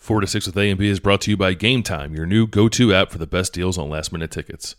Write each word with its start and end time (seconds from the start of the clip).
Four 0.00 0.22
to 0.22 0.26
six 0.26 0.46
with 0.46 0.56
A 0.56 0.70
and 0.70 0.78
B 0.78 0.88
is 0.88 0.98
brought 0.98 1.20
to 1.20 1.30
you 1.30 1.36
by 1.36 1.52
Game 1.52 1.82
Time, 1.82 2.14
your 2.14 2.24
new 2.24 2.46
go-to 2.46 2.94
app 2.94 3.10
for 3.10 3.18
the 3.18 3.26
best 3.26 3.52
deals 3.52 3.76
on 3.76 3.90
last-minute 3.90 4.30
tickets. 4.30 4.74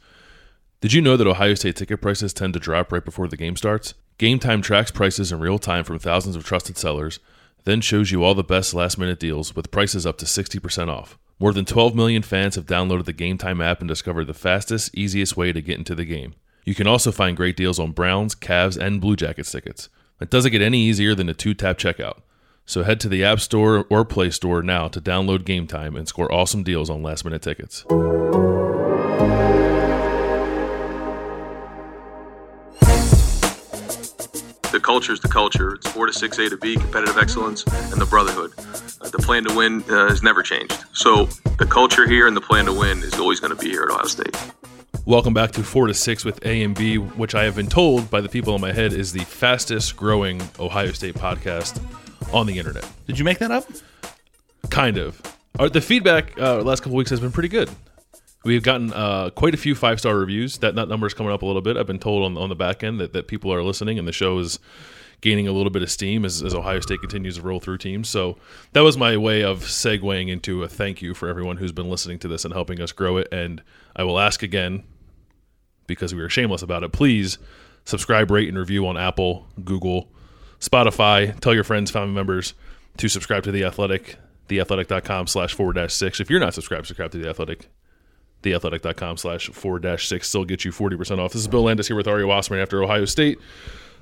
Did 0.82 0.94
you 0.94 1.02
know 1.02 1.16
that 1.16 1.28
Ohio 1.28 1.54
State 1.54 1.76
ticket 1.76 2.02
prices 2.02 2.34
tend 2.34 2.56
to 2.56 2.60
drop 2.60 2.92
right 2.92 3.06
before 3.06 3.28
the 3.28 3.38
game 3.38 3.56
starts? 3.56 3.94
Game 4.18 4.40
Time 4.40 4.64
tracks 4.64 4.90
prices 4.90 5.32
in 5.32 5.40
real 5.40 5.60
time 5.60 5.84
from 5.84 6.00
thousands 6.00 6.36
of 6.36 6.44
trusted 6.44 6.76
sellers, 6.76 7.20
then 7.66 7.82
shows 7.82 8.12
you 8.12 8.24
all 8.24 8.34
the 8.34 8.44
best 8.44 8.74
last-minute 8.74 9.20
deals 9.20 9.56
with 9.56 9.70
prices 9.70 10.08
up 10.08 10.18
to 10.18 10.26
60% 10.26 10.90
off. 10.90 11.20
More 11.40 11.54
than 11.54 11.66
12 11.66 11.94
million 11.94 12.24
fans 12.24 12.56
have 12.56 12.66
downloaded 12.66 13.06
the 13.06 13.14
Game 13.14 13.38
Time 13.38 13.62
app 13.62 13.80
and 13.80 13.88
discovered 13.88 14.26
the 14.26 14.34
fastest, 14.34 14.90
easiest 14.96 15.38
way 15.38 15.54
to 15.54 15.62
get 15.62 15.78
into 15.78 15.94
the 15.94 16.04
game. 16.04 16.34
You 16.66 16.74
can 16.74 16.88
also 16.88 17.12
find 17.12 17.38
great 17.38 17.56
deals 17.56 17.78
on 17.78 17.92
Browns, 17.92 18.34
Cavs, 18.34 18.76
and 18.76 19.00
Blue 19.00 19.16
Jackets 19.16 19.52
tickets. 19.52 19.88
It 20.20 20.32
doesn't 20.32 20.52
get 20.52 20.64
any 20.64 20.80
easier 20.80 21.14
than 21.14 21.30
a 21.30 21.36
two-tap 21.36 21.78
checkout. 21.78 22.22
So 22.72 22.84
head 22.84 23.02
to 23.02 23.10
the 23.10 23.26
App 23.26 23.42
Store 23.42 23.86
or 23.90 24.06
Play 24.06 24.30
Store 24.30 24.64
now 24.64 24.88
to 24.88 25.02
download 25.02 25.44
Game 25.44 25.68
Time 25.68 25.98
and 25.98 26.08
score 26.08 26.32
awesome 26.32 26.64
deals 26.64 26.90
on 26.90 27.04
last 27.04 27.26
minute 27.26 27.42
tickets. 27.42 27.84
The 34.72 34.80
culture 34.82 35.12
is 35.12 35.20
the 35.20 35.28
culture. 35.28 35.74
It's 35.74 35.90
4 35.90 36.06
to 36.06 36.14
6 36.14 36.38
A 36.40 36.50
to 36.50 36.56
B, 36.56 36.78
competitive 36.78 37.18
excellence, 37.18 37.66
and 37.92 38.00
the 38.00 38.06
brotherhood. 38.06 38.54
Uh, 38.58 39.10
the 39.10 39.20
plan 39.20 39.44
to 39.44 39.54
win 39.54 39.84
uh, 39.90 40.08
has 40.08 40.24
never 40.24 40.42
changed. 40.42 40.82
So 40.94 41.26
the 41.58 41.68
culture 41.70 42.08
here 42.08 42.26
and 42.26 42.38
the 42.38 42.42
plan 42.42 42.64
to 42.68 42.74
win 42.74 43.00
is 43.00 43.16
always 43.16 43.42
going 43.42 43.54
to 43.54 43.62
be 43.62 43.72
here 43.72 43.84
at 43.84 43.90
Ohio 43.90 44.06
State. 44.06 44.38
Welcome 45.06 45.34
back 45.34 45.52
to 45.52 45.64
4 45.64 45.88
to 45.88 45.94
6 45.94 46.24
with 46.24 46.46
A 46.46 46.64
and 46.64 46.74
B, 46.74 46.96
which 46.96 47.36
I 47.36 47.44
have 47.44 47.58
been 47.58 47.68
told 47.68 48.10
by 48.10 48.22
the 48.22 48.30
people 48.30 48.56
in 48.56 48.62
my 48.62 48.72
head 48.72 48.94
is 48.94 49.12
the 49.12 49.26
fastest 49.26 49.98
growing 49.98 50.42
Ohio 50.58 50.94
State 50.94 51.16
podcast 51.16 51.82
on 52.34 52.46
the 52.48 52.58
internet. 52.58 52.88
Did 53.08 53.20
you 53.20 53.26
make 53.26 53.40
that 53.40 53.52
up? 53.52 53.66
Kind 54.70 54.98
of. 54.98 55.22
Uh, 55.60 55.70
the 55.70 55.82
feedback 55.82 56.40
uh, 56.40 56.62
last 56.62 56.82
couple 56.82 56.98
weeks 56.98 57.10
has 57.10 57.20
been 57.20 57.32
pretty 57.32 57.50
good. 57.50 57.70
We've 58.44 58.64
gotten 58.64 58.92
uh, 58.92 59.30
quite 59.32 59.54
a 59.54 59.58
few 59.58 59.76
five 59.76 60.00
star 60.00 60.18
reviews. 60.18 60.58
That, 60.60 60.76
that 60.76 60.88
number 60.88 61.06
is 61.06 61.14
coming 61.14 61.32
up 61.32 61.42
a 61.42 61.46
little 61.46 61.62
bit. 61.62 61.78
I've 61.78 61.88
been 61.88 62.00
told 62.00 62.24
on, 62.24 62.38
on 62.38 62.50
the 62.50 62.56
back 62.56 62.84
end 62.84 63.00
that, 63.00 63.14
that 63.14 63.28
people 63.28 63.54
are 63.54 63.62
listening 63.62 64.00
and 64.00 64.08
the 64.08 64.12
show 64.12 64.40
is 64.40 64.60
gaining 65.22 65.48
a 65.48 65.52
little 65.52 65.70
bit 65.70 65.84
of 65.84 65.92
steam 65.92 66.26
as, 66.26 66.42
as 66.42 66.56
Ohio 66.56 66.80
State 66.80 67.00
continues 67.00 67.36
to 67.38 67.44
roll 67.44 67.60
through 67.60 67.78
teams. 67.78 68.10
So 68.10 68.38
that 68.74 68.82
was 68.82 68.98
my 68.98 69.18
way 69.18 69.44
of 69.44 69.60
segueing 69.60 70.30
into 70.30 70.64
a 70.64 70.68
thank 70.68 71.02
you 71.04 71.14
for 71.14 71.30
everyone 71.30 71.58
who's 71.58 71.72
been 71.72 71.90
listening 71.90 72.18
to 72.20 72.28
this 72.28 72.44
and 72.44 72.54
helping 72.54 72.82
us 72.82 72.92
grow 72.92 73.18
it. 73.18 73.28
And 73.32 73.62
I 73.96 74.04
will 74.04 74.20
ask 74.20 74.42
again, 74.42 74.84
because 75.86 76.16
we 76.16 76.22
were 76.22 76.30
shameless 76.30 76.64
about 76.64 76.84
it, 76.84 76.92
please 76.92 77.38
subscribe, 77.86 78.32
rate, 78.32 78.50
and 78.50 78.58
review 78.58 78.88
on 78.88 78.98
Apple, 78.98 79.46
Google, 79.64 80.10
Spotify. 80.62 81.38
Tell 81.40 81.54
your 81.54 81.64
friends, 81.64 81.92
family 81.92 82.14
members 82.14 82.54
to 82.98 83.10
subscribe 83.10 83.44
to 83.44 83.52
The 83.52 83.66
Athletic, 83.66 84.18
theathletic.com 84.48 85.28
slash 85.28 85.54
forward 85.54 85.74
dash 85.74 85.94
six. 85.94 86.20
If 86.20 86.30
you're 86.30 86.40
not 86.40 86.54
subscribed, 86.54 86.88
subscribe 86.88 87.12
to 87.12 87.18
The 87.18 87.30
Athletic, 87.30 87.68
theathletic.com 88.44 89.18
slash 89.18 89.50
forward 89.50 89.82
dash 89.84 90.08
six. 90.08 90.30
Still 90.30 90.46
get 90.46 90.64
you 90.64 90.72
40% 90.72 91.20
off. 91.20 91.34
This 91.34 91.42
is 91.42 91.48
Bill 91.48 91.64
Landis 91.64 91.88
here 91.88 91.98
with 91.98 92.08
Ari 92.08 92.26
Wasserman 92.26 92.62
after 92.62 92.84
Ohio 92.84 93.06
State. 93.06 93.40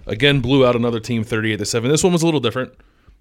Again, 0.06 0.42
blew 0.42 0.66
out 0.66 0.76
another 0.76 1.00
team 1.00 1.24
38 1.24 1.58
to 1.58 1.66
7. 1.66 1.90
This 1.90 2.04
one 2.04 2.14
was 2.14 2.24
a 2.24 2.26
little 2.26 2.40
different. 2.40 2.74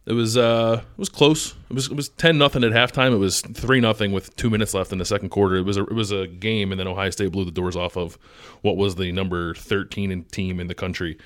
It 0.07 0.15
was 0.15 0.39
uh, 0.39 0.81
it 0.81 0.99
was 0.99 1.11
close. 1.11 1.55
It 1.69 1.75
was 1.75 1.91
it 1.91 1.95
was 1.95 2.09
ten 2.09 2.39
nothing 2.39 2.65
at 2.65 2.73
halftime. 2.73 3.13
It 3.13 3.19
was 3.19 3.43
three 3.43 3.79
nothing 3.79 4.11
with 4.11 4.35
two 4.37 4.49
minutes 4.49 4.73
left 4.73 4.91
in 4.91 4.97
the 4.97 5.05
second 5.05 5.29
quarter. 5.29 5.57
It 5.57 5.67
was 5.67 5.77
a, 5.77 5.83
it 5.83 5.93
was 5.93 6.13
a 6.13 6.27
game, 6.27 6.73
and 6.73 6.81
then 6.81 6.89
Ohio 6.89 7.11
State 7.11 7.31
blew 7.31 7.45
the 7.45 7.51
doors 7.51 7.77
off 7.77 7.95
of 7.99 8.17
what 8.63 8.79
was 8.79 8.95
the 8.95 9.13
number 9.13 9.53
thirteen 9.53 10.25
team 10.33 10.61
in 10.61 10.67
the 10.67 10.75
country 10.75 11.19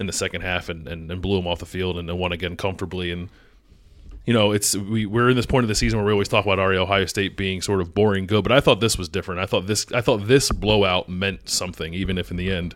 in 0.00 0.06
the 0.06 0.12
second 0.12 0.40
half, 0.40 0.68
and, 0.68 0.88
and, 0.88 1.08
and 1.10 1.22
blew 1.22 1.36
them 1.36 1.46
off 1.46 1.60
the 1.60 1.66
field 1.66 1.96
and, 1.98 2.10
and 2.10 2.18
won 2.18 2.32
again 2.32 2.56
comfortably. 2.56 3.12
And 3.12 3.28
you 4.26 4.32
know, 4.34 4.50
it's 4.50 4.74
we 4.74 5.06
we're 5.06 5.30
in 5.30 5.36
this 5.36 5.46
point 5.46 5.64
of 5.64 5.68
the 5.68 5.74
season 5.74 5.98
where 5.98 6.06
we 6.06 6.12
always 6.12 6.28
talk 6.28 6.44
about 6.44 6.58
Ohio 6.58 7.04
State 7.06 7.36
being 7.36 7.62
sort 7.62 7.80
of 7.80 7.94
boring 7.94 8.26
good, 8.26 8.42
but 8.42 8.52
I 8.52 8.60
thought 8.60 8.80
this 8.80 8.98
was 8.98 9.08
different. 9.08 9.40
I 9.40 9.46
thought 9.46 9.66
this 9.66 9.86
I 9.92 10.00
thought 10.00 10.26
this 10.26 10.50
blowout 10.50 11.08
meant 11.08 11.48
something, 11.48 11.94
even 11.94 12.18
if 12.18 12.30
in 12.30 12.36
the 12.36 12.50
end 12.50 12.74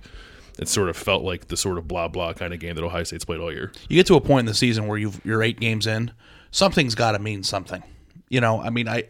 it 0.58 0.68
sort 0.68 0.88
of 0.88 0.96
felt 0.96 1.24
like 1.24 1.48
the 1.48 1.56
sort 1.56 1.78
of 1.78 1.88
blah 1.88 2.08
blah 2.08 2.32
kind 2.32 2.54
of 2.54 2.60
game 2.60 2.76
that 2.76 2.84
Ohio 2.84 3.02
State's 3.02 3.24
played 3.24 3.40
all 3.40 3.52
year. 3.52 3.72
You 3.88 3.96
get 3.96 4.06
to 4.06 4.14
a 4.14 4.20
point 4.20 4.40
in 4.40 4.46
the 4.46 4.54
season 4.54 4.86
where 4.86 4.98
you've, 4.98 5.20
you're 5.24 5.42
eight 5.42 5.58
games 5.58 5.86
in, 5.86 6.12
something's 6.50 6.94
got 6.94 7.12
to 7.12 7.18
mean 7.18 7.42
something. 7.42 7.82
You 8.28 8.40
know, 8.40 8.60
I 8.60 8.70
mean, 8.70 8.88
I 8.88 9.04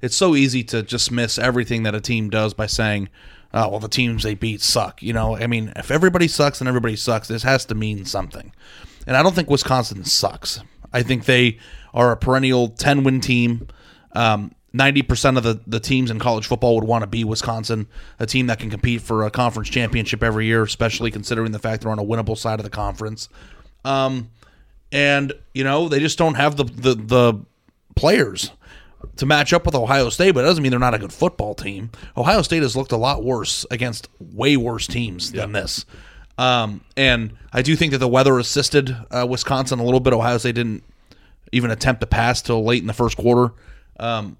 it's 0.00 0.16
so 0.16 0.34
easy 0.34 0.62
to 0.64 0.82
dismiss 0.82 1.38
everything 1.38 1.84
that 1.84 1.94
a 1.94 2.00
team 2.00 2.28
does 2.30 2.54
by 2.54 2.66
saying, 2.66 3.08
"Oh, 3.54 3.68
well, 3.70 3.80
the 3.80 3.88
teams 3.88 4.22
they 4.22 4.34
beat 4.34 4.60
suck." 4.60 5.02
You 5.02 5.14
know, 5.14 5.36
I 5.36 5.46
mean, 5.46 5.72
if 5.76 5.90
everybody 5.90 6.28
sucks 6.28 6.60
and 6.60 6.68
everybody 6.68 6.96
sucks, 6.96 7.28
this 7.28 7.42
has 7.44 7.64
to 7.66 7.74
mean 7.74 8.04
something. 8.04 8.52
And 9.06 9.16
I 9.16 9.22
don't 9.22 9.34
think 9.34 9.48
Wisconsin 9.48 10.04
sucks. 10.04 10.60
I 10.92 11.02
think 11.02 11.24
they 11.24 11.58
are 11.94 12.12
a 12.12 12.16
perennial 12.16 12.68
ten 12.68 13.04
win 13.04 13.20
team. 13.20 13.68
Um, 14.12 14.52
90% 14.74 15.36
of 15.36 15.44
the, 15.44 15.60
the 15.66 15.78
teams 15.78 16.10
in 16.10 16.18
college 16.18 16.46
football 16.48 16.74
would 16.74 16.84
want 16.84 17.02
to 17.02 17.06
be 17.06 17.22
Wisconsin, 17.22 17.86
a 18.18 18.26
team 18.26 18.48
that 18.48 18.58
can 18.58 18.70
compete 18.70 19.00
for 19.00 19.24
a 19.24 19.30
conference 19.30 19.68
championship 19.68 20.22
every 20.22 20.46
year, 20.46 20.64
especially 20.64 21.12
considering 21.12 21.52
the 21.52 21.60
fact 21.60 21.82
they're 21.82 21.92
on 21.92 22.00
a 22.00 22.04
winnable 22.04 22.36
side 22.36 22.58
of 22.58 22.64
the 22.64 22.70
conference. 22.70 23.28
Um, 23.84 24.30
and, 24.90 25.32
you 25.52 25.62
know, 25.62 25.88
they 25.88 26.00
just 26.00 26.18
don't 26.18 26.34
have 26.34 26.56
the, 26.56 26.64
the, 26.64 26.94
the 26.96 27.40
players 27.94 28.50
to 29.16 29.26
match 29.26 29.52
up 29.52 29.66
with 29.66 29.74
Ohio 29.74 30.08
State, 30.10 30.32
but 30.32 30.44
it 30.44 30.48
doesn't 30.48 30.62
mean 30.62 30.70
they're 30.70 30.78
not 30.78 30.94
a 30.94 30.98
good 30.98 31.12
football 31.12 31.54
team. 31.54 31.90
Ohio 32.16 32.42
State 32.42 32.62
has 32.62 32.76
looked 32.76 32.92
a 32.92 32.96
lot 32.96 33.24
worse 33.24 33.66
against 33.70 34.08
way 34.20 34.56
worse 34.56 34.86
teams 34.86 35.32
than 35.32 35.52
this. 35.52 35.84
Um, 36.36 36.80
and 36.96 37.34
I 37.52 37.62
do 37.62 37.76
think 37.76 37.92
that 37.92 37.98
the 37.98 38.08
weather 38.08 38.38
assisted 38.38 38.96
uh, 39.10 39.26
Wisconsin 39.28 39.78
a 39.78 39.84
little 39.84 40.00
bit. 40.00 40.12
Ohio 40.12 40.38
State 40.38 40.56
didn't 40.56 40.82
even 41.52 41.70
attempt 41.70 42.00
to 42.00 42.06
pass 42.06 42.42
till 42.42 42.64
late 42.64 42.80
in 42.80 42.88
the 42.88 42.92
first 42.92 43.16
quarter. 43.16 43.54
Um, 44.00 44.36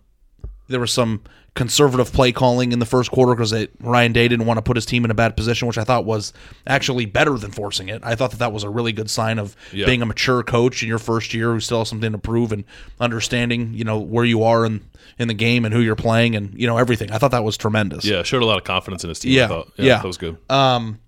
there 0.68 0.80
was 0.80 0.92
some 0.92 1.22
conservative 1.54 2.12
play 2.12 2.32
calling 2.32 2.72
in 2.72 2.80
the 2.80 2.86
first 2.86 3.12
quarter 3.12 3.32
because 3.32 3.54
Ryan 3.80 4.12
Day 4.12 4.26
didn't 4.26 4.44
want 4.46 4.58
to 4.58 4.62
put 4.62 4.76
his 4.76 4.84
team 4.84 5.04
in 5.04 5.10
a 5.12 5.14
bad 5.14 5.36
position, 5.36 5.68
which 5.68 5.78
I 5.78 5.84
thought 5.84 6.04
was 6.04 6.32
actually 6.66 7.06
better 7.06 7.38
than 7.38 7.52
forcing 7.52 7.88
it. 7.88 8.02
I 8.04 8.16
thought 8.16 8.32
that 8.32 8.38
that 8.38 8.52
was 8.52 8.64
a 8.64 8.68
really 8.68 8.90
good 8.92 9.08
sign 9.08 9.38
of 9.38 9.54
Yeah. 9.72 9.86
being 9.86 10.02
a 10.02 10.06
mature 10.06 10.42
coach 10.42 10.82
in 10.82 10.88
your 10.88 10.98
first 10.98 11.32
year 11.32 11.52
who 11.52 11.60
still 11.60 11.78
has 11.78 11.88
something 11.88 12.10
to 12.10 12.18
prove 12.18 12.50
and 12.50 12.64
understanding, 12.98 13.72
you 13.72 13.84
know, 13.84 14.00
where 14.00 14.24
you 14.24 14.42
are 14.42 14.64
in 14.66 14.80
in 15.16 15.28
the 15.28 15.34
game 15.34 15.64
and 15.64 15.72
who 15.72 15.80
you're 15.80 15.94
playing 15.94 16.34
and 16.34 16.52
you 16.60 16.66
know 16.66 16.76
everything. 16.76 17.12
I 17.12 17.18
thought 17.18 17.30
that 17.30 17.44
was 17.44 17.56
tremendous. 17.56 18.04
Yeah, 18.04 18.24
showed 18.24 18.42
a 18.42 18.46
lot 18.46 18.58
of 18.58 18.64
confidence 18.64 19.04
in 19.04 19.08
his 19.10 19.20
team. 19.20 19.32
Yeah, 19.32 19.44
I 19.44 19.48
thought. 19.48 19.72
yeah. 19.76 19.96
that 19.98 20.04
was 20.04 20.16
good. 20.16 20.36
Um, 20.50 20.98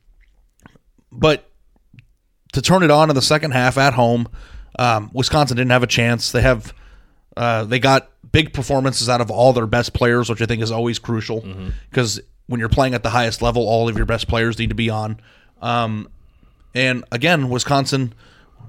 but 1.10 1.50
to 2.52 2.62
turn 2.62 2.84
it 2.84 2.90
on 2.92 3.10
in 3.10 3.16
the 3.16 3.22
second 3.22 3.50
half 3.50 3.78
at 3.78 3.94
home, 3.94 4.28
um, 4.78 5.10
Wisconsin 5.12 5.56
didn't 5.56 5.72
have 5.72 5.82
a 5.82 5.86
chance. 5.88 6.30
They 6.30 6.42
have 6.42 6.72
uh, 7.36 7.64
they 7.64 7.78
got 7.80 8.10
big 8.36 8.52
performances 8.52 9.08
out 9.08 9.22
of 9.22 9.30
all 9.30 9.54
their 9.54 9.66
best 9.66 9.94
players, 9.94 10.28
which 10.28 10.42
I 10.42 10.44
think 10.46 10.62
is 10.62 10.70
always 10.70 10.98
crucial 10.98 11.42
because 11.88 12.20
when 12.48 12.60
you're 12.60 12.68
playing 12.68 12.92
at 12.92 13.02
the 13.02 13.08
highest 13.08 13.40
level, 13.40 13.66
all 13.66 13.88
of 13.88 13.96
your 13.96 14.04
best 14.04 14.28
players 14.28 14.58
need 14.58 14.68
to 14.68 14.74
be 14.74 14.90
on. 14.90 15.18
Um, 15.62 16.10
and 16.74 17.02
again, 17.10 17.48
Wisconsin, 17.48 18.12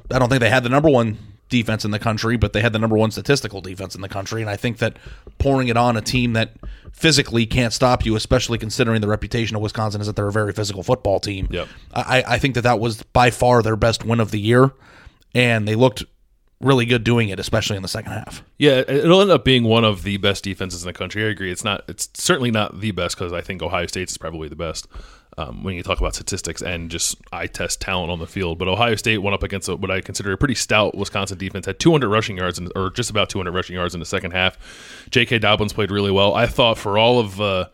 I 0.10 0.20
don't 0.20 0.30
think 0.30 0.40
they 0.40 0.50
had 0.50 0.64
the 0.64 0.70
number 0.70 0.90
one 0.90 1.18
defense 1.50 1.84
in 1.84 1.92
the 1.92 2.00
country, 2.00 2.38
but 2.38 2.54
they 2.54 2.62
had 2.62 2.72
the 2.72 2.80
number 2.80 2.96
one 2.96 3.12
statistical 3.12 3.60
defense 3.60 3.94
in 3.94 4.00
the 4.00 4.08
country. 4.08 4.40
And 4.40 4.50
I 4.50 4.56
think 4.56 4.78
that 4.78 4.96
pouring 5.38 5.68
it 5.68 5.76
on 5.76 5.98
a 5.98 6.02
team 6.02 6.32
that 6.32 6.52
physically 6.94 7.46
can't 7.46 7.74
stop 7.74 8.06
you, 8.06 8.16
especially 8.16 8.58
considering 8.58 9.02
the 9.02 9.10
reputation 9.10 9.58
of 9.58 9.62
Wisconsin 9.62 10.00
is 10.00 10.08
that 10.08 10.16
they're 10.16 10.30
a 10.30 10.32
very 10.32 10.54
physical 10.54 10.82
football 10.82 11.20
team. 11.20 11.50
Yep. 11.52 11.68
I, 11.94 12.24
I 12.26 12.40
think 12.40 12.56
that 12.56 12.62
that 12.62 12.80
was 12.80 13.04
by 13.04 13.32
far 13.32 13.62
their 13.62 13.76
best 13.76 14.06
win 14.06 14.22
of 14.22 14.32
the 14.32 14.40
year, 14.40 14.72
and 15.36 15.68
they 15.68 15.76
looked 15.76 16.06
really 16.60 16.86
good 16.86 17.04
doing 17.04 17.30
it, 17.30 17.40
especially 17.40 17.76
in 17.76 17.82
the 17.82 17.88
second 17.88 18.12
half. 18.12 18.44
Yeah, 18.58 18.84
it'll 18.88 19.22
end 19.22 19.32
up 19.32 19.46
being 19.46 19.64
one 19.64 19.86
of 19.86 20.04
the 20.04 20.18
best 20.18 20.44
defenses 20.44 20.84
in 20.84 20.88
the 20.88 20.94
country. 20.94 21.24
I 21.24 21.30
agree. 21.30 21.52
It's 21.52 21.64
not. 21.64 21.84
It's 21.88 22.10
certainly 22.14 22.52
not 22.52 22.80
the 22.80 22.92
best 22.92 23.18
because 23.18 23.34
I 23.34 23.42
think 23.42 23.62
Ohio 23.62 23.86
State's 23.88 24.14
is 24.14 24.18
probably 24.18 24.48
the 24.48 24.56
best 24.56 24.88
um, 25.38 25.64
when 25.64 25.76
you 25.76 25.84
talk 25.84 26.00
about 26.00 26.16
statistics 26.16 26.62
and 26.62 26.90
just 26.90 27.18
eye 27.32 27.48
test 27.48 27.80
talent 27.80 28.12
on 28.12 28.20
the 28.20 28.28
field. 28.28 28.58
But 28.58 28.68
Ohio 28.68 28.96
State 28.96 29.20
went 29.20 29.36
up 29.36 29.44
against 29.44 29.70
what 29.70 29.92
I 29.92 30.02
consider 30.02 30.32
a 30.32 30.38
pretty 30.38 30.56
stout 30.56 30.96
Wisconsin 30.96 31.38
defense. 31.38 31.66
Had 31.66 31.80
200 31.80 32.10
rushing 32.10 32.38
yards, 32.38 32.58
in, 32.58 32.70
or 32.76 32.90
just 32.90 33.10
about 33.10 33.30
200 33.30 33.54
rushing 33.54 33.76
yards 33.76 33.94
in 33.94 34.00
the 34.00 34.06
second 34.06 34.32
half. 34.32 34.58
J.K. 35.12 35.40
Dobbins 35.40 35.74
played 35.74 35.92
really 35.92 36.12
well. 36.12 36.34
I 36.34 36.48
thought 36.48 36.78
for 36.78 36.98
all 36.98 37.20
of 37.20 37.40
uh, 37.40 37.68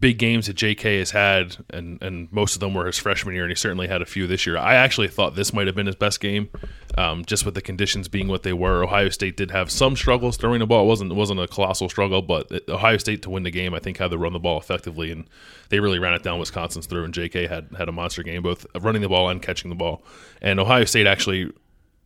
big 0.00 0.18
games 0.18 0.46
that 0.46 0.54
J.K. 0.54 0.98
has 0.98 1.10
had, 1.10 1.56
and 1.70 2.00
and 2.02 2.30
most 2.32 2.54
of 2.54 2.60
them 2.60 2.74
were 2.74 2.86
his 2.86 2.98
freshman 2.98 3.34
year, 3.34 3.44
and 3.44 3.50
he 3.50 3.56
certainly 3.56 3.88
had 3.88 4.02
a 4.02 4.06
few 4.06 4.26
this 4.26 4.46
year. 4.46 4.56
I 4.56 4.74
actually 4.74 5.08
thought 5.08 5.34
this 5.34 5.52
might 5.52 5.66
have 5.66 5.74
been 5.74 5.86
his 5.86 5.96
best 5.96 6.20
game, 6.20 6.50
um, 6.96 7.24
just 7.24 7.44
with 7.44 7.54
the 7.54 7.60
conditions 7.60 8.08
being 8.08 8.28
what 8.28 8.42
they 8.42 8.52
were. 8.52 8.82
Ohio 8.82 9.08
State 9.08 9.36
did 9.36 9.50
have 9.50 9.70
some 9.70 9.96
struggles 9.96 10.36
throwing 10.36 10.60
the 10.60 10.66
ball. 10.66 10.84
It 10.84 10.88
wasn't 10.88 11.12
it 11.12 11.16
wasn't 11.16 11.40
a 11.40 11.48
colossal 11.48 11.88
struggle, 11.88 12.22
but 12.22 12.50
Ohio 12.68 12.96
State 12.96 13.22
to 13.22 13.30
win 13.30 13.42
the 13.42 13.50
game, 13.50 13.74
I 13.74 13.80
think, 13.80 13.98
had 13.98 14.10
to 14.10 14.18
run 14.18 14.32
the 14.32 14.38
ball 14.38 14.58
effectively, 14.58 15.10
and 15.10 15.28
they 15.70 15.80
really 15.80 15.98
ran 15.98 16.14
it 16.14 16.22
down 16.22 16.38
Wisconsin's 16.38 16.86
through. 16.86 17.04
And 17.04 17.14
J.K. 17.14 17.46
had 17.46 17.68
had 17.76 17.88
a 17.88 17.92
monster 17.92 18.22
game, 18.22 18.42
both 18.42 18.66
running 18.80 19.02
the 19.02 19.08
ball 19.08 19.28
and 19.28 19.42
catching 19.42 19.70
the 19.70 19.76
ball. 19.76 20.02
And 20.40 20.60
Ohio 20.60 20.84
State 20.84 21.06
actually 21.06 21.52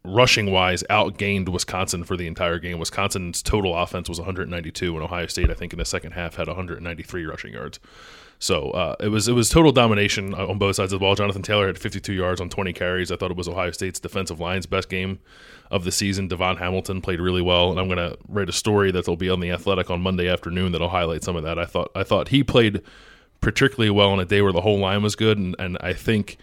rushing 0.05 0.51
wise 0.51 0.83
outgained 0.91 1.49
Wisconsin 1.49 2.05
for 2.05 2.17
the 2.17 2.27
entire 2.27 2.59
game. 2.59 2.79
Wisconsin's 2.79 3.43
total 3.43 3.77
offense 3.77 4.09
was 4.09 4.19
192, 4.19 4.95
and 4.95 5.03
Ohio 5.03 5.27
State, 5.27 5.51
I 5.51 5.55
think, 5.55 5.73
in 5.73 5.79
the 5.79 5.85
second 5.85 6.13
half 6.13 6.37
had 6.37 6.49
193 6.49 7.25
rushing 7.25 7.53
yards. 7.53 7.79
So 8.43 8.73
uh, 8.73 8.97
it 8.99 9.09
was 9.09 9.29
it 9.29 9.35
was 9.35 9.49
total 9.49 9.71
domination 9.71 10.35
on 10.35 10.59
both 10.59 10.75
sides 10.75 10.93
of 10.93 10.99
the 10.99 11.05
ball. 11.05 11.15
Jonathan 11.15 11.43
Taylor 11.43 11.69
had 11.69 11.79
52 11.79 12.13
yards 12.13 12.41
on 12.41 12.49
20 12.49 12.73
carries. 12.73 13.13
I 13.13 13.17
thought 13.17 13.31
it 13.31 13.37
was 13.37 13.47
Ohio 13.47 13.71
State's 13.71 14.01
defensive 14.01 14.41
line's 14.41 14.67
best 14.67 14.89
game 14.89 15.21
of 15.71 15.85
the 15.85 15.93
season. 15.93 16.29
DaVon 16.29 16.59
Hamilton 16.59 17.01
played 17.01 17.21
really 17.21 17.41
well, 17.41 17.71
and 17.71 17.79
I'm 17.79 17.87
going 17.87 17.99
to 17.99 18.19
write 18.27 18.49
a 18.49 18.53
story 18.53 18.91
that'll 18.91 19.17
be 19.17 19.31
on 19.31 19.39
the 19.39 19.53
Athletic 19.53 19.91
on 19.91 20.01
Monday 20.01 20.29
afternoon 20.29 20.73
that'll 20.73 20.89
highlight 20.89 21.23
some 21.23 21.37
of 21.37 21.45
that. 21.45 21.57
I 21.57 21.67
thought 21.67 21.93
I 21.95 22.03
thought 22.03 22.29
he 22.29 22.43
played 22.43 22.83
particularly 23.41 23.91
well 23.91 24.11
on 24.11 24.19
a 24.19 24.25
day 24.25 24.43
where 24.43 24.53
the 24.53 24.63
whole 24.63 24.79
line 24.79 25.05
was 25.05 25.15
good, 25.15 25.39
and, 25.39 25.55
and 25.61 25.79
I 25.81 25.93
think 25.93 26.37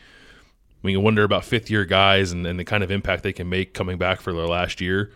when 0.82 0.92
you 0.92 1.00
wonder 1.00 1.24
about 1.24 1.46
fifth 1.46 1.70
year 1.70 1.86
guys 1.86 2.32
and, 2.32 2.46
and 2.46 2.60
the 2.60 2.66
kind 2.66 2.84
of 2.84 2.92
impact 2.92 3.24
they 3.24 3.34
can 3.34 3.50
make 3.50 3.74
coming 3.74 3.98
back 3.98 4.22
for 4.22 4.34
their 4.34 4.48
last 4.48 4.82
year. 4.82 5.12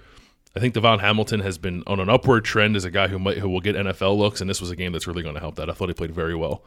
I 0.56 0.60
think 0.60 0.76
DaVon 0.76 1.00
Hamilton 1.00 1.40
has 1.40 1.58
been 1.58 1.84
on 1.88 2.00
an 2.00 2.10
upward 2.10 2.46
trend 2.46 2.76
as 2.76 2.86
a 2.86 2.92
guy 2.92 3.08
who 3.08 3.18
might 3.18 3.40
who 3.40 3.50
will 3.50 3.62
get 3.62 3.76
NFL 3.76 4.18
looks, 4.18 4.40
and 4.40 4.50
this 4.50 4.62
was 4.62 4.70
a 4.70 4.76
game 4.76 4.92
that's 4.92 5.08
really 5.08 5.24
going 5.24 5.36
to 5.36 5.42
help 5.42 5.56
that. 5.56 5.70
I 5.70 5.74
thought 5.74 5.90
he 5.90 5.94
played 5.94 6.14
very 6.14 6.36
well. 6.36 6.64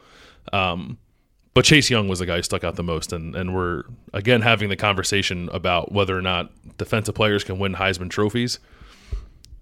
Um, 0.51 0.97
but 1.53 1.65
Chase 1.65 1.89
Young 1.89 2.07
was 2.07 2.19
the 2.19 2.25
guy 2.25 2.35
who 2.35 2.43
stuck 2.43 2.63
out 2.63 2.75
the 2.75 2.83
most, 2.83 3.13
and, 3.13 3.35
and 3.35 3.55
we're 3.55 3.83
again 4.13 4.41
having 4.41 4.69
the 4.69 4.75
conversation 4.75 5.49
about 5.53 5.91
whether 5.91 6.17
or 6.17 6.21
not 6.21 6.51
defensive 6.77 7.15
players 7.15 7.43
can 7.43 7.59
win 7.59 7.75
Heisman 7.75 8.09
trophies. 8.09 8.59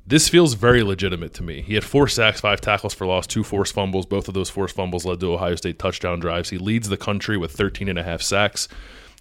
This 0.07 0.27
feels 0.27 0.53
very 0.53 0.83
legitimate 0.83 1.33
to 1.35 1.43
me. 1.43 1.61
He 1.61 1.73
had 1.73 1.83
four 1.83 2.07
sacks, 2.07 2.41
five 2.41 2.61
tackles 2.61 2.93
for 2.93 3.07
loss, 3.07 3.25
two 3.25 3.43
forced 3.43 3.73
fumbles. 3.73 4.05
Both 4.05 4.27
of 4.27 4.33
those 4.33 4.49
forced 4.49 4.75
fumbles 4.75 5.05
led 5.05 5.19
to 5.19 5.33
Ohio 5.33 5.55
State 5.55 5.79
touchdown 5.79 6.19
drives. 6.19 6.49
He 6.49 6.57
leads 6.57 6.89
the 6.89 6.97
country 6.97 7.37
with 7.37 7.51
13 7.51 7.89
and 7.89 7.97
a 7.97 8.03
half 8.03 8.21
sacks. 8.21 8.67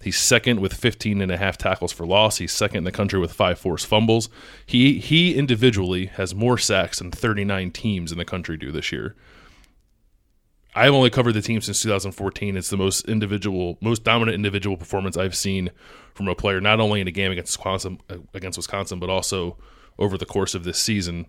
He's 0.05 0.19
second 0.19 0.59
with 0.59 0.71
15 0.71 1.19
and 1.19 1.31
a 1.31 1.37
half 1.37 1.57
tackles 1.57 1.91
for 1.91 2.05
loss. 2.05 2.37
He's 2.37 2.51
second 2.51 2.77
in 2.77 2.83
the 2.83 2.91
country 2.91 3.17
with 3.17 3.33
five 3.33 3.57
forced 3.57 3.87
fumbles. 3.87 4.29
He 4.63 4.99
he 4.99 5.33
individually 5.33 6.05
has 6.05 6.35
more 6.35 6.59
sacks 6.59 6.99
than 6.99 7.09
39 7.09 7.71
teams 7.71 8.11
in 8.11 8.19
the 8.19 8.23
country 8.23 8.55
do 8.55 8.71
this 8.71 8.91
year. 8.91 9.15
I've 10.75 10.93
only 10.93 11.09
covered 11.09 11.31
the 11.31 11.41
team 11.41 11.59
since 11.59 11.81
2014. 11.81 12.55
It's 12.55 12.69
the 12.69 12.77
most 12.77 13.09
individual, 13.09 13.79
most 13.81 14.03
dominant 14.03 14.35
individual 14.35 14.77
performance 14.77 15.17
I've 15.17 15.35
seen 15.35 15.71
from 16.13 16.27
a 16.27 16.35
player, 16.35 16.61
not 16.61 16.79
only 16.79 17.01
in 17.01 17.07
a 17.07 17.11
game 17.11 17.31
against 17.31 17.57
Wisconsin, 17.57 17.99
against 18.35 18.59
Wisconsin, 18.59 18.99
but 18.99 19.09
also 19.09 19.57
over 19.97 20.19
the 20.19 20.27
course 20.27 20.53
of 20.53 20.65
this 20.65 20.77
season. 20.77 21.25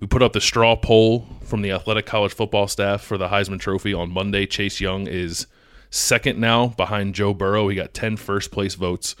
We 0.00 0.08
put 0.08 0.20
up 0.20 0.32
the 0.32 0.40
straw 0.40 0.74
poll 0.74 1.28
from 1.44 1.62
the 1.62 1.70
athletic 1.70 2.06
college 2.06 2.34
football 2.34 2.66
staff 2.66 3.02
for 3.02 3.16
the 3.16 3.28
Heisman 3.28 3.60
Trophy 3.60 3.94
on 3.94 4.10
Monday. 4.10 4.46
Chase 4.46 4.80
Young 4.80 5.06
is 5.06 5.46
second 5.94 6.38
now 6.38 6.68
behind 6.68 7.14
Joe 7.14 7.32
Burrow. 7.32 7.68
He 7.68 7.76
got 7.76 7.94
10 7.94 8.16
first 8.16 8.50
place 8.50 8.74
votes. 8.74 9.14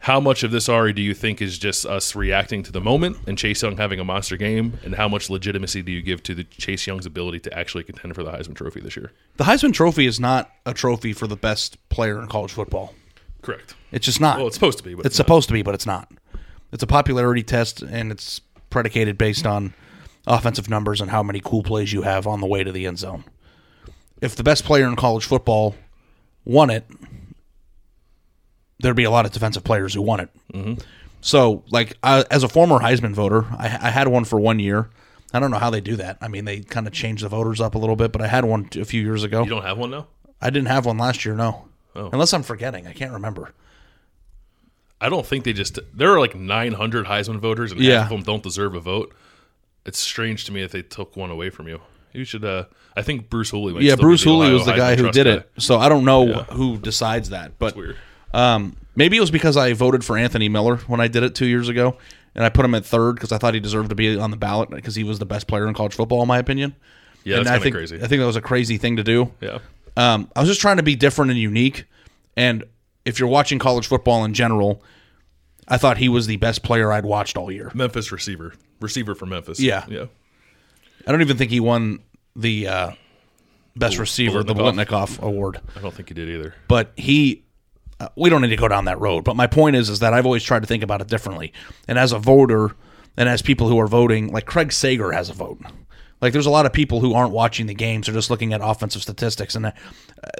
How 0.00 0.20
much 0.20 0.42
of 0.44 0.52
this, 0.52 0.68
Ari, 0.68 0.92
do 0.92 1.02
you 1.02 1.12
think 1.12 1.42
is 1.42 1.58
just 1.58 1.84
us 1.84 2.14
reacting 2.14 2.62
to 2.62 2.72
the 2.72 2.80
moment 2.80 3.16
and 3.26 3.36
Chase 3.36 3.62
Young 3.62 3.76
having 3.76 3.98
a 3.98 4.04
monster 4.04 4.36
game? 4.36 4.78
And 4.84 4.94
how 4.94 5.08
much 5.08 5.28
legitimacy 5.28 5.82
do 5.82 5.90
you 5.90 6.02
give 6.02 6.22
to 6.24 6.34
the 6.34 6.44
Chase 6.44 6.86
Young's 6.86 7.04
ability 7.04 7.40
to 7.40 7.58
actually 7.58 7.82
contend 7.82 8.14
for 8.14 8.22
the 8.22 8.30
Heisman 8.30 8.54
Trophy 8.54 8.80
this 8.80 8.96
year? 8.96 9.12
The 9.36 9.44
Heisman 9.44 9.72
Trophy 9.72 10.06
is 10.06 10.20
not 10.20 10.50
a 10.64 10.72
trophy 10.72 11.12
for 11.12 11.26
the 11.26 11.36
best 11.36 11.76
player 11.88 12.20
in 12.20 12.28
college 12.28 12.52
football. 12.52 12.94
Correct. 13.42 13.74
It's 13.90 14.06
just 14.06 14.20
not. 14.20 14.38
Well, 14.38 14.46
it's 14.46 14.56
supposed 14.56 14.78
to 14.78 14.84
be, 14.84 14.94
but 14.94 15.00
it's 15.00 15.06
it's 15.06 15.16
supposed 15.16 15.48
to 15.48 15.52
be, 15.52 15.62
but 15.62 15.74
it's 15.74 15.86
not. 15.86 16.10
It's 16.72 16.82
a 16.82 16.86
popularity 16.86 17.42
test, 17.42 17.82
and 17.82 18.12
it's 18.12 18.40
predicated 18.70 19.18
based 19.18 19.46
on 19.46 19.74
offensive 20.26 20.68
numbers 20.68 21.00
and 21.00 21.10
how 21.10 21.22
many 21.22 21.40
cool 21.44 21.62
plays 21.62 21.92
you 21.92 22.02
have 22.02 22.26
on 22.26 22.40
the 22.40 22.46
way 22.46 22.62
to 22.62 22.70
the 22.70 22.86
end 22.86 22.98
zone. 22.98 23.24
If 24.20 24.36
the 24.36 24.42
best 24.42 24.64
player 24.64 24.86
in 24.86 24.96
college 24.96 25.24
football 25.24 25.74
won 26.44 26.70
it, 26.70 26.84
there'd 28.80 28.96
be 28.96 29.04
a 29.04 29.10
lot 29.10 29.26
of 29.26 29.32
defensive 29.32 29.64
players 29.64 29.94
who 29.94 30.02
won 30.02 30.20
it. 30.20 30.28
Mm-hmm. 30.52 30.74
So, 31.20 31.64
like, 31.70 31.96
I, 32.02 32.24
as 32.30 32.42
a 32.42 32.48
former 32.48 32.78
Heisman 32.78 33.12
voter, 33.12 33.44
I, 33.58 33.64
I 33.82 33.90
had 33.90 34.08
one 34.08 34.24
for 34.24 34.38
one 34.38 34.58
year. 34.58 34.90
I 35.32 35.40
don't 35.40 35.50
know 35.50 35.58
how 35.58 35.70
they 35.70 35.80
do 35.80 35.96
that. 35.96 36.18
I 36.20 36.28
mean, 36.28 36.44
they 36.44 36.60
kind 36.60 36.86
of 36.86 36.92
changed 36.92 37.24
the 37.24 37.28
voters 37.28 37.60
up 37.60 37.74
a 37.74 37.78
little 37.78 37.96
bit, 37.96 38.12
but 38.12 38.22
I 38.22 38.28
had 38.28 38.44
one 38.44 38.68
a 38.76 38.84
few 38.84 39.02
years 39.02 39.24
ago. 39.24 39.42
You 39.42 39.50
don't 39.50 39.64
have 39.64 39.78
one 39.78 39.90
now? 39.90 40.06
I 40.40 40.50
didn't 40.50 40.68
have 40.68 40.86
one 40.86 40.96
last 40.96 41.24
year, 41.24 41.34
no. 41.34 41.68
Oh. 41.94 42.08
Unless 42.12 42.32
I'm 42.32 42.44
forgetting. 42.44 42.86
I 42.86 42.92
can't 42.92 43.12
remember. 43.12 43.52
I 45.00 45.08
don't 45.08 45.26
think 45.26 45.44
they 45.44 45.52
just. 45.52 45.78
There 45.94 46.12
are 46.12 46.20
like 46.20 46.34
900 46.34 47.06
Heisman 47.06 47.38
voters, 47.40 47.72
and 47.72 47.80
Yeah. 47.80 48.02
half 48.02 48.10
of 48.10 48.16
them 48.18 48.22
don't 48.22 48.42
deserve 48.42 48.74
a 48.74 48.80
vote. 48.80 49.14
It's 49.84 49.98
strange 49.98 50.44
to 50.46 50.52
me 50.52 50.62
if 50.62 50.70
they 50.72 50.82
took 50.82 51.16
one 51.16 51.30
away 51.30 51.50
from 51.50 51.68
you. 51.68 51.80
You 52.12 52.24
should. 52.24 52.44
uh 52.44 52.64
I 52.96 53.02
think 53.02 53.30
Bruce 53.30 53.50
Hooley. 53.50 53.74
Might 53.74 53.82
yeah, 53.82 53.94
Bruce 53.96 54.22
Hooley 54.24 54.52
was 54.52 54.64
the 54.66 54.72
guy 54.74 54.96
who 54.96 55.10
did 55.10 55.24
guy. 55.26 55.32
it. 55.34 55.50
So 55.58 55.78
I 55.78 55.88
don't 55.88 56.04
know 56.04 56.26
Yeah. 56.26 56.44
who 56.44 56.76
decides 56.78 57.30
that, 57.30 57.58
but. 57.58 57.76
Um, 58.34 58.76
maybe 58.94 59.16
it 59.16 59.20
was 59.20 59.30
because 59.30 59.56
I 59.56 59.72
voted 59.72 60.04
for 60.04 60.18
Anthony 60.18 60.48
Miller 60.50 60.76
when 60.86 61.00
I 61.00 61.08
did 61.08 61.22
it 61.22 61.34
two 61.34 61.46
years 61.46 61.68
ago, 61.70 61.96
and 62.34 62.44
I 62.44 62.50
put 62.50 62.64
him 62.64 62.74
at 62.74 62.84
third 62.84 63.14
because 63.14 63.32
I 63.32 63.38
thought 63.38 63.54
he 63.54 63.60
deserved 63.60 63.88
to 63.88 63.94
be 63.94 64.18
on 64.18 64.30
the 64.30 64.36
ballot 64.36 64.68
because 64.68 64.94
he 64.94 65.02
was 65.02 65.18
the 65.18 65.24
best 65.24 65.46
player 65.46 65.66
in 65.66 65.72
college 65.72 65.94
football, 65.94 66.20
in 66.20 66.28
my 66.28 66.38
opinion. 66.38 66.74
Yeah, 67.24 67.38
and 67.38 67.46
that's 67.46 67.58
I 67.58 67.62
think 67.62 67.74
crazy. 67.74 67.96
I 67.96 68.06
think 68.06 68.20
that 68.20 68.26
was 68.26 68.36
a 68.36 68.42
crazy 68.42 68.76
thing 68.76 68.96
to 68.96 69.02
do. 69.04 69.32
Yeah. 69.40 69.60
Um, 69.96 70.30
I 70.36 70.40
was 70.40 70.48
just 70.48 70.60
trying 70.60 70.76
to 70.76 70.82
be 70.82 70.94
different 70.94 71.30
and 71.30 71.40
unique, 71.40 71.84
and 72.36 72.64
if 73.06 73.18
you're 73.18 73.28
watching 73.30 73.58
college 73.58 73.86
football 73.86 74.24
in 74.26 74.34
general, 74.34 74.82
I 75.66 75.78
thought 75.78 75.96
he 75.96 76.08
was 76.10 76.26
the 76.26 76.36
best 76.36 76.62
player 76.62 76.92
I'd 76.92 77.06
watched 77.06 77.36
all 77.38 77.50
year. 77.50 77.70
Memphis 77.74 78.12
receiver, 78.12 78.52
receiver 78.80 79.14
for 79.14 79.24
Memphis. 79.26 79.58
Yeah. 79.58 79.84
yeah. 79.88 80.04
I 81.06 81.12
don't 81.12 81.20
even 81.20 81.36
think 81.36 81.50
he 81.50 81.60
won 81.60 82.00
the 82.36 82.68
uh, 82.68 82.90
best 83.76 83.98
receiver, 83.98 84.42
the 84.42 84.54
Biletnikoff. 84.54 85.18
Blitnikoff 85.18 85.22
award. 85.22 85.60
I 85.76 85.80
don't 85.80 85.94
think 85.94 86.08
he 86.08 86.14
did 86.14 86.28
either. 86.28 86.54
but 86.68 86.92
he 86.96 87.44
uh, 88.00 88.08
we 88.16 88.30
don't 88.30 88.42
need 88.42 88.48
to 88.48 88.56
go 88.56 88.68
down 88.68 88.84
that 88.84 89.00
road. 89.00 89.24
But 89.24 89.34
my 89.36 89.46
point 89.46 89.74
is 89.76 89.88
is 89.88 89.98
that 90.00 90.12
i've 90.14 90.24
always 90.26 90.44
tried 90.44 90.60
to 90.60 90.66
think 90.66 90.82
about 90.82 91.00
it 91.00 91.08
differently. 91.08 91.52
And 91.88 91.98
as 91.98 92.12
a 92.12 92.18
voter 92.18 92.76
and 93.16 93.28
as 93.28 93.42
people 93.42 93.68
who 93.68 93.78
are 93.78 93.88
voting 93.88 94.32
like 94.32 94.46
craig 94.46 94.72
sager 94.72 95.12
has 95.12 95.28
a 95.30 95.32
vote. 95.34 95.60
Like 96.20 96.32
there's 96.32 96.46
a 96.46 96.50
lot 96.50 96.66
of 96.66 96.72
people 96.72 97.00
who 97.00 97.14
aren't 97.14 97.32
watching 97.32 97.66
the 97.66 97.74
games. 97.74 98.06
They're 98.06 98.14
just 98.14 98.30
looking 98.30 98.52
at 98.52 98.60
offensive 98.62 99.02
statistics. 99.02 99.54
And 99.54 99.66
uh, 99.66 99.72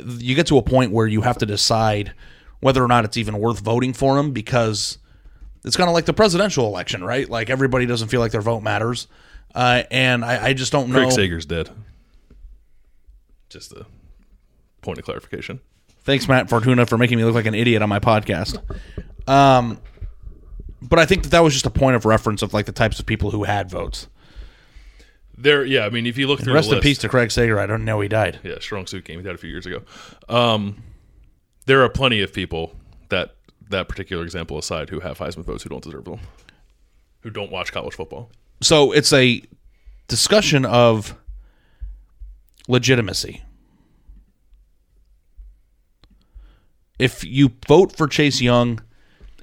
you 0.06 0.34
get 0.34 0.46
to 0.48 0.58
a 0.58 0.62
point 0.62 0.92
where 0.92 1.06
you 1.06 1.22
have 1.22 1.38
to 1.38 1.46
decide 1.46 2.12
whether 2.60 2.82
or 2.82 2.88
not 2.88 3.04
it's 3.04 3.16
even 3.16 3.38
worth 3.38 3.60
voting 3.60 3.92
for 3.92 4.18
him 4.18 4.32
because 4.32 4.98
it's 5.64 5.76
kind 5.76 5.88
of 5.88 5.94
like 5.94 6.04
the 6.06 6.12
presidential 6.12 6.66
election 6.66 7.02
right? 7.04 7.28
Like 7.28 7.48
everybody 7.50 7.86
doesn't 7.86 8.08
feel 8.08 8.20
like 8.20 8.32
their 8.32 8.40
vote 8.40 8.60
matters 8.60 9.06
uh, 9.58 9.82
and 9.90 10.24
I, 10.24 10.46
I 10.46 10.52
just 10.52 10.70
don't 10.70 10.88
know 10.88 11.00
Craig 11.00 11.10
Sager's 11.10 11.44
dead. 11.44 11.68
Just 13.48 13.72
a 13.72 13.86
point 14.82 15.00
of 15.00 15.04
clarification. 15.04 15.58
Thanks, 16.04 16.28
Matt 16.28 16.48
Fortuna, 16.48 16.86
for 16.86 16.96
making 16.96 17.18
me 17.18 17.24
look 17.24 17.34
like 17.34 17.46
an 17.46 17.56
idiot 17.56 17.82
on 17.82 17.88
my 17.88 17.98
podcast. 17.98 18.62
Um, 19.28 19.80
but 20.80 21.00
I 21.00 21.06
think 21.06 21.24
that 21.24 21.30
that 21.30 21.40
was 21.40 21.54
just 21.54 21.66
a 21.66 21.70
point 21.70 21.96
of 21.96 22.04
reference 22.04 22.40
of 22.42 22.54
like 22.54 22.66
the 22.66 22.72
types 22.72 23.00
of 23.00 23.06
people 23.06 23.32
who 23.32 23.42
had 23.44 23.68
votes. 23.68 24.06
There, 25.36 25.64
yeah. 25.64 25.84
I 25.84 25.90
mean, 25.90 26.06
if 26.06 26.16
you 26.16 26.28
look 26.28 26.40
through 26.40 26.54
Rest 26.54 26.68
the 26.68 26.76
in 26.76 26.78
list, 26.78 26.84
peace 26.84 26.98
to 26.98 27.08
Craig 27.08 27.32
Sager. 27.32 27.58
I 27.58 27.66
don't 27.66 27.84
know 27.84 28.00
he 28.00 28.06
died. 28.06 28.38
yeah, 28.44 28.60
strong 28.60 28.86
suit 28.86 29.04
game 29.04 29.18
he 29.20 29.26
had 29.26 29.34
a 29.34 29.38
few 29.38 29.50
years 29.50 29.66
ago. 29.66 29.82
Um, 30.28 30.84
there 31.66 31.82
are 31.82 31.88
plenty 31.88 32.22
of 32.22 32.32
people 32.32 32.76
that 33.08 33.34
that 33.70 33.88
particular 33.88 34.22
example 34.22 34.56
aside 34.56 34.90
who 34.90 35.00
have 35.00 35.18
Heisman 35.18 35.42
votes 35.44 35.64
who 35.64 35.68
don't 35.68 35.82
deserve 35.82 36.04
them, 36.04 36.20
who 37.22 37.30
don't 37.30 37.50
watch 37.50 37.72
college 37.72 37.94
football. 37.94 38.30
So 38.60 38.92
it's 38.92 39.12
a 39.12 39.42
discussion 40.08 40.64
of 40.64 41.16
legitimacy. 42.66 43.42
If 46.98 47.24
you 47.24 47.52
vote 47.68 47.96
for 47.96 48.08
Chase 48.08 48.40
Young 48.40 48.82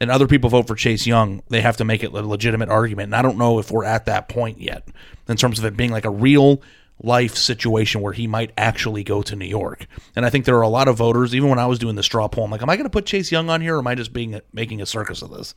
and 0.01 0.11
other 0.11 0.27
people 0.27 0.49
vote 0.49 0.67
for 0.67 0.75
Chase 0.75 1.07
Young, 1.07 1.41
they 1.49 1.61
have 1.61 1.77
to 1.77 1.85
make 1.85 2.03
it 2.03 2.11
a 2.11 2.21
legitimate 2.21 2.69
argument. 2.69 3.07
And 3.07 3.15
I 3.15 3.21
don't 3.21 3.37
know 3.37 3.59
if 3.59 3.71
we're 3.71 3.85
at 3.85 4.05
that 4.05 4.27
point 4.27 4.59
yet 4.59 4.87
in 5.29 5.37
terms 5.37 5.57
of 5.59 5.65
it 5.65 5.77
being 5.77 5.91
like 5.91 6.05
a 6.05 6.09
real 6.09 6.61
life 7.01 7.35
situation 7.35 8.01
where 8.01 8.13
he 8.13 8.27
might 8.27 8.51
actually 8.57 9.03
go 9.03 9.21
to 9.21 9.35
New 9.35 9.45
York. 9.45 9.87
And 10.15 10.25
I 10.25 10.29
think 10.29 10.45
there 10.45 10.57
are 10.57 10.61
a 10.61 10.69
lot 10.69 10.87
of 10.87 10.97
voters, 10.97 11.33
even 11.33 11.49
when 11.49 11.59
I 11.59 11.65
was 11.65 11.79
doing 11.79 11.95
the 11.95 12.03
straw 12.03 12.27
poll, 12.27 12.45
I'm 12.45 12.51
like, 12.51 12.61
am 12.61 12.69
I 12.69 12.75
going 12.75 12.85
to 12.85 12.89
put 12.89 13.05
Chase 13.05 13.31
Young 13.31 13.49
on 13.49 13.61
here 13.61 13.75
or 13.75 13.79
am 13.79 13.87
I 13.87 13.95
just 13.95 14.13
being 14.13 14.39
making 14.53 14.81
a 14.81 14.85
circus 14.85 15.21
of 15.21 15.31
this? 15.31 15.55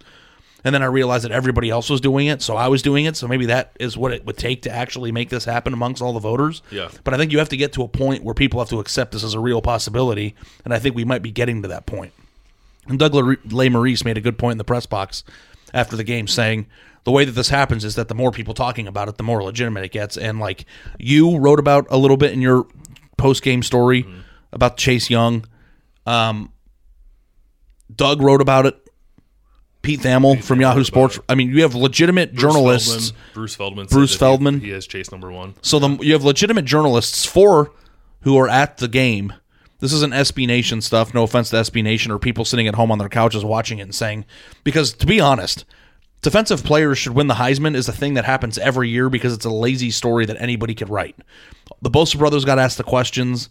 And 0.64 0.74
then 0.74 0.82
I 0.82 0.86
realized 0.86 1.24
that 1.24 1.30
everybody 1.30 1.70
else 1.70 1.88
was 1.88 2.00
doing 2.00 2.26
it, 2.26 2.42
so 2.42 2.56
I 2.56 2.66
was 2.68 2.82
doing 2.82 3.04
it. 3.04 3.16
So 3.16 3.28
maybe 3.28 3.46
that 3.46 3.76
is 3.78 3.96
what 3.96 4.12
it 4.12 4.24
would 4.26 4.36
take 4.36 4.62
to 4.62 4.70
actually 4.70 5.12
make 5.12 5.30
this 5.30 5.44
happen 5.44 5.72
amongst 5.72 6.02
all 6.02 6.12
the 6.12 6.18
voters. 6.20 6.62
Yeah. 6.70 6.88
But 7.04 7.14
I 7.14 7.16
think 7.16 7.30
you 7.30 7.38
have 7.38 7.48
to 7.50 7.56
get 7.56 7.72
to 7.74 7.82
a 7.84 7.88
point 7.88 8.24
where 8.24 8.34
people 8.34 8.58
have 8.60 8.68
to 8.70 8.80
accept 8.80 9.12
this 9.12 9.22
as 9.22 9.34
a 9.34 9.40
real 9.40 9.62
possibility, 9.62 10.34
and 10.64 10.74
I 10.74 10.78
think 10.80 10.96
we 10.96 11.04
might 11.04 11.22
be 11.22 11.30
getting 11.30 11.62
to 11.62 11.68
that 11.68 11.86
point. 11.86 12.12
And 12.88 12.98
Doug 12.98 13.12
Lesmerises 13.12 14.04
made 14.04 14.18
a 14.18 14.20
good 14.20 14.36
point 14.38 14.52
in 14.52 14.58
the 14.58 14.64
press 14.64 14.86
box 14.86 15.22
after 15.72 15.94
the 15.96 16.04
game, 16.04 16.26
saying 16.26 16.66
the 17.04 17.12
way 17.12 17.24
that 17.24 17.32
this 17.32 17.50
happens 17.50 17.84
is 17.84 17.94
that 17.94 18.08
the 18.08 18.14
more 18.14 18.32
people 18.32 18.52
talking 18.54 18.88
about 18.88 19.08
it, 19.08 19.16
the 19.16 19.22
more 19.22 19.42
legitimate 19.42 19.84
it 19.84 19.92
gets. 19.92 20.16
And 20.16 20.40
like 20.40 20.64
you 20.98 21.38
wrote 21.38 21.60
about 21.60 21.86
a 21.90 21.96
little 21.96 22.16
bit 22.16 22.32
in 22.32 22.40
your 22.42 22.66
post 23.16 23.42
game 23.42 23.62
story 23.62 24.02
Mm-hmm. 24.02 24.20
about 24.52 24.76
Chase 24.76 25.08
Young, 25.10 25.44
um, 26.06 26.52
Doug 27.94 28.20
wrote 28.22 28.40
about 28.40 28.66
it. 28.66 28.76
Pete 29.82 30.00
Thamel 30.00 30.42
from 30.42 30.60
Yahoo 30.60 30.84
Sports. 30.84 31.18
I 31.28 31.34
mean, 31.34 31.50
you 31.50 31.62
have 31.62 31.74
legitimate 31.74 32.32
Bruce 32.32 32.42
journalists. 32.42 33.10
Feldman, 33.10 33.32
Bruce 33.34 33.54
Feldman. 33.54 33.86
Bruce 33.86 34.10
that 34.10 34.14
he- 34.16 34.18
Feldman. 34.18 34.60
He, 34.60 34.70
has 34.70 34.86
Chase 34.86 35.10
number 35.12 35.30
one. 35.30 35.54
So 35.62 35.78
the, 35.78 35.88
you 36.04 36.12
have 36.12 36.24
legitimate 36.24 36.64
journalists, 36.64 37.24
four 37.24 37.72
who 38.22 38.36
are 38.38 38.48
at 38.48 38.78
the 38.78 38.88
game. 38.88 39.32
This 39.80 39.92
isn't 39.92 40.12
SB 40.12 40.46
Nation 40.48 40.80
stuff. 40.80 41.14
No 41.14 41.22
offense 41.22 41.50
to 41.50 41.56
SB 41.56 41.84
Nation 41.84 42.10
or 42.10 42.18
people 42.18 42.44
sitting 42.44 42.66
at 42.66 42.74
home 42.74 42.90
on 42.90 42.98
their 42.98 43.08
couches 43.08 43.44
watching 43.44 43.78
it 43.78 43.82
and 43.82 43.94
saying, 43.94 44.24
because 44.64 44.92
to 44.94 45.06
be 45.06 45.20
honest, 45.20 45.64
defensive 46.20 46.64
players 46.64 46.98
should 46.98 47.14
win 47.14 47.28
the 47.28 47.34
Heisman 47.34 47.76
is 47.76 47.88
a 47.88 47.92
thing 47.92 48.14
that 48.14 48.24
happens 48.24 48.58
every 48.58 48.88
year 48.88 49.08
because 49.08 49.32
it's 49.32 49.44
a 49.44 49.50
lazy 49.50 49.92
story 49.92 50.26
that 50.26 50.40
anybody 50.40 50.74
could 50.74 50.88
write. 50.88 51.14
The 51.80 51.90
Bosa 51.90 52.18
brothers 52.18 52.44
got 52.44 52.58
asked 52.58 52.76
the 52.76 52.82
questions 52.82 53.48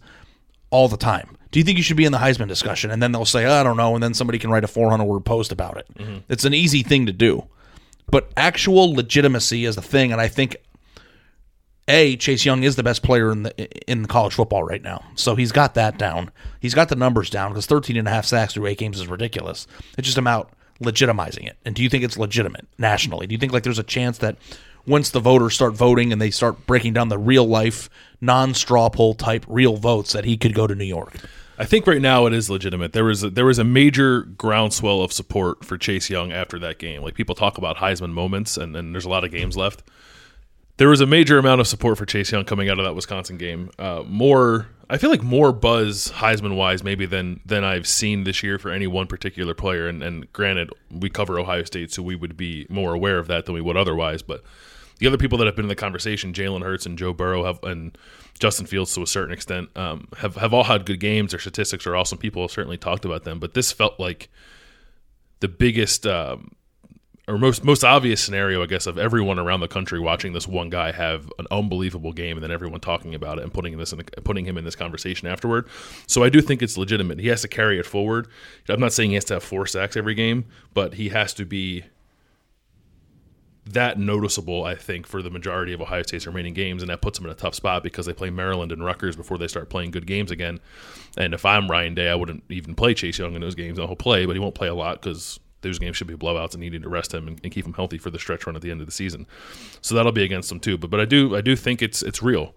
all 0.68 0.88
the 0.88 0.98
time. 0.98 1.37
Do 1.50 1.58
you 1.58 1.64
think 1.64 1.78
you 1.78 1.82
should 1.82 1.96
be 1.96 2.04
in 2.04 2.12
the 2.12 2.18
Heisman 2.18 2.48
discussion? 2.48 2.90
And 2.90 3.02
then 3.02 3.12
they'll 3.12 3.24
say, 3.24 3.46
I 3.46 3.62
don't 3.62 3.76
know. 3.76 3.94
And 3.94 4.02
then 4.02 4.14
somebody 4.14 4.38
can 4.38 4.50
write 4.50 4.64
a 4.64 4.68
400 4.68 5.04
word 5.04 5.24
post 5.24 5.52
about 5.52 5.78
it. 5.78 5.86
Mm-hmm. 5.94 6.18
It's 6.28 6.44
an 6.44 6.54
easy 6.54 6.82
thing 6.82 7.06
to 7.06 7.12
do. 7.12 7.46
But 8.10 8.30
actual 8.36 8.94
legitimacy 8.94 9.64
is 9.64 9.76
the 9.76 9.82
thing. 9.82 10.12
And 10.12 10.20
I 10.20 10.28
think 10.28 10.56
a 11.88 12.16
Chase 12.16 12.44
Young 12.44 12.62
is 12.62 12.76
the 12.76 12.82
best 12.82 13.02
player 13.02 13.32
in 13.32 13.44
the 13.44 13.90
in 13.90 14.06
college 14.06 14.34
football 14.34 14.62
right 14.62 14.82
now. 14.82 15.02
So 15.14 15.34
he's 15.34 15.52
got 15.52 15.74
that 15.74 15.98
down. 15.98 16.30
He's 16.60 16.74
got 16.74 16.90
the 16.90 16.96
numbers 16.96 17.30
down 17.30 17.50
because 17.50 17.66
13 17.66 17.96
and 17.96 18.06
a 18.06 18.10
half 18.10 18.26
sacks 18.26 18.54
through 18.54 18.66
eight 18.66 18.78
games 18.78 19.00
is 19.00 19.08
ridiculous. 19.08 19.66
It's 19.96 20.06
just 20.06 20.18
about 20.18 20.52
legitimizing 20.82 21.46
it. 21.46 21.56
And 21.64 21.74
do 21.74 21.82
you 21.82 21.88
think 21.88 22.04
it's 22.04 22.18
legitimate 22.18 22.66
nationally? 22.78 23.26
Do 23.26 23.32
you 23.32 23.38
think 23.38 23.52
like 23.52 23.62
there's 23.62 23.78
a 23.78 23.84
chance 23.84 24.18
that 24.18 24.36
once 24.88 25.10
the 25.10 25.20
voters 25.20 25.54
start 25.54 25.74
voting 25.74 26.12
and 26.12 26.20
they 26.20 26.30
start 26.30 26.66
breaking 26.66 26.94
down 26.94 27.08
the 27.08 27.18
real 27.18 27.46
life 27.46 27.88
non 28.20 28.54
straw 28.54 28.88
poll 28.88 29.14
type 29.14 29.44
real 29.48 29.76
votes 29.76 30.12
that 30.12 30.24
he 30.24 30.36
could 30.36 30.54
go 30.54 30.66
to 30.66 30.74
New 30.74 30.84
York? 30.84 31.14
I 31.60 31.64
think 31.64 31.88
right 31.88 32.00
now 32.00 32.26
it 32.26 32.32
is 32.32 32.48
legitimate. 32.48 32.92
There 32.92 33.04
was 33.04 33.24
a, 33.24 33.30
there 33.30 33.44
was 33.44 33.58
a 33.58 33.64
major 33.64 34.22
groundswell 34.22 35.02
of 35.02 35.12
support 35.12 35.64
for 35.64 35.76
Chase 35.76 36.08
Young 36.08 36.32
after 36.32 36.58
that 36.60 36.78
game. 36.78 37.02
Like 37.02 37.14
people 37.14 37.34
talk 37.34 37.58
about 37.58 37.76
Heisman 37.76 38.12
moments, 38.12 38.56
and, 38.56 38.76
and 38.76 38.94
there's 38.94 39.04
a 39.04 39.08
lot 39.08 39.24
of 39.24 39.32
games 39.32 39.56
left. 39.56 39.82
There 40.76 40.88
was 40.88 41.00
a 41.00 41.06
major 41.06 41.36
amount 41.38 41.60
of 41.60 41.66
support 41.66 41.98
for 41.98 42.06
Chase 42.06 42.30
Young 42.30 42.44
coming 42.44 42.68
out 42.68 42.78
of 42.78 42.84
that 42.84 42.94
Wisconsin 42.94 43.38
game. 43.38 43.70
Uh, 43.80 44.04
more, 44.06 44.68
I 44.88 44.98
feel 44.98 45.10
like 45.10 45.24
more 45.24 45.52
buzz 45.52 46.12
Heisman 46.12 46.54
wise 46.54 46.84
maybe 46.84 47.06
than 47.06 47.40
than 47.44 47.64
I've 47.64 47.88
seen 47.88 48.22
this 48.22 48.44
year 48.44 48.60
for 48.60 48.70
any 48.70 48.86
one 48.86 49.08
particular 49.08 49.52
player. 49.52 49.88
And, 49.88 50.00
and 50.00 50.32
granted, 50.32 50.70
we 50.92 51.10
cover 51.10 51.40
Ohio 51.40 51.64
State, 51.64 51.90
so 51.90 52.04
we 52.04 52.14
would 52.14 52.36
be 52.36 52.66
more 52.68 52.94
aware 52.94 53.18
of 53.18 53.26
that 53.26 53.46
than 53.46 53.56
we 53.56 53.60
would 53.60 53.76
otherwise. 53.76 54.22
But 54.22 54.44
the 54.98 55.06
other 55.06 55.18
people 55.18 55.38
that 55.38 55.46
have 55.46 55.56
been 55.56 55.64
in 55.64 55.70
the 55.70 55.74
conversation, 55.74 56.32
Jalen 56.32 56.62
Hurts 56.62 56.86
and 56.86 56.98
Joe 56.98 57.12
Burrow, 57.12 57.44
have 57.44 57.62
and 57.62 57.96
Justin 58.38 58.66
Fields 58.66 58.94
to 58.94 59.02
a 59.02 59.06
certain 59.06 59.32
extent, 59.32 59.68
um, 59.76 60.08
have 60.18 60.36
have 60.36 60.52
all 60.52 60.64
had 60.64 60.86
good 60.86 61.00
games. 61.00 61.32
Their 61.32 61.40
statistics 61.40 61.86
are 61.86 61.96
awesome. 61.96 62.18
People 62.18 62.42
have 62.42 62.50
certainly 62.50 62.78
talked 62.78 63.04
about 63.04 63.24
them, 63.24 63.38
but 63.38 63.54
this 63.54 63.72
felt 63.72 63.98
like 63.98 64.28
the 65.40 65.48
biggest 65.48 66.06
um, 66.06 66.52
or 67.28 67.36
most 67.36 67.62
most 67.62 67.84
obvious 67.84 68.22
scenario, 68.22 68.62
I 68.62 68.66
guess, 68.66 68.86
of 68.86 68.98
everyone 68.98 69.38
around 69.38 69.60
the 69.60 69.68
country 69.68 70.00
watching 70.00 70.32
this 70.32 70.48
one 70.48 70.70
guy 70.70 70.92
have 70.92 71.30
an 71.38 71.46
unbelievable 71.50 72.12
game, 72.12 72.36
and 72.36 72.42
then 72.42 72.50
everyone 72.50 72.80
talking 72.80 73.14
about 73.14 73.38
it 73.38 73.44
and 73.44 73.52
putting 73.52 73.76
this 73.76 73.92
in 73.92 74.02
putting 74.24 74.46
him 74.46 74.56
in 74.56 74.64
this 74.64 74.74
conversation 74.74 75.28
afterward. 75.28 75.68
So 76.06 76.24
I 76.24 76.30
do 76.30 76.40
think 76.40 76.62
it's 76.62 76.78
legitimate. 76.78 77.20
He 77.20 77.28
has 77.28 77.42
to 77.42 77.48
carry 77.48 77.78
it 77.78 77.86
forward. 77.86 78.28
I'm 78.68 78.80
not 78.80 78.94
saying 78.94 79.10
he 79.10 79.14
has 79.14 79.24
to 79.26 79.34
have 79.34 79.44
four 79.44 79.66
sacks 79.66 79.96
every 79.96 80.14
game, 80.14 80.46
but 80.72 80.94
he 80.94 81.10
has 81.10 81.34
to 81.34 81.44
be 81.44 81.84
that 83.72 83.98
noticeable, 83.98 84.64
I 84.64 84.74
think, 84.74 85.06
for 85.06 85.22
the 85.22 85.30
majority 85.30 85.72
of 85.72 85.80
Ohio 85.80 86.02
State's 86.02 86.26
remaining 86.26 86.54
games, 86.54 86.82
and 86.82 86.90
that 86.90 87.02
puts 87.02 87.18
them 87.18 87.26
in 87.26 87.32
a 87.32 87.34
tough 87.34 87.54
spot 87.54 87.82
because 87.82 88.06
they 88.06 88.12
play 88.12 88.30
Maryland 88.30 88.72
and 88.72 88.84
Rutgers 88.84 89.16
before 89.16 89.38
they 89.38 89.48
start 89.48 89.68
playing 89.68 89.90
good 89.90 90.06
games 90.06 90.30
again. 90.30 90.60
And 91.16 91.34
if 91.34 91.44
I'm 91.44 91.70
Ryan 91.70 91.94
Day, 91.94 92.08
I 92.08 92.14
wouldn't 92.14 92.44
even 92.48 92.74
play 92.74 92.94
Chase 92.94 93.18
Young 93.18 93.34
in 93.34 93.40
those 93.40 93.54
games. 93.54 93.78
He'll 93.78 93.96
play, 93.96 94.26
but 94.26 94.34
he 94.34 94.40
won't 94.40 94.54
play 94.54 94.68
a 94.68 94.74
lot 94.74 95.00
because 95.00 95.40
those 95.60 95.78
games 95.78 95.96
should 95.96 96.06
be 96.06 96.14
blowouts 96.14 96.52
and 96.52 96.60
needing 96.60 96.82
to 96.82 96.88
rest 96.88 97.12
him 97.12 97.26
and, 97.26 97.40
and, 97.42 97.52
keep 97.52 97.66
him 97.66 97.72
healthy 97.72 97.98
for 97.98 98.10
the 98.10 98.18
stretch 98.18 98.46
run 98.46 98.54
at 98.54 98.62
the 98.62 98.70
end 98.70 98.80
of 98.80 98.86
the 98.86 98.92
season. 98.92 99.26
So 99.80 99.94
that'll 99.94 100.12
be 100.12 100.22
against 100.22 100.52
him 100.52 100.60
too. 100.60 100.78
But 100.78 100.90
but 100.90 101.00
I 101.00 101.04
do 101.04 101.36
I 101.36 101.40
do 101.40 101.56
think 101.56 101.82
it's 101.82 102.02
it's 102.02 102.22
real. 102.22 102.54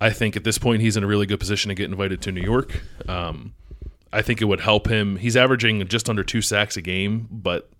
I 0.00 0.10
think 0.10 0.36
at 0.36 0.42
this 0.42 0.58
point 0.58 0.82
he's 0.82 0.96
in 0.96 1.04
a 1.04 1.06
really 1.06 1.26
good 1.26 1.38
position 1.38 1.68
to 1.68 1.76
get 1.76 1.88
invited 1.88 2.20
to 2.22 2.32
New 2.32 2.42
York. 2.42 2.82
Um, 3.08 3.54
I 4.12 4.20
think 4.20 4.42
it 4.42 4.46
would 4.46 4.60
help 4.60 4.88
him. 4.88 5.16
He's 5.16 5.36
averaging 5.36 5.86
just 5.86 6.10
under 6.10 6.24
two 6.24 6.42
sacks 6.42 6.76
a 6.76 6.82
game, 6.82 7.28
but 7.30 7.70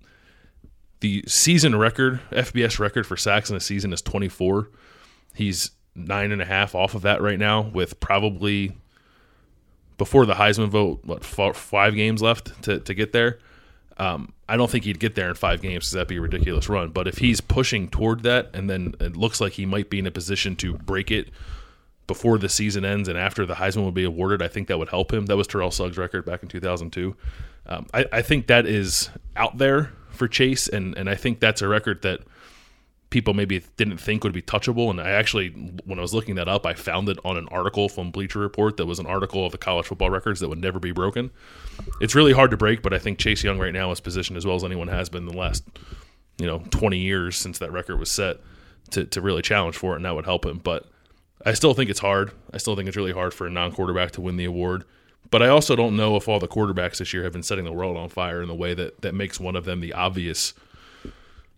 the 1.03 1.25
season 1.27 1.77
record, 1.77 2.21
FBS 2.31 2.79
record 2.79 3.07
for 3.07 3.17
sacks 3.17 3.51
in 3.51 3.57
a 3.57 3.61
season 3.61 3.93
is 3.93 4.01
24. 4.01 4.71
He's 5.35 5.73
nine 5.97 6.31
and 6.31 6.41
a 6.41 6.45
half 6.45 6.77
off 6.77 6.95
of 6.95 7.03
that 7.03 7.21
right 7.21 7.39
now, 7.39 7.61
with 7.61 7.99
probably 7.99 8.77
before 9.99 10.25
the 10.27 10.35
Heisman 10.35 10.69
vote, 10.69 11.01
what 11.05 11.25
four, 11.25 11.55
five 11.55 11.97
games 11.97 12.23
left 12.23 12.63
to, 12.63 12.79
to 12.79 12.95
get 12.95 13.13
there. 13.13 13.41
Um, 13.99 14.33
I 14.49 14.57
don't 14.57 14.71
think 14.71 14.85
he'd 14.85 15.01
get 15.01 15.17
there 15.17 15.29
in 15.29 15.35
five 15.35 15.61
games 15.61 15.85
because 15.85 15.93
that'd 15.93 16.09
be 16.09 16.19
a 16.19 16.21
ridiculous 16.21 16.69
run. 16.69 16.91
But 16.91 17.09
if 17.09 17.19
he's 17.19 17.41
pushing 17.41 17.89
toward 17.89 18.23
that, 18.23 18.51
and 18.55 18.71
then 18.71 18.95
it 19.01 19.17
looks 19.17 19.41
like 19.41 19.55
he 19.55 19.67
might 19.67 19.91
be 19.91 19.99
in 19.99 20.07
a 20.07 20.13
position 20.13 20.55
to 20.57 20.75
break 20.75 21.11
it 21.11 21.31
before 22.07 22.39
the 22.39 22.49
season 22.49 22.85
ends 22.85 23.09
and 23.09 23.17
after 23.17 23.47
the 23.47 23.55
Heisman 23.55 23.85
would 23.85 23.95
be 23.95 24.05
awarded, 24.05 24.43
I 24.43 24.49
think 24.49 24.69
that 24.69 24.79
would 24.79 24.89
help 24.89 25.13
him. 25.13 25.27
That 25.27 25.37
was 25.37 25.47
Terrell 25.47 25.71
Suggs' 25.71 25.97
record 25.97 26.25
back 26.25 26.43
in 26.43 26.49
2002. 26.49 27.17
Um, 27.67 27.87
I, 27.95 28.07
I 28.13 28.23
think 28.23 28.49
that 28.49 28.67
is 28.67 29.11
out 29.37 29.59
there 29.59 29.93
for 30.11 30.29
Chase, 30.29 30.69
and 30.69 30.97
and 30.97 31.09
I 31.09 31.15
think 31.15 31.41
that's 31.41 31.63
a 31.63 31.69
record 31.69 32.03
that 32.03 32.21
people 33.13 33.35
maybe 33.35 33.63
didn't 33.77 33.99
think 33.99 34.25
would 34.25 34.33
be 34.33 34.43
touchable. 34.43 34.91
And 34.91 35.01
I 35.01 35.11
actually, 35.11 35.51
when 35.85 35.99
I 35.99 36.03
was 36.03 36.15
looking 36.15 36.35
that 36.37 36.49
up, 36.49 36.65
I 36.65 36.73
found 36.73 37.09
it 37.11 37.19
on 37.25 37.37
an 37.37 37.47
article 37.49 37.89
from 37.89 38.11
Bleacher 38.11 38.39
Report 38.39 38.79
that 38.79 38.87
was 38.87 38.99
an 38.99 39.07
article 39.07 39.45
of 39.45 39.53
the 39.53 39.59
college 39.59 39.87
football 39.87 40.11
records 40.11 40.41
that 40.41 40.49
would 40.49 40.61
never 40.61 40.81
be 40.81 40.93
broken. 40.93 41.31
It's 42.01 42.15
really 42.15 42.33
hard 42.33 42.51
to 42.53 42.57
break, 42.57 42.83
but 42.83 42.95
I 42.95 42.99
think 42.99 43.19
Chase 43.19 43.45
Young 43.45 43.59
right 43.59 43.73
now 43.73 43.91
is 43.91 44.01
positioned 44.01 44.39
as 44.39 44.47
well 44.47 44.57
as 44.57 44.65
anyone 44.65 44.89
has 44.89 45.11
been 45.11 45.29
in 45.29 45.29
the 45.29 45.39
last, 45.39 45.63
you 46.39 46.47
know, 46.47 46.65
20 46.71 46.99
years 46.99 47.37
since 47.37 47.59
that 47.59 47.71
record 47.71 47.99
was 47.99 48.11
set 48.11 48.39
to, 48.93 49.05
to 49.05 49.21
really 49.21 49.43
challenge 49.43 49.77
for 49.77 49.93
it, 49.93 49.97
and 49.97 50.07
that 50.07 50.15
would 50.15 50.25
help 50.25 50.47
him. 50.47 50.59
But 50.59 50.89
I 51.45 51.55
still 51.55 51.75
think 51.75 51.91
it's 51.91 52.01
hard. 52.01 52.33
I 52.53 52.59
still 52.59 52.77
think 52.77 52.89
it's 52.89 52.97
really 52.97 53.13
hard 53.13 53.35
for 53.35 53.47
a 53.47 53.51
non 53.51 53.73
quarterback 53.73 54.13
to 54.13 54.21
win 54.21 54.37
the 54.37 54.45
award. 54.45 54.85
But 55.31 55.43
I 55.43 55.49
also 55.49 55.75
don't 55.75 55.97
know 55.97 56.17
if 56.17 56.29
all 56.29 56.39
the 56.39 56.49
quarterbacks 56.49 56.99
this 56.99 57.13
year 57.13 57.25
have 57.25 57.33
been 57.33 57.43
setting 57.43 57.65
the 57.65 57.73
world 57.73 57.97
on 57.97 58.09
fire 58.09 58.43
in 58.43 58.49
the 58.49 58.55
way 58.55 58.75
that, 58.75 59.01
that 59.01 59.15
makes 59.15 59.41
one 59.41 59.57
of 59.57 59.65
them 59.65 59.81
the 59.81 59.95
obvious 59.95 60.53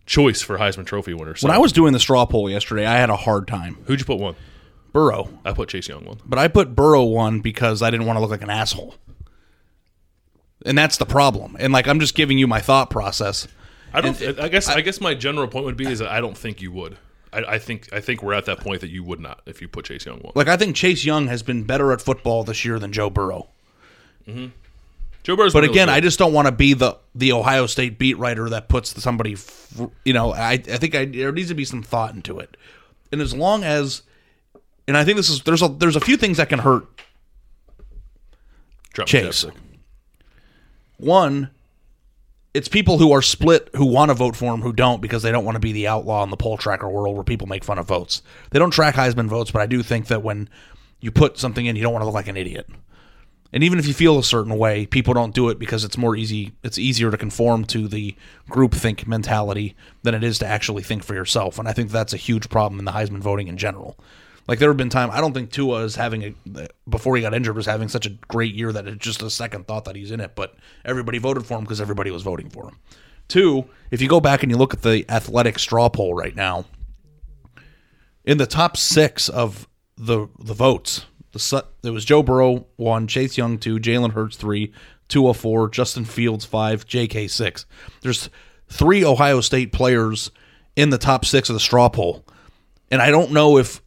choice 0.05 0.41
for 0.41 0.57
Heisman 0.57 0.85
Trophy 0.85 1.13
winner. 1.13 1.35
So 1.35 1.47
When 1.47 1.55
I 1.55 1.59
was 1.59 1.73
doing 1.73 1.91
the 1.91 1.99
straw 1.99 2.25
poll 2.25 2.49
yesterday, 2.49 2.85
I 2.85 2.97
had 2.97 3.09
a 3.09 3.15
hard 3.15 3.47
time. 3.47 3.77
who'd 3.85 3.99
you 3.99 4.05
put 4.05 4.19
one? 4.19 4.35
Burrow. 4.93 5.27
I 5.43 5.51
put 5.51 5.67
Chase 5.69 5.89
Young 5.89 6.05
one. 6.05 6.19
But 6.25 6.39
I 6.39 6.47
put 6.47 6.73
Burrow 6.73 7.03
one 7.03 7.41
because 7.41 7.81
I 7.81 7.91
didn't 7.91 8.05
want 8.05 8.15
to 8.15 8.21
look 8.21 8.29
like 8.29 8.41
an 8.41 8.49
asshole. 8.49 8.95
And 10.65 10.77
that's 10.77 10.95
the 10.97 11.05
problem. 11.05 11.57
And 11.59 11.73
like 11.73 11.85
I'm 11.87 11.99
just 11.99 12.15
giving 12.15 12.37
you 12.37 12.47
my 12.47 12.61
thought 12.61 12.89
process. 12.89 13.47
I 13.93 14.01
don't. 14.01 14.21
I 14.39 14.47
guess. 14.47 14.67
I, 14.69 14.81
guess 14.81 14.99
my 14.99 15.13
general 15.13 15.47
point 15.47 15.65
would 15.65 15.77
be 15.77 15.85
is 15.85 15.99
that 15.99 16.09
I 16.09 16.21
don't 16.21 16.37
think 16.37 16.61
you 16.61 16.71
would. 16.71 16.97
I, 17.35 17.55
I 17.55 17.59
think. 17.59 17.89
I 17.93 17.99
think 17.99 18.23
we're 18.23 18.33
at 18.33 18.45
that 18.45 18.59
point 18.59 18.81
that 18.81 18.89
you 18.89 19.03
would 19.03 19.19
not 19.19 19.41
if 19.45 19.61
you 19.61 19.67
put 19.67 19.85
Chase 19.85 20.05
Young 20.05 20.19
one. 20.19 20.31
Like 20.35 20.47
I 20.47 20.57
think 20.57 20.75
Chase 20.75 21.03
Young 21.05 21.27
has 21.27 21.43
been 21.43 21.63
better 21.63 21.91
at 21.91 22.01
football 22.01 22.43
this 22.43 22.63
year 22.65 22.79
than 22.79 22.91
Joe 22.91 23.09
Burrow. 23.09 23.47
Mm-hmm. 24.27 24.47
Joe 25.23 25.35
Burrow's 25.35 25.53
But 25.53 25.63
again. 25.63 25.89
I 25.89 25.99
just 26.01 26.19
don't 26.19 26.33
want 26.33 26.47
to 26.47 26.51
be 26.51 26.73
the 26.73 26.97
the 27.15 27.31
Ohio 27.31 27.65
State 27.65 27.97
beat 27.97 28.17
writer 28.17 28.49
that 28.49 28.69
puts 28.69 29.01
somebody. 29.01 29.33
f- 29.33 29.81
You 30.03 30.13
know, 30.13 30.33
I 30.33 30.53
I 30.53 30.57
think 30.77 30.95
I, 30.95 31.05
there 31.05 31.31
needs 31.31 31.49
to 31.49 31.55
be 31.55 31.65
some 31.65 31.81
thought 31.83 32.13
into 32.13 32.39
it. 32.39 32.55
And 33.11 33.21
as 33.21 33.33
long 33.33 33.63
as, 33.63 34.01
and 34.87 34.95
I 34.97 35.03
think 35.03 35.17
this 35.17 35.29
is 35.29 35.41
there's 35.43 35.61
a 35.61 35.67
there's 35.67 35.95
a 35.95 35.99
few 35.99 36.17
things 36.17 36.37
that 36.37 36.49
can 36.49 36.59
hurt 36.59 36.85
Drop 38.93 39.07
Chase. 39.07 39.45
One 40.97 41.49
it's 42.55 42.69
people 42.69 42.97
who 42.97 43.11
are 43.11 43.21
split 43.21 43.69
who 43.75 43.85
want 43.85 44.09
to 44.09 44.13
vote 44.13 44.33
for 44.33 44.53
him 44.53 44.61
who 44.61 44.71
don't 44.71 45.01
because 45.01 45.21
they 45.23 45.31
don't 45.31 45.43
want 45.43 45.57
to 45.57 45.59
be 45.59 45.73
the 45.73 45.89
outlaw 45.89 46.23
in 46.23 46.29
the 46.29 46.37
poll 46.37 46.57
tracker 46.57 46.87
world 46.87 47.13
where 47.13 47.23
people 47.23 47.47
make 47.47 47.65
fun 47.65 47.77
of 47.77 47.85
votes. 47.85 48.21
They 48.51 48.59
don't 48.59 48.71
track 48.71 48.95
heisman 48.95 49.27
votes 49.27 49.51
but 49.51 49.61
i 49.61 49.65
do 49.65 49.83
think 49.83 50.07
that 50.07 50.23
when 50.23 50.47
you 51.01 51.11
put 51.11 51.37
something 51.37 51.65
in 51.65 51.75
you 51.75 51.83
don't 51.83 51.91
want 51.91 52.01
to 52.01 52.05
look 52.05 52.15
like 52.15 52.29
an 52.29 52.37
idiot. 52.37 52.69
And 53.51 53.63
even 53.63 53.77
if 53.77 53.87
you 53.87 53.93
feel 53.93 54.17
a 54.17 54.23
certain 54.23 54.57
way 54.57 54.85
people 54.85 55.13
don't 55.13 55.35
do 55.35 55.49
it 55.49 55.59
because 55.59 55.83
it's 55.83 55.97
more 55.97 56.15
easy 56.15 56.53
it's 56.63 56.77
easier 56.77 57.11
to 57.11 57.17
conform 57.17 57.65
to 57.65 57.89
the 57.89 58.15
groupthink 58.49 59.05
mentality 59.05 59.75
than 60.03 60.15
it 60.15 60.23
is 60.23 60.39
to 60.39 60.47
actually 60.47 60.83
think 60.83 61.03
for 61.03 61.13
yourself 61.13 61.59
and 61.59 61.67
i 61.67 61.73
think 61.73 61.91
that's 61.91 62.13
a 62.13 62.17
huge 62.17 62.47
problem 62.47 62.79
in 62.79 62.85
the 62.85 62.93
heisman 62.93 63.19
voting 63.19 63.49
in 63.49 63.57
general 63.57 63.97
Like 64.47 64.59
there 64.59 64.69
have 64.69 64.77
been 64.77 64.89
time. 64.89 65.09
I 65.11 65.21
don't 65.21 65.33
think 65.33 65.51
Tua 65.51 65.83
is 65.83 65.95
having 65.95 66.35
a 66.55 66.67
before 66.87 67.15
he 67.15 67.21
got 67.21 67.33
injured 67.33 67.55
was 67.55 67.65
having 67.65 67.87
such 67.87 68.05
a 68.05 68.11
great 68.27 68.53
year 68.53 68.71
that 68.71 68.87
it's 68.87 69.03
just 69.03 69.21
a 69.21 69.29
second 69.29 69.67
thought 69.67 69.85
that 69.85 69.95
he's 69.95 70.11
in 70.11 70.19
it. 70.19 70.35
But 70.35 70.55
everybody 70.83 71.17
voted 71.17 71.45
for 71.45 71.57
him 71.57 71.63
because 71.63 71.81
everybody 71.81 72.11
was 72.11 72.21
voting 72.21 72.49
for 72.49 72.67
him. 72.67 72.79
Two, 73.27 73.65
if 73.89 74.01
you 74.01 74.07
go 74.07 74.19
back 74.19 74.43
and 74.43 74.51
you 74.51 74.57
look 74.57 74.73
at 74.73 74.83
the 74.83 75.03
athletic 75.09 75.57
straw 75.57 75.89
poll 75.89 76.13
right 76.13 76.35
now, 76.35 76.65
in 78.23 78.37
the 78.37 78.45
top 78.45 78.77
six 78.77 79.29
of 79.29 79.67
the 79.97 80.27
the 80.39 80.53
votes, 80.53 81.05
the 81.31 81.65
there 81.81 81.93
was 81.93 82.05
Joe 82.05 82.21
Burrow 82.21 82.67
one, 82.75 83.07
Chase 83.07 83.37
Young 83.37 83.57
two, 83.57 83.79
Jalen 83.79 84.11
Hurts 84.11 84.37
three, 84.37 84.71
Tua 85.07 85.33
four, 85.33 85.69
Justin 85.69 86.05
Fields 86.05 86.45
five, 86.45 86.85
J.K. 86.85 87.27
six. 87.27 87.65
There's 88.01 88.29
three 88.69 89.03
Ohio 89.03 89.41
State 89.41 89.71
players 89.71 90.29
in 90.75 90.91
the 90.91 90.97
top 90.99 91.25
six 91.25 91.49
of 91.49 91.55
the 91.55 91.59
straw 91.59 91.89
poll, 91.89 92.23
and 92.91 93.01
I 93.01 93.09
don't 93.09 93.31
know 93.31 93.57
if 93.57 93.81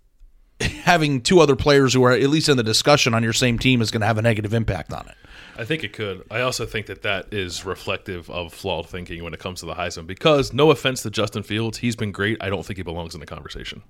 having 0.60 1.20
two 1.20 1.40
other 1.40 1.56
players 1.56 1.94
who 1.94 2.02
are 2.04 2.12
at 2.12 2.28
least 2.30 2.48
in 2.48 2.56
the 2.56 2.62
discussion 2.62 3.14
on 3.14 3.22
your 3.22 3.32
same 3.32 3.58
team 3.58 3.80
is 3.80 3.90
going 3.90 4.00
to 4.00 4.06
have 4.06 4.18
a 4.18 4.22
negative 4.22 4.52
impact 4.52 4.92
on 4.92 5.08
it. 5.08 5.14
I 5.56 5.64
think 5.64 5.82
it 5.82 5.92
could. 5.92 6.24
I 6.30 6.40
also 6.40 6.66
think 6.66 6.86
that 6.86 7.02
that 7.02 7.32
is 7.32 7.64
reflective 7.64 8.30
of 8.30 8.52
flawed 8.52 8.88
thinking 8.88 9.24
when 9.24 9.34
it 9.34 9.40
comes 9.40 9.60
to 9.60 9.66
the 9.66 9.74
Heisman. 9.74 10.06
Because 10.06 10.52
no 10.52 10.70
offense 10.70 11.02
to 11.02 11.10
Justin 11.10 11.42
Fields, 11.42 11.78
he's 11.78 11.96
been 11.96 12.12
great. 12.12 12.38
I 12.40 12.48
don't 12.48 12.64
think 12.64 12.76
he 12.76 12.82
belongs 12.82 13.14
in 13.14 13.20
the 13.20 13.26
conversation. 13.26 13.82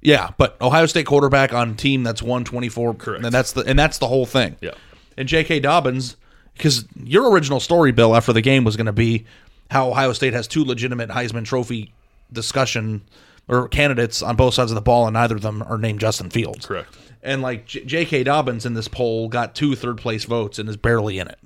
Yeah, 0.00 0.30
but 0.36 0.60
Ohio 0.60 0.86
State 0.86 1.06
quarterback 1.06 1.52
on 1.52 1.76
team 1.76 2.02
that's 2.02 2.22
won 2.22 2.44
24 2.44 2.94
Correct. 2.94 3.24
and 3.24 3.32
that's 3.32 3.52
the 3.52 3.60
and 3.62 3.78
that's 3.78 3.98
the 3.98 4.08
whole 4.08 4.26
thing. 4.26 4.56
Yeah. 4.60 4.72
And 5.16 5.28
J.K. 5.28 5.60
Dobbins 5.60 6.16
cuz 6.58 6.86
your 7.02 7.30
original 7.30 7.60
story 7.60 7.92
Bill 7.92 8.16
after 8.16 8.32
the 8.32 8.40
game 8.40 8.64
was 8.64 8.76
going 8.76 8.86
to 8.86 8.92
be 8.92 9.26
how 9.70 9.90
Ohio 9.90 10.12
State 10.12 10.32
has 10.32 10.48
two 10.48 10.64
legitimate 10.64 11.10
Heisman 11.10 11.44
trophy 11.44 11.92
discussion 12.32 13.02
or 13.48 13.68
candidates 13.68 14.22
on 14.22 14.36
both 14.36 14.54
sides 14.54 14.70
of 14.70 14.74
the 14.76 14.80
ball 14.80 15.06
and 15.06 15.14
neither 15.14 15.36
of 15.36 15.42
them 15.42 15.62
are 15.62 15.78
named 15.78 16.00
Justin 16.00 16.30
Fields. 16.30 16.66
Correct. 16.66 16.88
And 17.22 17.42
like 17.42 17.66
J- 17.66 17.84
J.K. 17.84 18.24
Dobbins 18.24 18.66
in 18.66 18.74
this 18.74 18.88
poll 18.88 19.28
got 19.28 19.54
two 19.54 19.74
third 19.76 19.98
place 19.98 20.24
votes 20.24 20.58
and 20.58 20.68
is 20.68 20.76
barely 20.76 21.18
in 21.18 21.28
it. 21.28 21.38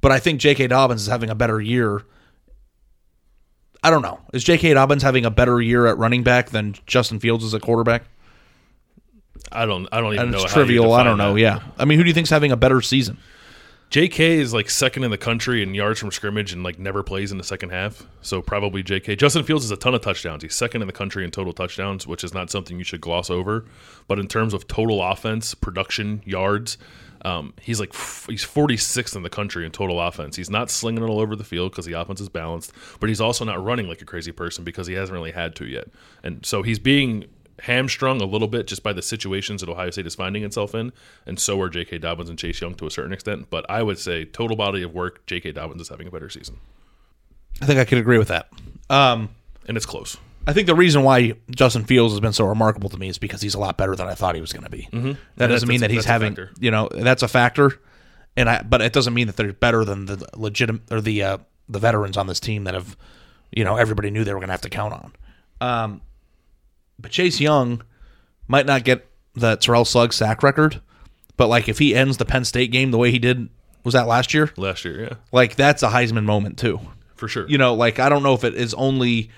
But 0.00 0.12
I 0.12 0.18
think 0.18 0.40
J.K. 0.40 0.68
Dobbins 0.68 1.02
is 1.02 1.08
having 1.08 1.28
a 1.30 1.34
better 1.34 1.60
year. 1.60 2.02
I 3.82 3.90
don't 3.90 4.02
know. 4.02 4.20
Is 4.32 4.44
J.K. 4.44 4.74
Dobbins 4.74 5.02
having 5.02 5.24
a 5.24 5.30
better 5.30 5.60
year 5.60 5.86
at 5.86 5.98
running 5.98 6.22
back 6.22 6.50
than 6.50 6.74
Justin 6.86 7.20
Fields 7.20 7.44
as 7.44 7.54
a 7.54 7.60
quarterback? 7.60 8.04
I 9.52 9.66
don't. 9.66 9.88
I 9.92 10.00
don't 10.00 10.14
even 10.14 10.22
And 10.26 10.32
know. 10.32 10.42
it's 10.42 10.52
trivial. 10.52 10.92
I 10.92 11.02
don't 11.04 11.16
know. 11.18 11.34
that. 11.34 11.40
Yeah. 11.40 11.60
I 11.78 11.84
mean, 11.84 11.96
who 11.98 12.04
do 12.04 12.08
you 12.08 12.14
think's 12.14 12.30
having 12.30 12.52
a 12.52 12.56
better 12.56 12.80
season? 12.80 13.18
J.K. 13.90 14.38
is 14.38 14.52
like 14.52 14.68
second 14.68 15.04
in 15.04 15.10
the 15.10 15.16
country 15.16 15.62
in 15.62 15.72
yards 15.72 15.98
from 15.98 16.10
scrimmage 16.10 16.52
and 16.52 16.62
like 16.62 16.78
never 16.78 17.02
plays 17.02 17.32
in 17.32 17.38
the 17.38 17.44
second 17.44 17.70
half. 17.70 18.06
So 18.20 18.42
probably 18.42 18.82
J.K. 18.82 19.16
Justin 19.16 19.44
Fields 19.44 19.64
has 19.64 19.70
a 19.70 19.78
ton 19.78 19.94
of 19.94 20.02
touchdowns. 20.02 20.42
He's 20.42 20.54
second 20.54 20.82
in 20.82 20.86
the 20.86 20.92
country 20.92 21.24
in 21.24 21.30
total 21.30 21.54
touchdowns, 21.54 22.06
which 22.06 22.22
is 22.22 22.34
not 22.34 22.50
something 22.50 22.76
you 22.76 22.84
should 22.84 23.00
gloss 23.00 23.30
over. 23.30 23.64
But 24.06 24.18
in 24.18 24.28
terms 24.28 24.52
of 24.52 24.68
total 24.68 25.02
offense, 25.02 25.54
production, 25.54 26.20
yards, 26.26 26.76
um, 27.22 27.54
he's 27.62 27.80
like 27.80 27.94
f- 27.94 28.26
he's 28.28 28.44
46th 28.44 29.16
in 29.16 29.22
the 29.22 29.30
country 29.30 29.64
in 29.64 29.72
total 29.72 30.00
offense. 30.02 30.36
He's 30.36 30.50
not 30.50 30.70
slinging 30.70 31.02
it 31.02 31.06
all 31.06 31.18
over 31.18 31.34
the 31.34 31.42
field 31.42 31.72
because 31.72 31.86
the 31.86 31.94
offense 31.94 32.20
is 32.20 32.28
balanced, 32.28 32.72
but 33.00 33.08
he's 33.08 33.22
also 33.22 33.46
not 33.46 33.64
running 33.64 33.88
like 33.88 34.02
a 34.02 34.04
crazy 34.04 34.32
person 34.32 34.64
because 34.64 34.86
he 34.86 34.94
hasn't 34.94 35.14
really 35.14 35.32
had 35.32 35.56
to 35.56 35.66
yet. 35.66 35.88
And 36.22 36.44
so 36.44 36.62
he's 36.62 36.78
being 36.78 37.24
hamstrung 37.60 38.20
a 38.20 38.24
little 38.24 38.48
bit 38.48 38.66
just 38.66 38.82
by 38.82 38.92
the 38.92 39.02
situations 39.02 39.60
that 39.60 39.68
Ohio 39.68 39.90
State 39.90 40.06
is 40.06 40.14
finding 40.14 40.44
itself 40.44 40.74
in, 40.74 40.92
and 41.26 41.38
so 41.38 41.60
are 41.60 41.68
J.K. 41.68 41.98
Dobbins 41.98 42.28
and 42.28 42.38
Chase 42.38 42.60
Young 42.60 42.74
to 42.76 42.86
a 42.86 42.90
certain 42.90 43.12
extent. 43.12 43.50
But 43.50 43.66
I 43.68 43.82
would 43.82 43.98
say 43.98 44.24
total 44.24 44.56
body 44.56 44.82
of 44.82 44.94
work, 44.94 45.26
J.K. 45.26 45.52
Dobbins 45.52 45.82
is 45.82 45.88
having 45.88 46.06
a 46.06 46.10
better 46.10 46.28
season, 46.28 46.58
I 47.60 47.66
think 47.66 47.78
I 47.78 47.84
could 47.84 47.98
agree 47.98 48.18
with 48.18 48.28
that. 48.28 48.48
Um, 48.88 49.30
and 49.66 49.76
it's 49.76 49.86
close. 49.86 50.16
I 50.46 50.52
think 50.52 50.66
the 50.66 50.74
reason 50.74 51.02
why 51.02 51.34
Justin 51.50 51.84
Fields 51.84 52.14
has 52.14 52.20
been 52.20 52.32
so 52.32 52.46
remarkable 52.46 52.88
to 52.88 52.96
me 52.96 53.08
is 53.08 53.18
because 53.18 53.42
he's 53.42 53.54
a 53.54 53.58
lot 53.58 53.76
better 53.76 53.94
than 53.94 54.06
I 54.06 54.14
thought 54.14 54.34
he 54.34 54.40
was 54.40 54.52
going 54.52 54.64
to 54.64 54.70
be. 54.70 54.88
Mm-hmm. 54.92 55.12
That 55.36 55.48
doesn't 55.48 55.68
mean 55.68 55.80
that 55.80 55.90
he's 55.90 56.06
having, 56.06 56.38
you 56.58 56.70
know, 56.70 56.88
that's 56.90 57.22
a 57.22 57.28
factor. 57.28 57.78
And 58.36 58.48
I, 58.48 58.62
but 58.62 58.80
it 58.80 58.92
doesn't 58.92 59.12
mean 59.12 59.26
that 59.26 59.36
they're 59.36 59.52
better 59.52 59.84
than 59.84 60.06
the 60.06 60.26
legitimate 60.36 60.90
or 60.90 61.00
the 61.00 61.22
uh, 61.22 61.38
the 61.68 61.78
veterans 61.78 62.16
on 62.16 62.28
this 62.28 62.40
team 62.40 62.64
that 62.64 62.74
have, 62.74 62.96
you 63.50 63.64
know, 63.64 63.76
everybody 63.76 64.10
knew 64.10 64.24
they 64.24 64.32
were 64.32 64.38
going 64.38 64.48
to 64.48 64.52
have 64.52 64.62
to 64.62 64.70
count 64.70 64.94
on. 64.94 65.12
Um, 65.60 66.00
but 66.98 67.10
Chase 67.10 67.40
Young 67.40 67.82
might 68.46 68.66
not 68.66 68.84
get 68.84 69.06
the 69.34 69.56
Terrell 69.56 69.84
Suggs 69.84 70.16
sack 70.16 70.42
record, 70.42 70.80
but 71.36 71.48
like 71.48 71.68
if 71.68 71.78
he 71.78 71.94
ends 71.94 72.16
the 72.16 72.24
Penn 72.24 72.44
State 72.44 72.70
game 72.72 72.90
the 72.90 72.98
way 72.98 73.10
he 73.10 73.18
did, 73.18 73.48
was 73.84 73.94
that 73.94 74.06
last 74.08 74.34
year? 74.34 74.50
Last 74.56 74.84
year, 74.84 75.02
yeah, 75.02 75.14
Like 75.32 75.54
that's 75.56 75.82
a 75.82 75.88
Heisman 75.88 76.24
moment 76.24 76.58
too. 76.58 76.80
for 77.16 77.28
sure. 77.28 77.48
You 77.48 77.58
know, 77.58 77.74
like 77.74 77.98
I 77.98 78.08
don't 78.08 78.22
know 78.22 78.34
if 78.34 78.44
it 78.44 78.54
is 78.54 78.74
only 78.74 79.30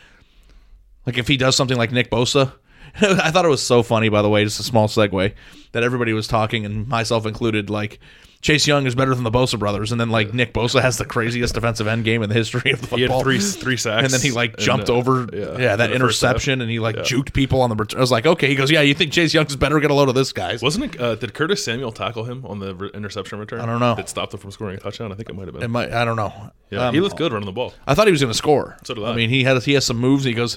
like 1.06 1.18
if 1.18 1.28
he 1.28 1.36
does 1.36 1.56
something 1.56 1.76
like 1.76 1.92
Nick 1.92 2.10
Bosa. 2.10 2.52
I 3.00 3.30
thought 3.30 3.44
it 3.44 3.48
was 3.48 3.64
so 3.64 3.82
funny, 3.84 4.08
by 4.08 4.20
the 4.22 4.28
way, 4.28 4.42
just 4.44 4.58
a 4.58 4.64
small 4.64 4.88
segue 4.88 5.34
that 5.72 5.82
everybody 5.84 6.12
was 6.12 6.26
talking, 6.26 6.64
and 6.66 6.88
myself 6.88 7.24
included, 7.26 7.70
like 7.70 8.00
Chase 8.42 8.66
Young 8.66 8.86
is 8.86 8.94
better 8.94 9.14
than 9.14 9.22
the 9.22 9.30
Bosa 9.30 9.58
brothers, 9.58 9.92
and 9.92 10.00
then 10.00 10.08
like 10.08 10.32
Nick 10.32 10.54
Bosa 10.54 10.80
has 10.80 10.96
the 10.96 11.04
craziest 11.04 11.52
defensive 11.52 11.86
end 11.86 12.04
game 12.04 12.22
in 12.22 12.30
the 12.30 12.34
history 12.34 12.70
of 12.72 12.80
the 12.80 12.96
he 12.96 13.02
had 13.02 13.08
football. 13.10 13.22
three 13.22 13.38
three 13.38 13.76
sacks, 13.76 14.04
and 14.04 14.10
then 14.12 14.20
he 14.22 14.30
like 14.30 14.56
jumped 14.56 14.88
uh, 14.88 14.94
over, 14.94 15.28
yeah, 15.32 15.76
that 15.76 15.90
in 15.92 16.00
first 16.00 16.22
half. 16.22 16.30
interception, 16.30 16.62
and 16.62 16.70
he 16.70 16.78
like 16.78 16.96
Yeah. 16.96 17.02
juked 17.02 17.34
people 17.34 17.60
on 17.60 17.68
the 17.68 17.76
return. 17.76 17.98
I 17.98 18.00
was 18.00 18.10
like, 18.10 18.24
okay, 18.24 18.48
he 18.48 18.54
goes, 18.54 18.70
yeah, 18.70 18.80
you 18.80 18.94
think 18.94 19.12
Chase 19.12 19.34
Young's 19.34 19.56
better? 19.56 19.78
Get 19.78 19.90
a 19.90 19.94
load 19.94 20.08
of 20.08 20.14
this, 20.14 20.32
guys. 20.32 20.62
Wasn't 20.62 20.86
it? 20.94 20.98
Uh, 20.98 21.16
did 21.16 21.34
Curtis 21.34 21.62
Samuel 21.62 21.92
tackle 21.92 22.24
him 22.24 22.46
on 22.46 22.60
the 22.60 22.74
re- 22.74 22.90
interception 22.94 23.38
return? 23.38 23.60
I 23.60 23.66
don't 23.66 23.78
know. 23.78 23.94
That 23.94 24.08
stopped 24.08 24.32
him 24.32 24.40
from 24.40 24.52
scoring 24.52 24.76
a 24.76 24.80
touchdown. 24.80 25.12
I 25.12 25.16
think 25.16 25.28
it 25.28 25.34
might 25.36 25.44
have 25.46 25.52
been. 25.54 25.62
It 25.62 25.68
might, 25.68 25.92
I 25.92 26.06
don't 26.06 26.16
know. 26.16 26.32
yeah, 26.70 26.88
Um, 26.88 26.94
he 26.94 27.00
looked 27.02 27.18
good 27.18 27.32
running 27.34 27.44
the 27.46 27.52
ball. 27.52 27.74
I 27.86 27.94
thought 27.94 28.06
he 28.06 28.10
was 28.12 28.22
going 28.22 28.32
to 28.32 28.36
score. 28.38 28.78
So 28.84 28.94
did 28.94 29.04
I 29.04 29.10
I. 29.12 29.16
mean, 29.16 29.28
he 29.28 29.44
has 29.44 29.66
he 29.66 29.74
has 29.74 29.84
some 29.84 29.98
moves. 29.98 30.24
He 30.24 30.32
goes, 30.32 30.56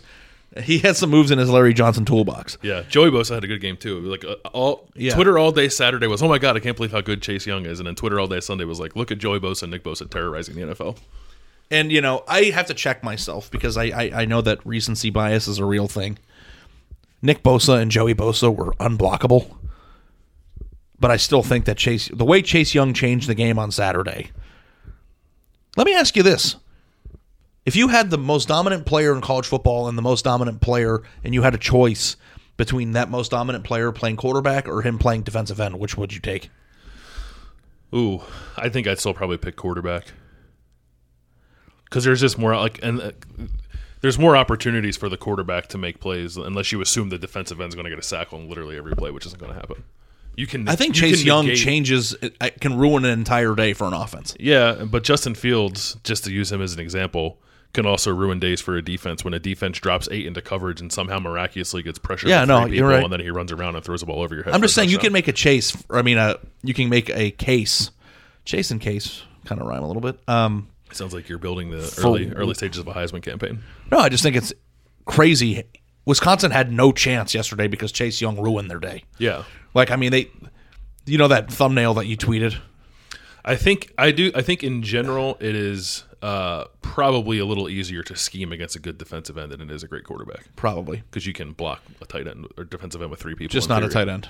he 0.62 0.80
had 0.80 0.96
some 0.96 1.10
moves 1.10 1.32
in 1.32 1.39
his 1.39 1.50
Larry 1.50 1.74
Johnson 1.74 2.06
toolbox. 2.06 2.58
Yeah, 2.62 2.84
Joey 2.89 3.10
Bosa 3.10 3.34
had 3.36 3.44
a 3.44 3.48
good 3.48 3.62
game 3.62 3.78
too. 3.78 4.00
Like 4.02 4.24
uh, 4.24 4.36
all 4.54 4.88
Yeah. 4.96 5.13
Twitter 5.16 5.39
all 5.39 5.52
day 5.52 5.70
Saturday 5.70 6.08
was, 6.08 6.22
oh 6.22 6.28
my 6.28 6.38
god, 6.38 6.56
I 6.56 6.60
can't 6.60 6.76
believe 6.76 6.92
how 6.92 7.02
good 7.02 7.22
Chase 7.22 7.48
Young 7.48 7.66
is, 7.66 7.80
and 7.80 7.88
then 7.88 7.96
Twitter 7.96 8.20
all 8.20 8.28
day 8.28 8.39
Sunday 8.39 8.66
was 8.66 8.80
like, 8.80 8.96
look 8.96 9.12
at 9.12 9.18
Joey 9.18 9.39
Bosa 9.39 9.63
and 9.63 9.72
Nick 9.72 9.84
Bosa 9.84 10.10
terrorizing 10.10 10.56
the 10.56 10.62
NFL. 10.74 10.98
And 11.72 11.92
you 11.92 12.02
know, 12.02 12.24
I 12.28 12.46
have 12.46 12.68
to 12.68 12.74
check 12.74 13.04
myself 13.04 13.50
because 13.50 13.78
I, 13.78 13.86
I 13.86 14.12
I 14.22 14.26
know 14.26 14.42
that 14.42 14.63
recency 14.66 15.10
bias 15.10 15.48
is 15.48 15.60
a 15.60 15.66
real 15.66 15.88
thing. 15.88 16.20
Nick 17.22 17.42
Bosa 17.42 17.82
and 17.82 17.89
Joey 17.89 18.13
Bosa 18.13 18.54
were 18.54 18.74
unblockable, 18.74 19.50
but 21.00 21.10
I 21.10 21.18
still 21.18 21.42
think 21.42 21.66
that 21.66 21.78
Chase, 21.78 22.10
the 22.13 22.26
way 22.26 22.42
Chase 22.42 22.76
Young 22.76 22.94
changed 22.94 23.28
the 23.28 23.34
game 23.36 23.58
on 23.58 23.72
Saturday. 23.72 24.30
Let 25.78 25.86
me 25.88 25.96
ask 25.96 26.16
you 26.16 26.22
this: 26.22 26.58
If 27.65 27.76
you 27.76 27.88
had 27.88 28.10
the 28.10 28.17
most 28.17 28.47
dominant 28.47 28.86
player 28.86 29.13
in 29.13 29.21
college 29.21 29.45
football 29.47 29.88
and 29.88 29.97
the 29.97 30.02
most 30.02 30.26
dominant 30.26 30.62
player, 30.62 31.02
and 31.23 31.34
you 31.34 31.43
had 31.43 31.54
a 31.56 31.58
choice 31.58 32.17
between 32.58 32.91
that 32.91 33.10
most 33.10 33.32
dominant 33.32 33.63
player 33.63 33.91
playing 33.91 34.17
quarterback 34.17 34.67
or 34.67 34.82
him 34.82 34.99
playing 34.99 35.23
defensive 35.23 35.60
end, 35.60 35.80
which 35.80 35.97
would 35.97 36.13
you 36.13 36.19
take? 36.19 36.49
Ooh, 37.95 38.21
I 38.58 38.69
think 38.69 38.88
I'd 38.88 38.99
still 38.99 39.13
probably 39.13 39.38
pick 39.38 39.56
quarterback 39.56 40.08
because 41.86 42.04
there's 42.04 42.21
just 42.21 42.38
more 42.38 42.56
like 42.56 42.80
and. 42.84 43.02
Uh, 43.02 43.12
there's 44.02 44.19
more 44.19 44.36
opportunities 44.36 44.97
for 44.97 45.08
the 45.08 45.15
quarterback 45.15 45.67
to 45.67 45.78
make 45.78 46.02
plays 46.02 46.36
unless 46.36 46.73
you 46.73 46.82
assume 46.82 47.08
the 47.08 47.17
defensive 47.17 47.62
end's 47.62 47.73
going 47.73 47.86
to 47.86 47.89
get 47.89 47.97
a 47.97 48.04
sack 48.04 48.34
on 48.34 48.49
literally 48.49 48.78
every 48.78 48.93
play, 48.97 49.12
which 49.12 49.26
isn't 49.26 49.39
going 49.39 49.54
to 49.54 49.58
happen. 49.58 49.82
You 50.36 50.45
can. 50.45 50.67
I 50.67 50.76
think 50.76 50.95
you 50.97 51.04
Chase 51.04 51.23
Young 51.23 51.45
negate- 51.45 51.63
changes 51.63 52.13
can 52.60 52.78
ruin 52.78 53.06
an 53.06 53.12
entire 53.12 53.56
day 53.56 53.71
for 53.71 53.88
an 53.88 53.93
offense. 53.93 54.36
Yeah, 54.38 54.84
but 54.84 55.06
Justin 55.06 55.36
Fields, 55.36 55.95
just 56.04 56.26
to 56.26 56.34
use 56.34 56.52
him 56.52 56.62
as 56.62 56.73
an 56.73 56.82
example, 56.82 57.39
can 57.74 57.86
also 57.88 58.12
ruin 58.14 58.40
days 58.40 58.62
for 58.62 58.78
a 58.78 58.82
defense 58.82 59.24
when 59.26 59.34
a 59.34 59.40
defense 59.40 59.80
drops 59.80 60.08
eight 60.12 60.26
into 60.28 60.42
coverage 60.42 60.80
and 60.80 60.92
somehow 60.92 61.20
miraculously 61.20 61.82
gets 61.82 61.98
pressure. 62.00 62.28
Yeah, 62.28 62.46
no, 62.46 62.66
you're 62.66 62.88
right. 62.88 63.04
And 63.04 63.12
then 63.12 63.20
he 63.20 63.30
runs 63.32 63.52
around 63.52 63.76
and 63.76 63.84
throws 63.84 64.02
the 64.02 64.06
ball 64.06 64.22
over 64.22 64.36
your 64.36 64.44
head. 64.44 64.54
I'm 64.54 64.62
just 64.62 64.76
saying 64.76 64.90
you 64.90 65.00
can 65.00 65.12
make 65.12 65.28
a 65.28 65.34
chase. 65.34 65.76
I 65.90 66.04
mean, 66.04 66.18
uh, 66.18 66.36
you 66.62 66.74
can 66.74 66.90
make 66.90 67.10
a 67.10 67.32
case. 67.32 67.90
Chase 68.46 68.72
and 68.72 68.80
case 68.80 69.24
kind 69.46 69.60
of 69.62 69.68
rhyme 69.68 69.84
a 69.84 69.88
little 69.88 70.02
bit. 70.02 70.20
Um, 70.28 70.68
Sounds 70.92 71.14
like 71.14 71.28
you're 71.30 71.40
building 71.40 71.72
the 71.72 71.94
early 72.04 72.32
early 72.34 72.54
stages 72.54 72.78
of 72.78 72.88
a 72.88 72.94
Heisman 72.94 73.24
campaign. 73.24 73.64
no, 73.92 73.98
I 73.98 74.10
just 74.10 74.22
think 74.22 74.36
it's 74.36 74.54
crazy. 75.06 75.64
Wisconsin 76.06 76.52
had 76.52 76.72
no 76.72 76.92
chance 76.92 77.34
yesterday 77.34 77.68
because 77.68 77.92
Chase 77.92 78.20
Young 78.22 78.40
ruined 78.40 78.70
their 78.70 78.80
day. 78.80 79.04
Yeah, 79.18 79.44
Like, 79.74 79.90
I 79.90 79.96
mean, 79.96 80.12
they, 80.12 80.30
you 81.06 81.18
know, 81.18 81.30
that 81.30 81.52
thumbnail 81.52 81.94
that 81.96 82.06
you 82.08 82.18
tweeted. 82.18 82.58
I 83.46 83.56
think 83.56 83.92
I 83.98 84.12
do. 84.12 84.32
I 84.36 84.42
think 84.42 84.64
in 84.64 84.84
general 84.84 85.38
it 85.40 85.56
is 85.56 86.04
uh, 86.24 86.66
probably 86.82 87.38
a 87.38 87.46
little 87.46 87.68
easier 87.70 88.02
to 88.04 88.16
scheme 88.16 88.52
against 88.54 88.76
a 88.78 88.80
good 88.80 88.98
defensive 88.98 89.38
end 89.38 89.52
than 89.52 89.60
it 89.62 89.70
is 89.70 89.84
a 89.84 89.88
great 89.88 90.06
quarterback 90.06 90.46
Probably 90.56 90.98
because 91.10 91.28
you 91.28 91.34
can 91.34 91.52
block 91.52 91.82
a 92.02 92.06
tight 92.06 92.28
end 92.28 92.48
or 92.58 92.64
defensive 92.64 93.02
end 93.02 93.12
with 93.12 93.20
three 93.20 93.36
people. 93.36 93.52
just 93.52 93.68
not 93.70 93.84
a 93.84 93.90
tight 93.90 94.08
end. 94.08 94.30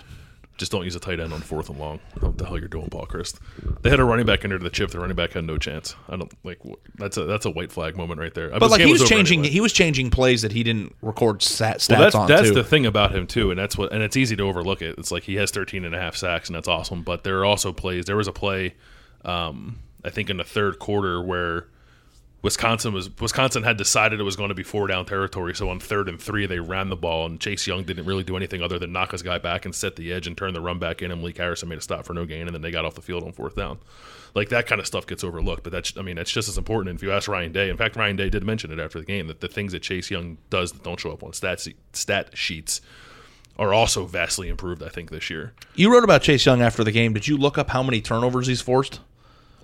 Just 0.58 0.72
don't 0.72 0.84
use 0.84 0.96
a 0.96 1.00
tight 1.00 1.20
end 1.20 1.34
on 1.34 1.42
fourth 1.42 1.70
and 1.70 1.80
long. 1.80 2.00
What 2.20 2.38
the 2.38 2.46
hell 2.46 2.60
you're 2.60 2.68
doing, 2.68 2.88
Paul 2.90 3.08
Chryst? 3.08 3.40
They 3.82 3.90
had 3.90 4.00
a 4.00 4.04
running 4.04 4.26
back 4.28 4.44
under 4.44 4.60
the 4.60 4.70
chip. 4.70 4.92
The 4.92 5.00
running 5.00 5.16
back 5.16 5.34
had 5.34 5.46
no 5.46 5.58
chance. 5.58 5.96
I 6.08 6.16
don't 6.16 6.32
like. 6.44 6.60
That's 6.96 7.18
a 7.18 7.26
that's 7.26 7.46
a 7.48 7.50
white 7.50 7.72
flag 7.72 7.98
moment 7.98 8.20
right 8.20 8.34
there. 8.34 8.50
But 8.52 8.70
like 8.70 8.82
he 8.82 8.92
was 8.92 9.08
changing, 9.10 9.44
he 9.46 9.62
was 9.62 9.74
changing 9.74 10.12
plays 10.12 10.44
that 10.44 10.52
he 10.52 10.62
didn't 10.62 10.96
record 11.02 11.42
stat, 11.42 11.78
stats 11.78 11.90
Well, 11.90 12.00
that's 12.02 12.16
on 12.16 12.28
that's 12.28 12.50
too. 12.50 12.54
the 12.54 12.64
thing 12.64 12.86
about 12.86 13.16
him 13.16 13.26
too, 13.26 13.50
and 13.50 13.60
that's 13.60 13.78
what 13.80 13.92
and 13.92 14.04
it's 14.04 14.16
easy 14.16 14.36
to 14.36 14.44
overlook 14.44 14.84
it. 14.84 14.96
It's 15.00 15.12
like 15.12 15.24
he 15.24 15.36
has 15.36 15.50
13 15.50 15.86
and 15.86 15.96
a 15.96 16.00
half 16.00 16.16
sacks, 16.16 16.50
and 16.50 16.56
that's 16.56 16.68
awesome. 16.68 17.02
But 17.02 17.24
there 17.24 17.40
are 17.40 17.46
also 17.46 17.74
plays. 17.74 18.06
There 18.06 18.18
was 18.18 18.28
a 18.28 18.32
play, 18.32 18.76
um, 19.26 19.80
I 20.06 20.12
think 20.12 20.30
in 20.30 20.38
the 20.38 20.44
third 20.44 20.78
quarter 20.78 21.20
where 21.22 21.66
Wisconsin 22.44 22.94
was 22.94 23.10
Wisconsin 23.22 23.64
had 23.64 23.78
decided 23.78 24.20
it 24.20 24.24
was 24.24 24.36
going 24.36 24.50
to 24.50 24.56
be 24.56 24.64
four 24.64 24.86
down 24.86 25.06
territory, 25.06 25.56
so 25.56 25.70
on 25.70 25.80
third 25.80 26.10
and 26.10 26.22
three 26.22 26.46
they 26.46 26.60
ran 26.60 26.90
the 26.90 26.96
ball, 26.96 27.26
and 27.26 27.40
Chase 27.40 27.66
Young 27.66 27.86
didn't 27.86 28.06
really 28.06 28.24
do 28.24 28.36
anything 28.36 28.62
other 28.62 28.78
than 28.78 28.92
knock 28.92 29.12
his 29.12 29.24
guy 29.24 29.38
back 29.38 29.64
and 29.64 29.74
set 29.74 29.96
the 29.96 30.12
edge 30.12 30.28
and 30.28 30.38
turn 30.38 30.54
the 30.54 30.60
run 30.60 30.78
back 30.78 31.02
in, 31.02 31.10
and 31.10 31.22
Malik 31.22 31.38
Harrison 31.38 31.70
made 31.70 31.78
a 31.78 31.82
stop 31.82 32.06
for 32.06 32.14
no 32.14 32.26
gain, 32.26 32.42
and 32.42 32.54
then 32.54 32.62
they 32.62 32.70
got 32.70 32.84
off 32.84 32.96
the 32.96 33.02
field 33.02 33.24
on 33.24 33.32
fourth 33.32 33.56
down. 33.56 33.80
Like 34.36 34.50
that 34.50 34.68
kind 34.68 34.82
of 34.82 34.86
stuff 34.86 35.08
gets 35.08 35.24
overlooked, 35.24 35.64
but 35.64 35.72
that's 35.72 35.96
I 35.98 36.02
mean 36.02 36.18
that's 36.18 36.32
just 36.32 36.50
as 36.50 36.58
important. 36.58 36.90
And 36.90 37.00
if 37.00 37.04
you 37.04 37.14
ask 37.14 37.30
Ryan 37.30 37.54
Day, 37.54 37.70
in 37.70 37.78
fact, 37.78 37.96
Ryan 37.96 38.18
Day 38.18 38.30
did 38.30 38.44
mention 38.44 38.72
it 38.72 38.80
after 38.80 39.00
the 39.00 39.06
game 39.06 39.28
that 39.28 39.40
the 39.40 39.48
things 39.48 39.72
that 39.72 39.82
Chase 39.82 40.12
Young 40.12 40.38
does 40.50 40.74
that 40.74 40.84
don't 40.84 41.00
show 41.00 41.12
up 41.12 41.24
on 41.24 41.32
stat 41.32 41.66
stat 41.94 42.38
sheets 42.38 42.82
are 43.58 43.74
also 43.74 44.06
vastly 44.06 44.50
improved. 44.50 44.84
I 44.84 44.90
think 44.90 45.12
this 45.12 45.30
year 45.30 45.54
You 45.76 45.94
wrote 45.94 46.04
about 46.04 46.24
Chase 46.24 46.46
Young 46.46 46.62
after 46.62 46.84
the 46.84 46.92
game. 46.92 47.14
Did 47.14 47.26
you 47.28 47.38
look 47.38 47.58
up 47.58 47.70
how 47.70 47.84
many 47.84 48.02
turnovers 48.02 48.48
he's 48.48 48.60
forced? 48.60 49.00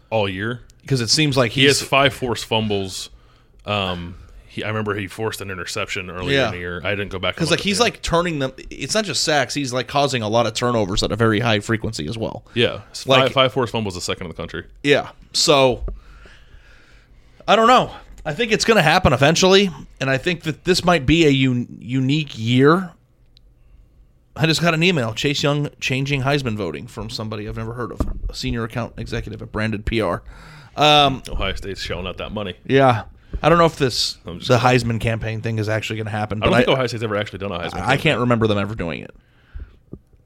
all 0.09 0.27
year 0.27 0.61
Because 0.81 1.01
it 1.01 1.09
seems 1.09 1.37
like 1.37 1.51
he 1.51 1.65
has 1.65 1.81
five 1.81 2.13
forced 2.13 2.45
fumbles. 2.45 3.09
Um, 3.65 4.15
he, 4.47 4.63
I 4.63 4.67
remember 4.69 4.95
he 4.95 5.05
forced 5.07 5.41
an 5.41 5.51
interception 5.51 6.09
earlier 6.09 6.37
Yeah. 6.39 6.45
in 6.47 6.53
the 6.53 6.57
year. 6.59 6.81
I 6.83 6.91
didn't 6.91 7.09
go 7.09 7.19
back 7.19 7.35
because 7.35 7.51
like 7.51 7.59
he's 7.59 7.79
like 7.79 8.01
turning 8.01 8.39
them. 8.39 8.51
It's 8.71 8.95
not 8.95 9.05
just 9.05 9.23
sacks. 9.23 9.53
He's 9.53 9.71
like 9.71 9.87
causing 9.87 10.23
a 10.23 10.27
lot 10.29 10.47
of 10.47 10.53
turnovers 10.55 11.03
at 11.03 11.11
a 11.11 11.15
very 11.15 11.39
high 11.39 11.59
frequency 11.59 12.07
as 12.07 12.17
well. 12.17 12.43
yeah, 12.55 12.81
five, 12.93 13.07
like- 13.07 13.31
five 13.33 13.53
forced 13.53 13.71
fumbles, 13.71 13.93
the 13.95 14.01
second 14.01 14.23
in 14.25 14.29
the 14.29 14.35
country. 14.35 14.65
Yeah. 14.83 15.11
So 15.33 15.83
I 17.47 17.55
don't 17.55 17.67
know. 17.67 17.91
I 18.25 18.33
think 18.33 18.51
it's 18.51 18.65
going 18.65 18.75
to 18.77 18.81
happen 18.83 19.13
eventually, 19.13 19.69
and 20.01 20.09
I 20.09 20.17
think 20.17 20.43
that 20.43 20.63
this 20.65 20.83
might 20.83 21.05
be 21.05 21.25
a 21.25 21.31
un- 21.49 21.77
unique 21.79 22.37
year. 22.37 22.91
I 24.35 24.45
just 24.45 24.61
got 24.61 24.73
an 24.73 24.83
email: 24.83 25.13
Chase 25.13 25.41
Young 25.43 25.69
changing 25.79 26.21
Heisman 26.23 26.55
voting 26.55 26.87
from 26.87 27.09
somebody 27.09 27.47
I've 27.47 27.57
never 27.57 27.73
heard 27.73 27.91
of, 27.91 28.01
a 28.29 28.33
senior 28.35 28.63
account 28.63 28.93
executive 28.97 29.41
at 29.41 29.51
Branded 29.51 29.85
PR. 29.85 30.17
Ohio 30.79 31.53
State's 31.55 31.81
shelling 31.81 32.07
out 32.07 32.17
that 32.17 32.31
money. 32.31 32.55
Yeah, 32.65 33.05
I 33.41 33.49
don't 33.49 33.57
know 33.57 33.65
if 33.65 33.77
this 33.77 34.13
the 34.23 34.57
Heisman 34.57 34.99
campaign 34.99 35.41
thing 35.41 35.59
is 35.59 35.69
actually 35.69 35.97
going 35.97 36.05
to 36.05 36.11
happen, 36.11 36.41
I 36.41 36.45
don't 36.45 36.55
think 36.55 36.69
I, 36.69 36.73
Ohio 36.73 36.87
State's 36.87 37.03
ever 37.03 37.15
actually 37.15 37.39
done 37.39 37.51
a 37.51 37.59
Heisman. 37.59 37.73
I 37.73 37.79
campaign. 37.79 37.97
can't 37.99 38.19
remember 38.21 38.47
them 38.47 38.57
ever 38.57 38.75
doing 38.75 39.01
it. 39.01 39.15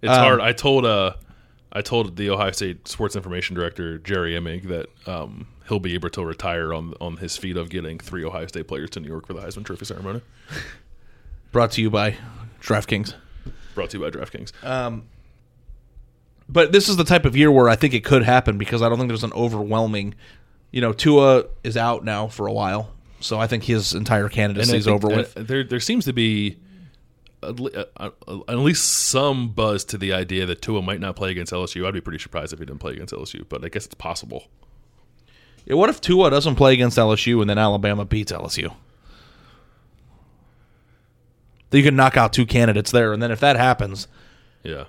It's 0.02 0.12
hard. 0.12 0.42
I 0.42 0.52
told 0.52 0.86
uh, 0.86 1.14
I 1.72 1.82
told 1.82 2.18
the 2.18 2.30
Ohio 2.30 2.52
State 2.52 2.88
sports 2.88 3.16
information 3.16 3.56
director 3.56 3.98
Jerry 3.98 4.34
Emig 4.34 4.68
that 4.68 4.90
um, 5.08 5.48
he'll 5.68 5.80
be 5.80 5.94
able 5.94 6.10
to 6.10 6.26
retire 6.26 6.74
on 6.74 6.94
on 7.00 7.18
his 7.18 7.38
feat 7.38 7.58
of 7.58 7.70
getting 7.70 8.00
three 8.00 8.24
Ohio 8.24 8.48
State 8.48 8.68
players 8.68 8.90
to 8.92 9.00
New 9.00 9.08
York 9.08 9.28
for 9.28 9.34
the 9.34 9.42
Heisman 9.42 9.66
Trophy 9.66 9.86
ceremony. 9.86 10.22
Brought 11.52 11.72
to 11.72 11.82
you 11.82 11.90
by 11.90 12.18
DraftKings. 12.62 13.14
Brought 13.76 13.92
to 13.92 13.98
you 13.98 14.04
by 14.04 14.10
DraftKings. 14.12 14.52
But 16.50 16.72
this 16.72 16.90
is 16.90 16.98
the 16.98 17.04
type 17.04 17.26
of 17.26 17.36
year 17.36 17.52
where 17.52 17.70
I 17.70 17.76
think 17.76 17.94
it 17.94 18.04
could 18.04 18.24
happen 18.24 18.58
because 18.58 18.82
I 18.82 18.90
don't 18.90 18.98
think 18.98 19.08
there's 19.08 19.24
an 19.24 19.34
overwhelming. 19.34 20.16
You 20.74 20.82
know, 20.82 20.92
Tua 20.92 21.46
is 21.64 21.78
out 21.78 22.04
now 22.04 22.28
for 22.28 22.48
a 22.48 22.52
while, 22.52 22.90
so 23.22 23.40
I 23.40 23.48
think 23.48 23.64
his 23.64 23.94
entire 23.94 24.28
candidacy 24.28 24.76
is 24.76 24.88
over 24.88 25.08
with. 25.08 25.38
uh, 25.38 25.44
there 25.44 25.64
there 25.64 25.80
seems 25.80 26.04
to 26.06 26.14
be 26.14 26.58
at 27.44 27.60
le- 27.60 27.86
uh, 27.96 28.10
uh, 28.28 28.40
at 28.48 28.58
least 28.58 28.84
some 28.92 29.50
buzz 29.50 29.84
to 29.86 29.98
the 30.00 30.12
idea 30.14 30.46
that 30.48 30.62
Tua 30.64 30.82
might 30.82 31.00
not 31.00 31.16
play 31.16 31.30
against 31.30 31.54
LSU. 31.54 31.86
I'd 31.88 31.94
be 31.94 32.02
pretty 32.02 32.18
surprised 32.20 32.54
if 32.54 32.60
he 32.60 32.66
didn't 32.66 32.80
play 32.80 32.94
against 32.94 33.14
LSU, 33.14 33.46
but 33.48 33.64
I 33.64 33.70
guess 33.70 33.86
it's 33.86 33.94
possible. 33.96 34.48
Yeah, 35.66 35.76
what 35.76 35.90
if 35.92 36.02
Tua 36.02 36.30
doesn't 36.32 36.56
play 36.56 36.74
against 36.74 36.98
LSU 36.98 37.40
and 37.40 37.48
then 37.50 37.58
Alabama 37.60 38.04
beats 38.04 38.32
LSU? 38.32 38.74
Then 41.70 41.80
you 41.80 41.84
can 41.84 41.96
knock 41.96 42.18
out 42.18 42.34
two 42.34 42.46
candidates 42.46 42.92
there, 42.92 43.14
and 43.14 43.22
then 43.22 43.32
if 43.32 43.40
that 43.40 43.56
happens, 43.58 44.08
Yeah, 44.64 44.86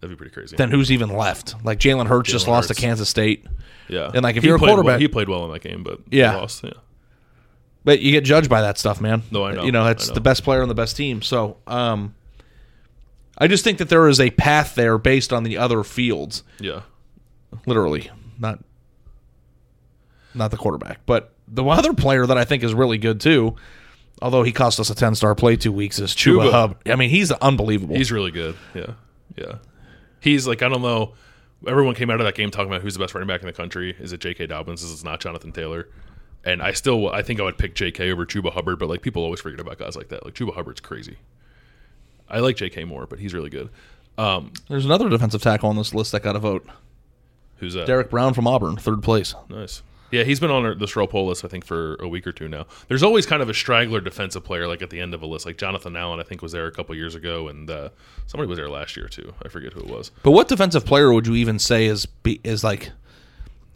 that'd 0.00 0.16
be 0.16 0.18
pretty 0.18 0.32
crazy. 0.34 0.56
then 0.56 0.70
who's 0.70 0.90
even 0.92 1.10
left? 1.10 1.54
Like 1.64 1.78
Jalen 1.78 2.06
Hurts 2.06 2.30
just 2.30 2.46
lost 2.48 2.68
Hurts. 2.68 2.78
to 2.80 2.86
Kansas 2.86 3.08
State, 3.08 3.46
yeah, 3.88 4.10
and, 4.14 4.22
like, 4.22 4.36
if 4.36 4.42
He 4.42 4.48
you're 4.48 4.56
a 4.56 4.58
played 4.58 4.68
well- 4.68 4.76
quarterback- 4.82 5.00
he 5.00 5.08
played 5.08 5.28
well 5.28 5.44
in 5.46 5.52
that 5.52 5.62
game, 5.62 5.82
but 5.82 6.00
Yeah. 6.10 6.32
he 6.32 6.36
lost. 6.38 6.62
Yeah, 6.64 6.70
but 7.84 8.00
you 8.00 8.12
get 8.12 8.24
judged 8.24 8.48
by 8.50 8.62
that 8.62 8.78
stuff, 8.78 9.00
man. 9.00 9.22
No, 9.30 9.44
I 9.44 9.52
know. 9.52 9.64
You 9.64 9.72
know, 9.72 9.82
I 9.82 9.88
that's 9.88 10.08
know. 10.08 10.14
the 10.14 10.20
best 10.20 10.42
player 10.44 10.62
on 10.62 10.68
the 10.68 10.74
best 10.74 10.96
team. 10.96 11.22
So, 11.22 11.56
um, 11.66 12.14
I 13.38 13.46
just 13.48 13.64
think 13.64 13.78
that 13.78 13.88
there 13.90 14.08
is 14.08 14.18
a 14.18 14.30
path 14.30 14.74
there 14.74 14.96
based 14.98 15.32
on 15.32 15.42
the 15.44 15.56
other 15.58 15.82
fields. 15.84 16.42
yeah. 16.60 16.80
literally 17.64 18.10
not 18.38 18.58
not 20.34 20.50
the 20.50 20.56
quarterback 20.56 21.00
but 21.06 21.32
the 21.48 21.64
other 21.64 21.94
player 21.94 22.26
that 22.26 22.36
i 22.36 22.44
think 22.44 22.62
is 22.62 22.74
really 22.74 22.98
good 22.98 23.20
too 23.20 23.54
although 24.20 24.42
he 24.42 24.52
cost 24.52 24.78
us 24.80 24.90
a 24.90 24.94
10 24.94 25.14
star 25.14 25.34
play 25.34 25.56
two 25.56 25.72
weeks 25.72 25.98
is 25.98 26.10
chuba, 26.14 26.48
Chuba. 26.48 26.50
hub 26.50 26.76
i 26.86 26.96
mean 26.96 27.08
he's 27.08 27.30
unbelievable 27.32 27.96
He's 27.96 28.12
really 28.12 28.30
good. 28.30 28.56
Yeah, 28.74 28.92
yeah. 29.36 29.54
He's 30.20 30.46
like 30.46 30.62
I 30.62 30.68
don't 30.68 30.82
know. 30.82 31.14
Everyone 31.66 31.94
came 31.94 32.10
out 32.10 32.20
of 32.20 32.26
that 32.26 32.34
game 32.34 32.50
talking 32.50 32.68
about 32.68 32.82
who's 32.82 32.94
the 32.94 33.00
best 33.00 33.14
running 33.14 33.28
back 33.28 33.40
in 33.40 33.46
the 33.46 33.52
country. 33.52 33.96
Is 33.98 34.12
it 34.12 34.20
J.K. 34.20 34.46
Dobbins? 34.46 34.82
Is 34.82 35.00
it 35.00 35.04
not 35.04 35.20
Jonathan 35.20 35.52
Taylor? 35.52 35.88
And 36.44 36.62
I 36.62 36.72
still, 36.72 37.10
I 37.10 37.22
think 37.22 37.40
I 37.40 37.44
would 37.44 37.58
pick 37.58 37.74
J.K. 37.74 38.12
over 38.12 38.26
Chuba 38.26 38.52
Hubbard. 38.52 38.78
But 38.78 38.88
like 38.88 39.02
people 39.02 39.22
always 39.22 39.40
forget 39.40 39.58
about 39.58 39.78
guys 39.78 39.96
like 39.96 40.08
that. 40.08 40.24
Like 40.24 40.34
Chuba 40.34 40.54
Hubbard's 40.54 40.80
crazy. 40.80 41.16
I 42.28 42.40
like 42.40 42.56
J.K. 42.56 42.84
more, 42.84 43.06
but 43.06 43.18
he's 43.18 43.32
really 43.34 43.50
good. 43.50 43.70
Um, 44.18 44.52
there's 44.68 44.84
another 44.84 45.08
defensive 45.08 45.42
tackle 45.42 45.68
on 45.68 45.76
this 45.76 45.94
list 45.94 46.12
that 46.12 46.22
got 46.22 46.36
a 46.36 46.38
vote 46.38 46.66
who's 47.58 47.74
that? 47.74 47.86
derrick 47.86 48.10
brown 48.10 48.32
from 48.34 48.46
auburn 48.46 48.76
third 48.76 49.02
place 49.02 49.34
Nice. 49.48 49.82
Yeah, 50.10 50.22
he's 50.22 50.38
been 50.40 50.50
on 50.50 50.86
straw 50.86 51.06
poll 51.06 51.26
list, 51.26 51.44
I 51.44 51.48
think, 51.48 51.64
for 51.64 51.96
a 51.96 52.06
week 52.08 52.26
or 52.26 52.32
two 52.32 52.48
now. 52.48 52.66
There's 52.88 53.02
always 53.02 53.26
kind 53.26 53.42
of 53.42 53.48
a 53.48 53.54
straggler 53.54 54.00
defensive 54.00 54.44
player, 54.44 54.68
like 54.68 54.80
at 54.82 54.90
the 54.90 55.00
end 55.00 55.14
of 55.14 55.22
a 55.22 55.26
list. 55.26 55.46
Like 55.46 55.58
Jonathan 55.58 55.96
Allen, 55.96 56.20
I 56.20 56.22
think, 56.22 56.42
was 56.42 56.52
there 56.52 56.66
a 56.66 56.72
couple 56.72 56.94
years 56.94 57.14
ago, 57.14 57.48
and 57.48 57.68
uh, 57.70 57.88
somebody 58.26 58.48
was 58.48 58.56
there 58.58 58.68
last 58.70 58.96
year 58.96 59.08
too. 59.08 59.34
I 59.44 59.48
forget 59.48 59.72
who 59.72 59.80
it 59.80 59.88
was. 59.88 60.10
but 60.22 60.30
what 60.30 60.48
defensive 60.48 60.84
player 60.86 61.12
would 61.12 61.26
you 61.26 61.34
even 61.34 61.58
say 61.58 61.86
is 61.86 62.06
be, 62.06 62.40
is 62.44 62.62
like 62.64 62.92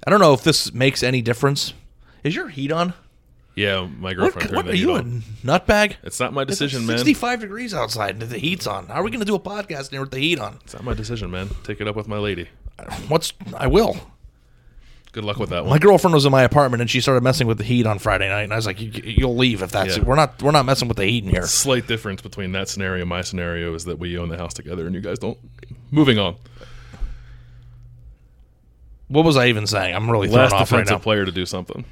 i 0.07 0.11
don't 0.11 0.21
know 0.21 0.33
if 0.33 0.43
this 0.45 0.73
makes 0.73 1.03
any 1.03 1.21
difference 1.21 1.75
is 2.25 2.35
your 2.35 2.49
heat 2.49 2.73
on 2.73 2.95
Yeah, 3.55 3.87
my 3.99 4.11
what, 4.11 4.16
girlfriend 4.16 4.51
what 4.57 4.62
turned 4.62 4.69
are 4.75 4.77
you 4.77 4.93
a 4.93 4.99
on. 4.99 5.23
nutbag 5.45 5.97
It's 6.03 6.19
not 6.21 6.33
my 6.33 6.45
decision, 6.45 6.87
man. 6.87 6.97
65 6.99 7.40
degrees 7.40 7.75
outside 7.75 8.11
and 8.11 8.23
the 8.23 8.38
heat's 8.38 8.66
on 8.66 8.87
how 8.87 8.95
are 8.95 9.03
we 9.03 9.11
going 9.11 9.21
to 9.21 9.27
do 9.27 9.35
a 9.35 9.40
podcast 9.40 9.90
here 9.90 10.01
with 10.01 10.11
the 10.12 10.19
heat 10.21 10.38
on 10.38 10.59
It's 10.64 10.73
not 10.75 10.85
my 10.85 10.95
decision, 10.95 11.31
man. 11.31 11.51
Take 11.64 11.81
it 11.81 11.88
up 11.88 11.97
with 11.97 12.09
my 12.09 12.19
lady. 12.19 12.49
what's 13.09 13.33
i 13.57 13.66
will 13.66 13.99
Good 15.12 15.25
luck 15.25 15.38
with 15.38 15.51
that 15.51 15.64
one. 15.64 15.70
My 15.70 15.79
girlfriend 15.79 16.14
was 16.14 16.25
in 16.25 16.31
my 16.31 16.42
apartment 16.44 16.81
and 16.83 16.88
she 16.88 17.01
started 17.01 17.23
messing 17.25 17.49
with 17.49 17.59
the 17.59 17.64
heat 17.64 17.85
on 17.85 17.99
Friday 17.99 18.29
night, 18.29 18.42
and 18.42 18.53
I 18.53 18.57
was 18.57 18.66
like, 18.66 18.81
you, 18.81 18.90
"You'll 19.05 19.37
leave 19.37 19.61
if 19.61 19.73
that's 19.73 19.96
Yeah. 19.96 20.05
we're 20.05 20.14
not 20.14 20.40
we're 20.40 20.53
not 20.53 20.64
messing 20.66 20.87
with 20.87 20.99
the 20.99 21.05
heat 21.07 21.25
in 21.25 21.31
here." 21.31 21.46
Slight 21.46 21.88
difference 21.88 22.23
between 22.23 22.53
that 22.53 22.68
scenario 22.68 23.01
and 23.03 23.09
my 23.09 23.23
scenario 23.23 23.75
is 23.75 23.87
that 23.87 23.99
we 23.99 24.16
own 24.16 24.29
the 24.29 24.37
house 24.37 24.55
together 24.55 24.87
and 24.87 24.94
you 24.94 25.01
guys 25.01 25.18
don't. 25.18 25.37
Moving 25.90 26.18
on. 26.20 26.37
What 29.09 29.25
was 29.25 29.37
I 29.37 29.46
even 29.49 29.66
saying? 29.66 29.94
I'm 29.96 30.09
really 30.09 30.29
Last 30.29 30.53
off 30.53 30.70
right 30.70 30.87
now. 30.88 30.99
player 30.99 31.25
to 31.25 31.33
do 31.33 31.44
something. 31.44 31.85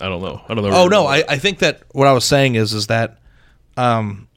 I 0.00 0.08
don't 0.08 0.22
know. 0.22 0.40
I 0.48 0.54
don't 0.54 0.64
know. 0.64 0.70
Oh 0.70 0.88
no, 0.88 1.06
I, 1.06 1.24
I 1.28 1.36
think 1.38 1.58
that 1.58 1.82
what 1.92 2.06
I 2.06 2.12
was 2.12 2.24
saying 2.24 2.54
is 2.54 2.72
is 2.72 2.86
that 2.86 3.18
um 3.76 4.28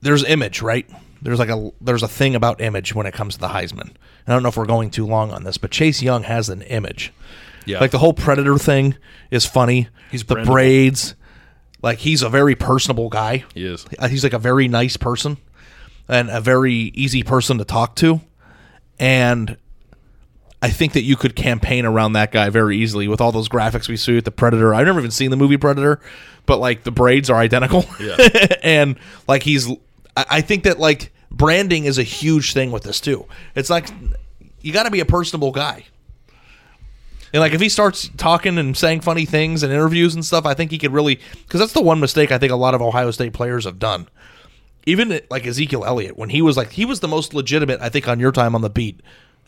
there's 0.00 0.24
image, 0.24 0.62
right? 0.62 0.88
There's 1.22 1.38
like 1.38 1.48
a 1.50 1.70
there's 1.80 2.02
a 2.02 2.08
thing 2.08 2.34
about 2.34 2.60
image 2.60 2.94
when 2.94 3.06
it 3.06 3.12
comes 3.14 3.34
to 3.34 3.40
the 3.40 3.48
Heisman. 3.48 3.92
I 4.26 4.32
don't 4.32 4.42
know 4.42 4.48
if 4.48 4.56
we're 4.56 4.66
going 4.66 4.90
too 4.90 5.06
long 5.06 5.32
on 5.32 5.44
this, 5.44 5.58
but 5.58 5.70
Chase 5.70 6.02
Young 6.02 6.22
has 6.24 6.48
an 6.48 6.62
image. 6.62 7.12
yeah. 7.66 7.80
Like 7.80 7.90
the 7.90 7.98
whole 7.98 8.12
predator 8.14 8.56
thing 8.58 8.96
is 9.30 9.44
funny. 9.46 9.88
He's 10.10 10.24
the 10.24 10.36
brandable. 10.36 10.46
braids. 10.46 11.14
Like 11.82 11.98
he's 11.98 12.22
a 12.22 12.28
very 12.28 12.54
personable 12.54 13.08
guy. 13.08 13.44
he 13.54 13.64
is. 13.64 13.86
Uh, 13.98 14.08
He's 14.08 14.22
like 14.22 14.32
a 14.34 14.38
very 14.38 14.68
nice 14.68 14.96
person 14.96 15.36
and 16.08 16.28
a 16.30 16.40
very 16.40 16.72
easy 16.74 17.22
person 17.22 17.58
to 17.58 17.64
talk 17.64 17.96
to. 17.96 18.20
And 18.98 19.56
I 20.62 20.68
think 20.68 20.92
that 20.92 21.02
you 21.02 21.16
could 21.16 21.34
campaign 21.34 21.86
around 21.86 22.12
that 22.14 22.32
guy 22.32 22.50
very 22.50 22.76
easily 22.76 23.08
with 23.08 23.20
all 23.20 23.32
those 23.32 23.48
graphics 23.48 23.88
we 23.88 23.96
see 23.96 24.14
with 24.16 24.26
the 24.26 24.30
Predator. 24.30 24.74
I've 24.74 24.84
never 24.86 24.98
even 24.98 25.10
seen 25.10 25.30
the 25.30 25.36
movie 25.38 25.56
Predator, 25.56 26.00
but 26.44 26.58
like 26.58 26.82
the 26.84 26.90
braids 26.90 27.30
are 27.30 27.38
identical. 27.38 27.86
Yeah. 27.98 28.16
and 28.62 28.96
like 29.26 29.42
he's, 29.42 29.66
I 30.16 30.26
I 30.30 30.40
think 30.40 30.64
that 30.64 30.78
like 30.78 31.12
branding 31.30 31.84
is 31.84 31.98
a 31.98 32.02
huge 32.02 32.52
thing 32.52 32.72
with 32.72 32.82
this 32.82 33.00
too. 33.00 33.26
It's 33.54 33.70
like 33.70 33.88
you 34.60 34.72
got 34.72 34.84
to 34.84 34.90
be 34.90 35.00
a 35.00 35.06
personable 35.06 35.52
guy. 35.52 35.84
And 37.32 37.40
like 37.40 37.52
if 37.52 37.60
he 37.60 37.68
starts 37.68 38.10
talking 38.16 38.58
and 38.58 38.76
saying 38.76 39.02
funny 39.02 39.24
things 39.24 39.62
in 39.62 39.70
interviews 39.70 40.14
and 40.14 40.24
stuff, 40.24 40.46
I 40.46 40.54
think 40.54 40.70
he 40.70 40.78
could 40.78 40.92
really 40.92 41.20
because 41.32 41.60
that's 41.60 41.72
the 41.72 41.82
one 41.82 42.00
mistake 42.00 42.32
I 42.32 42.38
think 42.38 42.52
a 42.52 42.56
lot 42.56 42.74
of 42.74 42.82
Ohio 42.82 43.10
State 43.10 43.32
players 43.32 43.64
have 43.64 43.78
done. 43.78 44.08
Even 44.86 45.20
like 45.30 45.46
Ezekiel 45.46 45.84
Elliott, 45.84 46.16
when 46.16 46.30
he 46.30 46.42
was 46.42 46.56
like 46.56 46.70
he 46.72 46.84
was 46.84 47.00
the 47.00 47.08
most 47.08 47.34
legitimate, 47.34 47.80
I 47.80 47.88
think, 47.88 48.08
on 48.08 48.18
your 48.18 48.32
time 48.32 48.54
on 48.54 48.62
the 48.62 48.70
beat, 48.70 49.00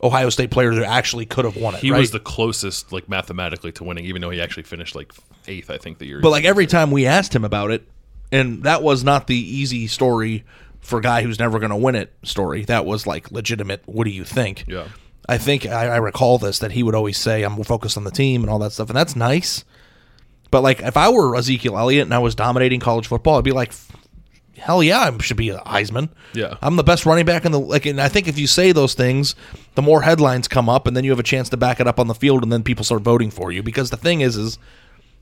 Ohio 0.03 0.29
State 0.29 0.51
player 0.51 0.75
that 0.75 0.85
actually 0.85 1.27
could 1.27 1.45
have 1.45 1.57
won 1.57 1.75
it. 1.75 1.81
He 1.81 1.91
right? 1.91 1.99
was 1.99 2.11
the 2.11 2.21
closest, 2.21 2.93
like 2.93 3.09
mathematically, 3.09 3.73
to 3.73 3.85
winning, 3.85 4.05
even 4.05 4.21
though 4.21 4.31
he 4.31 4.41
actually 4.41 4.65
finished 4.65 4.95
like 4.95 5.13
eighth, 5.49 5.71
I 5.71 5.79
think, 5.79 5.99
the 5.99 6.07
year. 6.07 6.21
But 6.21 6.31
like 6.31 6.45
every 6.45 6.67
time 6.67 6.91
we 6.91 7.07
asked 7.07 7.35
him 7.35 7.45
about 7.45 7.71
it, 7.71 7.89
and 8.33 8.65
that 8.65 8.83
was 8.83 9.05
not 9.05 9.27
the 9.27 9.37
easy 9.37 9.87
story 9.87 10.45
for 10.81 10.99
a 10.99 11.03
guy 11.03 11.23
who's 11.23 11.39
never 11.39 11.59
going 11.59 11.71
to 11.71 11.77
win 11.77 11.95
it 11.95 12.13
story. 12.25 12.65
That 12.65 12.85
was 12.85 13.07
like 13.07 13.31
legitimate. 13.31 13.83
What 13.87 14.05
do 14.05 14.11
you 14.11 14.25
think? 14.25 14.65
Yeah. 14.67 14.89
I 15.29 15.39
think 15.39 15.67
I, 15.67 15.87
I 15.87 15.97
recall 15.99 16.39
this 16.39 16.59
that 16.59 16.73
he 16.73 16.83
would 16.83 16.97
always 16.97 17.17
say, 17.17 17.45
"I'm 17.45 17.63
focused 17.63 17.97
on 17.97 18.03
the 18.03 18.11
team" 18.11 18.43
and 18.43 18.51
all 18.51 18.59
that 18.59 18.73
stuff, 18.73 18.89
and 18.91 18.97
that's 18.97 19.15
nice. 19.15 19.65
But 20.51 20.63
like, 20.63 20.81
if 20.81 20.97
I 20.97 21.09
were 21.09 21.37
Ezekiel 21.37 21.79
Elliott 21.79 22.03
and 22.03 22.13
I 22.15 22.19
was 22.19 22.35
dominating 22.35 22.81
college 22.81 23.07
football, 23.07 23.39
I'd 23.39 23.45
be 23.45 23.53
like, 23.53 23.73
hell 24.63 24.83
yeah, 24.83 25.01
I 25.01 25.19
should 25.19 25.37
be 25.37 25.51
a 25.51 25.59
Heisman. 25.59 26.09
Yeah. 26.35 26.57
I'm 26.63 26.77
the 26.77 26.85
best 26.85 27.05
running 27.05 27.25
back 27.25 27.45
in 27.45 27.53
the 27.53 27.59
like. 27.59 27.87
And 27.87 28.01
I 28.01 28.09
think 28.09 28.29
if 28.29 28.39
you 28.39 28.47
say 28.47 28.73
those 28.73 28.95
things, 28.95 29.35
the 29.75 29.83
more 29.83 30.03
headlines 30.03 30.49
come 30.49 30.69
up, 30.69 30.87
and 30.87 30.97
then 30.97 31.05
you 31.05 31.11
have 31.11 31.19
a 31.19 31.25
chance 31.25 31.49
to 31.51 31.57
back 31.57 31.81
it 31.81 31.87
up 31.87 31.99
on 31.99 32.07
the 32.07 32.15
field, 32.15 32.43
and 32.43 32.53
then 32.53 32.63
people 32.63 32.85
start 32.85 33.03
voting 33.03 33.31
for 33.31 33.51
you. 33.53 33.63
Because 33.63 33.91
the 33.91 33.97
thing 33.97 34.21
is, 34.21 34.37
is 34.37 34.59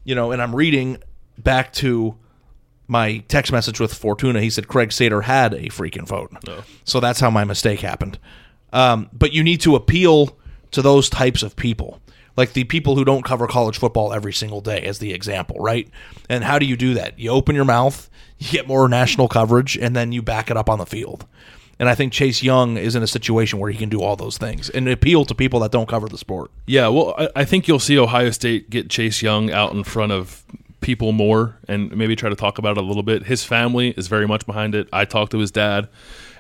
you 0.05 0.15
know, 0.15 0.31
and 0.33 0.43
I'm 0.43 0.55
reading 0.55 0.99
back 1.39 1.73
to 1.75 2.17
my 2.91 3.19
text 3.29 3.53
message 3.53 3.79
with 3.79 3.95
Fortuna. 3.95 4.41
He 4.41 4.51
said 4.51 4.69
Craig 4.69 4.93
Sager 4.93 5.23
had 5.23 5.55
a 5.55 5.69
freaking 5.69 6.07
vote, 6.07 6.33
so 6.85 6.99
that's 6.99 7.21
how 7.21 7.31
my 7.31 7.45
mistake 7.45 7.81
happened. 7.81 8.19
Um, 8.73 9.09
but 9.13 9.33
you 9.33 9.43
need 9.43 9.61
to 9.63 9.77
appeal 9.77 10.37
to 10.73 10.83
those 10.83 11.09
types 11.09 11.43
of 11.43 11.57
people, 11.57 12.01
like 12.37 12.53
the 12.53 12.65
people 12.65 12.97
who 12.97 13.05
don't 13.05 13.25
cover 13.25 13.47
college 13.47 13.79
football 13.79 14.13
every 14.13 14.33
single 14.33 14.61
day, 14.61 14.83
as 14.83 14.99
the 14.99 15.13
example, 15.13 15.57
right? 15.61 15.89
And 16.29 16.45
how 16.45 16.59
do 16.59 16.67
you 16.67 16.77
do 16.77 16.95
that? 16.95 17.19
You 17.19 17.31
open 17.31 17.55
your 17.55 17.65
mouth, 17.65 18.11
you 18.39 18.51
get 18.51 18.67
more 18.67 18.89
national 18.89 19.29
coverage, 19.29 19.77
and 19.77 19.95
then 19.95 20.11
you 20.13 20.21
back 20.21 20.51
it 20.51 20.57
up 20.57 20.69
on 20.69 20.79
the 20.79 20.87
field. 20.87 21.27
And 21.79 21.89
I 21.89 21.95
think 21.95 22.13
Chase 22.13 22.43
Young 22.43 22.77
is 22.77 22.95
in 22.95 23.03
a 23.03 23.07
situation 23.07 23.59
where 23.59 23.71
he 23.71 23.79
can 23.79 23.89
do 23.89 24.03
all 24.03 24.15
those 24.15 24.37
things 24.37 24.69
and 24.69 24.87
appeal 24.87 25.25
to 25.25 25.35
people 25.35 25.61
that 25.61 25.71
don't 25.71 25.89
cover 25.89 26.09
the 26.09 26.19
sport. 26.19 26.51
Yeah, 26.67 26.89
well, 26.89 27.15
I, 27.17 27.29
I 27.37 27.45
think 27.47 27.67
you'll 27.67 27.79
see 27.79 27.99
Ohio 27.99 28.31
State 28.31 28.69
get 28.69 28.91
Chase 28.91 29.23
Young 29.23 29.51
out 29.51 29.73
in 29.73 29.85
front 29.85 30.13
of 30.13 30.45
people 30.81 31.13
more 31.13 31.57
and 31.69 31.95
maybe 31.97 32.17
try 32.17 32.29
to 32.29 32.37
talk 32.37 32.59
about 32.59 32.77
it 32.77 32.83
a 32.83 32.87
little 32.87 33.03
bit. 33.03 33.25
His 33.25 33.45
family 33.45 33.91
is 33.91 34.09
very 34.09 34.27
much 34.27 34.47
behind 34.47 34.75
it. 34.75 34.89
I 34.93 35.05
talked 35.05 35.33
to 35.33 35.39
his 35.39 35.51
dad 35.51 35.89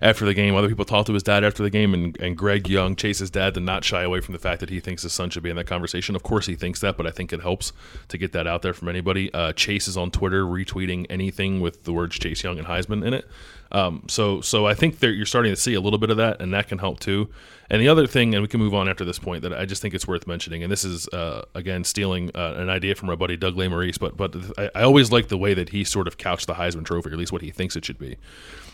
after 0.03 0.25
the 0.25 0.35
game. 0.35 0.55
Other 0.55 0.69
people 0.69 0.85
talked 0.85 1.07
to 1.09 1.15
his 1.15 1.23
dad 1.23 1.45
after 1.45 1.63
the 1.63 1.71
game, 1.71 1.95
and, 1.95 2.17
and 2.21 2.37
Greg 2.37 2.69
Young, 2.69 2.97
Chase's 2.97 3.31
dad, 3.31 3.55
did 3.55 3.63
not 3.63 3.85
shy 3.85 4.03
away 4.03 4.21
from 4.21 4.33
the 4.33 4.39
fact 4.39 4.61
that 4.61 4.71
he 4.71 4.81
thinks 4.81 5.03
his 5.03 5.13
son 5.13 5.31
should 5.31 5.43
be 5.43 5.51
in 5.51 5.57
that 5.57 5.67
conversation. 5.67 6.17
Of 6.17 6.23
course, 6.23 6.47
he 6.47 6.55
thinks 6.55 6.81
that, 6.81 6.97
but 6.97 7.07
I 7.07 7.11
think 7.11 7.33
it 7.33 7.41
helps 7.41 7.73
to 8.09 8.19
get 8.19 8.33
that 8.33 8.47
out 8.47 8.63
there 8.63 8.75
from 8.75 8.89
anybody. 8.89 9.33
Uh, 9.33 9.53
Chase 9.53 9.89
is 9.89 9.97
on 9.97 10.11
Twitter 10.11 10.45
retweeting 10.45 11.07
anything 11.11 11.61
with 11.61 11.85
the 11.85 11.93
words 11.93 12.19
Chase 12.19 12.43
Young 12.43 12.59
and 12.59 12.67
Heisman 12.67 13.05
in 13.07 13.15
it. 13.15 13.27
Um, 13.73 14.05
so, 14.09 14.41
so 14.41 14.67
I 14.67 14.75
think 14.75 15.01
you're 15.01 15.27
starting 15.27 15.53
to 15.53 15.57
see 15.57 15.75
a 15.75 15.81
little 15.81 15.99
bit 15.99 16.11
of 16.11 16.17
that, 16.17 16.41
and 16.43 16.53
that 16.55 16.67
can 16.67 16.79
help 16.79 16.99
too. 16.99 17.29
And 17.69 17.81
the 17.81 17.89
other 17.89 18.09
thing, 18.09 18.35
and 18.35 18.43
we 18.43 18.49
can 18.49 18.59
move 18.59 18.75
on 18.75 18.89
after 18.89 19.05
this 19.05 19.21
point, 19.21 19.43
that 19.43 19.53
I 19.53 19.65
just 19.65 19.81
think 19.81 19.95
it's 19.95 20.09
worth 20.09 20.27
mentioning, 20.27 20.65
and 20.65 20.73
this 20.73 20.85
is 20.85 21.07
uh, 21.09 21.45
again 21.55 21.85
stealing 21.85 22.33
uh, 22.35 22.55
an 22.57 22.69
idea 22.69 22.97
from 22.97 23.09
our 23.11 23.17
buddy 23.17 23.37
Doug 23.37 23.55
Lesmerises, 23.55 23.99
but 24.01 24.17
but 24.17 24.35
I, 24.59 24.71
I 24.75 24.83
always 24.83 25.13
like 25.13 25.29
the 25.29 25.39
way 25.39 25.55
that 25.55 25.69
he 25.69 25.85
sort 25.85 26.09
of 26.09 26.19
couched 26.19 26.49
the 26.49 26.55
Heisman 26.55 26.85
Trophy, 26.85 27.11
or 27.11 27.13
at 27.13 27.19
least 27.19 27.31
what 27.31 27.43
he 27.43 27.53
thinks 27.53 27.77
it 27.77 27.85
should 27.85 27.99
be. 27.99 28.17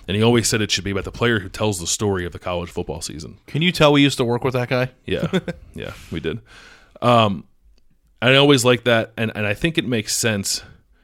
And 0.08 0.16
he 0.16 0.22
always 0.22 0.48
said 0.48 0.60
it 0.60 0.70
should 0.70 0.84
be 0.84 0.92
about 0.92 1.04
the 1.04 1.12
player 1.12 1.40
who 1.40 1.48
tells 1.48 1.80
the 1.80 1.86
story 1.86 2.24
of 2.24 2.32
the 2.32 2.38
college 2.38 2.70
football 2.70 3.00
season. 3.00 3.38
Can 3.46 3.62
you 3.62 3.72
tell 3.72 3.92
we 3.92 4.02
used 4.02 4.18
to 4.18 4.24
work 4.24 4.44
with 4.44 4.54
that 4.54 4.68
guy? 4.68 4.90
Yeah, 5.04 5.26
yeah, 5.74 5.92
we 6.12 6.20
did. 6.20 6.40
Um, 7.02 7.44
I 8.22 8.34
always 8.36 8.64
like 8.64 8.84
that, 8.84 9.12
and 9.16 9.32
and 9.34 9.46
I 9.46 9.54
think 9.54 9.78
it 9.78 9.86
makes 9.86 10.14
sense 10.14 10.62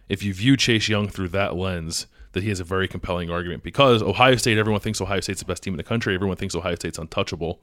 if 0.08 0.22
you 0.22 0.32
view 0.32 0.56
Chase 0.56 0.88
Young 0.88 1.08
through 1.08 1.28
that 1.28 1.56
lens 1.56 2.06
that 2.32 2.42
he 2.42 2.48
has 2.48 2.60
a 2.60 2.64
very 2.64 2.88
compelling 2.88 3.30
argument 3.30 3.62
because 3.62 4.02
Ohio 4.02 4.36
State, 4.36 4.58
everyone 4.58 4.80
thinks 4.80 5.00
Ohio 5.00 5.20
State's 5.20 5.40
the 5.40 5.46
best 5.46 5.62
team 5.62 5.74
in 5.74 5.78
the 5.78 5.82
country. 5.84 6.14
Everyone 6.14 6.36
thinks 6.36 6.54
Ohio 6.54 6.74
State's 6.74 6.98
untouchable. 6.98 7.60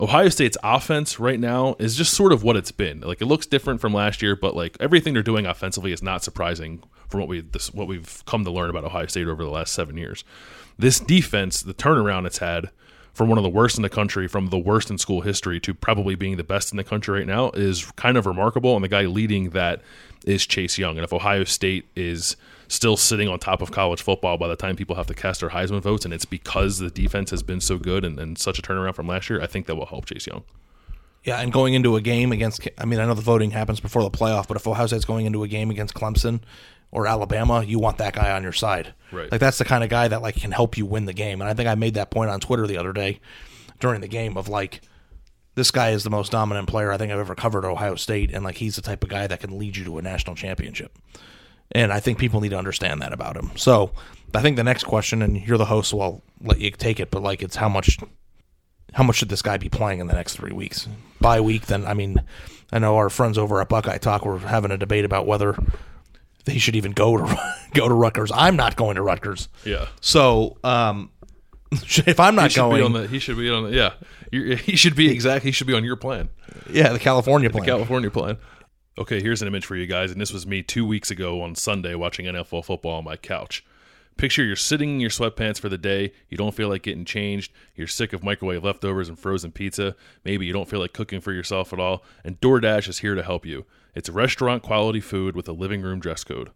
Ohio 0.00 0.28
State's 0.28 0.56
offense 0.64 1.20
right 1.20 1.38
now 1.38 1.76
is 1.78 1.94
just 1.94 2.14
sort 2.14 2.32
of 2.32 2.42
what 2.42 2.56
it's 2.56 2.72
been. 2.72 3.00
Like 3.00 3.20
it 3.20 3.26
looks 3.26 3.46
different 3.46 3.80
from 3.80 3.94
last 3.94 4.22
year, 4.22 4.34
but 4.34 4.56
like 4.56 4.76
everything 4.80 5.14
they're 5.14 5.22
doing 5.22 5.46
offensively 5.46 5.92
is 5.92 6.02
not 6.02 6.24
surprising 6.24 6.82
from 7.08 7.20
what 7.20 7.28
we 7.28 7.40
this, 7.40 7.72
what 7.72 7.86
we've 7.86 8.22
come 8.26 8.44
to 8.44 8.50
learn 8.50 8.70
about 8.70 8.84
Ohio 8.84 9.06
State 9.06 9.28
over 9.28 9.44
the 9.44 9.50
last 9.50 9.72
seven 9.72 9.96
years. 9.96 10.24
This 10.76 10.98
defense, 10.98 11.62
the 11.62 11.74
turnaround 11.74 12.26
it's 12.26 12.38
had 12.38 12.70
from 13.14 13.28
one 13.28 13.38
of 13.38 13.44
the 13.44 13.50
worst 13.50 13.76
in 13.76 13.82
the 13.82 13.88
country, 13.88 14.28
from 14.28 14.48
the 14.48 14.58
worst 14.58 14.90
in 14.90 14.98
school 14.98 15.20
history 15.20 15.60
to 15.60 15.72
probably 15.72 16.16
being 16.16 16.36
the 16.36 16.44
best 16.44 16.72
in 16.72 16.76
the 16.76 16.84
country 16.84 17.18
right 17.18 17.26
now, 17.26 17.50
is 17.50 17.90
kind 17.92 18.16
of 18.16 18.26
remarkable. 18.26 18.74
And 18.74 18.84
the 18.84 18.88
guy 18.88 19.02
leading 19.02 19.50
that 19.50 19.80
is 20.26 20.44
Chase 20.46 20.78
Young. 20.78 20.96
And 20.96 21.04
if 21.04 21.12
Ohio 21.12 21.44
State 21.44 21.86
is 21.94 22.36
still 22.66 22.96
sitting 22.96 23.28
on 23.28 23.38
top 23.38 23.62
of 23.62 23.70
college 23.70 24.02
football 24.02 24.36
by 24.36 24.48
the 24.48 24.56
time 24.56 24.74
people 24.74 24.96
have 24.96 25.06
to 25.06 25.14
cast 25.14 25.40
their 25.40 25.50
Heisman 25.50 25.80
votes, 25.80 26.04
and 26.04 26.12
it's 26.12 26.24
because 26.24 26.78
the 26.78 26.90
defense 26.90 27.30
has 27.30 27.42
been 27.42 27.60
so 27.60 27.78
good 27.78 28.04
and, 28.04 28.18
and 28.18 28.36
such 28.36 28.58
a 28.58 28.62
turnaround 28.62 28.94
from 28.94 29.06
last 29.06 29.30
year, 29.30 29.40
I 29.40 29.46
think 29.46 29.66
that 29.66 29.76
will 29.76 29.86
help 29.86 30.06
Chase 30.06 30.26
Young. 30.26 30.42
Yeah, 31.22 31.40
and 31.40 31.50
going 31.50 31.72
into 31.72 31.96
a 31.96 32.02
game 32.02 32.32
against, 32.32 32.68
I 32.76 32.84
mean, 32.84 33.00
I 33.00 33.06
know 33.06 33.14
the 33.14 33.22
voting 33.22 33.52
happens 33.52 33.80
before 33.80 34.02
the 34.02 34.10
playoff, 34.10 34.46
but 34.46 34.58
if 34.58 34.66
Ohio 34.66 34.86
State's 34.86 35.06
going 35.06 35.24
into 35.24 35.42
a 35.42 35.48
game 35.48 35.70
against 35.70 35.94
Clemson 35.94 36.40
or 36.94 37.08
Alabama, 37.08 37.62
you 37.62 37.78
want 37.78 37.98
that 37.98 38.14
guy 38.14 38.30
on 38.30 38.42
your 38.42 38.52
side. 38.52 38.94
Right. 39.12 39.30
Like 39.30 39.40
that's 39.40 39.58
the 39.58 39.64
kind 39.64 39.82
of 39.84 39.90
guy 39.90 40.08
that 40.08 40.22
like 40.22 40.36
can 40.36 40.52
help 40.52 40.78
you 40.78 40.86
win 40.86 41.04
the 41.04 41.12
game. 41.12 41.40
And 41.40 41.50
I 41.50 41.52
think 41.52 41.68
I 41.68 41.74
made 41.74 41.94
that 41.94 42.10
point 42.10 42.30
on 42.30 42.40
Twitter 42.40 42.66
the 42.66 42.78
other 42.78 42.92
day 42.92 43.20
during 43.80 44.00
the 44.00 44.08
game 44.08 44.36
of 44.36 44.48
like 44.48 44.80
this 45.56 45.70
guy 45.70 45.90
is 45.90 46.04
the 46.04 46.10
most 46.10 46.32
dominant 46.32 46.68
player 46.68 46.92
I 46.92 46.96
think 46.96 47.12
I've 47.12 47.18
ever 47.18 47.34
covered 47.34 47.64
at 47.64 47.70
Ohio 47.70 47.96
State, 47.96 48.32
and 48.32 48.44
like 48.44 48.56
he's 48.56 48.76
the 48.76 48.82
type 48.82 49.02
of 49.02 49.10
guy 49.10 49.26
that 49.26 49.40
can 49.40 49.58
lead 49.58 49.76
you 49.76 49.84
to 49.84 49.98
a 49.98 50.02
national 50.02 50.36
championship. 50.36 50.96
And 51.72 51.92
I 51.92 52.00
think 52.00 52.18
people 52.18 52.40
need 52.40 52.50
to 52.50 52.58
understand 52.58 53.02
that 53.02 53.12
about 53.12 53.36
him. 53.36 53.50
So 53.56 53.90
I 54.34 54.40
think 54.40 54.56
the 54.56 54.64
next 54.64 54.84
question, 54.84 55.22
and 55.22 55.36
you're 55.36 55.58
the 55.58 55.64
host, 55.64 55.90
so 55.90 56.00
I'll 56.00 56.22
let 56.40 56.60
you 56.60 56.70
take 56.70 57.00
it, 57.00 57.10
but 57.10 57.22
like 57.22 57.42
it's 57.42 57.56
how 57.56 57.68
much 57.68 57.98
how 58.92 59.02
much 59.02 59.16
should 59.16 59.28
this 59.28 59.42
guy 59.42 59.56
be 59.56 59.68
playing 59.68 59.98
in 59.98 60.06
the 60.06 60.14
next 60.14 60.36
three 60.36 60.52
weeks? 60.52 60.86
By 61.20 61.40
week, 61.40 61.66
then 61.66 61.84
I 61.86 61.94
mean, 61.94 62.22
I 62.72 62.78
know 62.78 62.96
our 62.96 63.10
friends 63.10 63.36
over 63.36 63.60
at 63.60 63.68
Buckeye 63.68 63.98
Talk 63.98 64.24
were 64.24 64.38
having 64.38 64.70
a 64.70 64.78
debate 64.78 65.04
about 65.04 65.26
whether 65.26 65.56
they 66.44 66.58
should 66.58 66.76
even 66.76 66.92
go 66.92 67.16
to 67.16 67.54
go 67.74 67.88
to 67.88 67.94
Rutgers. 67.94 68.30
I'm 68.34 68.56
not 68.56 68.76
going 68.76 68.96
to 68.96 69.02
Rutgers. 69.02 69.48
Yeah. 69.64 69.86
So 70.00 70.58
um, 70.64 71.10
if 71.72 72.20
I'm 72.20 72.34
not 72.34 72.52
should 72.52 72.60
going, 72.60 72.76
be 72.76 72.82
on 72.82 72.92
the. 72.92 73.08
He 73.08 73.18
should 73.18 73.36
be 73.36 73.50
on 73.50 73.64
the. 73.64 73.70
Yeah, 73.70 73.92
You're, 74.30 74.56
he 74.56 74.76
should 74.76 74.96
be 74.96 75.10
exact. 75.10 75.44
He 75.44 75.52
should 75.52 75.66
be 75.66 75.74
on 75.74 75.84
your 75.84 75.96
plan. 75.96 76.28
yeah, 76.70 76.92
the 76.92 76.98
California 76.98 77.50
plan. 77.50 77.64
the. 77.64 77.70
California 77.70 78.10
plan. 78.10 78.38
Okay, 78.96 79.20
here's 79.20 79.42
an 79.42 79.48
image 79.48 79.66
for 79.66 79.74
you 79.74 79.86
guys, 79.86 80.12
and 80.12 80.20
this 80.20 80.32
was 80.32 80.46
me 80.46 80.62
two 80.62 80.86
weeks 80.86 81.10
ago 81.10 81.42
on 81.42 81.56
Sunday 81.56 81.96
watching 81.96 82.26
NFL 82.26 82.64
football 82.64 82.98
on 82.98 83.04
my 83.04 83.16
couch. 83.16 83.64
Picture 84.16 84.44
you're 84.44 84.54
sitting 84.54 84.90
in 84.90 85.00
your 85.00 85.10
sweatpants 85.10 85.58
for 85.58 85.68
the 85.68 85.76
day, 85.76 86.12
you 86.28 86.36
don't 86.36 86.54
feel 86.54 86.68
like 86.68 86.84
getting 86.84 87.04
changed, 87.04 87.52
you're 87.74 87.88
sick 87.88 88.12
of 88.12 88.22
microwave 88.22 88.62
leftovers 88.62 89.08
and 89.08 89.18
frozen 89.18 89.50
pizza, 89.50 89.96
maybe 90.24 90.46
you 90.46 90.52
don't 90.52 90.68
feel 90.68 90.78
like 90.78 90.92
cooking 90.92 91.20
for 91.20 91.32
yourself 91.32 91.72
at 91.72 91.80
all, 91.80 92.04
and 92.22 92.40
DoorDash 92.40 92.88
is 92.88 93.00
here 93.00 93.16
to 93.16 93.24
help 93.24 93.44
you. 93.44 93.66
It's 93.94 94.08
restaurant 94.08 94.62
quality 94.62 95.00
food 95.00 95.36
with 95.36 95.48
a 95.48 95.52
living 95.52 95.80
room 95.82 96.00
dress 96.00 96.24
code. 96.24 96.50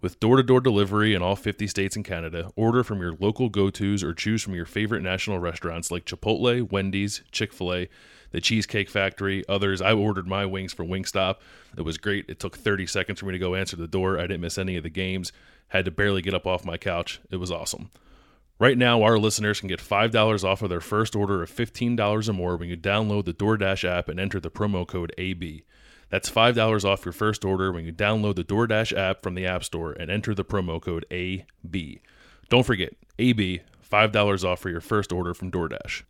With 0.00 0.20
door 0.20 0.36
to 0.36 0.42
door 0.42 0.60
delivery 0.60 1.14
in 1.14 1.22
all 1.22 1.34
50 1.34 1.66
states 1.66 1.96
and 1.96 2.04
Canada, 2.04 2.50
order 2.56 2.84
from 2.84 3.00
your 3.00 3.14
local 3.18 3.48
go 3.48 3.70
tos 3.70 4.04
or 4.04 4.14
choose 4.14 4.42
from 4.42 4.54
your 4.54 4.66
favorite 4.66 5.02
national 5.02 5.38
restaurants 5.38 5.90
like 5.90 6.04
Chipotle, 6.04 6.70
Wendy's, 6.70 7.22
Chick 7.32 7.52
fil 7.52 7.74
A, 7.74 7.88
the 8.30 8.40
Cheesecake 8.40 8.90
Factory, 8.90 9.42
others. 9.48 9.80
I 9.80 9.92
ordered 9.92 10.28
my 10.28 10.46
wings 10.46 10.72
from 10.72 10.88
Wingstop. 10.88 11.36
It 11.76 11.82
was 11.82 11.98
great. 11.98 12.26
It 12.28 12.38
took 12.38 12.56
30 12.56 12.86
seconds 12.86 13.20
for 13.20 13.26
me 13.26 13.32
to 13.32 13.38
go 13.38 13.54
answer 13.54 13.76
the 13.76 13.88
door. 13.88 14.18
I 14.18 14.22
didn't 14.22 14.42
miss 14.42 14.58
any 14.58 14.76
of 14.76 14.82
the 14.82 14.90
games. 14.90 15.32
Had 15.68 15.86
to 15.86 15.90
barely 15.90 16.22
get 16.22 16.34
up 16.34 16.46
off 16.46 16.64
my 16.64 16.76
couch. 16.76 17.20
It 17.30 17.36
was 17.36 17.50
awesome. 17.50 17.90
Right 18.60 18.78
now, 18.78 19.02
our 19.02 19.18
listeners 19.18 19.58
can 19.58 19.68
get 19.68 19.80
$5 19.80 20.44
off 20.44 20.62
of 20.62 20.70
their 20.70 20.80
first 20.80 21.16
order 21.16 21.42
of 21.42 21.50
$15 21.50 22.28
or 22.28 22.32
more 22.32 22.56
when 22.56 22.68
you 22.68 22.76
download 22.76 23.24
the 23.24 23.34
DoorDash 23.34 23.88
app 23.88 24.08
and 24.08 24.20
enter 24.20 24.38
the 24.38 24.50
promo 24.50 24.86
code 24.86 25.12
AB. 25.18 25.64
That's 26.10 26.30
$5 26.30 26.84
off 26.84 27.04
your 27.04 27.12
first 27.12 27.44
order 27.44 27.72
when 27.72 27.84
you 27.84 27.92
download 27.92 28.36
the 28.36 28.44
DoorDash 28.44 28.96
app 28.96 29.22
from 29.22 29.34
the 29.34 29.46
App 29.46 29.64
Store 29.64 29.92
and 29.92 30.10
enter 30.10 30.34
the 30.34 30.44
promo 30.44 30.80
code 30.80 31.06
AB. 31.10 32.00
Don't 32.48 32.64
forget, 32.64 32.94
AB, 33.18 33.60
$5 33.90 34.44
off 34.44 34.60
for 34.60 34.70
your 34.70 34.80
first 34.80 35.12
order 35.12 35.34
from 35.34 35.50
DoorDash. 35.50 36.02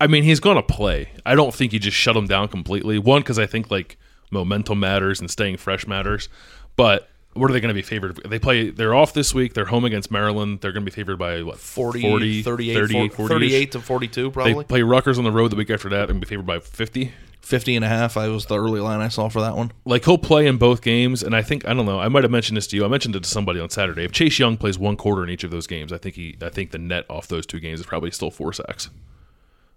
I 0.00 0.06
mean, 0.06 0.24
he's 0.24 0.40
going 0.40 0.56
to 0.56 0.62
play. 0.62 1.10
I 1.24 1.34
don't 1.34 1.54
think 1.54 1.72
you 1.72 1.78
just 1.78 1.96
shut 1.96 2.16
him 2.16 2.26
down 2.26 2.48
completely. 2.48 2.98
One, 2.98 3.22
because 3.22 3.38
I 3.38 3.46
think 3.46 3.70
like 3.70 3.98
momentum 4.32 4.80
matters 4.80 5.20
and 5.20 5.30
staying 5.30 5.58
fresh 5.58 5.86
matters. 5.86 6.28
But 6.74 7.08
what 7.34 7.50
are 7.50 7.52
they 7.54 7.60
going 7.60 7.68
to 7.68 7.74
be 7.74 7.82
favored? 7.82 8.16
They 8.28 8.38
play. 8.38 8.70
They're 8.70 8.94
off 8.94 9.12
this 9.12 9.32
week. 9.32 9.54
They're 9.54 9.66
home 9.66 9.84
against 9.84 10.10
Maryland. 10.10 10.60
They're 10.60 10.72
going 10.72 10.84
to 10.84 10.90
be 10.90 10.94
favored 10.94 11.18
by 11.18 11.42
what 11.42 11.58
40, 11.58 12.02
40 12.02 12.42
38, 12.42 12.74
38, 12.74 13.14
40 13.14 13.16
40 13.16 13.34
38 13.34 13.72
to 13.72 13.80
42 13.80 14.30
probably. 14.30 14.54
They 14.54 14.64
play 14.64 14.82
Rutgers 14.82 15.18
on 15.18 15.24
the 15.24 15.30
road 15.30 15.52
the 15.52 15.56
week 15.56 15.70
after 15.70 15.88
that. 15.90 16.06
To 16.06 16.14
be 16.14 16.26
favored 16.26 16.46
by 16.46 16.58
50. 16.58 17.12
50 17.42 17.76
and 17.76 17.84
a 17.84 17.88
half. 17.88 18.16
I 18.16 18.28
was 18.28 18.46
the 18.46 18.58
early 18.58 18.80
line 18.80 19.00
I 19.00 19.08
saw 19.08 19.28
for 19.28 19.40
that 19.40 19.56
one. 19.56 19.72
like 19.84 20.04
he'll 20.04 20.18
play 20.18 20.46
in 20.46 20.56
both 20.56 20.80
games, 20.80 21.22
and 21.22 21.34
I 21.34 21.42
think 21.42 21.66
I 21.66 21.74
don't 21.74 21.86
know. 21.86 22.00
I 22.00 22.08
might 22.08 22.24
have 22.24 22.30
mentioned 22.30 22.56
this 22.56 22.66
to 22.68 22.76
you. 22.76 22.84
I 22.84 22.88
mentioned 22.88 23.16
it 23.16 23.24
to 23.24 23.28
somebody 23.28 23.60
on 23.60 23.68
Saturday. 23.70 24.04
If 24.04 24.12
Chase 24.12 24.38
Young 24.38 24.56
plays 24.56 24.78
one 24.78 24.96
quarter 24.96 25.24
in 25.24 25.30
each 25.30 25.44
of 25.44 25.50
those 25.50 25.66
games, 25.66 25.92
I 25.92 25.98
think 25.98 26.14
he. 26.14 26.36
I 26.40 26.48
think 26.48 26.70
the 26.70 26.78
net 26.78 27.04
off 27.10 27.28
those 27.28 27.44
two 27.46 27.60
games 27.60 27.80
is 27.80 27.86
probably 27.86 28.10
still 28.10 28.30
four 28.30 28.52
sacks. 28.52 28.90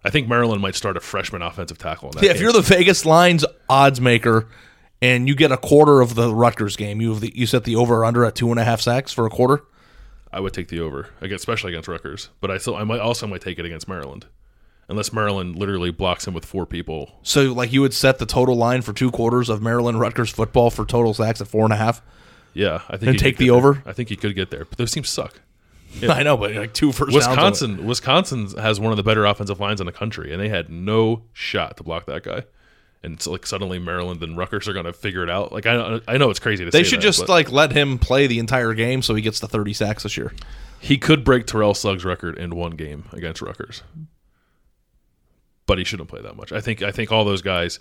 I 0.04 0.12
think 0.12 0.28
Maryland 0.28 0.62
might 0.62 0.76
start 0.76 0.98
a 0.98 1.00
freshman 1.00 1.42
offensive 1.42 1.80
tackle. 1.80 2.12
Yeah, 2.22 2.32
if 2.32 2.40
you're 2.40 2.54
the 2.54 2.62
Vegas 2.62 3.06
lines 3.08 3.44
odds 3.68 4.00
maker 4.00 4.48
and 5.02 5.28
you 5.28 5.34
get 5.34 5.52
a 5.52 5.58
quarter 5.58 6.00
of 6.00 6.14
the 6.14 6.34
Rutgers 6.34 6.76
game, 6.76 7.02
you 7.02 7.10
have 7.10 7.22
the, 7.22 7.32
you 7.36 7.48
set 7.48 7.64
the 7.64 7.76
over 7.76 7.96
or 7.96 8.06
under 8.06 8.24
at 8.24 8.36
two 8.36 8.52
and 8.52 8.60
a 8.60 8.64
half 8.64 8.82
sacks 8.82 9.12
for 9.12 9.26
a 9.26 9.32
quarter. 9.32 9.64
I 10.32 10.42
would 10.42 10.54
take 10.54 10.68
the 10.68 10.80
over, 10.80 11.10
especially 11.22 11.72
against 11.72 11.88
Rutgers. 11.88 12.30
But 12.40 12.52
I 12.52 12.60
still, 12.60 12.76
I 12.76 12.84
might 12.84 13.00
also 13.00 13.26
might 13.26 13.42
take 13.42 13.58
it 13.58 13.66
against 13.66 13.88
Maryland, 13.88 14.28
unless 14.88 15.12
Maryland 15.14 15.56
literally 15.56 15.92
blocks 15.92 16.28
him 16.28 16.34
with 16.34 16.46
four 16.46 16.66
people. 16.66 17.20
So 17.24 17.54
like 17.54 17.72
you 17.74 17.82
would 17.82 17.94
set 17.94 18.20
the 18.20 18.26
total 18.26 18.56
line 18.56 18.82
for 18.82 18.94
two 18.94 19.12
quarters 19.12 19.50
of 19.50 19.62
Maryland 19.62 20.00
Rutgers 20.00 20.30
football 20.30 20.70
for 20.70 20.86
total 20.86 21.14
sacks 21.14 21.42
at 21.42 21.48
four 21.48 21.64
and 21.64 21.74
a 21.74 21.78
half. 21.78 22.02
Yeah, 22.54 22.82
I 22.90 22.98
think 22.98 23.10
And 23.10 23.20
take 23.20 23.38
the 23.38 23.46
get 23.46 23.52
there. 23.52 23.58
over? 23.58 23.84
I 23.86 23.94
think 23.94 24.10
he 24.10 24.16
could 24.16 24.36
get 24.36 24.50
there, 24.52 24.66
but 24.66 24.78
those 24.78 24.92
teams 24.92 25.10
suck. 25.10 25.42
I 26.10 26.24
know, 26.24 26.36
but 26.38 26.54
like 26.56 26.74
two 26.74 26.92
first 26.92 27.12
downs 27.12 27.26
on 27.28 27.32
it. 27.32 27.36
Wisconsin, 27.84 27.86
Wisconsin 27.86 28.48
has 28.62 28.80
one 28.80 28.92
of 28.92 28.98
the 28.98 29.04
better 29.04 29.26
offensive 29.26 29.60
lines 29.60 29.80
in 29.80 29.86
the 29.86 29.92
country, 29.94 30.32
and 30.34 30.42
they 30.42 30.50
had 30.50 30.70
no 30.70 31.24
shot 31.34 31.78
to 31.78 31.84
block 31.84 32.06
that 32.08 32.24
guy. 32.24 32.44
and 33.04 33.22
so 33.22 33.32
like 33.32 33.46
suddenly 33.46 33.80
Maryland 33.80 34.22
and 34.24 34.38
Rutgers 34.38 34.68
are 34.68 34.74
going 34.74 34.86
to 34.86 34.94
figure 34.94 35.24
it 35.24 35.30
out. 35.30 35.52
Like 35.52 35.66
I 35.66 36.00
I 36.08 36.18
know 36.18 36.30
it's 36.30 36.40
crazy 36.40 36.66
to 36.66 36.72
They 36.72 36.84
should 36.84 37.00
that, 37.00 37.04
just 37.04 37.20
but 37.22 37.30
like 37.30 37.52
let 37.52 37.72
him 37.72 37.98
play 37.98 38.28
the 38.28 38.40
entire 38.40 38.74
game 38.74 39.02
so 39.02 39.16
he 39.16 39.22
gets 39.22 39.40
the 39.40 39.48
30 39.48 39.74
sacks 39.74 40.04
this 40.04 40.18
year. 40.18 40.34
he 40.80 40.98
could 40.98 41.24
break 41.24 41.46
Terrell 41.48 41.74
Suggs' 41.74 42.04
record 42.06 42.38
in 42.38 42.56
one 42.56 42.72
game 42.72 43.06
against 43.14 43.42
Rutgers, 43.42 43.84
but 45.68 45.78
he 45.78 45.84
shouldn't 45.84 46.10
play 46.10 46.22
that 46.22 46.36
much. 46.36 46.52
I 46.52 46.62
think 46.62 46.82
I 46.82 46.92
think 46.92 47.12
all 47.12 47.26
those 47.26 47.42
guys. 47.42 47.80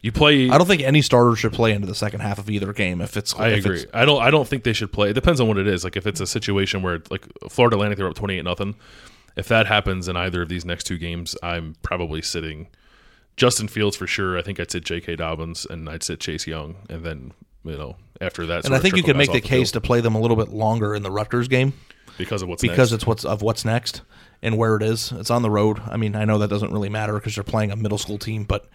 You 0.00 0.12
play. 0.12 0.48
I 0.48 0.58
don't 0.58 0.66
think 0.68 0.82
any 0.82 1.02
starter 1.02 1.34
should 1.34 1.52
play 1.52 1.72
into 1.72 1.88
the 1.88 1.94
second 1.94 2.20
half 2.20 2.38
of 2.38 2.48
either 2.48 2.72
game 2.72 3.00
if 3.00 3.16
it's. 3.16 3.34
I 3.34 3.48
if 3.48 3.64
agree. 3.64 3.78
it's- 3.80 3.90
I 3.92 4.04
don't. 4.04 4.22
I 4.22 4.30
don't 4.30 4.46
think 4.46 4.62
they 4.62 4.72
should 4.72 4.92
play. 4.92 5.10
It 5.10 5.14
depends 5.14 5.40
on 5.40 5.48
what 5.48 5.58
it 5.58 5.66
is. 5.66 5.82
Like 5.82 5.96
if 5.96 6.06
it's 6.06 6.20
a 6.20 6.26
situation 6.26 6.82
where 6.82 7.02
like 7.10 7.26
Florida 7.48 7.74
Atlantic 7.76 7.98
they're 7.98 8.08
up 8.08 8.14
twenty 8.14 8.38
eight 8.38 8.44
nothing. 8.44 8.76
If 9.36 9.48
that 9.48 9.66
happens 9.66 10.06
in 10.08 10.16
either 10.16 10.42
of 10.42 10.48
these 10.48 10.64
next 10.64 10.84
two 10.84 10.98
games, 10.98 11.36
I'm 11.42 11.74
probably 11.82 12.22
sitting 12.22 12.68
Justin 13.36 13.66
Fields 13.68 13.96
for 13.96 14.06
sure. 14.06 14.36
I 14.38 14.42
think 14.42 14.58
I'd 14.60 14.70
sit 14.70 14.84
J.K. 14.84 15.16
Dobbins 15.16 15.64
and 15.68 15.88
I'd 15.88 16.02
sit 16.02 16.18
Chase 16.20 16.46
Young, 16.46 16.76
and 16.88 17.04
then 17.04 17.32
you 17.64 17.76
know 17.76 17.96
after 18.20 18.46
that. 18.46 18.64
and 18.66 18.74
I 18.74 18.78
think 18.78 18.96
you 18.96 19.02
could 19.02 19.16
make 19.16 19.32
the 19.32 19.40
case 19.40 19.70
field 19.70 19.82
to 19.82 19.86
play 19.86 20.00
them 20.00 20.14
a 20.14 20.20
little 20.20 20.36
bit 20.36 20.48
longer 20.50 20.94
in 20.94 21.02
the 21.02 21.10
Rutgers 21.10 21.48
game 21.48 21.72
because 22.18 22.42
of 22.42 22.48
what's 22.48 22.60
because 22.60 22.90
next. 22.90 22.92
it's 22.92 23.06
what's 23.06 23.24
of 23.24 23.40
what's 23.40 23.64
next 23.64 24.02
and 24.42 24.58
where 24.58 24.76
it 24.76 24.82
is. 24.82 25.12
It's 25.12 25.30
on 25.30 25.42
the 25.42 25.50
road. 25.50 25.80
I 25.86 25.96
mean, 25.96 26.14
I 26.14 26.24
know 26.24 26.38
that 26.38 26.48
doesn't 26.48 26.72
really 26.72 26.88
matter 26.90 27.14
because 27.14 27.34
they're 27.34 27.44
playing 27.44 27.70
a 27.70 27.76
middle 27.76 27.98
school 27.98 28.18
team, 28.18 28.44
but 28.44 28.68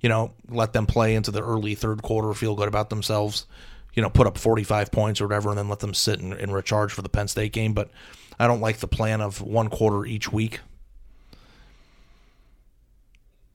you 0.00 0.08
know, 0.08 0.32
let 0.48 0.72
them 0.72 0.86
play 0.86 1.14
into 1.14 1.30
the 1.30 1.42
early 1.42 1.74
third 1.74 2.02
quarter, 2.02 2.32
feel 2.34 2.54
good 2.54 2.68
about 2.68 2.90
themselves. 2.90 3.46
You 3.94 4.02
know, 4.02 4.10
put 4.10 4.26
up 4.26 4.38
45 4.38 4.92
points 4.92 5.20
or 5.20 5.26
whatever, 5.26 5.48
and 5.48 5.58
then 5.58 5.68
let 5.68 5.80
them 5.80 5.94
sit 5.94 6.20
and, 6.20 6.32
and 6.32 6.52
recharge 6.52 6.92
for 6.92 7.02
the 7.02 7.08
Penn 7.08 7.26
State 7.26 7.52
game. 7.52 7.72
But 7.72 7.90
I 8.38 8.46
don't 8.46 8.60
like 8.60 8.76
the 8.78 8.86
plan 8.86 9.20
of 9.20 9.40
one 9.40 9.68
quarter 9.68 10.04
each 10.06 10.30
week. 10.32 10.60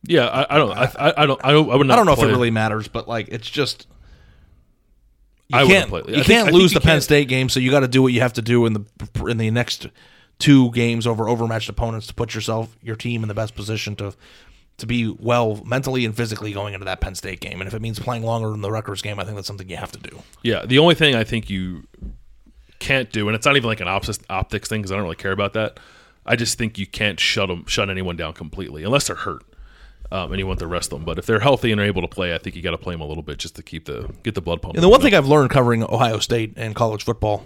yeah. 0.04 0.28
I, 0.28 0.56
I 0.56 0.58
don't. 0.58 0.72
I, 0.72 0.92
I, 1.00 1.14
I 1.24 1.26
don't. 1.26 1.46
I, 1.46 1.52
I 1.52 1.76
would 1.76 1.88
not. 1.88 1.94
I 1.94 1.96
don't 1.96 2.06
know 2.06 2.16
play- 2.16 2.26
if 2.26 2.32
it 2.32 2.34
really 2.34 2.52
matters, 2.52 2.88
but 2.90 3.08
like 3.08 3.30
it's 3.30 3.50
just 3.50 3.88
you 5.60 5.66
I 5.66 5.68
can't 5.68 5.90
play 5.90 6.00
it. 6.02 6.08
I 6.08 6.12
you 6.18 6.24
can't 6.24 6.48
think 6.48 6.52
lose 6.52 6.74
the 6.74 6.80
Penn 6.82 6.94
can't- 6.96 7.04
State 7.04 7.28
game, 7.28 7.50
so 7.50 7.60
you 7.60 7.72
got 7.72 7.82
to 7.82 7.88
do 7.88 8.02
what 8.02 8.14
you 8.14 8.22
have 8.22 8.34
to 8.34 8.42
do 8.42 8.66
in 8.66 8.74
the 8.74 8.86
in 9.28 9.38
the 9.38 9.50
next 9.52 9.88
two 10.40 10.72
games 10.72 11.06
over 11.08 11.30
overmatched 11.30 11.70
opponents 11.70 12.08
to 12.08 12.14
put 12.14 12.34
yourself 12.36 12.76
your 12.82 12.96
team 12.96 13.22
in 13.24 13.28
the 13.28 13.34
best 13.36 13.56
position 13.56 13.96
to 13.98 14.14
to 14.78 14.88
be 14.88 15.08
well 15.20 15.62
mentally 15.66 16.04
and 16.04 16.16
physically 16.18 16.52
going 16.52 16.74
into 16.74 16.86
that 16.86 17.00
Penn 17.00 17.14
State 17.16 17.40
game. 17.40 17.62
And 17.62 17.68
if 17.68 17.74
it 17.76 17.82
means 17.82 18.00
playing 18.00 18.24
longer 18.24 18.50
than 18.50 18.62
the 18.62 18.72
Rutgers 18.72 19.04
game, 19.04 19.20
I 19.20 19.24
think 19.24 19.36
that's 19.36 19.48
something 19.48 19.70
you 19.70 19.78
have 19.78 19.92
to 19.92 20.00
do. 20.00 20.24
Yeah, 20.42 20.66
the 20.66 20.80
only 20.80 20.96
thing 20.96 21.14
I 21.14 21.24
think 21.24 21.50
you 21.50 21.84
can't 22.80 23.12
do, 23.12 23.28
and 23.28 23.36
it's 23.36 23.46
not 23.46 23.56
even 23.56 23.70
like 23.70 23.82
an 23.82 23.88
optics, 23.88 24.20
optics 24.30 24.68
thing 24.68 24.82
because 24.82 24.92
I 24.92 24.96
don't 24.96 25.04
really 25.04 25.16
care 25.16 25.32
about 25.32 25.54
that. 25.54 25.80
I 26.26 26.36
just 26.36 26.58
think 26.58 26.78
you 26.80 26.88
can't 26.88 27.20
shut 27.20 27.50
them, 27.50 27.66
shut 27.68 27.90
anyone 27.90 28.16
down 28.16 28.34
completely 28.34 28.84
unless 28.84 29.08
they're 29.08 29.16
hurt, 29.16 29.44
um, 30.14 30.32
and 30.32 30.40
you 30.40 30.46
want 30.46 30.60
to 30.60 30.68
rest 30.68 30.92
them. 30.92 31.04
But 31.04 31.18
if 31.18 31.26
they're 31.26 31.40
healthy 31.40 31.72
and 31.72 31.82
are 31.82 31.84
able 31.84 32.04
to 32.04 32.08
play, 32.08 32.36
I 32.36 32.38
think 32.38 32.56
you 32.56 32.62
got 32.62 32.72
to 32.72 32.78
play 32.78 32.94
them 32.94 33.02
a 33.02 33.08
little 33.08 33.24
bit 33.24 33.40
just 33.40 33.56
to 33.56 33.64
keep 33.64 33.86
the 33.86 34.14
get 34.22 34.36
the 34.36 34.42
blood 34.42 34.62
pumping. 34.62 34.78
And 34.78 34.84
the 34.84 34.90
one 34.90 35.02
thing 35.02 35.16
I've 35.16 35.28
learned 35.28 35.50
covering 35.50 35.84
Ohio 35.84 36.20
State 36.20 36.54
and 36.56 36.76
college 36.76 37.04
football 37.04 37.44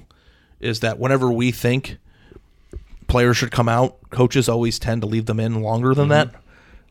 is 0.60 0.82
that 0.82 0.99
whenever 0.99 1.32
we 1.32 1.51
think 1.51 1.97
players 3.08 3.38
should 3.38 3.51
come 3.51 3.69
out, 3.69 3.97
coaches 4.10 4.49
always 4.49 4.80
tend 4.80 5.01
to 5.01 5.08
leave 5.08 5.27
them 5.27 5.39
in 5.39 5.62
longer 5.62 5.95
than 5.95 6.10
that. 6.10 6.36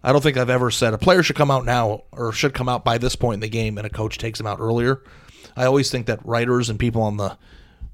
I 0.03 0.13
don't 0.13 0.23
think 0.23 0.39
I've 0.39 0.51
ever 0.51 0.71
said 0.71 0.95
a 0.95 0.99
player 0.99 1.23
should 1.23 1.37
come 1.37 1.51
out 1.51 1.67
now 1.67 2.05
or 2.11 2.33
should 2.33 2.55
come 2.55 2.71
out 2.71 2.85
by 2.85 2.97
this 2.97 3.15
point 3.15 3.35
in 3.35 3.41
the 3.41 3.49
game 3.49 3.77
and 3.77 3.87
a 3.87 3.91
coach 3.91 4.17
takes 4.17 4.39
them 4.39 4.47
out 4.47 4.61
earlier. 4.61 5.03
I 5.57 5.67
always 5.67 5.91
think 5.91 6.07
that 6.07 6.25
writers 6.25 6.71
and 6.71 6.79
people 6.79 7.03
on 7.03 7.19
the 7.19 7.37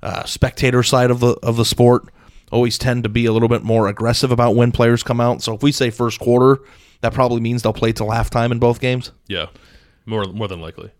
uh, 0.02 0.24
spectator 0.24 0.82
side 0.84 1.10
of 1.10 1.20
the 1.20 1.32
of 1.42 1.56
the 1.56 1.64
sport 1.64 2.04
always 2.52 2.78
tend 2.78 3.02
to 3.02 3.08
be 3.08 3.26
a 3.26 3.32
little 3.32 3.48
bit 3.48 3.64
more 3.64 3.88
aggressive 3.88 4.30
about 4.30 4.54
when 4.54 4.70
players 4.70 5.02
come 5.02 5.20
out. 5.20 5.42
So 5.42 5.54
if 5.54 5.62
we 5.62 5.72
say 5.72 5.90
first 5.90 6.20
quarter, 6.20 6.60
that 7.00 7.12
probably 7.12 7.40
means 7.40 7.62
they'll 7.62 7.72
play 7.72 7.92
till 7.92 8.08
halftime 8.08 8.52
in 8.52 8.58
both 8.58 8.78
games. 8.78 9.10
Yeah, 9.26 9.46
more 10.06 10.24
more 10.26 10.46
than 10.46 10.60
likely. 10.60 10.92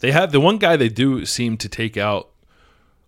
They 0.00 0.12
have 0.12 0.32
the 0.32 0.40
one 0.40 0.58
guy 0.58 0.76
they 0.76 0.88
do 0.88 1.24
seem 1.26 1.56
to 1.58 1.68
take 1.68 1.96
out 1.96 2.30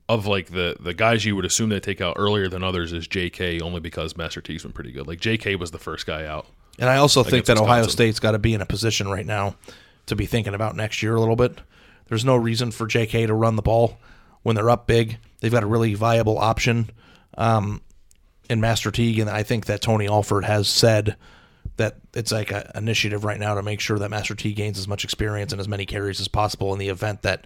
of 0.08 0.26
like 0.26 0.50
the 0.50 0.76
the 0.80 0.94
guys 0.94 1.24
you 1.24 1.36
would 1.36 1.44
assume 1.44 1.70
they 1.70 1.80
take 1.80 2.00
out 2.00 2.16
earlier 2.18 2.48
than 2.48 2.62
others 2.62 2.92
is 2.92 3.06
J.K. 3.08 3.60
only 3.60 3.80
because 3.80 4.16
Master 4.16 4.40
Teague's 4.40 4.62
been 4.62 4.72
pretty 4.72 4.92
good. 4.92 5.06
Like 5.06 5.20
J.K. 5.20 5.56
was 5.56 5.70
the 5.70 5.78
first 5.78 6.06
guy 6.06 6.26
out. 6.26 6.46
And 6.78 6.90
I 6.90 6.96
also 6.96 7.22
think 7.22 7.46
that 7.46 7.56
Ohio 7.56 7.86
State's 7.86 8.20
got 8.20 8.32
to 8.32 8.38
be 8.38 8.52
in 8.52 8.60
a 8.60 8.66
position 8.66 9.08
right 9.08 9.24
now 9.24 9.56
to 10.06 10.14
be 10.14 10.26
thinking 10.26 10.54
about 10.54 10.76
next 10.76 11.02
year 11.02 11.14
a 11.14 11.20
little 11.20 11.36
bit. 11.36 11.60
There's 12.08 12.24
no 12.24 12.36
reason 12.36 12.70
for 12.70 12.86
JK 12.86 13.26
to 13.28 13.34
run 13.34 13.56
the 13.56 13.62
ball 13.62 13.98
when 14.42 14.56
they're 14.56 14.68
up 14.68 14.86
big. 14.86 15.16
They've 15.40 15.50
got 15.50 15.62
a 15.62 15.66
really 15.66 15.94
viable 15.94 16.38
option 16.38 16.90
um, 17.36 17.82
in 18.48 18.60
Master 18.60 18.90
Teague, 18.90 19.18
and 19.18 19.28
I 19.30 19.42
think 19.42 19.66
that 19.66 19.80
Tony 19.80 20.06
Alford 20.08 20.44
has 20.44 20.68
said 20.68 21.16
that 21.76 21.96
it's 22.14 22.32
like 22.32 22.50
an 22.52 22.64
initiative 22.74 23.24
right 23.24 23.38
now 23.38 23.54
to 23.54 23.62
make 23.62 23.80
sure 23.80 23.98
that 23.98 24.08
Master 24.10 24.34
Teague 24.34 24.56
gains 24.56 24.78
as 24.78 24.88
much 24.88 25.04
experience 25.04 25.52
and 25.52 25.60
as 25.60 25.68
many 25.68 25.84
carries 25.84 26.20
as 26.20 26.28
possible 26.28 26.72
in 26.72 26.78
the 26.78 26.88
event 26.88 27.22
that 27.22 27.44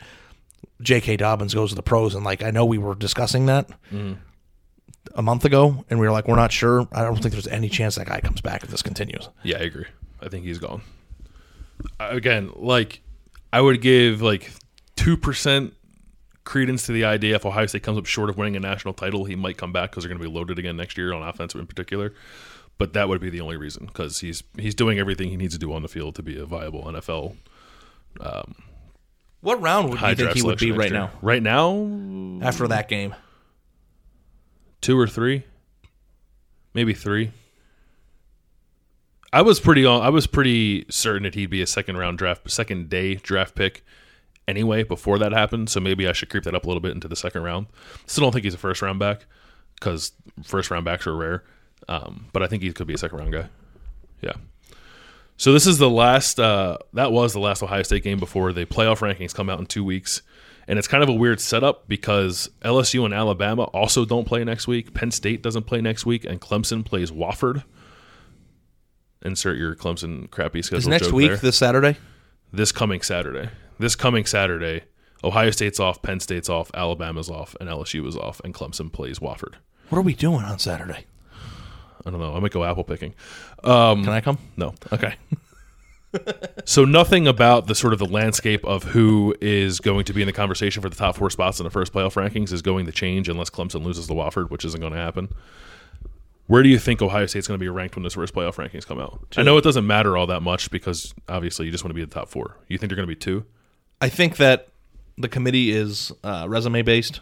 J.K. 0.83 1.17
Dobbins 1.17 1.55
goes 1.55 1.71
to 1.71 1.75
the 1.75 1.83
pros. 1.83 2.15
And 2.15 2.25
like 2.25 2.43
I 2.43 2.51
know 2.51 2.65
we 2.65 2.79
were 2.79 2.95
discussing 2.95 3.47
that 3.47 3.69
a 5.15 5.23
month 5.23 5.45
ago, 5.45 5.85
and 5.91 5.99
we 5.99 6.07
were 6.07 6.13
like, 6.13 6.29
we're 6.29 6.37
not 6.37 6.53
sure. 6.53 6.87
I 6.93 7.03
don't 7.03 7.17
think 7.21 7.33
there's 7.33 7.49
any 7.49 7.69
chance 7.69 7.97
that 7.97 8.07
guy 8.07 8.21
comes 8.21 8.41
back 8.41 8.63
if 8.63 8.71
this 8.71 8.83
continues. 8.83 9.29
Yeah, 9.43 9.57
I 9.59 9.63
agree. 9.63 9.87
I 10.21 10.29
think 10.29 10.45
he's 10.45 10.59
gone. 10.59 10.83
Again, 11.99 12.53
like 12.57 13.01
I 13.53 13.61
would 13.61 13.81
give 13.81 14.23
like 14.23 14.53
two 14.97 15.17
percent 15.17 15.75
credence 16.51 16.85
to 16.87 16.93
the 16.93 17.05
idea 17.05 17.37
if 17.37 17.47
Ohio 17.47 17.67
State 17.67 17.85
comes 17.85 17.97
up 17.97 18.07
short 18.07 18.29
of 18.29 18.37
winning 18.37 18.57
a 18.57 18.61
national 18.61 18.93
title, 18.93 19.25
he 19.25 19.37
might 19.37 19.57
come 19.57 19.73
back 19.73 19.91
because 19.91 20.03
they're 20.03 20.09
going 20.09 20.21
to 20.21 20.29
be 20.29 20.35
loaded 20.35 20.59
again 20.59 20.77
next 20.77 20.99
year 20.99 21.13
on 21.13 21.23
offense 21.23 21.55
in 21.55 21.65
particular. 21.65 22.13
But 22.77 22.93
that 22.95 23.09
would 23.09 23.21
be 23.21 23.31
the 23.31 23.41
only 23.41 23.57
reason 23.57 23.87
because 23.87 24.19
he's 24.19 24.43
he's 24.59 24.75
doing 24.75 24.99
everything 24.99 25.31
he 25.31 25.37
needs 25.37 25.55
to 25.55 25.61
do 25.61 25.73
on 25.73 25.83
the 25.83 25.89
field 25.89 26.17
to 26.17 26.25
be 26.25 26.37
a 26.37 26.47
viable 26.47 26.83
NFL 26.85 27.37
um, 28.21 28.57
What 29.43 29.63
round 29.63 29.91
would 29.91 30.01
you 30.01 30.15
think 30.17 30.33
he 30.33 30.43
would 30.43 30.59
be 30.59 30.73
right 30.73 30.91
next 30.91 30.93
now. 30.93 31.11
Right 31.23 31.43
now, 31.43 32.41
after 32.43 32.67
that 32.69 32.89
game? 32.89 33.15
two 34.81 34.99
or 34.99 35.07
three, 35.07 35.45
maybe 36.75 36.95
three. 36.95 37.31
I 39.33 39.43
was 39.43 39.61
pretty 39.61 39.87
I 39.87 40.09
was 40.09 40.27
pretty 40.27 40.87
certain 40.91 41.23
that 41.23 41.37
he'd 41.37 41.51
be 41.51 41.63
a 41.63 41.67
second 41.67 41.97
round 41.97 42.19
draft, 42.19 42.51
second 42.51 42.89
day 42.89 43.15
draft 43.15 43.55
pick 43.55 43.85
anyway 44.51 44.83
before 44.83 45.19
that 45.19 45.33
happened. 45.33 45.71
So 45.71 45.81
maybe 45.81 46.07
I 46.07 46.13
should 46.13 46.29
creep 46.29 46.45
that 46.45 46.55
up 46.55 46.65
a 46.65 46.67
little 46.67 46.81
bit 46.81 46.93
into 46.93 47.09
the 47.09 47.17
second 47.17 47.43
round. 47.43 47.67
Still 48.07 48.23
don't 48.23 48.33
think 48.33 48.45
he's 48.45 48.55
a 48.55 48.59
first 48.59 48.83
round 48.83 48.99
back 48.99 49.27
because 49.75 50.13
first 50.45 50.71
round 50.71 50.85
backs 50.85 51.07
are 51.07 51.17
rare. 51.17 51.45
Um, 51.89 52.27
but 52.33 52.43
I 52.43 52.47
think 52.47 52.63
he 52.63 52.73
could 52.73 52.87
be 52.87 52.95
a 52.95 52.99
second 52.99 53.19
round 53.19 53.33
guy. 53.33 53.49
Yeah. 54.21 54.35
So 55.37 55.53
this 55.55 55.67
is 55.67 55.79
the 55.79 55.89
last. 55.89 56.39
Uh, 56.39 56.77
that 56.93 57.13
was 57.13 57.33
the 57.33 57.41
last 57.41 57.63
Ohio 57.63 57.83
State 57.83 58.03
game 58.03 58.19
before 58.19 58.53
the 58.53 58.67
playoff 58.67 58.99
rankings 58.99 59.35
come 59.35 59.49
out 59.49 59.59
in 59.59 59.65
two 59.65 59.83
weeks, 59.83 60.21
and 60.69 60.79
it's 60.79 60.87
kind 60.87 61.03
of 61.03 61.09
a 61.09 61.15
weird 61.15 61.41
setup 61.41 61.89
because 61.89 62.51
LSU 62.63 63.07
and 63.07 63.15
Alabama 63.15 63.63
also 63.63 64.05
don't 64.05 64.27
play 64.27 64.45
next 64.45 64.67
week. 64.67 64.93
Penn 64.93 65.11
State 65.11 65.43
doesn't 65.43 65.63
play 65.63 65.81
next 65.81 66.05
week, 66.05 66.27
and 66.27 66.43
Clemson 66.43 66.85
plays 66.85 67.11
Wofford. 67.11 67.65
Insert 69.23 69.57
your 69.57 69.75
Clemson 69.75 70.29
crappy 70.31 70.61
schedule. 70.63 70.81
Is 70.81 70.89
next 70.89 71.13
week 71.13 71.29
there. 71.29 71.37
this 71.39 71.57
Saturday? 71.57 71.97
this 72.53 72.73
coming 72.73 73.03
Saturday. 73.03 73.51
This 73.81 73.97
coming 73.97 74.27
Saturday, 74.27 74.83
Ohio 75.25 75.51
State's 75.51 75.81
off, 75.81 76.03
Penn 76.03 76.21
State's 76.21 76.51
off, 76.51 76.71
Alabama's 76.75 77.31
off, 77.31 77.57
and 77.59 77.67
LSU 77.67 78.07
is 78.07 78.15
off, 78.15 78.39
and 78.45 78.53
Clemson 78.53 78.93
plays 78.93 79.21
Wofford. 79.21 79.55
What 79.89 79.97
are 79.97 80.03
we 80.03 80.13
doing 80.13 80.45
on 80.45 80.59
Saturday? 80.59 81.07
I 82.05 82.11
don't 82.11 82.21
know. 82.21 82.37
I 82.37 82.41
might 82.41 82.53
go 82.53 82.63
apple 82.63 82.85
picking. 82.85 83.15
Um, 83.65 84.05
Can 84.05 84.13
I 84.13 84.21
come? 84.21 84.37
No. 84.57 84.75
Okay. 84.93 85.15
So 86.65 86.85
nothing 86.85 87.29
about 87.29 87.69
the 87.69 87.75
sort 87.77 87.93
of 87.93 88.01
the 88.01 88.05
landscape 88.05 88.65
of 88.65 88.83
who 88.83 89.33
is 89.41 89.79
going 89.79 90.05
to 90.07 90.13
be 90.13 90.23
in 90.23 90.27
the 90.27 90.33
conversation 90.33 90.83
for 90.83 90.89
the 90.89 90.97
top 90.97 91.17
four 91.17 91.31
spots 91.31 91.61
in 91.61 91.65
the 91.65 91.71
first 91.71 91.93
playoff 91.93 92.15
rankings 92.15 92.53
is 92.53 92.63
going 92.63 92.87
to 92.87 92.93
change 92.93 93.29
unless 93.29 93.49
Clemson 93.49 93.85
loses 93.85 94.09
to 94.09 94.15
Wofford, 94.15 94.51
which 94.51 94.65
isn't 94.65 94.81
going 94.81 94.93
to 94.93 94.99
happen. 94.99 95.29
Where 96.49 96.65
do 96.65 96.69
you 96.69 96.81
think 96.81 97.01
Ohio 97.01 97.27
State's 97.27 97.47
going 97.47 97.61
to 97.61 97.65
be 97.65 97.69
ranked 97.69 97.95
when 97.95 98.03
this 98.03 98.15
first 98.15 98.35
playoff 98.35 98.57
rankings 98.57 98.85
come 98.85 98.99
out? 98.99 99.21
I 99.37 99.45
know 99.45 99.57
it 99.57 99.63
doesn't 99.63 99.87
matter 99.87 100.17
all 100.17 100.27
that 100.27 100.43
much 100.43 100.73
because 100.73 101.15
obviously 101.29 101.67
you 101.67 101.71
just 101.71 101.85
want 101.85 101.91
to 101.91 101.95
be 101.95 102.03
in 102.03 102.09
the 102.09 102.15
top 102.15 102.29
four. 102.29 102.57
You 102.67 102.77
think 102.77 102.91
they're 102.91 102.97
going 102.97 103.09
to 103.09 103.15
be 103.15 103.19
two? 103.19 103.47
I 104.01 104.09
think 104.09 104.39
that 104.39 104.69
the 105.19 105.29
committee 105.29 105.71
is 105.71 106.13
uh, 106.25 106.47
resume 106.49 106.83
based, 106.83 107.21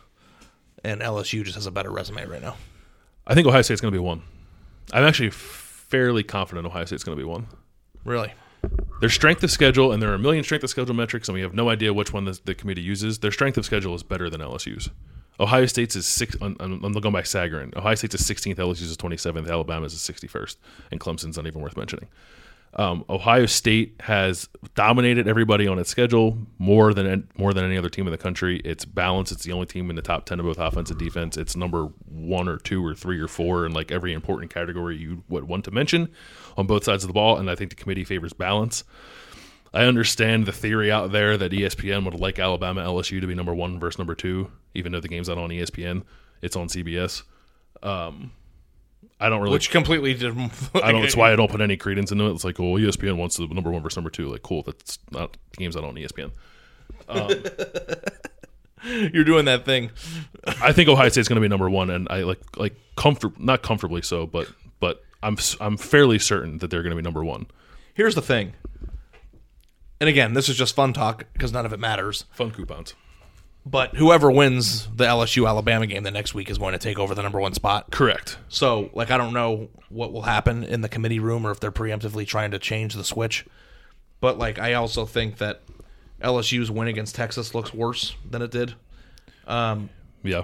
and 0.84 1.00
LSU 1.00 1.44
just 1.44 1.56
has 1.56 1.66
a 1.66 1.70
better 1.70 1.90
resume 1.90 2.24
right 2.26 2.42
now. 2.42 2.56
I 3.26 3.34
think 3.34 3.46
Ohio 3.46 3.62
State's 3.62 3.80
going 3.80 3.92
to 3.92 3.98
be 3.98 4.02
one. 4.02 4.22
I'm 4.92 5.04
actually 5.04 5.30
fairly 5.30 6.22
confident 6.22 6.66
Ohio 6.66 6.84
State's 6.84 7.04
going 7.04 7.18
to 7.18 7.22
be 7.22 7.28
one. 7.28 7.46
Really? 8.04 8.32
Their 9.00 9.10
strength 9.10 9.42
of 9.44 9.50
schedule, 9.50 9.92
and 9.92 10.02
there 10.02 10.10
are 10.10 10.14
a 10.14 10.18
million 10.18 10.42
strength 10.44 10.64
of 10.64 10.70
schedule 10.70 10.94
metrics, 10.94 11.28
and 11.28 11.34
we 11.34 11.42
have 11.42 11.54
no 11.54 11.68
idea 11.68 11.92
which 11.92 12.12
one 12.12 12.24
the, 12.24 12.40
the 12.44 12.54
committee 12.54 12.80
uses. 12.80 13.18
Their 13.18 13.30
strength 13.30 13.58
of 13.58 13.64
schedule 13.64 13.94
is 13.94 14.02
better 14.02 14.30
than 14.30 14.40
LSU's. 14.40 14.88
Ohio 15.40 15.66
State's 15.66 15.94
is 15.94 16.06
six. 16.06 16.36
I'm, 16.40 16.56
I'm 16.58 16.82
I'm 16.84 16.92
going 16.92 17.12
by 17.12 17.22
Sagarin. 17.22 17.76
Ohio 17.76 17.94
State's 17.94 18.16
is 18.16 18.22
16th. 18.22 18.56
LSU's 18.56 18.82
is 18.82 18.96
27th. 18.96 19.48
Alabama's 19.48 19.94
is 19.94 20.00
61st, 20.00 20.56
and 20.90 21.00
Clemson's 21.00 21.36
not 21.36 21.46
even 21.46 21.60
worth 21.60 21.76
mentioning. 21.76 22.08
Um, 22.74 23.04
Ohio 23.08 23.46
State 23.46 23.96
has 24.00 24.48
dominated 24.74 25.26
everybody 25.26 25.66
on 25.66 25.78
its 25.78 25.90
schedule 25.90 26.38
more 26.58 26.92
than 26.92 27.28
more 27.36 27.54
than 27.54 27.64
any 27.64 27.78
other 27.78 27.88
team 27.88 28.06
in 28.06 28.12
the 28.12 28.18
country. 28.18 28.60
It's 28.64 28.84
balanced. 28.84 29.32
It's 29.32 29.44
the 29.44 29.52
only 29.52 29.66
team 29.66 29.90
in 29.90 29.96
the 29.96 30.02
top 30.02 30.26
ten 30.26 30.38
of 30.38 30.46
both 30.46 30.58
offense 30.58 30.90
and 30.90 30.98
defense. 30.98 31.36
It's 31.36 31.56
number 31.56 31.84
one 32.06 32.46
or 32.48 32.58
two 32.58 32.84
or 32.84 32.94
three 32.94 33.18
or 33.18 33.28
four 33.28 33.64
in 33.64 33.72
like 33.72 33.90
every 33.90 34.12
important 34.12 34.52
category 34.52 34.96
you 34.96 35.24
would 35.28 35.44
want 35.44 35.64
to 35.64 35.70
mention 35.70 36.08
on 36.56 36.66
both 36.66 36.84
sides 36.84 37.04
of 37.04 37.08
the 37.08 37.14
ball. 37.14 37.38
And 37.38 37.50
I 37.50 37.54
think 37.54 37.70
the 37.70 37.76
committee 37.76 38.04
favors 38.04 38.32
balance. 38.32 38.84
I 39.72 39.84
understand 39.84 40.46
the 40.46 40.52
theory 40.52 40.90
out 40.90 41.12
there 41.12 41.36
that 41.36 41.52
ESPN 41.52 42.04
would 42.04 42.18
like 42.18 42.38
Alabama 42.38 42.82
LSU 42.82 43.20
to 43.20 43.26
be 43.26 43.34
number 43.34 43.54
one 43.54 43.78
versus 43.78 43.98
number 43.98 44.14
two, 44.14 44.50
even 44.74 44.92
though 44.92 45.00
the 45.00 45.08
game's 45.08 45.28
not 45.28 45.36
on 45.36 45.50
ESPN, 45.50 46.04
it's 46.40 46.56
on 46.56 46.68
CBS. 46.68 47.22
Um, 47.82 48.32
I 49.20 49.28
don't 49.28 49.40
really. 49.40 49.52
which 49.52 49.70
completely 49.70 50.14
did. 50.14 50.36
I 50.74 50.92
don't. 50.92 51.02
That's 51.02 51.16
why 51.16 51.32
I 51.32 51.36
don't 51.36 51.50
put 51.50 51.60
any 51.60 51.76
credence 51.76 52.12
into 52.12 52.24
it. 52.26 52.32
It's 52.32 52.44
like, 52.44 52.58
E 52.60 52.62
ESPN 52.62 53.16
wants 53.16 53.36
the 53.36 53.46
number 53.46 53.70
one 53.70 53.82
versus 53.82 53.96
number 53.96 54.10
two. 54.10 54.28
Like, 54.28 54.42
cool. 54.42 54.62
That's 54.62 54.98
not 55.10 55.36
game's 55.56 55.76
on 55.76 55.98
E 55.98 56.06
ESPN. 56.06 56.30
Um, 57.08 57.30
you're 59.12 59.24
doing 59.24 59.46
that 59.46 59.64
thing. 59.64 59.90
I 60.62 60.72
think 60.72 60.88
Ohio 60.88 61.08
State's 61.08 61.28
going 61.28 61.36
to 61.36 61.40
be 61.40 61.48
number 61.48 61.68
one, 61.68 61.90
and 61.90 62.06
I 62.10 62.22
like 62.22 62.40
like 62.56 62.74
comfort 62.96 63.38
not 63.40 63.62
comfortably 63.62 64.02
so, 64.02 64.26
but 64.26 64.48
but 64.80 65.02
I'm 65.22 65.36
I'm 65.60 65.76
fairly 65.76 66.18
certain 66.18 66.58
that 66.58 66.70
they're 66.70 66.82
going 66.82 66.90
to 66.90 66.96
be 66.96 67.02
number 67.02 67.24
one. 67.24 67.46
Here's 67.94 68.14
the 68.14 68.22
thing. 68.22 68.52
And 70.00 70.08
again, 70.08 70.34
this 70.34 70.48
is 70.48 70.56
just 70.56 70.76
fun 70.76 70.92
talk 70.92 71.24
because 71.32 71.52
none 71.52 71.66
of 71.66 71.72
it 71.72 71.80
matters. 71.80 72.24
Fun 72.32 72.52
coupons. 72.52 72.94
But 73.70 73.96
whoever 73.96 74.30
wins 74.30 74.88
the 74.94 75.04
LSU 75.04 75.46
Alabama 75.46 75.86
game 75.86 76.02
the 76.02 76.10
next 76.10 76.32
week 76.32 76.48
is 76.48 76.56
going 76.58 76.72
to 76.72 76.78
take 76.78 76.98
over 76.98 77.14
the 77.14 77.22
number 77.22 77.38
one 77.38 77.52
spot. 77.52 77.90
Correct. 77.90 78.38
So, 78.48 78.90
like, 78.94 79.10
I 79.10 79.18
don't 79.18 79.34
know 79.34 79.68
what 79.90 80.12
will 80.12 80.22
happen 80.22 80.64
in 80.64 80.80
the 80.80 80.88
committee 80.88 81.18
room 81.18 81.46
or 81.46 81.50
if 81.50 81.60
they're 81.60 81.72
preemptively 81.72 82.26
trying 82.26 82.52
to 82.52 82.58
change 82.58 82.94
the 82.94 83.04
switch. 83.04 83.44
But, 84.20 84.38
like, 84.38 84.58
I 84.58 84.74
also 84.74 85.04
think 85.04 85.38
that 85.38 85.60
LSU's 86.22 86.70
win 86.70 86.88
against 86.88 87.14
Texas 87.14 87.54
looks 87.54 87.74
worse 87.74 88.14
than 88.28 88.40
it 88.42 88.50
did. 88.50 88.74
Um, 89.46 89.90
Yeah. 90.22 90.42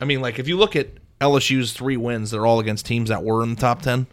I 0.00 0.04
mean, 0.04 0.20
like, 0.20 0.38
if 0.38 0.48
you 0.48 0.56
look 0.56 0.76
at 0.76 0.88
LSU's 1.20 1.72
three 1.72 1.96
wins, 1.96 2.30
they're 2.30 2.46
all 2.46 2.60
against 2.60 2.86
teams 2.86 3.08
that 3.08 3.22
were 3.22 3.42
in 3.42 3.50
the 3.54 3.60
top 3.60 3.82
10. 3.82 4.06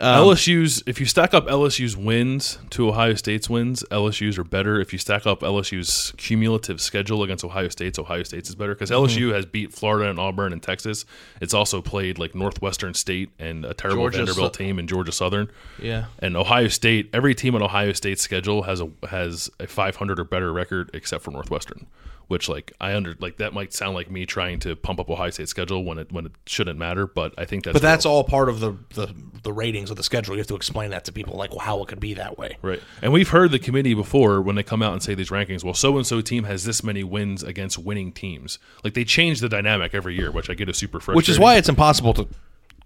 Um, 0.00 0.26
LSU's 0.26 0.82
if 0.86 1.00
you 1.00 1.06
stack 1.06 1.34
up 1.34 1.46
LSU's 1.46 1.96
wins 1.96 2.58
to 2.70 2.88
Ohio 2.88 3.14
State's 3.14 3.50
wins, 3.50 3.82
LSU's 3.90 4.38
are 4.38 4.44
better. 4.44 4.80
If 4.80 4.92
you 4.92 4.98
stack 4.98 5.26
up 5.26 5.40
LSU's 5.40 6.12
cumulative 6.16 6.80
schedule 6.80 7.24
against 7.24 7.44
Ohio 7.44 7.68
State's, 7.68 7.98
Ohio 7.98 8.22
State's 8.22 8.48
is 8.48 8.54
better 8.54 8.74
because 8.74 8.90
mm-hmm. 8.90 9.06
LSU 9.06 9.34
has 9.34 9.44
beat 9.44 9.72
Florida 9.72 10.08
and 10.08 10.20
Auburn 10.20 10.52
and 10.52 10.62
Texas. 10.62 11.04
It's 11.40 11.52
also 11.52 11.82
played 11.82 12.18
like 12.18 12.34
Northwestern 12.34 12.94
State 12.94 13.30
and 13.40 13.64
a 13.64 13.74
terrible 13.74 14.04
Georgia 14.04 14.18
Vanderbilt 14.18 14.54
team 14.54 14.78
and 14.78 14.88
Georgia 14.88 15.10
Southern. 15.12 15.50
Yeah. 15.80 16.06
And 16.20 16.36
Ohio 16.36 16.68
State, 16.68 17.10
every 17.12 17.34
team 17.34 17.56
on 17.56 17.62
Ohio 17.62 17.92
State's 17.92 18.22
schedule 18.22 18.62
has 18.62 18.80
a 18.80 18.88
has 19.08 19.50
a 19.58 19.66
500 19.66 20.20
or 20.20 20.24
better 20.24 20.52
record 20.52 20.90
except 20.94 21.24
for 21.24 21.32
Northwestern, 21.32 21.86
which 22.28 22.48
like 22.48 22.72
I 22.80 22.94
under 22.94 23.16
like 23.18 23.38
that 23.38 23.52
might 23.52 23.72
sound 23.72 23.94
like 23.94 24.10
me 24.10 24.26
trying 24.26 24.60
to 24.60 24.76
pump 24.76 25.00
up 25.00 25.10
Ohio 25.10 25.30
State's 25.30 25.50
schedule 25.50 25.84
when 25.84 25.98
it 25.98 26.12
when 26.12 26.26
it 26.26 26.32
shouldn't 26.46 26.78
matter, 26.78 27.06
but 27.06 27.34
I 27.36 27.46
think 27.46 27.64
that's 27.64 27.72
But 27.72 27.82
that's 27.82 28.04
real. 28.04 28.14
all 28.14 28.24
part 28.24 28.48
of 28.48 28.60
the, 28.60 28.76
the, 28.94 29.12
the 29.42 29.52
ratings 29.52 29.87
of 29.90 29.96
the 29.96 30.02
schedule. 30.02 30.34
You 30.34 30.40
have 30.40 30.46
to 30.48 30.56
explain 30.56 30.90
that 30.90 31.04
to 31.06 31.12
people, 31.12 31.36
like, 31.36 31.50
well, 31.50 31.60
how 31.60 31.82
it 31.82 31.88
could 31.88 32.00
be 32.00 32.14
that 32.14 32.38
way. 32.38 32.56
Right. 32.62 32.82
And 33.02 33.12
we've 33.12 33.28
heard 33.28 33.50
the 33.50 33.58
committee 33.58 33.94
before 33.94 34.40
when 34.40 34.56
they 34.56 34.62
come 34.62 34.82
out 34.82 34.92
and 34.92 35.02
say 35.02 35.14
these 35.14 35.30
rankings, 35.30 35.64
well, 35.64 35.74
so 35.74 35.96
and 35.96 36.06
so 36.06 36.20
team 36.20 36.44
has 36.44 36.64
this 36.64 36.82
many 36.82 37.04
wins 37.04 37.42
against 37.42 37.78
winning 37.78 38.12
teams. 38.12 38.58
Like 38.84 38.94
they 38.94 39.04
change 39.04 39.40
the 39.40 39.48
dynamic 39.48 39.94
every 39.94 40.14
year, 40.14 40.30
which 40.30 40.50
I 40.50 40.54
get 40.54 40.68
a 40.68 40.74
super 40.74 41.00
frustrating. 41.00 41.16
Which 41.16 41.28
is 41.28 41.38
why 41.38 41.56
it's 41.56 41.68
impossible 41.68 42.14
to. 42.14 42.28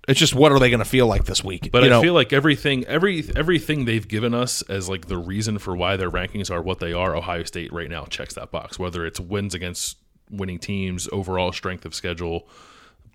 It's 0.08 0.18
just 0.18 0.34
what 0.34 0.50
are 0.50 0.58
they 0.58 0.68
going 0.68 0.80
to 0.80 0.84
feel 0.84 1.06
like 1.06 1.26
this 1.26 1.44
week? 1.44 1.70
But 1.70 1.82
You 1.82 1.86
I 1.86 1.90
know, 1.90 2.02
feel 2.02 2.14
like 2.14 2.32
everything 2.32 2.84
every 2.86 3.24
everything 3.36 3.84
they've 3.84 4.06
given 4.06 4.34
us 4.34 4.60
as 4.62 4.88
like 4.88 5.06
the 5.06 5.16
reason 5.16 5.58
for 5.58 5.76
why 5.76 5.96
their 5.96 6.10
rankings 6.10 6.50
are 6.50 6.60
what 6.60 6.80
they 6.80 6.92
are, 6.92 7.14
Ohio 7.14 7.44
State 7.44 7.72
right 7.72 7.88
now 7.88 8.06
checks 8.06 8.34
that 8.34 8.50
box. 8.50 8.80
Whether 8.80 9.06
it's 9.06 9.20
wins 9.20 9.54
against 9.54 9.98
winning 10.28 10.58
teams, 10.58 11.08
overall 11.12 11.52
strength 11.52 11.84
of 11.84 11.94
schedule, 11.94 12.48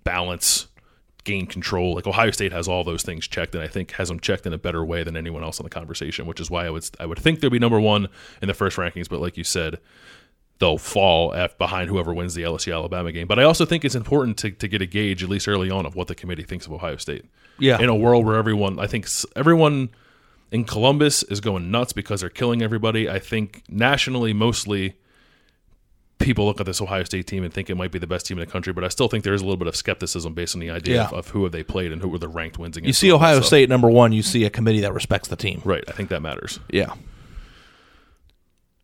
balance, 0.02 0.67
gain 1.28 1.46
control. 1.46 1.94
Like 1.94 2.06
Ohio 2.06 2.30
State 2.30 2.52
has 2.52 2.66
all 2.66 2.82
those 2.82 3.02
things 3.02 3.28
checked, 3.28 3.54
and 3.54 3.62
I 3.62 3.68
think 3.68 3.92
has 3.92 4.08
them 4.08 4.18
checked 4.18 4.46
in 4.46 4.52
a 4.54 4.58
better 4.58 4.84
way 4.84 5.04
than 5.04 5.16
anyone 5.16 5.44
else 5.44 5.60
in 5.60 5.64
the 5.64 5.70
conversation. 5.70 6.26
Which 6.26 6.40
is 6.40 6.50
why 6.50 6.66
I 6.66 6.70
would 6.70 6.88
I 6.98 7.06
would 7.06 7.18
think 7.18 7.40
they'll 7.40 7.50
be 7.50 7.58
number 7.58 7.80
one 7.80 8.08
in 8.40 8.48
the 8.48 8.54
first 8.54 8.78
rankings. 8.78 9.08
But 9.08 9.20
like 9.20 9.36
you 9.36 9.44
said, 9.44 9.78
they'll 10.58 10.78
fall 10.78 11.34
behind 11.58 11.90
whoever 11.90 12.14
wins 12.14 12.34
the 12.34 12.42
LSU 12.42 12.72
Alabama 12.72 13.12
game. 13.12 13.26
But 13.26 13.38
I 13.38 13.44
also 13.44 13.64
think 13.64 13.84
it's 13.84 13.94
important 13.94 14.38
to, 14.38 14.50
to 14.50 14.68
get 14.68 14.82
a 14.82 14.86
gauge 14.86 15.22
at 15.22 15.28
least 15.28 15.46
early 15.46 15.70
on 15.70 15.86
of 15.86 15.94
what 15.94 16.08
the 16.08 16.14
committee 16.14 16.44
thinks 16.44 16.66
of 16.66 16.72
Ohio 16.72 16.96
State. 16.96 17.24
Yeah. 17.60 17.80
in 17.80 17.88
a 17.88 17.94
world 17.94 18.24
where 18.24 18.36
everyone, 18.36 18.78
I 18.78 18.86
think 18.86 19.08
everyone 19.34 19.90
in 20.52 20.64
Columbus 20.64 21.24
is 21.24 21.40
going 21.40 21.72
nuts 21.72 21.92
because 21.92 22.20
they're 22.20 22.30
killing 22.30 22.62
everybody. 22.62 23.08
I 23.08 23.18
think 23.18 23.62
nationally, 23.68 24.32
mostly 24.32 24.96
people 26.18 26.46
look 26.46 26.60
at 26.60 26.66
this 26.66 26.80
Ohio 26.80 27.04
State 27.04 27.26
team 27.26 27.44
and 27.44 27.52
think 27.52 27.70
it 27.70 27.74
might 27.76 27.92
be 27.92 27.98
the 27.98 28.06
best 28.06 28.26
team 28.26 28.38
in 28.38 28.44
the 28.44 28.50
country. 28.50 28.72
But 28.72 28.84
I 28.84 28.88
still 28.88 29.08
think 29.08 29.24
there 29.24 29.34
is 29.34 29.40
a 29.40 29.44
little 29.44 29.56
bit 29.56 29.68
of 29.68 29.76
skepticism 29.76 30.34
based 30.34 30.54
on 30.54 30.60
the 30.60 30.70
idea 30.70 30.96
Yeah. 30.96 31.04
of, 31.06 31.12
of 31.12 31.28
who 31.28 31.42
have 31.44 31.52
they 31.52 31.62
played 31.62 31.92
and 31.92 32.02
who 32.02 32.08
were 32.08 32.18
the 32.18 32.28
ranked 32.28 32.58
wins 32.58 32.76
against. 32.76 32.86
you 32.88 32.92
see 32.92 33.08
and 33.08 33.14
all 33.14 33.18
that 33.20 33.24
Ohio 33.26 33.36
stuff. 33.40 33.46
State 33.46 33.68
number 33.68 33.88
one, 33.88 34.12
you 34.12 34.22
see 34.22 34.44
a 34.44 34.50
committee 34.50 34.80
that 34.80 34.92
respects 34.92 35.28
the 35.28 35.36
team. 35.36 35.62
right? 35.64 35.84
I 35.88 35.92
think 35.92 36.08
that 36.10 36.20
matters. 36.22 36.58
Yeah. 36.70 36.92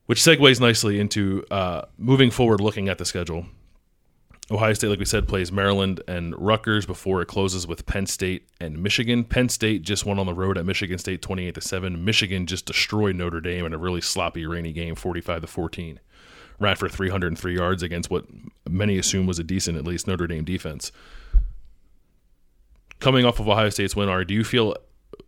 which 0.07 0.21
segues 0.21 0.61
nicely 0.61 1.01
into 1.01 1.45
uh, 1.51 1.83
moving 1.99 2.31
forward 2.31 2.61
looking 2.61 2.89
at 2.89 2.99
the 2.99 3.05
schedule 3.05 3.47
ohio 4.51 4.75
state 4.75 4.89
like 4.89 4.99
we 4.99 5.07
said 5.07 5.27
plays 5.27 5.51
maryland 5.51 6.03
and 6.07 6.35
rutgers 6.39 6.85
before 6.85 7.23
it 7.23 7.27
closes 7.27 7.67
with 7.67 7.87
penn 7.87 8.05
state 8.05 8.47
and 8.61 8.77
michigan 8.83 9.25
penn 9.25 9.49
state 9.49 9.81
just 9.81 10.05
won 10.05 10.19
on 10.19 10.27
the 10.27 10.35
road 10.35 10.59
at 10.59 10.67
michigan 10.67 10.99
state 10.99 11.23
28 11.23 11.55
to 11.55 11.61
7 11.63 12.05
michigan 12.05 12.45
just 12.47 12.67
destroyed 12.67 13.17
notre 13.17 13.41
dame 13.41 13.65
in 13.65 13.73
a 13.73 13.79
really 13.79 14.03
sloppy 14.03 14.45
rainy 14.45 14.71
game 14.71 14.95
45 14.95 15.41
to 15.41 15.47
14 15.47 15.99
ran 16.59 16.77
for 16.77 16.89
303 16.89 17.57
yards 17.57 17.83
against 17.83 18.11
what 18.11 18.25
many 18.69 18.99
assume 18.99 19.27
was 19.27 19.39
a 19.39 19.45
decent 19.45 19.77
at 19.77 19.85
least 19.85 20.07
notre 20.07 20.27
dame 20.27 20.45
defense 20.45 20.93
coming 23.01 23.25
off 23.25 23.41
of 23.41 23.49
ohio 23.49 23.69
state's 23.69 23.97
win 23.97 24.09
are 24.09 24.25
do 24.25 24.35
you 24.35 24.45
feel 24.45 24.77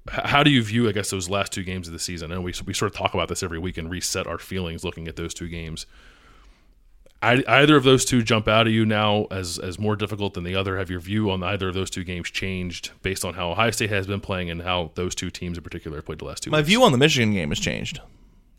how 0.08 0.42
do 0.42 0.50
you 0.50 0.62
view, 0.62 0.88
I 0.88 0.92
guess, 0.92 1.10
those 1.10 1.28
last 1.28 1.52
two 1.52 1.62
games 1.62 1.86
of 1.86 1.92
the 1.92 1.98
season? 1.98 2.32
And 2.32 2.44
we 2.44 2.52
we 2.64 2.74
sort 2.74 2.92
of 2.92 2.96
talk 2.96 3.14
about 3.14 3.28
this 3.28 3.42
every 3.42 3.58
week 3.58 3.76
and 3.78 3.90
reset 3.90 4.26
our 4.26 4.38
feelings 4.38 4.84
looking 4.84 5.08
at 5.08 5.16
those 5.16 5.34
two 5.34 5.48
games. 5.48 5.86
I, 7.22 7.42
either 7.48 7.76
of 7.76 7.84
those 7.84 8.04
two 8.04 8.22
jump 8.22 8.46
out 8.46 8.66
at 8.66 8.72
you 8.72 8.84
now 8.84 9.26
as 9.30 9.58
as 9.58 9.78
more 9.78 9.96
difficult 9.96 10.34
than 10.34 10.44
the 10.44 10.54
other? 10.54 10.76
Have 10.78 10.90
your 10.90 11.00
view 11.00 11.30
on 11.30 11.42
either 11.42 11.68
of 11.68 11.74
those 11.74 11.90
two 11.90 12.04
games 12.04 12.30
changed 12.30 12.90
based 13.02 13.24
on 13.24 13.34
how 13.34 13.50
Ohio 13.50 13.70
State 13.70 13.90
has 13.90 14.06
been 14.06 14.20
playing 14.20 14.50
and 14.50 14.62
how 14.62 14.92
those 14.94 15.14
two 15.14 15.30
teams 15.30 15.56
in 15.56 15.64
particular 15.64 15.98
have 15.98 16.06
played 16.06 16.18
the 16.18 16.24
last 16.24 16.42
two? 16.42 16.50
My 16.50 16.58
weeks? 16.58 16.68
view 16.68 16.82
on 16.84 16.92
the 16.92 16.98
Michigan 16.98 17.32
game 17.32 17.48
has 17.48 17.58
changed 17.58 18.00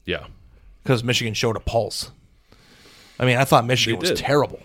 yeah, 0.05 0.27
because 0.83 1.03
Michigan 1.03 1.33
showed 1.33 1.55
a 1.55 1.59
pulse. 1.59 2.11
I 3.19 3.25
mean, 3.25 3.37
I 3.37 3.45
thought 3.45 3.65
Michigan 3.65 3.99
was 3.99 4.19
terrible, 4.19 4.61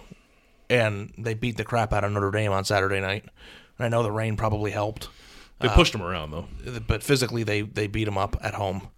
and 0.69 1.13
they 1.17 1.35
beat 1.35 1.57
the 1.57 1.65
crap 1.65 1.93
out 1.93 2.05
of 2.05 2.13
Notre 2.13 2.31
Dame 2.31 2.53
on 2.53 2.65
Saturday 2.65 3.01
night. 3.01 3.25
And 3.79 3.87
I 3.87 3.89
know 3.89 4.03
the 4.03 4.13
rain 4.13 4.37
probably 4.37 4.71
helped, 4.71 5.09
they 5.63 5.69
pushed 5.69 5.93
them 5.93 6.03
around 6.03 6.33
though. 6.33 6.47
but 6.87 7.03
physically 7.03 7.45
they 7.45 7.63
they 7.63 7.87
beat 7.87 8.05
them 8.05 8.19
up 8.19 8.37
at 8.43 8.55
home. 8.55 8.89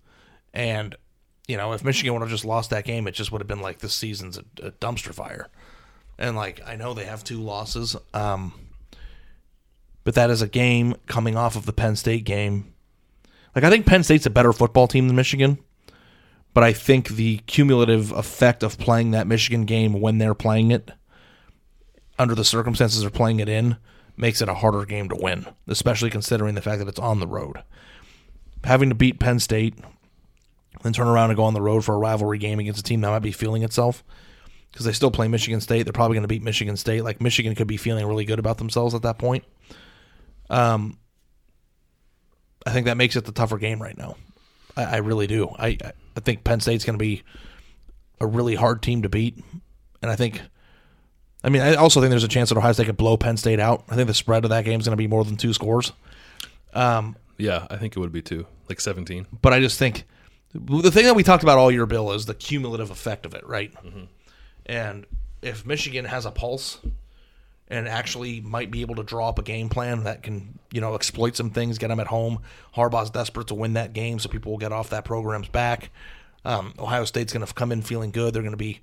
And 0.53 0.97
you 1.47 1.57
know, 1.57 1.73
if 1.73 1.85
Michigan 1.85 2.15
would 2.15 2.23
have 2.23 2.31
just 2.31 2.45
lost 2.45 2.71
that 2.71 2.85
game, 2.85 3.07
it 3.07 3.13
just 3.13 3.31
would 3.31 3.41
have 3.41 3.49
been 3.49 3.61
like 3.61 3.79
this 3.79 3.95
season's 3.95 4.39
a, 4.39 4.45
a 4.63 4.71
dumpster 4.73 5.13
fire. 5.13 5.49
And 6.19 6.37
like 6.37 6.61
I 6.67 6.77
know 6.77 6.95
they 6.95 7.05
have 7.05 7.23
two 7.23 7.41
losses, 7.41 7.97
um, 8.15 8.55
but 10.05 10.15
that 10.15 10.31
is 10.31 10.43
a 10.43 10.49
game 10.49 10.95
coming 11.07 11.37
off 11.37 11.55
of 11.57 11.67
the 11.67 11.73
Penn 11.73 11.97
State 11.97 12.25
game. 12.25 12.73
Like 13.55 13.65
I 13.65 13.71
think 13.71 13.87
Penn 13.87 14.03
State's 14.03 14.27
a 14.27 14.31
better 14.31 14.53
football 14.53 14.89
team 14.89 15.07
than 15.07 15.17
Michigan, 15.17 15.59
but 16.55 16.63
I 16.63 16.73
think 16.73 17.09
the 17.09 17.39
cumulative 17.47 18.13
effect 18.13 18.63
of 18.63 18.79
playing 18.79 19.11
that 19.11 19.27
Michigan 19.27 19.65
game 19.65 20.01
when 20.01 20.19
they're 20.19 20.35
playing 20.35 20.71
it, 20.71 20.93
under 22.19 22.35
the 22.35 22.45
circumstances 22.45 23.01
they're 23.01 23.11
playing 23.11 23.41
it 23.41 23.49
in, 23.49 23.77
makes 24.17 24.41
it 24.41 24.49
a 24.49 24.55
harder 24.55 24.85
game 24.85 25.09
to 25.09 25.17
win, 25.17 25.47
especially 25.67 26.11
considering 26.11 26.55
the 26.55 26.63
fact 26.63 26.79
that 26.79 26.89
it's 26.89 27.01
on 27.01 27.19
the 27.19 27.27
road. 27.27 27.63
Having 28.63 28.91
to 28.91 28.95
beat 28.95 29.19
Penn 29.19 29.41
State, 29.41 29.75
then 30.83 30.93
turn 30.93 31.09
around 31.09 31.31
and 31.31 31.37
go 31.37 31.45
on 31.45 31.55
the 31.55 31.61
road 31.61 31.85
for 31.85 31.97
a 31.97 31.99
rivalry 31.99 32.39
game 32.39 32.61
against 32.61 32.81
a 32.81 32.85
team 32.85 33.01
that 33.01 33.11
might 33.11 33.19
be 33.19 33.33
feeling 33.33 33.65
itself 33.65 34.05
because 34.71 34.87
they 34.87 34.93
still 34.93 35.11
play 35.11 35.27
Michigan 35.27 35.61
State. 35.61 35.83
They're 35.83 35.93
probably 35.93 36.15
going 36.15 36.23
to 36.23 36.29
beat 36.29 36.43
Michigan 36.43 36.77
State. 36.77 37.03
Like 37.03 37.21
Michigan 37.21 37.55
could 37.57 37.67
be 37.67 37.77
feeling 37.77 38.07
really 38.07 38.25
good 38.25 38.39
about 38.39 38.59
themselves 38.59 38.95
at 38.95 39.03
that 39.03 39.19
point. 39.19 39.45
Um, 40.51 40.99
I 42.65 42.71
think 42.71 42.87
that 42.87 42.97
makes 42.97 43.17
it 43.17 43.25
the 43.25 43.33
tougher 43.33 43.59
game 43.59 43.83
right 43.83 43.97
now. 43.97 44.17
I, 44.77 44.85
I 44.85 44.97
really 44.99 45.27
do. 45.27 45.49
I 45.59 45.79
I 45.85 45.93
think 46.21 46.45
Penn 46.45 46.61
State's 46.61 46.85
going 46.85 46.99
to 46.99 47.03
be 47.03 47.23
a 48.21 48.27
really 48.27 48.55
hard 48.55 48.83
team 48.83 49.03
to 49.03 49.09
beat, 49.09 49.43
and 50.03 50.11
I 50.11 50.17
think. 50.17 50.41
I 51.43 51.51
mean, 51.51 51.61
I 51.61 51.75
also 51.75 52.01
think 52.01 52.09
there's 52.09 52.25
a 52.25 52.29
chance 52.29 52.49
that 52.49 52.57
Ohio 52.57 52.73
State 52.73 52.87
could 52.87 52.97
blow 52.97 53.19
Penn 53.19 53.37
State 53.37 53.61
out. 53.61 53.85
I 53.91 53.97
think 53.97 54.07
the 54.07 54.15
spread 54.15 54.45
of 54.45 54.51
that 54.51 54.65
game 54.65 54.81
is 54.81 54.87
going 54.87 54.97
to 54.97 54.97
be 54.97 55.07
more 55.07 55.25
than 55.25 55.37
two 55.37 55.53
scores. 55.53 55.93
Um, 56.73 57.17
yeah, 57.37 57.67
I 57.69 57.77
think 57.77 57.95
it 57.95 58.01
would 58.01 58.13
be 58.13 58.23
two, 58.23 58.47
like 58.69 58.81
seventeen. 58.81 59.27
But 59.43 59.53
I 59.53 59.61
just 59.61 59.79
think 59.79 60.05
the 60.55 60.91
thing 60.91 61.05
that 61.05 61.15
we 61.15 61.23
talked 61.23 61.43
about 61.43 61.59
all 61.59 61.71
year, 61.71 61.85
Bill, 61.85 62.13
is 62.13 62.27
the 62.27 62.35
cumulative 62.35 62.91
effect 62.91 63.27
of 63.27 63.35
it, 63.35 63.47
right? 63.47 63.75
Mm-hmm. 63.75 64.05
And 64.67 65.07
if 65.43 65.67
Michigan 65.67 66.07
has 66.07 66.25
a 66.25 66.31
pulse 66.31 66.79
and 67.69 67.89
actually 67.89 68.41
might 68.41 68.71
be 68.71 68.83
able 68.83 68.97
to 68.97 69.03
draw 69.03 69.29
up 69.29 69.39
a 69.39 69.43
game 69.43 69.69
plan 69.69 70.05
that 70.05 70.23
can, 70.23 70.59
you 70.73 70.81
know, 70.81 70.95
exploit 70.95 71.37
some 71.37 71.51
things, 71.51 71.79
get 71.79 71.89
them 71.89 72.01
at 72.01 72.07
home. 72.07 72.41
Harbaugh's 72.77 73.11
desperate 73.11 73.49
to 73.49 73.55
win 73.55 73.73
that 73.75 73.93
game, 73.93 74.19
so 74.19 74.29
people 74.29 74.53
will 74.53 74.59
get 74.59 74.73
off 74.73 74.91
that 74.91 75.05
program's 75.05 75.49
back. 75.49 75.91
Um, 76.45 76.75
Ohio 76.79 77.05
State's 77.05 77.33
going 77.33 77.47
to 77.47 77.53
come 77.55 77.73
in 77.73 77.81
feeling 77.83 78.11
good. 78.11 78.35
They're 78.35 78.43
going 78.43 78.53
to 78.53 78.59
be, 78.59 78.81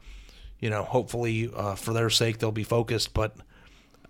you 0.60 0.70
know, 0.70 0.84
hopefully 0.84 1.52
uh, 1.56 1.76
for 1.76 1.94
their 1.94 2.10
sake 2.10 2.40
they'll 2.40 2.52
be 2.52 2.64
focused. 2.64 3.14
But 3.14 3.36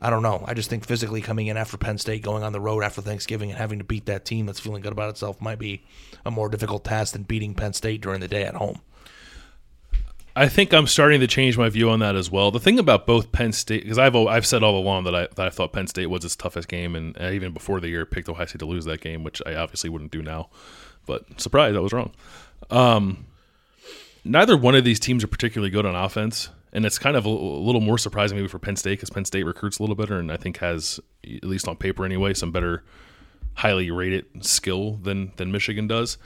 I 0.01 0.09
don't 0.09 0.23
know. 0.23 0.43
I 0.47 0.53
just 0.53 0.69
think 0.69 0.85
physically 0.85 1.21
coming 1.21 1.47
in 1.47 1.57
after 1.57 1.77
Penn 1.77 1.97
State, 1.97 2.21
going 2.21 2.43
on 2.43 2.53
the 2.53 2.61
road 2.61 2.83
after 2.83 3.01
Thanksgiving, 3.01 3.49
and 3.49 3.59
having 3.59 3.79
to 3.79 3.85
beat 3.85 4.05
that 4.05 4.23
team 4.23 4.45
that's 4.45 4.59
feeling 4.59 4.81
good 4.81 4.93
about 4.93 5.09
itself 5.09 5.41
might 5.41 5.59
be 5.59 5.83
a 6.25 6.31
more 6.31 6.49
difficult 6.49 6.85
task 6.85 7.13
than 7.13 7.23
beating 7.23 7.53
Penn 7.53 7.73
State 7.73 8.01
during 8.01 8.21
the 8.21 8.27
day 8.27 8.43
at 8.43 8.55
home. 8.55 8.81
I 10.35 10.47
think 10.47 10.73
I'm 10.73 10.87
starting 10.87 11.19
to 11.19 11.27
change 11.27 11.57
my 11.57 11.67
view 11.69 11.89
on 11.89 11.99
that 11.99 12.15
as 12.15 12.31
well. 12.31 12.51
The 12.51 12.59
thing 12.59 12.79
about 12.79 13.05
both 13.05 13.31
Penn 13.31 13.51
State, 13.51 13.83
because 13.83 13.97
I've 13.97 14.15
I've 14.15 14.45
said 14.45 14.63
all 14.63 14.77
along 14.77 15.03
that 15.03 15.15
I 15.15 15.27
that 15.35 15.47
I 15.47 15.49
thought 15.49 15.73
Penn 15.73 15.87
State 15.87 16.07
was 16.07 16.23
its 16.23 16.35
toughest 16.35 16.67
game, 16.67 16.95
and 16.95 17.17
even 17.17 17.51
before 17.51 17.79
the 17.79 17.89
year 17.89 18.05
picked 18.05 18.29
Ohio 18.29 18.45
State 18.45 18.59
to 18.59 18.65
lose 18.65 18.85
that 18.85 19.01
game, 19.01 19.23
which 19.23 19.41
I 19.45 19.55
obviously 19.55 19.89
wouldn't 19.89 20.11
do 20.11 20.21
now. 20.21 20.49
But 21.05 21.41
surprise, 21.41 21.75
I 21.75 21.79
was 21.79 21.91
wrong. 21.91 22.11
Um, 22.69 23.25
neither 24.23 24.55
one 24.55 24.75
of 24.75 24.85
these 24.85 24.99
teams 24.99 25.23
are 25.23 25.27
particularly 25.27 25.69
good 25.69 25.85
on 25.85 25.95
offense, 25.95 26.49
and 26.71 26.85
it's 26.85 26.97
kind 26.97 27.17
of 27.17 27.25
a, 27.25 27.29
a 27.29 27.63
little 27.63 27.81
more 27.81 27.97
surprising 27.97 28.37
maybe 28.37 28.47
for 28.47 28.59
Penn 28.59 28.77
State 28.77 28.93
because 28.93 29.09
Penn 29.09 29.25
State 29.25 29.43
recruits 29.43 29.79
a 29.79 29.83
little 29.83 29.95
better, 29.95 30.17
and 30.17 30.31
I 30.31 30.37
think 30.37 30.57
has 30.59 30.99
at 31.25 31.43
least 31.43 31.67
on 31.67 31.75
paper 31.75 32.05
anyway 32.05 32.33
some 32.33 32.51
better, 32.51 32.83
highly 33.55 33.91
rated 33.91 34.45
skill 34.45 34.93
than 34.93 35.33
than 35.35 35.51
Michigan 35.51 35.87
does. 35.87 36.17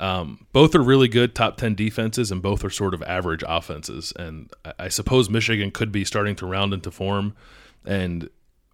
Um, 0.00 0.46
both 0.52 0.74
are 0.74 0.82
really 0.82 1.08
good 1.08 1.34
top 1.34 1.56
10 1.56 1.74
defenses 1.74 2.30
and 2.30 2.42
both 2.42 2.64
are 2.64 2.70
sort 2.70 2.94
of 2.94 3.02
average 3.02 3.44
offenses. 3.46 4.12
And 4.16 4.50
I, 4.78 4.88
suppose 4.88 5.30
Michigan 5.30 5.70
could 5.70 5.92
be 5.92 6.04
starting 6.04 6.34
to 6.36 6.46
round 6.46 6.74
into 6.74 6.90
form. 6.90 7.34
And 7.84 8.28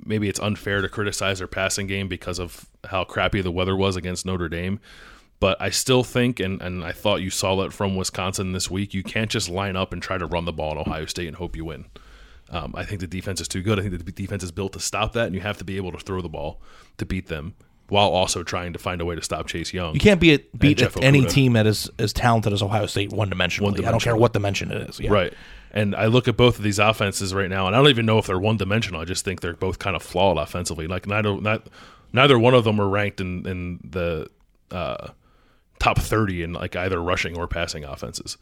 maybe 0.04 0.28
it's 0.28 0.40
unfair 0.40 0.80
to 0.80 0.88
criticize 0.88 1.38
their 1.38 1.46
passing 1.46 1.86
game 1.86 2.08
because 2.08 2.38
of 2.38 2.66
how 2.84 3.04
crappy 3.04 3.42
the 3.42 3.50
weather 3.50 3.76
was 3.76 3.96
against 3.96 4.24
Notre 4.24 4.48
Dame. 4.48 4.80
But 5.40 5.60
I 5.60 5.70
still 5.70 6.04
think, 6.04 6.38
and, 6.38 6.60
and 6.60 6.84
I 6.84 6.92
thought 6.92 7.22
you 7.22 7.30
saw 7.30 7.62
it 7.62 7.72
from 7.72 7.96
Wisconsin 7.96 8.52
this 8.52 8.70
week, 8.70 8.92
you 8.92 9.02
can't 9.02 9.30
just 9.30 9.48
line 9.48 9.74
up 9.74 9.92
and 9.92 10.02
try 10.02 10.18
to 10.18 10.26
run 10.26 10.44
the 10.44 10.52
ball 10.52 10.72
in 10.72 10.78
Ohio 10.78 11.06
State 11.06 11.28
and 11.28 11.36
hope 11.36 11.56
you 11.56 11.64
win. 11.64 11.86
Um, 12.50 12.74
I 12.76 12.84
think 12.84 13.00
the 13.00 13.06
defense 13.06 13.40
is 13.40 13.48
too 13.48 13.62
good. 13.62 13.78
I 13.78 13.82
think 13.82 14.04
the 14.04 14.12
defense 14.12 14.42
is 14.42 14.52
built 14.52 14.72
to 14.74 14.80
stop 14.80 15.12
that, 15.14 15.26
and 15.26 15.34
you 15.34 15.40
have 15.40 15.58
to 15.58 15.64
be 15.64 15.76
able 15.76 15.92
to 15.92 15.98
throw 15.98 16.20
the 16.20 16.28
ball 16.28 16.60
to 16.98 17.06
beat 17.06 17.28
them 17.28 17.54
while 17.90 18.08
also 18.08 18.42
trying 18.42 18.72
to 18.72 18.78
find 18.78 19.00
a 19.00 19.04
way 19.04 19.14
to 19.14 19.22
stop 19.22 19.46
Chase 19.46 19.72
Young. 19.72 19.94
You 19.94 20.00
can't 20.00 20.20
be 20.20 20.34
at, 20.34 20.58
beat 20.58 20.82
any 21.02 21.24
team 21.24 21.54
that 21.54 21.66
is 21.66 21.90
as 21.98 22.12
talented 22.12 22.52
as 22.52 22.62
Ohio 22.62 22.86
State 22.86 23.12
one 23.12 23.30
dimensionally. 23.30 23.84
I 23.84 23.90
don't 23.90 24.02
care 24.02 24.16
what 24.16 24.32
dimension 24.32 24.70
it 24.70 24.88
is. 24.88 25.00
Yeah. 25.00 25.10
Right. 25.10 25.34
And 25.72 25.94
I 25.94 26.06
look 26.06 26.26
at 26.26 26.36
both 26.36 26.56
of 26.58 26.64
these 26.64 26.78
offenses 26.78 27.32
right 27.32 27.48
now, 27.48 27.66
and 27.66 27.76
I 27.76 27.78
don't 27.78 27.88
even 27.88 28.06
know 28.06 28.18
if 28.18 28.26
they're 28.26 28.40
one 28.40 28.56
dimensional. 28.56 29.00
I 29.00 29.04
just 29.04 29.24
think 29.24 29.40
they're 29.40 29.54
both 29.54 29.78
kind 29.78 29.94
of 29.94 30.02
flawed 30.02 30.36
offensively. 30.36 30.86
Like 30.86 31.06
neither 31.06 31.40
not, 31.40 31.68
neither 32.12 32.38
one 32.38 32.54
of 32.54 32.64
them 32.64 32.80
are 32.80 32.88
ranked 32.88 33.20
in 33.20 33.46
in 33.46 33.80
the 33.88 34.28
uh, 34.72 35.08
top 35.78 35.98
thirty 35.98 36.42
in 36.42 36.54
like 36.54 36.74
either 36.74 37.00
rushing 37.00 37.38
or 37.38 37.46
passing 37.46 37.84
offenses. 37.84 38.36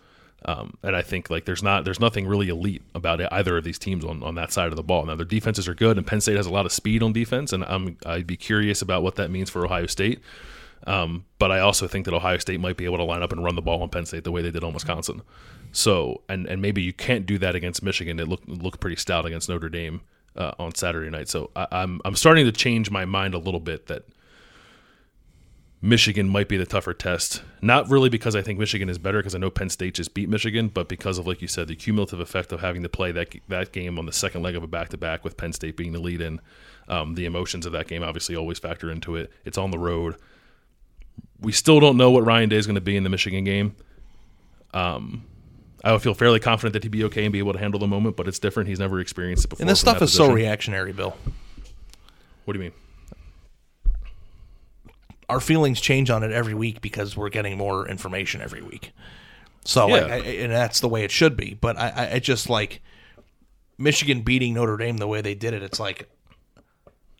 Um, 0.44 0.74
and 0.82 0.94
I 0.94 1.02
think 1.02 1.30
like 1.30 1.46
there's 1.46 1.62
not 1.62 1.84
there's 1.84 1.98
nothing 1.98 2.26
really 2.26 2.48
elite 2.48 2.82
about 2.94 3.20
it, 3.20 3.28
either 3.32 3.56
of 3.58 3.64
these 3.64 3.78
teams 3.78 4.04
on, 4.04 4.22
on 4.22 4.36
that 4.36 4.52
side 4.52 4.68
of 4.68 4.76
the 4.76 4.82
ball. 4.82 5.04
Now 5.04 5.16
their 5.16 5.26
defenses 5.26 5.66
are 5.66 5.74
good, 5.74 5.96
and 5.96 6.06
Penn 6.06 6.20
State 6.20 6.36
has 6.36 6.46
a 6.46 6.52
lot 6.52 6.64
of 6.64 6.72
speed 6.72 7.02
on 7.02 7.12
defense, 7.12 7.52
and 7.52 7.64
I'm 7.64 7.96
I'd 8.06 8.26
be 8.26 8.36
curious 8.36 8.80
about 8.80 9.02
what 9.02 9.16
that 9.16 9.30
means 9.30 9.50
for 9.50 9.64
Ohio 9.64 9.86
State. 9.86 10.20
Um, 10.86 11.24
but 11.40 11.50
I 11.50 11.58
also 11.58 11.88
think 11.88 12.04
that 12.04 12.14
Ohio 12.14 12.38
State 12.38 12.60
might 12.60 12.76
be 12.76 12.84
able 12.84 12.98
to 12.98 13.04
line 13.04 13.22
up 13.22 13.32
and 13.32 13.42
run 13.42 13.56
the 13.56 13.62
ball 13.62 13.82
on 13.82 13.88
Penn 13.88 14.06
State 14.06 14.22
the 14.22 14.30
way 14.30 14.42
they 14.42 14.52
did 14.52 14.62
on 14.62 14.72
Wisconsin. 14.72 15.22
So, 15.72 16.22
and 16.28 16.46
and 16.46 16.62
maybe 16.62 16.82
you 16.82 16.92
can't 16.92 17.26
do 17.26 17.36
that 17.38 17.56
against 17.56 17.82
Michigan. 17.82 18.20
It 18.20 18.28
looked 18.28 18.48
looked 18.48 18.80
pretty 18.80 18.96
stout 18.96 19.26
against 19.26 19.48
Notre 19.48 19.68
Dame 19.68 20.02
uh, 20.36 20.52
on 20.58 20.74
Saturday 20.74 21.10
night. 21.10 21.28
So 21.28 21.50
I, 21.56 21.66
I'm 21.72 22.00
I'm 22.04 22.14
starting 22.14 22.46
to 22.46 22.52
change 22.52 22.90
my 22.90 23.04
mind 23.04 23.34
a 23.34 23.38
little 23.38 23.60
bit 23.60 23.88
that 23.88 24.04
Michigan 25.80 26.28
might 26.28 26.48
be 26.48 26.56
the 26.56 26.66
tougher 26.66 26.92
test. 26.92 27.42
Not 27.62 27.88
really 27.88 28.08
because 28.08 28.34
I 28.34 28.42
think 28.42 28.58
Michigan 28.58 28.88
is 28.88 28.98
better, 28.98 29.18
because 29.18 29.34
I 29.34 29.38
know 29.38 29.50
Penn 29.50 29.68
State 29.68 29.94
just 29.94 30.12
beat 30.12 30.28
Michigan, 30.28 30.68
but 30.68 30.88
because 30.88 31.18
of 31.18 31.26
like 31.26 31.40
you 31.40 31.46
said, 31.46 31.68
the 31.68 31.76
cumulative 31.76 32.18
effect 32.18 32.50
of 32.52 32.60
having 32.60 32.82
to 32.82 32.88
play 32.88 33.12
that 33.12 33.34
that 33.48 33.72
game 33.72 33.98
on 33.98 34.06
the 34.06 34.12
second 34.12 34.42
leg 34.42 34.56
of 34.56 34.62
a 34.62 34.66
back 34.66 34.88
to 34.90 34.96
back 34.96 35.24
with 35.24 35.36
Penn 35.36 35.52
State 35.52 35.76
being 35.76 35.92
the 35.92 36.00
lead 36.00 36.20
in. 36.20 36.40
Um, 36.88 37.14
the 37.14 37.26
emotions 37.26 37.66
of 37.66 37.72
that 37.72 37.86
game 37.86 38.02
obviously 38.02 38.34
always 38.34 38.58
factor 38.58 38.90
into 38.90 39.14
it. 39.14 39.30
It's 39.44 39.58
on 39.58 39.70
the 39.70 39.78
road. 39.78 40.16
We 41.40 41.52
still 41.52 41.78
don't 41.78 41.96
know 41.96 42.10
what 42.10 42.24
Ryan 42.24 42.48
Day 42.48 42.56
is 42.56 42.66
going 42.66 42.74
to 42.74 42.80
be 42.80 42.96
in 42.96 43.04
the 43.04 43.10
Michigan 43.10 43.44
game. 43.44 43.76
Um, 44.74 45.26
I 45.84 45.92
would 45.92 46.02
feel 46.02 46.14
fairly 46.14 46.40
confident 46.40 46.72
that 46.72 46.82
he'd 46.82 46.90
be 46.90 47.04
okay 47.04 47.24
and 47.24 47.32
be 47.32 47.38
able 47.38 47.52
to 47.52 47.58
handle 47.58 47.78
the 47.78 47.86
moment, 47.86 48.16
but 48.16 48.26
it's 48.26 48.40
different. 48.40 48.68
He's 48.68 48.80
never 48.80 48.98
experienced 48.98 49.44
it 49.44 49.48
before. 49.48 49.62
And 49.62 49.70
this 49.70 49.78
stuff 49.78 50.02
is 50.02 50.12
so 50.12 50.32
reactionary, 50.32 50.92
Bill. 50.92 51.16
What 52.44 52.54
do 52.54 52.58
you 52.58 52.64
mean? 52.64 52.72
Our 55.28 55.40
feelings 55.40 55.80
change 55.80 56.10
on 56.10 56.22
it 56.22 56.32
every 56.32 56.54
week 56.54 56.80
because 56.80 57.16
we're 57.16 57.28
getting 57.28 57.58
more 57.58 57.86
information 57.86 58.40
every 58.40 58.62
week. 58.62 58.92
So, 59.64 59.86
like, 59.86 60.04
I, 60.04 60.16
and 60.16 60.52
that's 60.52 60.80
the 60.80 60.88
way 60.88 61.04
it 61.04 61.10
should 61.10 61.36
be. 61.36 61.52
But 61.60 61.76
I, 61.76 61.88
I, 61.88 62.12
I 62.14 62.18
just 62.18 62.48
like 62.48 62.80
Michigan 63.76 64.22
beating 64.22 64.54
Notre 64.54 64.76
Dame 64.78 64.96
the 64.96 65.06
way 65.06 65.20
they 65.20 65.34
did 65.34 65.52
it. 65.52 65.62
It's 65.62 65.78
like 65.78 66.08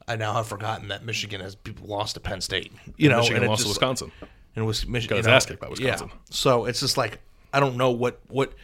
I 0.09 0.17
now 0.17 0.33
have 0.33 0.47
forgotten 0.47 0.89
that 0.89 1.05
Michigan 1.05 1.41
has 1.43 1.57
lost 1.83 2.15
to 2.15 2.21
Penn 2.21 2.41
State. 2.41 2.73
You 2.97 3.11
know, 3.11 3.19
Michigan 3.19 3.43
and 3.43 3.51
lost 3.51 3.63
to 3.63 3.69
Wisconsin. 3.69 4.11
and 4.21 4.65
it 4.65 4.67
was 4.67 4.87
Michigan 4.87 5.19
Got 5.19 5.25
you 5.25 5.31
know, 5.31 5.37
ass 5.37 5.47
kicked 5.47 5.61
by 5.61 5.69
Wisconsin. 5.69 6.09
Yeah. 6.11 6.19
So 6.31 6.65
it's 6.65 6.81
just 6.81 6.97
like 6.97 7.21
I 7.53 7.61
don't 7.61 7.77
know 7.77 7.91
what 7.91 8.21
what 8.29 8.55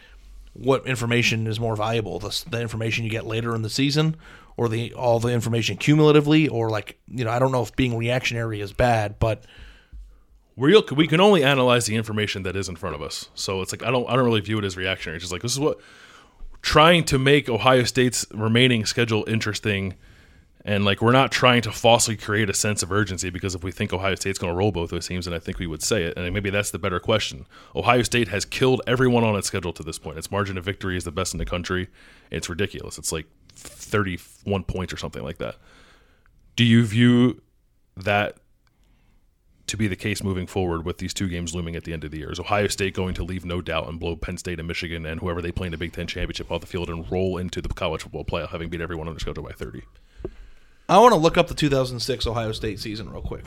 what 0.53 0.87
information 0.87 1.47
is 1.47 1.59
more 1.59 1.75
valuable 1.75 2.17
the, 2.17 2.43
the 2.49 2.61
information 2.61 3.03
you 3.03 3.09
get 3.09 3.25
later 3.25 3.53
in 3.53 3.61
the 3.61 3.69
season 3.69 4.15
or 4.57 4.69
the 4.69 4.93
all 4.93 5.19
the 5.19 5.29
information 5.29 5.77
cumulatively 5.77 6.47
or 6.47 6.69
like 6.69 6.97
you 7.07 7.25
know 7.25 7.31
I 7.31 7.39
don't 7.39 7.51
know 7.51 7.61
if 7.61 7.75
being 7.75 7.97
reactionary 7.97 8.61
is 8.61 8.73
bad 8.73 9.19
but 9.19 9.45
we 10.55 10.81
we 10.95 11.07
can 11.07 11.19
only 11.19 11.43
analyze 11.43 11.85
the 11.85 11.95
information 11.95 12.43
that 12.43 12.55
is 12.55 12.69
in 12.69 12.75
front 12.75 12.95
of 12.95 13.01
us. 13.01 13.29
So 13.35 13.61
it's 13.61 13.71
like 13.71 13.83
I 13.83 13.91
don't 13.91 14.09
I 14.09 14.15
don't 14.15 14.25
really 14.25 14.41
view 14.41 14.57
it 14.59 14.65
as 14.65 14.77
reactionary. 14.77 15.17
It's 15.17 15.23
just 15.23 15.33
like 15.33 15.41
this 15.41 15.51
is 15.51 15.59
what 15.59 15.79
trying 16.61 17.03
to 17.05 17.19
make 17.19 17.49
Ohio 17.49 17.83
State's 17.83 18.25
remaining 18.33 18.85
schedule 18.85 19.23
interesting. 19.27 19.95
And 20.67 20.83
like 20.83 20.99
we're 20.99 21.11
not 21.11 21.31
trying 21.31 21.61
to 21.63 21.71
falsely 21.71 22.17
create 22.17 22.49
a 22.49 22.53
sense 22.53 22.81
of 22.81 22.91
urgency 22.91 23.29
because 23.29 23.53
if 23.53 23.63
we 23.63 23.71
think 23.71 23.93
Ohio 23.93 24.15
State's 24.15 24.39
going 24.39 24.51
to 24.51 24.57
roll 24.57 24.71
both 24.71 24.89
those 24.89 25.07
teams, 25.07 25.25
then 25.25 25.33
I 25.33 25.39
think 25.39 25.59
we 25.59 25.67
would 25.67 25.83
say 25.83 26.03
it. 26.05 26.17
And 26.17 26.33
maybe 26.33 26.49
that's 26.49 26.71
the 26.71 26.79
better 26.79 26.99
question. 26.99 27.45
Ohio 27.75 28.01
State 28.01 28.29
has 28.29 28.45
killed 28.45 28.81
everyone 28.87 29.23
on 29.23 29.35
its 29.35 29.45
schedule 29.45 29.73
to 29.73 29.83
this 29.83 29.99
point. 29.99 30.17
Its 30.17 30.31
margin 30.31 30.57
of 30.57 30.65
victory 30.65 30.97
is 30.97 31.03
the 31.03 31.11
best 31.11 31.35
in 31.35 31.37
the 31.37 31.45
country. 31.45 31.87
It's 32.31 32.49
ridiculous. 32.49 32.97
It's 32.97 33.11
like 33.11 33.27
31 33.55 34.63
points 34.63 34.93
or 34.93 34.97
something 34.97 35.23
like 35.23 35.37
that. 35.37 35.55
Do 36.55 36.63
you 36.63 36.85
view 36.85 37.41
that 37.97 38.37
to 39.67 39.77
be 39.77 39.87
the 39.87 39.95
case 39.95 40.23
moving 40.23 40.45
forward 40.47 40.85
with 40.85 40.99
these 40.99 41.13
two 41.13 41.27
games 41.27 41.55
looming 41.55 41.75
at 41.75 41.83
the 41.83 41.93
end 41.93 42.03
of 42.03 42.11
the 42.11 42.19
year? 42.19 42.31
Is 42.31 42.39
Ohio 42.39 42.67
State 42.67 42.93
going 42.93 43.13
to 43.15 43.23
leave 43.23 43.45
no 43.45 43.61
doubt 43.61 43.89
and 43.89 43.99
blow 43.99 44.15
Penn 44.15 44.37
State 44.37 44.59
and 44.59 44.67
Michigan 44.67 45.05
and 45.05 45.19
whoever 45.19 45.41
they 45.41 45.51
play 45.51 45.67
in 45.67 45.71
the 45.71 45.77
Big 45.77 45.93
Ten 45.93 46.07
championship 46.07 46.51
off 46.51 46.61
the 46.61 46.67
field 46.67 46.89
and 46.89 47.09
roll 47.11 47.37
into 47.37 47.61
the 47.61 47.69
college 47.69 48.03
football 48.03 48.23
playoff, 48.25 48.49
having 48.49 48.69
beat 48.69 48.81
everyone 48.81 49.07
on 49.07 49.13
their 49.13 49.19
schedule 49.19 49.43
by 49.43 49.51
30? 49.51 49.81
I 50.87 50.99
want 50.99 51.13
to 51.13 51.19
look 51.19 51.37
up 51.37 51.47
the 51.47 51.55
2006 51.55 52.27
Ohio 52.27 52.51
State 52.51 52.79
season 52.79 53.09
real 53.09 53.21
quick. 53.21 53.45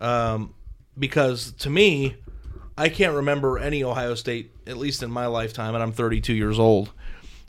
Um, 0.00 0.54
because 0.98 1.52
to 1.52 1.70
me, 1.70 2.16
I 2.76 2.88
can't 2.88 3.14
remember 3.14 3.58
any 3.58 3.84
Ohio 3.84 4.14
State, 4.14 4.50
at 4.66 4.76
least 4.76 5.02
in 5.02 5.10
my 5.10 5.26
lifetime, 5.26 5.74
and 5.74 5.82
I'm 5.82 5.92
32 5.92 6.32
years 6.32 6.58
old, 6.58 6.90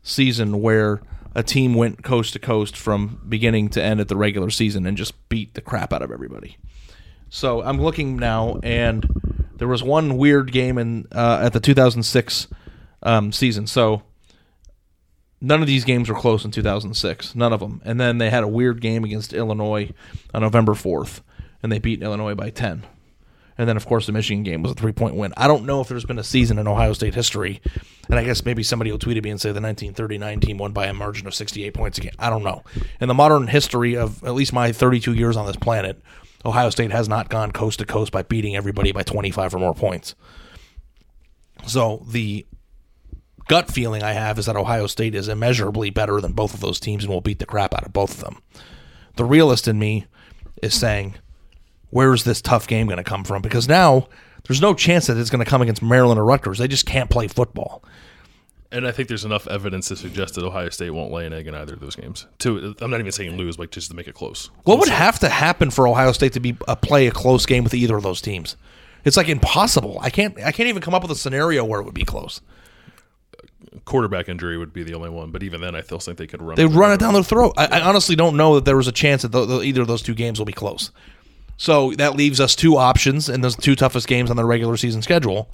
season 0.04 0.62
where 0.62 1.02
a 1.36 1.44
team 1.44 1.74
went 1.74 2.04
coast 2.04 2.34
to 2.34 2.40
coast 2.40 2.78
from 2.78 3.22
beginning 3.28 3.70
to 3.70 3.84
end 3.84 4.00
at 4.00 4.08
the 4.08 4.16
regular 4.16 4.50
season 4.50 4.86
and 4.86 4.98
just 4.98 5.30
beat 5.30 5.54
the 5.54 5.62
crap 5.62 5.94
out 5.94 6.02
of 6.02 6.12
everybody. 6.12 6.58
So 7.30 7.64
I'm 7.64 7.82
looking 7.82 8.18
now, 8.18 8.60
and 8.62 9.08
there 9.58 9.68
was 9.68 9.82
one 9.82 10.18
weird 10.18 10.52
game 10.52 10.78
in 10.78 11.08
uh, 11.12 11.42
at 11.44 11.54
the 11.54 11.60
2006 11.60 12.48
um, 13.02 13.32
season. 13.32 13.66
So 13.66 14.04
none 15.42 15.62
of 15.62 15.68
these 15.68 15.84
games 15.84 16.10
were 16.10 16.16
close 16.16 16.46
in 16.46 16.52
2006. 16.52 17.36
None 17.36 17.54
of 17.54 17.60
them. 17.60 17.82
And 17.84 18.00
then 18.00 18.20
they 18.20 18.30
had 18.30 18.44
a 18.44 18.48
weird 18.48 18.82
game 18.82 19.04
against 19.04 19.34
Illinois 19.34 19.92
on 20.34 20.42
November 20.42 20.74
4th, 20.74 21.22
and 21.62 21.72
they 21.72 21.80
beat 21.80 22.04
Illinois 22.04 22.36
by 22.36 22.52
10. 22.52 22.86
And 23.58 23.70
then, 23.70 23.78
of 23.78 23.86
course, 23.86 24.06
the 24.06 24.12
Michigan 24.12 24.44
game 24.44 24.64
was 24.64 24.72
a 24.72 24.76
three 24.76 24.92
point 24.92 25.16
win. 25.16 25.34
I 25.38 25.48
don't 25.48 25.66
know 25.66 25.82
if 25.82 25.88
there's 25.88 26.06
been 26.06 26.20
a 26.20 26.24
season 26.24 26.58
in 26.58 26.68
Ohio 26.68 26.94
State 26.94 27.14
history, 27.14 27.62
and 28.10 28.18
I 28.18 28.24
guess 28.24 28.44
maybe 28.46 28.64
somebody 28.64 28.92
will 28.92 29.00
tweet 29.00 29.18
at 29.18 29.24
me 29.24 29.30
and 29.30 29.40
say 29.40 29.50
the 29.50 29.62
1939 29.62 30.40
team 30.40 30.58
won 30.58 30.72
by 30.72 30.88
a 30.88 30.94
margin 30.94 31.28
of 31.28 31.36
68 31.36 31.74
points 31.74 31.98
again. 31.98 32.14
I 32.18 32.30
don't 32.30 32.44
know. 32.44 32.64
In 33.00 33.08
the 33.08 33.14
modern 33.14 33.48
history 33.48 33.96
of 33.96 34.24
at 34.24 34.34
least 34.34 34.54
my 34.54 34.72
32 34.72 35.14
years 35.14 35.38
on 35.38 35.46
this 35.46 35.56
planet, 35.56 36.02
Ohio 36.46 36.70
State 36.70 36.92
has 36.92 37.08
not 37.08 37.30
gone 37.30 37.52
coast 37.52 37.80
to 37.80 37.86
coast 37.86 38.12
by 38.12 38.24
beating 38.24 38.56
everybody 38.56 38.92
by 38.92 39.04
25 39.04 39.56
or 39.56 39.60
more 39.60 39.74
points. 39.74 40.16
So 41.68 42.04
the 42.08 42.46
gut 43.48 43.72
feeling 43.72 44.04
I 44.04 44.14
have 44.14 44.40
is 44.40 44.46
that 44.48 44.56
Ohio 44.56 44.88
State 44.88 45.16
is 45.16 45.28
immeasurably 45.28 45.90
better 45.90 46.20
than 46.20 46.34
both 46.34 46.54
of 46.54 46.60
those 46.60 46.80
teams 46.80 47.04
and 47.04 47.14
will 47.14 47.22
beat 47.22 47.40
the 47.40 47.46
crap 47.46 47.74
out 47.74 47.86
of 47.86 47.94
both 47.94 48.16
of 48.16 48.24
them. 48.24 48.42
The 49.16 49.26
realist 49.26 49.68
in 49.68 49.80
me 49.80 50.08
is 50.62 50.74
saying, 50.74 51.16
where's 51.94 52.24
this 52.24 52.42
tough 52.42 52.68
game 52.68 52.88
going 52.88 52.98
to 52.98 53.04
come 53.04 53.24
from? 53.24 53.42
Because 53.42 53.68
now 53.68 54.08
there's 54.48 54.62
no 54.62 54.74
chance 54.74 55.08
that 55.08 55.18
it's 55.18 55.30
going 55.30 55.44
to 55.44 55.50
come 55.50 55.62
against 55.62 55.82
Maryland 55.82 56.20
or 56.20 56.26
Rutgers. 56.26 56.58
They 56.58 56.68
just 56.68 56.86
can't 56.86 57.10
play 57.10 57.28
football. 57.28 57.84
And 58.72 58.88
I 58.88 58.92
think 58.92 59.08
there's 59.08 59.24
enough 59.24 59.48
evidence 59.48 59.90
to 59.90 59.96
suggest 59.96 60.34
that 60.34 60.44
Ohio 60.44 60.70
State 60.70 60.90
won't 60.90 61.12
lay 61.12 61.28
an 61.28 61.34
egg 61.34 61.46
in 61.46 61.54
either 61.54 61.76
of 61.76 61.80
those 61.80 61.96
games. 61.96 62.26
To 62.40 62.76
I'm 62.82 62.90
not 62.90 63.00
even 63.00 63.12
saying 63.12 63.38
lose, 63.38 63.56
but 63.56 63.70
just 63.70 63.92
to 63.92 63.96
make 63.96 64.08
it 64.08 64.16
close. 64.16 64.50
What 64.64 64.80
would 64.80 64.90
have 64.90 65.20
to 65.20 65.30
happen 65.30 65.70
for 65.70 65.88
Ohio 65.88 66.12
State 66.12 66.34
to 66.34 66.40
be 66.40 66.58
uh, 66.68 66.76
play 66.76 67.06
a 67.06 67.12
close 67.12 67.46
game 67.46 67.64
with 67.64 67.76
either 67.76 67.96
of 67.96 68.02
those 68.02 68.20
teams? 68.20 68.58
It's 69.06 69.16
like 69.16 69.30
impossible. 69.30 70.00
I 70.02 70.10
can't. 70.10 70.40
I 70.40 70.52
can't 70.52 70.70
even 70.70 70.82
come 70.82 70.96
up 70.96 71.04
with 71.04 71.12
a 71.12 71.16
scenario 71.16 71.64
where 71.64 71.80
it 71.80 71.84
would 71.84 71.94
be 71.94 72.04
close. 72.04 72.42
quarterback 73.86 74.30
injury 74.30 74.58
would 74.58 74.74
be 74.74 74.84
the 74.84 74.94
only 74.94 75.10
one, 75.10 75.32
but 75.32 75.44
even 75.44 75.62
then, 75.62 75.76
I 75.76 75.82
still 75.82 76.00
think 76.00 76.18
they 76.18 76.28
could 76.28 76.42
run. 76.42 76.56
They 76.56 76.66
run 76.66 76.92
it 76.92 77.00
down 77.00 77.14
their 77.14 77.24
throat. 77.24 77.54
I, 77.58 77.68
I 77.68 77.82
honestly 77.82 78.16
don't 78.16 78.38
know 78.38 78.56
that 78.56 78.66
there 78.66 78.78
was 78.78 78.88
a 78.88 78.92
chance 78.92 79.22
that 79.24 79.32
th 79.32 79.48
th 79.48 79.64
either 79.64 79.82
of 79.82 79.88
those 79.88 80.02
two 80.02 80.16
games 80.16 80.40
will 80.40 80.46
be 80.46 80.54
close. 80.54 80.92
So 81.58 81.92
that 81.94 82.16
leaves 82.16 82.40
us 82.40 82.56
two 82.56 82.78
options 82.78 83.30
in 83.30 83.42
those 83.42 83.56
two 83.56 83.76
toughest 83.76 84.08
games 84.08 84.30
on 84.30 84.36
the 84.36 84.46
regular 84.46 84.78
season 84.78 85.02
schedule 85.02 85.50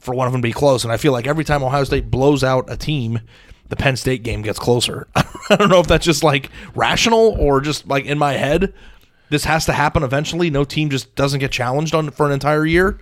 for 0.00 0.14
one 0.14 0.26
of 0.26 0.32
them 0.32 0.42
to 0.42 0.48
be 0.48 0.52
close. 0.52 0.84
And 0.84 0.92
I 0.92 0.96
feel 0.96 1.12
like 1.12 1.26
every 1.26 1.44
time 1.44 1.62
Ohio 1.62 1.84
State 1.84 2.10
blows 2.10 2.44
out 2.44 2.70
a 2.70 2.76
team, 2.76 3.20
the 3.68 3.76
Penn 3.76 3.96
State 3.96 4.22
game 4.22 4.42
gets 4.42 4.58
closer. 4.58 5.08
I 5.16 5.56
don't 5.56 5.68
know 5.68 5.80
if 5.80 5.86
that's 5.86 6.04
just 6.04 6.22
like 6.22 6.50
rational 6.74 7.36
or 7.38 7.60
just 7.60 7.86
like 7.86 8.04
in 8.04 8.18
my 8.18 8.34
head. 8.34 8.72
This 9.30 9.44
has 9.44 9.66
to 9.66 9.72
happen 9.72 10.02
eventually. 10.02 10.50
No 10.50 10.64
team 10.64 10.88
just 10.88 11.14
doesn't 11.14 11.40
get 11.40 11.52
challenged 11.52 11.94
on 11.94 12.10
for 12.10 12.26
an 12.26 12.32
entire 12.32 12.64
year. 12.64 12.98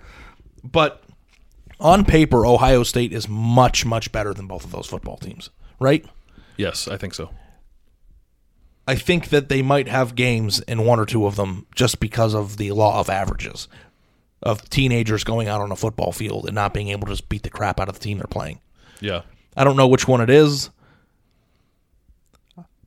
But 0.63 1.03
on 1.79 2.03
paper, 2.03 2.45
Ohio 2.45 2.83
State 2.83 3.13
is 3.13 3.29
much, 3.29 3.85
much 3.85 4.11
better 4.11 4.33
than 4.33 4.47
both 4.47 4.65
of 4.65 4.71
those 4.71 4.87
football 4.87 5.17
teams, 5.17 5.49
right? 5.79 6.05
Yes, 6.57 6.87
I 6.87 6.97
think 6.97 7.13
so. 7.13 7.29
I 8.87 8.95
think 8.95 9.29
that 9.29 9.49
they 9.49 9.61
might 9.61 9.89
have 9.89 10.15
games 10.15 10.61
in 10.61 10.85
one 10.85 10.99
or 10.99 11.05
two 11.05 11.25
of 11.25 11.35
them 11.35 11.65
just 11.75 11.99
because 11.99 12.33
of 12.33 12.55
the 12.57 12.71
law 12.71 12.99
of 12.99 13.09
averages 13.09 13.67
of 14.41 14.69
teenagers 14.69 15.23
going 15.23 15.47
out 15.47 15.61
on 15.61 15.71
a 15.71 15.75
football 15.75 16.11
field 16.11 16.45
and 16.45 16.55
not 16.55 16.73
being 16.73 16.89
able 16.89 17.07
to 17.07 17.13
just 17.13 17.27
beat 17.27 17.43
the 17.43 17.49
crap 17.49 17.79
out 17.79 17.89
of 17.89 17.95
the 17.95 17.99
team 17.99 18.17
they're 18.17 18.27
playing. 18.27 18.59
Yeah. 19.01 19.23
I 19.55 19.63
don't 19.63 19.75
know 19.75 19.87
which 19.87 20.07
one 20.07 20.21
it 20.21 20.29
is, 20.29 20.69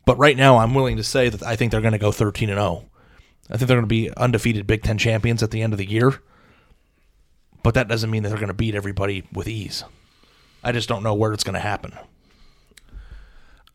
but 0.06 0.16
right 0.16 0.36
now 0.36 0.58
I'm 0.58 0.74
willing 0.74 0.96
to 0.96 1.04
say 1.04 1.28
that 1.28 1.42
I 1.42 1.56
think 1.56 1.70
they're 1.70 1.80
going 1.80 1.92
to 1.92 1.98
go 1.98 2.12
13 2.12 2.48
and 2.48 2.58
0. 2.58 2.88
I 3.50 3.56
think 3.56 3.68
they're 3.68 3.76
going 3.76 3.82
to 3.82 3.86
be 3.88 4.10
undefeated 4.16 4.66
Big 4.66 4.82
10 4.82 4.96
champions 4.96 5.42
at 5.42 5.50
the 5.50 5.60
end 5.60 5.72
of 5.72 5.78
the 5.78 5.90
year. 5.90 6.20
But 7.62 7.74
that 7.74 7.88
doesn't 7.88 8.10
mean 8.10 8.22
that 8.22 8.30
they're 8.30 8.38
going 8.38 8.48
to 8.48 8.54
beat 8.54 8.74
everybody 8.74 9.24
with 9.32 9.48
ease. 9.48 9.84
I 10.62 10.72
just 10.72 10.88
don't 10.88 11.02
know 11.02 11.14
where 11.14 11.32
it's 11.32 11.44
going 11.44 11.54
to 11.54 11.60
happen. 11.60 11.92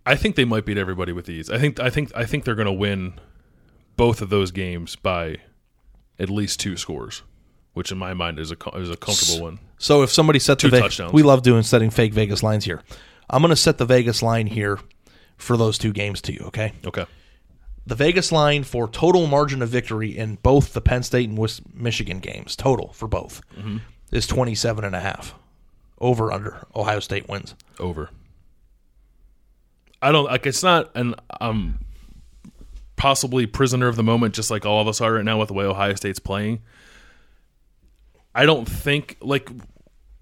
I 0.05 0.15
think 0.15 0.35
they 0.35 0.45
might 0.45 0.65
beat 0.65 0.77
everybody 0.77 1.11
with 1.11 1.29
ease. 1.29 1.49
I 1.49 1.57
think 1.57 1.79
I 1.79 1.89
think 1.89 2.11
I 2.15 2.25
think 2.25 2.43
they're 2.43 2.55
going 2.55 2.65
to 2.67 2.71
win 2.73 3.19
both 3.95 4.21
of 4.21 4.29
those 4.29 4.51
games 4.51 4.95
by 4.95 5.37
at 6.19 6.29
least 6.29 6.59
two 6.59 6.77
scores, 6.77 7.23
which 7.73 7.91
in 7.91 7.97
my 7.97 8.13
mind 8.13 8.39
is 8.39 8.51
a 8.51 8.57
is 8.75 8.89
a 8.89 8.97
comfortable 8.97 9.41
one. 9.43 9.59
So 9.77 10.03
if 10.03 10.11
somebody 10.11 10.39
sets 10.39 10.61
Two 10.61 10.69
the 10.69 10.79
touchdowns. 10.79 11.13
we 11.13 11.23
love 11.23 11.41
doing 11.41 11.63
setting 11.63 11.89
fake 11.89 12.13
Vegas 12.13 12.43
lines 12.43 12.65
here. 12.65 12.81
I'm 13.29 13.41
going 13.41 13.49
to 13.49 13.55
set 13.55 13.77
the 13.77 13.85
Vegas 13.85 14.21
line 14.21 14.47
here 14.47 14.79
for 15.37 15.57
those 15.57 15.77
two 15.77 15.91
games 15.91 16.21
to 16.21 16.33
you, 16.33 16.41
okay? 16.47 16.73
Okay. 16.85 17.05
The 17.87 17.95
Vegas 17.95 18.31
line 18.31 18.63
for 18.63 18.87
total 18.87 19.27
margin 19.27 19.61
of 19.61 19.69
victory 19.69 20.15
in 20.15 20.35
both 20.35 20.73
the 20.73 20.81
Penn 20.81 21.03
State 21.03 21.29
and 21.29 21.37
Wis- 21.37 21.61
Michigan 21.73 22.19
games, 22.19 22.55
total 22.55 22.93
for 22.93 23.07
both, 23.07 23.41
mm-hmm. 23.55 23.77
is 24.11 24.25
27 24.27 24.83
and 24.83 24.95
a 24.95 24.99
half. 24.99 25.35
Over 25.99 26.31
under 26.31 26.65
Ohio 26.75 26.99
State 26.99 27.29
wins. 27.29 27.55
Over. 27.79 28.09
I 30.01 30.11
don't 30.11 30.25
like 30.25 30.45
it's 30.45 30.63
not 30.63 30.91
and 30.95 31.15
I'm 31.39 31.49
um, 31.49 31.79
possibly 32.95 33.45
prisoner 33.45 33.87
of 33.87 33.95
the 33.95 34.03
moment 34.03 34.33
just 34.33 34.49
like 34.49 34.65
all 34.65 34.81
of 34.81 34.87
us 34.87 35.01
are 35.01 35.13
right 35.13 35.25
now 35.25 35.39
with 35.39 35.49
the 35.49 35.53
way 35.53 35.65
Ohio 35.65 35.95
State's 35.95 36.19
playing. 36.19 36.61
I 38.33 38.45
don't 38.45 38.67
think 38.67 39.17
like 39.21 39.49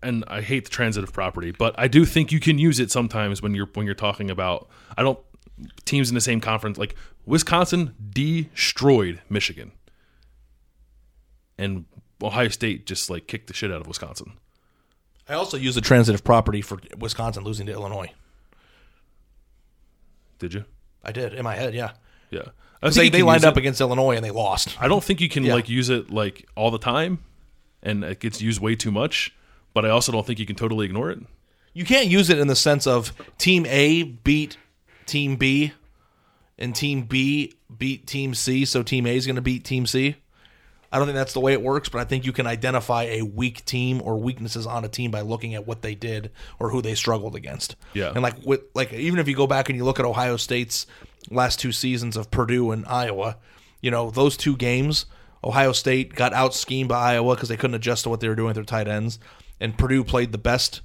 and 0.01 0.23
I 0.27 0.41
hate 0.41 0.65
the 0.65 0.69
transitive 0.69 1.13
property, 1.13 1.51
but 1.51 1.73
I 1.77 1.87
do 1.87 2.05
think 2.05 2.31
you 2.31 2.39
can 2.39 2.59
use 2.59 2.79
it 2.79 2.91
sometimes 2.91 3.41
when 3.41 3.55
you're 3.55 3.69
when 3.73 3.85
you're 3.85 3.95
talking 3.95 4.29
about 4.29 4.69
I 4.97 5.03
don't 5.03 5.19
teams 5.85 6.09
in 6.09 6.15
the 6.15 6.21
same 6.21 6.41
conference 6.41 6.77
like 6.77 6.95
Wisconsin 7.25 7.95
destroyed 8.09 9.21
Michigan. 9.29 9.71
And 11.57 11.85
Ohio 12.21 12.49
State 12.49 12.85
just 12.85 13.09
like 13.09 13.27
kicked 13.27 13.47
the 13.47 13.53
shit 13.53 13.71
out 13.71 13.81
of 13.81 13.87
Wisconsin. 13.87 14.33
I 15.27 15.33
also 15.33 15.57
use 15.57 15.75
the 15.75 15.81
transitive 15.81 16.23
property 16.23 16.61
for 16.61 16.79
Wisconsin 16.97 17.43
losing 17.43 17.67
to 17.67 17.71
Illinois. 17.71 18.11
Did 20.43 20.53
you? 20.55 20.65
I 21.05 21.13
did 21.13 21.33
in 21.33 21.43
my 21.45 21.55
head, 21.55 21.73
yeah. 21.73 21.91
Yeah. 22.31 22.41
I 22.81 22.89
think 22.89 22.95
They, 23.13 23.19
they 23.19 23.23
lined 23.23 23.45
up 23.45 23.55
it- 23.55 23.59
against 23.59 23.79
Illinois 23.79 24.17
and 24.17 24.25
they 24.25 24.29
lost. 24.31 24.75
I 24.77 24.89
don't 24.89 25.01
think 25.01 25.21
you 25.21 25.29
can 25.29 25.45
Yeah. 25.45 25.53
like 25.55 25.69
use 25.69 25.89
it 25.89 26.11
like 26.11 26.45
all 26.57 26.69
the 26.69 26.77
time, 26.77 27.19
and 27.81 28.03
it 28.03 28.19
gets 28.19 28.41
used 28.41 28.59
way 28.59 28.75
too 28.75 28.91
much. 28.91 29.33
But 29.73 29.85
I 29.85 29.89
also 29.89 30.11
don't 30.11 30.27
think 30.27 30.39
you 30.39 30.45
can 30.45 30.57
totally 30.57 30.85
ignore 30.85 31.09
it. 31.11 31.19
You 31.73 31.85
can't 31.85 32.07
use 32.07 32.29
it 32.29 32.39
in 32.39 32.47
the 32.47 32.57
sense 32.57 32.85
of 32.85 33.13
Team 33.37 33.65
A 33.67 34.03
beat 34.03 34.57
Team 35.05 35.37
B, 35.37 35.71
and 36.59 36.75
Team 36.75 37.03
B 37.03 37.53
beat 37.77 38.05
Team 38.05 38.33
C, 38.35 38.65
so 38.65 38.83
Team 38.83 39.07
A 39.07 39.15
is 39.15 39.25
going 39.25 39.37
to 39.37 39.41
beat 39.41 39.63
Team 39.63 39.85
C. 39.85 40.17
I 40.93 40.97
don't 40.97 41.07
think 41.07 41.15
that's 41.15 41.33
the 41.33 41.39
way 41.39 41.53
it 41.53 41.61
works, 41.63 41.89
but 41.89 41.99
I 41.99 42.03
think 42.03 42.23
you 42.23 42.31
can 42.31 42.45
identify 42.45 43.05
a 43.05 43.23
weak 43.23 43.65
team 43.65 43.99
or 44.03 44.15
weaknesses 44.15 44.67
on 44.67 44.85
a 44.85 44.87
team 44.87 45.09
by 45.09 45.21
looking 45.21 45.55
at 45.55 45.65
what 45.65 45.81
they 45.81 45.95
did 45.95 46.29
or 46.59 46.69
who 46.69 46.83
they 46.83 46.93
struggled 46.93 47.35
against. 47.35 47.75
Yeah. 47.95 48.11
and 48.13 48.21
like 48.21 48.35
with 48.45 48.61
like 48.75 48.93
even 48.93 49.17
if 49.17 49.27
you 49.27 49.35
go 49.35 49.47
back 49.47 49.69
and 49.69 49.75
you 49.77 49.85
look 49.85 49.99
at 49.99 50.05
Ohio 50.05 50.37
State's 50.37 50.85
last 51.31 51.59
two 51.59 51.71
seasons 51.71 52.15
of 52.15 52.29
Purdue 52.29 52.69
and 52.69 52.85
Iowa, 52.85 53.37
you 53.81 53.89
know 53.89 54.11
those 54.11 54.37
two 54.37 54.55
games, 54.55 55.07
Ohio 55.43 55.71
State 55.71 56.13
got 56.13 56.31
out 56.31 56.53
schemed 56.53 56.89
by 56.89 57.13
Iowa 57.13 57.33
because 57.33 57.49
they 57.49 57.57
couldn't 57.57 57.75
adjust 57.75 58.03
to 58.03 58.09
what 58.09 58.19
they 58.19 58.29
were 58.29 58.35
doing 58.35 58.49
with 58.49 58.55
their 58.55 58.63
tight 58.63 58.87
ends, 58.87 59.17
and 59.59 59.75
Purdue 59.75 60.03
played 60.03 60.31
the 60.31 60.37
best 60.37 60.81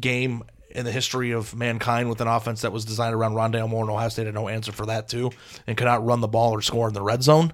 game 0.00 0.44
in 0.70 0.86
the 0.86 0.92
history 0.92 1.32
of 1.32 1.54
mankind 1.54 2.08
with 2.08 2.22
an 2.22 2.28
offense 2.28 2.62
that 2.62 2.72
was 2.72 2.86
designed 2.86 3.14
around 3.14 3.34
Rondale 3.34 3.68
Moore, 3.68 3.82
and 3.82 3.90
Ohio 3.90 4.08
State 4.08 4.24
had 4.24 4.34
no 4.34 4.48
answer 4.48 4.72
for 4.72 4.86
that 4.86 5.08
too, 5.08 5.30
and 5.66 5.76
could 5.76 5.84
not 5.84 6.06
run 6.06 6.22
the 6.22 6.28
ball 6.28 6.52
or 6.52 6.62
score 6.62 6.88
in 6.88 6.94
the 6.94 7.02
red 7.02 7.22
zone. 7.22 7.52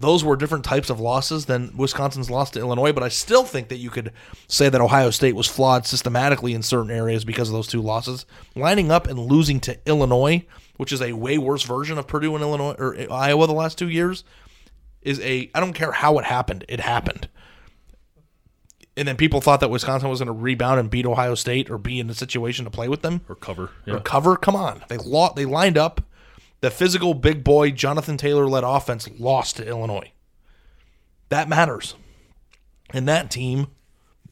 Those 0.00 0.24
were 0.24 0.34
different 0.34 0.64
types 0.64 0.88
of 0.90 0.98
losses 0.98 1.44
than 1.46 1.76
Wisconsin's 1.76 2.30
loss 2.30 2.50
to 2.52 2.58
Illinois, 2.58 2.90
but 2.92 3.02
I 3.02 3.08
still 3.10 3.44
think 3.44 3.68
that 3.68 3.76
you 3.76 3.90
could 3.90 4.12
say 4.48 4.68
that 4.70 4.80
Ohio 4.80 5.10
State 5.10 5.36
was 5.36 5.46
flawed 5.46 5.86
systematically 5.86 6.54
in 6.54 6.62
certain 6.62 6.90
areas 6.90 7.24
because 7.24 7.48
of 7.48 7.52
those 7.52 7.66
two 7.68 7.82
losses. 7.82 8.24
Lining 8.56 8.90
up 8.90 9.06
and 9.06 9.18
losing 9.18 9.60
to 9.60 9.78
Illinois, 9.86 10.46
which 10.78 10.90
is 10.92 11.02
a 11.02 11.12
way 11.12 11.36
worse 11.36 11.62
version 11.64 11.98
of 11.98 12.06
Purdue 12.06 12.34
and 12.34 12.42
Illinois 12.42 12.74
or 12.78 12.96
Iowa 13.12 13.46
the 13.46 13.52
last 13.52 13.76
two 13.76 13.90
years, 13.90 14.24
is 15.02 15.20
a 15.20 15.50
I 15.54 15.60
don't 15.60 15.74
care 15.74 15.92
how 15.92 16.18
it 16.18 16.24
happened, 16.24 16.64
it 16.68 16.80
happened 16.80 17.28
and 18.96 19.06
then 19.06 19.16
people 19.16 19.40
thought 19.40 19.60
that 19.60 19.70
Wisconsin 19.70 20.10
was 20.10 20.18
going 20.18 20.26
to 20.26 20.32
rebound 20.32 20.80
and 20.80 20.90
beat 20.90 21.06
Ohio 21.06 21.34
State 21.34 21.70
or 21.70 21.78
be 21.78 22.00
in 22.00 22.10
a 22.10 22.14
situation 22.14 22.64
to 22.64 22.70
play 22.70 22.88
with 22.88 23.02
them 23.02 23.20
Or 23.28 23.34
cover. 23.34 23.70
or 23.86 24.00
cover. 24.00 24.36
Come 24.36 24.56
on, 24.56 24.82
they 24.88 24.96
lo- 24.98 25.32
they 25.34 25.44
lined 25.44 25.78
up. 25.78 26.02
The 26.60 26.70
physical 26.70 27.14
big 27.14 27.42
boy 27.42 27.70
Jonathan 27.70 28.16
Taylor 28.16 28.46
led 28.46 28.64
offense 28.64 29.08
lost 29.18 29.56
to 29.56 29.66
Illinois. 29.66 30.12
That 31.30 31.48
matters, 31.48 31.94
and 32.90 33.08
that 33.08 33.30
team 33.30 33.68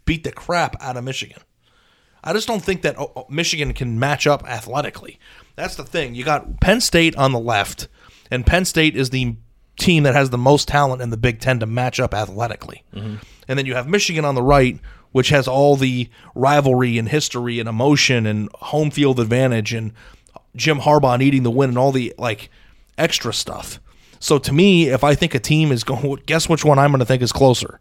beat 0.04 0.24
the 0.24 0.32
crap 0.32 0.76
out 0.82 0.96
of 0.96 1.04
Michigan. 1.04 1.40
I 2.22 2.32
just 2.32 2.48
don't 2.48 2.62
think 2.62 2.82
that 2.82 2.98
oh, 2.98 3.12
oh, 3.14 3.26
Michigan 3.30 3.72
can 3.72 3.98
match 3.98 4.26
up 4.26 4.46
athletically. 4.48 5.18
That's 5.54 5.76
the 5.76 5.84
thing. 5.84 6.14
You 6.14 6.24
got 6.24 6.60
Penn 6.60 6.80
State 6.80 7.16
on 7.16 7.32
the 7.32 7.38
left, 7.38 7.88
and 8.30 8.44
Penn 8.44 8.64
State 8.64 8.96
is 8.96 9.10
the 9.10 9.36
team 9.78 10.02
that 10.02 10.14
has 10.14 10.30
the 10.30 10.38
most 10.38 10.68
talent 10.68 11.00
in 11.00 11.10
the 11.10 11.16
Big 11.16 11.40
Ten 11.40 11.60
to 11.60 11.66
match 11.66 12.00
up 12.00 12.12
athletically. 12.12 12.84
Mm-hmm. 12.92 13.16
And 13.46 13.58
then 13.58 13.64
you 13.64 13.74
have 13.74 13.88
Michigan 13.88 14.24
on 14.24 14.34
the 14.34 14.42
right, 14.42 14.78
which 15.12 15.30
has 15.30 15.48
all 15.48 15.76
the 15.76 16.10
rivalry 16.34 16.98
and 16.98 17.08
history 17.08 17.60
and 17.60 17.68
emotion 17.68 18.26
and 18.26 18.50
home 18.54 18.90
field 18.90 19.20
advantage 19.20 19.72
and 19.72 19.92
Jim 20.57 20.78
Harbaugh 20.80 21.18
needing 21.18 21.42
the 21.42 21.51
win 21.51 21.70
and 21.70 21.78
all 21.78 21.92
the 21.92 22.14
like 22.18 22.51
extra 22.96 23.32
stuff. 23.32 23.80
So 24.20 24.38
to 24.38 24.53
me, 24.53 24.88
if 24.88 25.05
I 25.05 25.14
think 25.14 25.34
a 25.34 25.38
team 25.38 25.70
is 25.70 25.84
going, 25.84 26.20
guess 26.26 26.49
which 26.49 26.64
one 26.64 26.78
I'm 26.78 26.90
going 26.90 27.01
to 27.01 27.07
think 27.07 27.22
is 27.22 27.32
closer. 27.32 27.78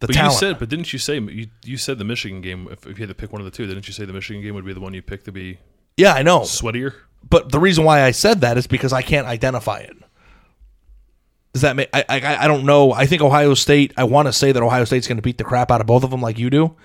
The 0.00 0.06
But 0.06 0.14
talent. 0.14 0.32
you 0.34 0.38
said, 0.38 0.58
but 0.58 0.68
didn't 0.68 0.92
you 0.92 0.98
say 0.98 1.18
you, 1.18 1.48
you 1.64 1.76
said 1.76 1.98
the 1.98 2.04
Michigan 2.04 2.40
game? 2.40 2.68
If, 2.70 2.86
if 2.86 2.98
you 2.98 3.02
had 3.02 3.08
to 3.08 3.14
pick 3.14 3.32
one 3.32 3.40
of 3.40 3.44
the 3.46 3.50
two, 3.50 3.66
didn't 3.66 3.88
you 3.88 3.92
say 3.94 4.04
the 4.04 4.12
Michigan 4.12 4.42
game 4.42 4.54
would 4.54 4.64
be 4.64 4.72
the 4.72 4.80
one 4.80 4.94
you 4.94 5.02
picked 5.02 5.24
to 5.24 5.32
be 5.32 5.58
yeah, 5.96 6.12
I 6.14 6.22
know. 6.22 6.40
sweatier? 6.40 6.94
But 7.28 7.50
the 7.50 7.58
reason 7.58 7.84
why 7.84 8.02
I 8.02 8.12
said 8.12 8.42
that 8.42 8.56
is 8.56 8.68
because 8.68 8.92
I 8.92 9.02
can't 9.02 9.26
identify 9.26 9.78
it. 9.80 9.96
Does 11.52 11.62
that 11.62 11.74
make? 11.74 11.88
I 11.92 12.04
I, 12.08 12.44
I 12.44 12.46
don't 12.48 12.64
know. 12.64 12.92
I 12.92 13.06
think 13.06 13.22
Ohio 13.22 13.54
State. 13.54 13.92
I 13.96 14.04
want 14.04 14.28
to 14.28 14.32
say 14.32 14.52
that 14.52 14.62
Ohio 14.62 14.84
State's 14.84 15.08
going 15.08 15.16
to 15.16 15.22
beat 15.22 15.38
the 15.38 15.44
crap 15.44 15.70
out 15.72 15.80
of 15.80 15.86
both 15.88 16.04
of 16.04 16.10
them, 16.10 16.20
like 16.22 16.38
you 16.38 16.50
do. 16.50 16.76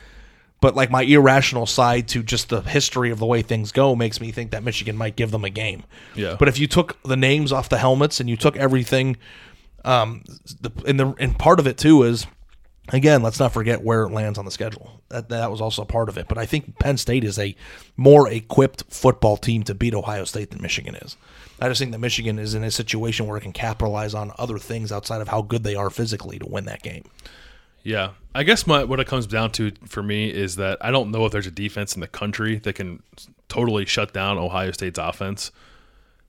But 0.64 0.78
like 0.78 0.90
my 0.90 1.02
irrational 1.02 1.66
side 1.66 2.08
to 2.08 2.24
just 2.24 2.48
the 2.48 2.62
history 2.62 3.12
of 3.12 3.20
the 3.20 3.26
way 3.26 3.42
things 3.42 3.74
go 3.74 3.98
makes 3.98 4.22
me 4.22 4.32
think 4.32 4.52
that 4.52 4.64
Michigan 4.64 4.96
might 4.96 5.18
give 5.18 5.30
them 5.32 5.44
a 5.44 5.50
game. 5.50 5.84
Yeah. 6.16 6.38
But 6.40 6.48
if 6.48 6.58
you 6.58 6.68
took 6.68 7.04
the 7.04 7.18
names 7.18 7.52
off 7.52 7.68
the 7.68 7.78
helmets 7.78 8.22
and 8.22 8.30
you 8.30 8.38
took 8.38 8.56
everything, 8.56 9.18
um, 9.84 10.24
the 10.62 10.72
and 10.88 10.98
the 10.98 11.16
and 11.20 11.38
part 11.38 11.60
of 11.60 11.68
it 11.68 11.78
too 11.78 12.04
is 12.04 12.28
again, 12.94 13.22
let's 13.22 13.42
not 13.42 13.52
forget 13.52 13.84
where 13.84 14.04
it 14.04 14.14
lands 14.14 14.40
on 14.40 14.46
the 14.46 14.52
schedule. 14.52 15.02
That 15.10 15.28
that 15.28 15.52
was 15.52 15.60
also 15.60 15.84
part 15.84 16.08
of 16.08 16.18
it. 16.18 16.30
But 16.30 16.38
I 16.38 16.46
think 16.46 16.80
Penn 16.80 16.96
State 16.96 17.26
is 17.26 17.38
a 17.38 17.58
more 17.98 18.30
equipped 18.32 18.86
football 18.88 19.36
team 19.36 19.64
to 19.64 19.76
beat 19.76 19.94
Ohio 19.94 20.24
State 20.24 20.52
than 20.52 20.62
Michigan 20.62 20.96
is. 20.96 21.18
I 21.60 21.68
just 21.68 21.80
think 21.80 21.92
that 21.92 22.00
Michigan 22.00 22.40
is 22.40 22.56
in 22.56 22.64
a 22.64 22.72
situation 22.72 23.28
where 23.28 23.38
it 23.38 23.42
can 23.42 23.52
capitalize 23.52 24.14
on 24.14 24.32
other 24.40 24.60
things 24.60 24.94
outside 24.94 25.20
of 25.20 25.28
how 25.28 25.42
good 25.42 25.66
they 25.66 25.76
are 25.76 25.90
physically 25.90 26.40
to 26.40 26.48
win 26.48 26.64
that 26.68 26.84
game. 26.84 27.04
Yeah, 27.84 28.12
I 28.34 28.44
guess 28.44 28.66
my 28.66 28.84
what 28.86 29.00
it 29.00 29.08
comes 29.08 29.28
down 29.28 29.52
to 29.54 29.72
for 29.86 30.02
me 30.02 30.30
is 30.30 30.56
that 30.56 30.78
I 30.82 30.90
don't 30.90 31.12
know 31.12 31.26
if 31.26 31.32
there's 31.32 31.48
a 31.48 31.52
defense 31.52 31.96
in 31.96 32.02
the 32.02 32.08
country 32.08 32.58
that 32.60 32.74
can 32.74 33.04
totally 33.50 33.86
shut 33.86 34.14
down 34.14 34.38
Ohio 34.38 34.72
State's 34.72 34.98
offense. 34.98 35.52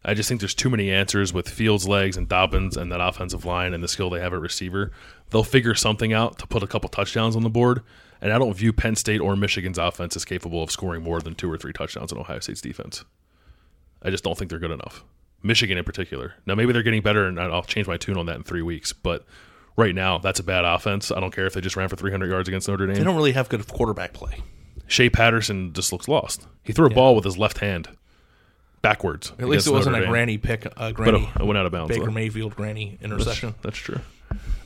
I 0.04 0.12
just 0.12 0.28
think 0.28 0.40
there's 0.40 0.54
too 0.54 0.68
many 0.68 0.90
answers 0.90 1.32
with 1.32 1.48
Fields' 1.48 1.88
legs 1.88 2.16
and 2.16 2.28
Dobbins 2.28 2.76
and 2.76 2.92
that 2.92 3.00
offensive 3.00 3.46
line 3.46 3.72
and 3.72 3.82
the 3.82 3.88
skill 3.88 4.10
they 4.10 4.20
have 4.20 4.34
at 4.34 4.40
receiver. 4.40 4.90
They'll 5.30 5.44
figure 5.44 5.74
something 5.74 6.12
out 6.12 6.38
to 6.40 6.46
put 6.46 6.62
a 6.62 6.66
couple 6.66 6.90
touchdowns 6.90 7.36
on 7.36 7.42
the 7.42 7.48
board. 7.48 7.80
And 8.20 8.32
I 8.32 8.38
don't 8.38 8.54
view 8.54 8.72
Penn 8.72 8.96
State 8.96 9.20
or 9.20 9.34
Michigan's 9.34 9.78
offense 9.78 10.14
as 10.14 10.24
capable 10.24 10.62
of 10.62 10.70
scoring 10.70 11.02
more 11.02 11.20
than 11.20 11.34
two 11.34 11.50
or 11.50 11.56
three 11.56 11.72
touchdowns 11.72 12.12
on 12.12 12.18
Ohio 12.18 12.40
State's 12.40 12.60
defense. 12.60 13.04
I 14.02 14.10
just 14.10 14.24
don't 14.24 14.36
think 14.36 14.50
they're 14.50 14.58
good 14.58 14.70
enough. 14.70 15.04
Michigan 15.42 15.78
in 15.78 15.84
particular. 15.84 16.34
Now 16.46 16.54
maybe 16.54 16.72
they're 16.72 16.82
getting 16.82 17.02
better, 17.02 17.26
and 17.26 17.40
I'll 17.40 17.62
change 17.62 17.86
my 17.86 17.96
tune 17.96 18.18
on 18.18 18.26
that 18.26 18.36
in 18.36 18.42
three 18.42 18.62
weeks. 18.62 18.92
But 18.92 19.24
right 19.76 19.94
now, 19.94 20.18
that's 20.18 20.40
a 20.40 20.42
bad 20.44 20.64
offense. 20.64 21.10
I 21.10 21.20
don't 21.20 21.34
care 21.34 21.46
if 21.46 21.54
they 21.54 21.60
just 21.60 21.76
ran 21.76 21.88
for 21.88 21.96
300 21.96 22.28
yards 22.30 22.48
against 22.48 22.68
Notre 22.68 22.86
Dame. 22.86 22.96
They 22.96 23.04
don't 23.04 23.16
really 23.16 23.32
have 23.32 23.48
good 23.48 23.66
quarterback 23.68 24.12
play. 24.12 24.40
Shea 24.86 25.08
Patterson 25.08 25.72
just 25.72 25.92
looks 25.92 26.08
lost. 26.08 26.46
He 26.62 26.72
threw 26.72 26.86
a 26.86 26.90
ball 26.90 27.14
with 27.14 27.24
his 27.24 27.38
left 27.38 27.58
hand 27.58 27.88
backwards. 28.82 29.32
At 29.38 29.48
least 29.48 29.66
it 29.66 29.70
wasn't 29.72 29.94
Notre 29.94 30.02
a 30.02 30.06
Dame. 30.06 30.12
granny 30.12 30.38
pick, 30.38 30.66
a 30.66 30.70
But 30.76 30.94
granny 30.94 31.30
it 31.40 31.44
went 31.44 31.56
out 31.56 31.64
of 31.64 31.72
bounds. 31.72 31.88
Baker 31.94 32.04
though. 32.06 32.12
Mayfield 32.12 32.54
granny 32.54 32.98
interception. 33.00 33.54
That's 33.62 33.78
true. 33.78 34.00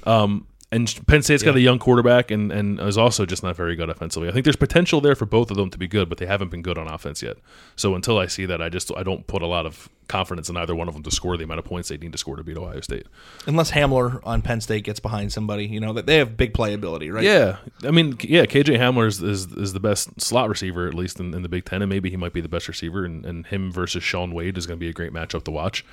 Um, 0.04 0.46
and 0.70 1.06
Penn 1.06 1.22
State's 1.22 1.42
got 1.42 1.56
a 1.56 1.60
young 1.60 1.78
quarterback 1.78 2.30
and, 2.30 2.52
and 2.52 2.78
is 2.78 2.98
also 2.98 3.24
just 3.24 3.42
not 3.42 3.56
very 3.56 3.74
good 3.74 3.88
offensively. 3.88 4.28
I 4.28 4.32
think 4.32 4.44
there's 4.44 4.56
potential 4.56 5.00
there 5.00 5.14
for 5.14 5.24
both 5.24 5.50
of 5.50 5.56
them 5.56 5.70
to 5.70 5.78
be 5.78 5.88
good, 5.88 6.10
but 6.10 6.18
they 6.18 6.26
haven't 6.26 6.50
been 6.50 6.60
good 6.60 6.76
on 6.76 6.86
offense 6.86 7.22
yet. 7.22 7.38
So 7.74 7.94
until 7.94 8.18
I 8.18 8.26
see 8.26 8.44
that, 8.44 8.60
I 8.60 8.68
just 8.68 8.92
I 8.94 9.02
don't 9.02 9.26
put 9.26 9.40
a 9.40 9.46
lot 9.46 9.64
of 9.64 9.88
confidence 10.08 10.50
in 10.50 10.58
either 10.58 10.74
one 10.74 10.86
of 10.86 10.94
them 10.94 11.02
to 11.04 11.10
score 11.10 11.38
the 11.38 11.44
amount 11.44 11.58
of 11.58 11.64
points 11.64 11.88
they 11.88 11.96
need 11.96 12.12
to 12.12 12.18
score 12.18 12.36
to 12.36 12.44
beat 12.44 12.58
Ohio 12.58 12.82
State. 12.82 13.06
Unless 13.46 13.70
Hamler 13.70 14.20
on 14.24 14.42
Penn 14.42 14.60
State 14.60 14.84
gets 14.84 15.00
behind 15.00 15.32
somebody, 15.32 15.66
you 15.66 15.80
know 15.80 15.94
that 15.94 16.04
they 16.04 16.16
have 16.16 16.36
big 16.36 16.52
playability, 16.52 17.10
right? 17.10 17.24
Yeah, 17.24 17.56
I 17.82 17.90
mean, 17.90 18.18
yeah, 18.20 18.44
KJ 18.44 18.78
Hamler 18.78 19.06
is, 19.06 19.22
is, 19.22 19.46
is 19.52 19.72
the 19.72 19.80
best 19.80 20.20
slot 20.20 20.50
receiver 20.50 20.86
at 20.86 20.94
least 20.94 21.18
in, 21.18 21.32
in 21.32 21.42
the 21.42 21.48
Big 21.48 21.64
Ten, 21.64 21.80
and 21.80 21.88
maybe 21.88 22.10
he 22.10 22.16
might 22.16 22.34
be 22.34 22.42
the 22.42 22.48
best 22.48 22.68
receiver. 22.68 23.06
And, 23.06 23.24
and 23.24 23.46
him 23.46 23.72
versus 23.72 24.02
Shaun 24.02 24.32
Wade 24.34 24.58
is 24.58 24.66
going 24.66 24.78
to 24.78 24.84
be 24.84 24.90
a 24.90 24.94
great 24.94 25.12
matchup 25.12 25.44
to 25.44 25.50
watch. 25.50 25.84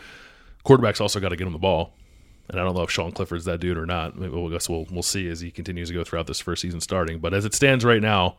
Quarterback's 0.64 1.00
also 1.00 1.20
got 1.20 1.30
to 1.30 1.38
get 1.38 1.48
him 1.48 1.54
the 1.54 1.60
ball, 1.60 1.94
and 2.50 2.60
I 2.60 2.64
don't 2.64 2.76
know 2.76 2.84
if 2.84 2.92
Sean 2.92 3.12
Clifford's 3.12 3.46
that 3.46 3.60
dude 3.60 3.78
or 3.78 3.86
not. 3.86 4.18
Maybe 4.18 4.34
we'll 4.34 4.48
I 4.48 4.52
guess 4.52 4.70
we'll 4.70 4.86
we'll 4.92 5.04
see 5.04 5.30
as 5.30 5.42
he 5.42 5.52
continues 5.52 5.90
to 5.90 5.94
go 5.94 6.04
throughout 6.04 6.28
this 6.28 6.40
first 6.40 6.62
season 6.62 6.82
starting. 6.82 7.20
But 7.20 7.34
as 7.34 7.46
it 7.46 7.54
stands 7.54 7.84
right 7.84 8.02
now, 8.02 8.38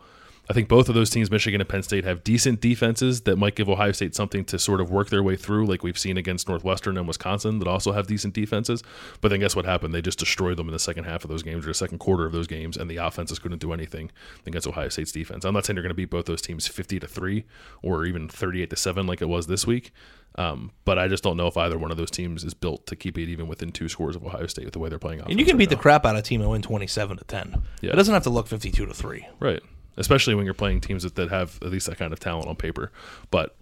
I 0.48 0.52
think 0.52 0.68
both 0.68 0.88
of 0.88 0.94
those 0.94 1.10
teams, 1.10 1.28
Michigan 1.28 1.60
and 1.60 1.68
Penn 1.68 1.82
State, 1.82 2.04
have 2.04 2.22
decent 2.22 2.60
defenses 2.60 3.22
that 3.22 3.36
might 3.36 3.56
give 3.56 3.68
Ohio 3.68 3.90
State 3.90 4.14
something 4.14 4.44
to 4.44 4.60
sort 4.60 4.80
of 4.80 4.90
work 4.90 5.08
their 5.10 5.22
way 5.22 5.34
through, 5.34 5.66
like 5.66 5.82
we've 5.82 5.98
seen 5.98 6.16
against 6.16 6.48
Northwestern 6.48 6.96
and 6.96 7.08
Wisconsin, 7.08 7.58
that 7.58 7.66
also 7.66 7.90
have 7.92 8.06
decent 8.06 8.32
defenses. 8.32 8.82
But 9.20 9.30
then 9.30 9.40
guess 9.40 9.56
what 9.56 9.64
happened? 9.64 9.92
They 9.92 10.02
just 10.02 10.20
destroyed 10.20 10.56
them 10.56 10.68
in 10.68 10.72
the 10.72 10.78
second 10.78 11.04
half 11.04 11.24
of 11.24 11.30
those 11.30 11.42
games 11.42 11.64
or 11.64 11.68
the 11.68 11.74
second 11.74 11.98
quarter 11.98 12.26
of 12.26 12.32
those 12.32 12.46
games, 12.46 12.76
and 12.76 12.88
the 12.88 12.98
offenses 12.98 13.40
couldn't 13.40 13.58
do 13.58 13.72
anything 13.72 14.12
against 14.46 14.68
Ohio 14.68 14.88
State's 14.88 15.10
defense. 15.10 15.44
I'm 15.44 15.54
not 15.54 15.66
saying 15.66 15.74
they're 15.74 15.82
going 15.82 15.90
to 15.90 15.94
beat 15.94 16.10
both 16.10 16.26
those 16.26 16.42
teams 16.42 16.68
50 16.68 17.00
to 17.00 17.08
three 17.08 17.44
or 17.82 18.04
even 18.04 18.28
38 18.28 18.70
to 18.70 18.76
seven 18.76 19.06
like 19.06 19.20
it 19.20 19.28
was 19.28 19.48
this 19.48 19.66
week. 19.66 19.90
Um, 20.38 20.70
but 20.84 20.98
I 20.98 21.08
just 21.08 21.24
don't 21.24 21.38
know 21.38 21.46
if 21.46 21.56
either 21.56 21.78
one 21.78 21.90
of 21.90 21.96
those 21.96 22.10
teams 22.10 22.44
is 22.44 22.52
built 22.52 22.86
to 22.88 22.96
keep 22.96 23.16
it 23.16 23.30
even 23.30 23.48
within 23.48 23.72
two 23.72 23.88
scores 23.88 24.16
of 24.16 24.24
Ohio 24.24 24.46
State 24.46 24.66
with 24.66 24.74
the 24.74 24.78
way 24.78 24.90
they're 24.90 24.98
playing. 24.98 25.20
And 25.22 25.40
you 25.40 25.46
can 25.46 25.56
beat 25.56 25.70
the 25.70 25.76
crap 25.76 26.04
out 26.04 26.14
of 26.14 26.18
a 26.18 26.22
team 26.22 26.42
and 26.42 26.50
win 26.50 26.60
twenty-seven 26.60 27.16
to 27.16 27.24
ten. 27.24 27.62
Yeah. 27.80 27.92
It 27.92 27.96
doesn't 27.96 28.12
have 28.12 28.24
to 28.24 28.30
look 28.30 28.46
fifty-two 28.46 28.84
to 28.84 28.92
three. 28.92 29.26
Right. 29.40 29.62
Especially 29.96 30.34
when 30.34 30.44
you're 30.44 30.52
playing 30.52 30.82
teams 30.82 31.04
that, 31.04 31.14
that 31.14 31.30
have 31.30 31.58
at 31.62 31.70
least 31.70 31.86
that 31.86 31.96
kind 31.96 32.12
of 32.12 32.20
talent 32.20 32.48
on 32.48 32.56
paper. 32.56 32.92
But 33.30 33.56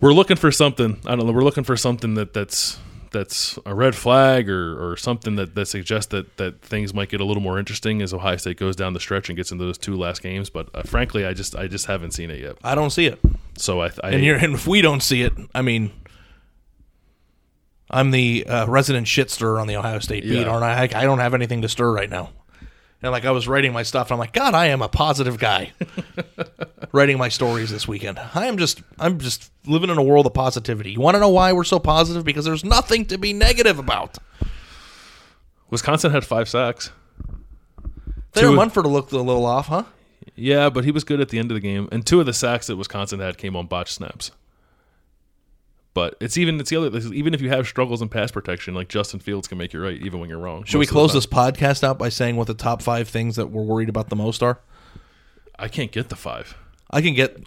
we're 0.00 0.12
looking 0.12 0.36
for 0.36 0.52
something. 0.52 1.00
I 1.06 1.16
don't 1.16 1.26
know. 1.26 1.32
We're 1.32 1.44
looking 1.44 1.64
for 1.64 1.78
something 1.78 2.12
that, 2.14 2.34
that's 2.34 2.78
that's 3.10 3.58
a 3.64 3.74
red 3.74 3.94
flag 3.94 4.50
or, 4.50 4.92
or 4.92 4.98
something 4.98 5.36
that, 5.36 5.54
that 5.54 5.64
suggests 5.64 6.10
that, 6.10 6.36
that 6.36 6.60
things 6.60 6.92
might 6.92 7.08
get 7.08 7.22
a 7.22 7.24
little 7.24 7.42
more 7.42 7.58
interesting 7.58 8.02
as 8.02 8.12
Ohio 8.12 8.36
State 8.36 8.58
goes 8.58 8.76
down 8.76 8.92
the 8.92 9.00
stretch 9.00 9.30
and 9.30 9.36
gets 9.36 9.50
into 9.50 9.64
those 9.64 9.78
two 9.78 9.96
last 9.96 10.22
games. 10.22 10.50
But 10.50 10.68
uh, 10.74 10.82
frankly, 10.82 11.24
I 11.24 11.32
just 11.32 11.56
I 11.56 11.68
just 11.68 11.86
haven't 11.86 12.10
seen 12.10 12.30
it 12.30 12.40
yet. 12.40 12.58
I 12.62 12.74
don't 12.74 12.90
see 12.90 13.06
it. 13.06 13.18
So 13.56 13.80
I, 13.80 13.90
I 14.02 14.10
And, 14.10 14.24
you're, 14.24 14.36
and 14.36 14.54
if 14.54 14.66
we 14.66 14.82
don't 14.82 15.02
see 15.02 15.22
it, 15.22 15.32
I 15.54 15.62
mean, 15.62 15.90
I'm 17.90 18.10
the 18.10 18.46
uh, 18.46 18.66
resident 18.66 19.08
shit 19.08 19.30
stirrer 19.30 19.58
on 19.60 19.66
the 19.66 19.76
Ohio 19.76 19.98
State 20.00 20.24
beat, 20.24 20.40
Yeah. 20.40 20.48
aren't 20.48 20.64
I? 20.64 20.82
I? 20.82 21.04
Don't 21.04 21.20
have 21.20 21.34
anything 21.34 21.62
to 21.62 21.68
stir 21.68 21.92
right 21.92 22.10
now. 22.10 22.30
And 23.02 23.12
like 23.12 23.24
I 23.24 23.30
was 23.30 23.46
writing 23.46 23.72
my 23.72 23.82
stuff, 23.82 24.08
and 24.08 24.12
I'm 24.14 24.18
like, 24.18 24.32
God, 24.32 24.54
I 24.54 24.66
am 24.66 24.82
a 24.82 24.88
positive 24.88 25.38
guy. 25.38 25.72
writing 26.92 27.18
my 27.18 27.28
stories 27.28 27.70
this 27.70 27.86
weekend. 27.86 28.18
I 28.34 28.46
am 28.46 28.56
just, 28.58 28.80
I'm 28.98 29.18
just 29.18 29.52
living 29.66 29.90
in 29.90 29.98
a 29.98 30.02
world 30.02 30.26
of 30.26 30.34
positivity. 30.34 30.92
You 30.92 31.00
want 31.00 31.14
to 31.14 31.20
know 31.20 31.28
why 31.28 31.52
we're 31.52 31.64
so 31.64 31.78
positive? 31.78 32.24
Because 32.24 32.44
there's 32.46 32.64
nothing 32.64 33.04
to 33.06 33.18
be 33.18 33.32
negative 33.32 33.78
about. 33.78 34.16
Wisconsin 35.70 36.10
had 36.10 36.24
five 36.24 36.48
sacks. 36.48 36.90
Two- 38.34 38.54
Munford 38.54 38.86
looked 38.86 39.12
a 39.12 39.20
little 39.20 39.44
off, 39.46 39.66
huh? 39.68 39.84
Yeah, 40.34 40.68
but 40.70 40.84
he 40.84 40.90
was 40.90 41.04
good 41.04 41.20
at 41.20 41.28
the 41.28 41.38
end 41.38 41.50
of 41.50 41.54
the 41.54 41.60
game. 41.60 41.88
And 41.92 42.04
two 42.06 42.20
of 42.20 42.26
the 42.26 42.32
sacks 42.32 42.66
that 42.66 42.76
Wisconsin 42.76 43.20
had 43.20 43.38
came 43.38 43.54
on 43.56 43.66
botched 43.66 43.94
snaps. 43.94 44.30
But 45.94 46.14
it's 46.20 46.36
even 46.36 46.60
it's 46.60 46.68
the 46.68 46.76
other 46.76 46.98
even 47.14 47.32
if 47.32 47.40
you 47.40 47.48
have 47.48 47.66
struggles 47.66 48.02
in 48.02 48.10
pass 48.10 48.30
protection, 48.30 48.74
like 48.74 48.88
Justin 48.88 49.18
Fields 49.18 49.48
can 49.48 49.56
make 49.56 49.72
you 49.72 49.82
right 49.82 49.98
even 50.02 50.20
when 50.20 50.28
you're 50.28 50.38
wrong. 50.38 50.64
Should 50.64 50.76
we 50.76 50.80
most 50.80 50.88
of 50.88 50.88
the 50.88 50.92
close 50.92 51.12
this 51.14 51.26
podcast 51.26 51.82
out 51.84 51.98
by 51.98 52.10
saying 52.10 52.36
what 52.36 52.48
the 52.48 52.54
top 52.54 52.82
five 52.82 53.08
things 53.08 53.36
that 53.36 53.46
we're 53.46 53.62
worried 53.62 53.88
about 53.88 54.10
the 54.10 54.16
most 54.16 54.42
are? 54.42 54.60
I 55.58 55.68
can't 55.68 55.90
get 55.90 56.10
the 56.10 56.16
five. 56.16 56.54
I 56.90 57.00
can 57.00 57.14
get. 57.14 57.38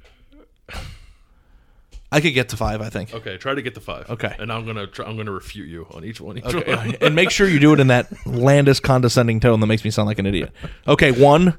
I 2.12 2.22
could 2.22 2.34
get 2.34 2.50
to 2.50 2.58
five. 2.58 2.82
I 2.82 2.90
think. 2.90 3.14
Okay, 3.14 3.38
try 3.38 3.54
to 3.54 3.62
get 3.62 3.76
the 3.76 3.82
five. 3.82 4.10
Okay. 4.10 4.36
and 4.40 4.52
I'm 4.52 4.66
gonna 4.66 4.88
try, 4.88 5.06
I'm 5.06 5.16
gonna 5.16 5.32
refute 5.32 5.70
you 5.70 5.86
on 5.92 6.04
each 6.04 6.20
one. 6.20 6.40
Each 6.40 6.46
Okay, 6.46 6.76
one. 6.76 6.96
and 7.02 7.14
make 7.14 7.30
sure 7.30 7.48
you 7.48 7.60
do 7.60 7.74
it 7.74 7.80
in 7.80 7.88
that 7.88 8.08
landis 8.26 8.80
condescending 8.80 9.40
tone 9.40 9.60
that 9.60 9.68
makes 9.68 9.84
me 9.84 9.92
sound 9.92 10.08
like 10.08 10.18
an 10.18 10.26
idiot. 10.26 10.52
Okay, 10.88 11.12
one 11.12 11.56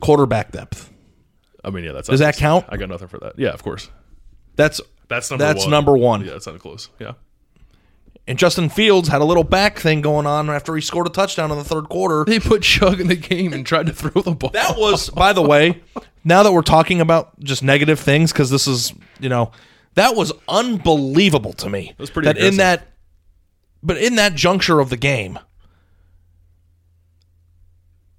quarterback 0.00 0.52
depth. 0.52 0.92
I 1.64 1.70
mean, 1.70 1.84
yeah, 1.84 1.92
that's 1.92 2.08
Does 2.08 2.20
that 2.20 2.28
obvious. 2.34 2.40
count? 2.40 2.66
I 2.68 2.76
got 2.76 2.88
nothing 2.88 3.08
for 3.08 3.18
that. 3.18 3.38
Yeah, 3.38 3.50
of 3.50 3.62
course. 3.62 3.90
That's 4.56 4.80
That's 5.08 5.30
number 5.30 5.44
That's 5.44 5.62
one. 5.62 5.70
number 5.70 5.96
one. 5.96 6.24
Yeah, 6.24 6.32
that's 6.32 6.46
not 6.46 6.58
close. 6.60 6.88
Yeah. 6.98 7.12
and 8.26 8.38
Justin 8.38 8.68
Fields 8.68 9.08
had 9.08 9.20
a 9.20 9.24
little 9.24 9.44
back 9.44 9.78
thing 9.78 10.00
going 10.00 10.26
on 10.26 10.50
after 10.50 10.74
he 10.74 10.80
scored 10.80 11.06
a 11.06 11.10
touchdown 11.10 11.50
in 11.50 11.58
the 11.58 11.64
third 11.64 11.88
quarter. 11.88 12.24
They 12.26 12.38
put 12.40 12.62
Chug 12.62 13.00
in 13.00 13.06
the 13.08 13.16
game 13.16 13.52
and 13.52 13.64
tried 13.66 13.86
to 13.86 13.92
throw 13.92 14.22
the 14.22 14.32
ball. 14.34 14.50
That 14.50 14.76
was, 14.78 15.10
by 15.10 15.32
the 15.32 15.42
way, 15.42 15.82
now 16.24 16.42
that 16.42 16.52
we're 16.52 16.62
talking 16.62 17.00
about 17.00 17.38
just 17.40 17.62
negative 17.62 17.98
things, 18.00 18.32
because 18.32 18.50
this 18.50 18.66
is, 18.66 18.92
you 19.20 19.28
know, 19.28 19.50
that 19.94 20.14
was 20.14 20.32
unbelievable 20.48 21.52
to 21.54 21.68
me. 21.70 21.94
was 21.98 22.10
pretty 22.10 22.26
that 22.26 22.38
in 22.38 22.58
that, 22.58 22.86
but 23.82 23.96
in 23.96 24.16
that 24.16 24.34
juncture 24.34 24.78
of 24.80 24.90
the 24.90 24.96
game, 24.96 25.38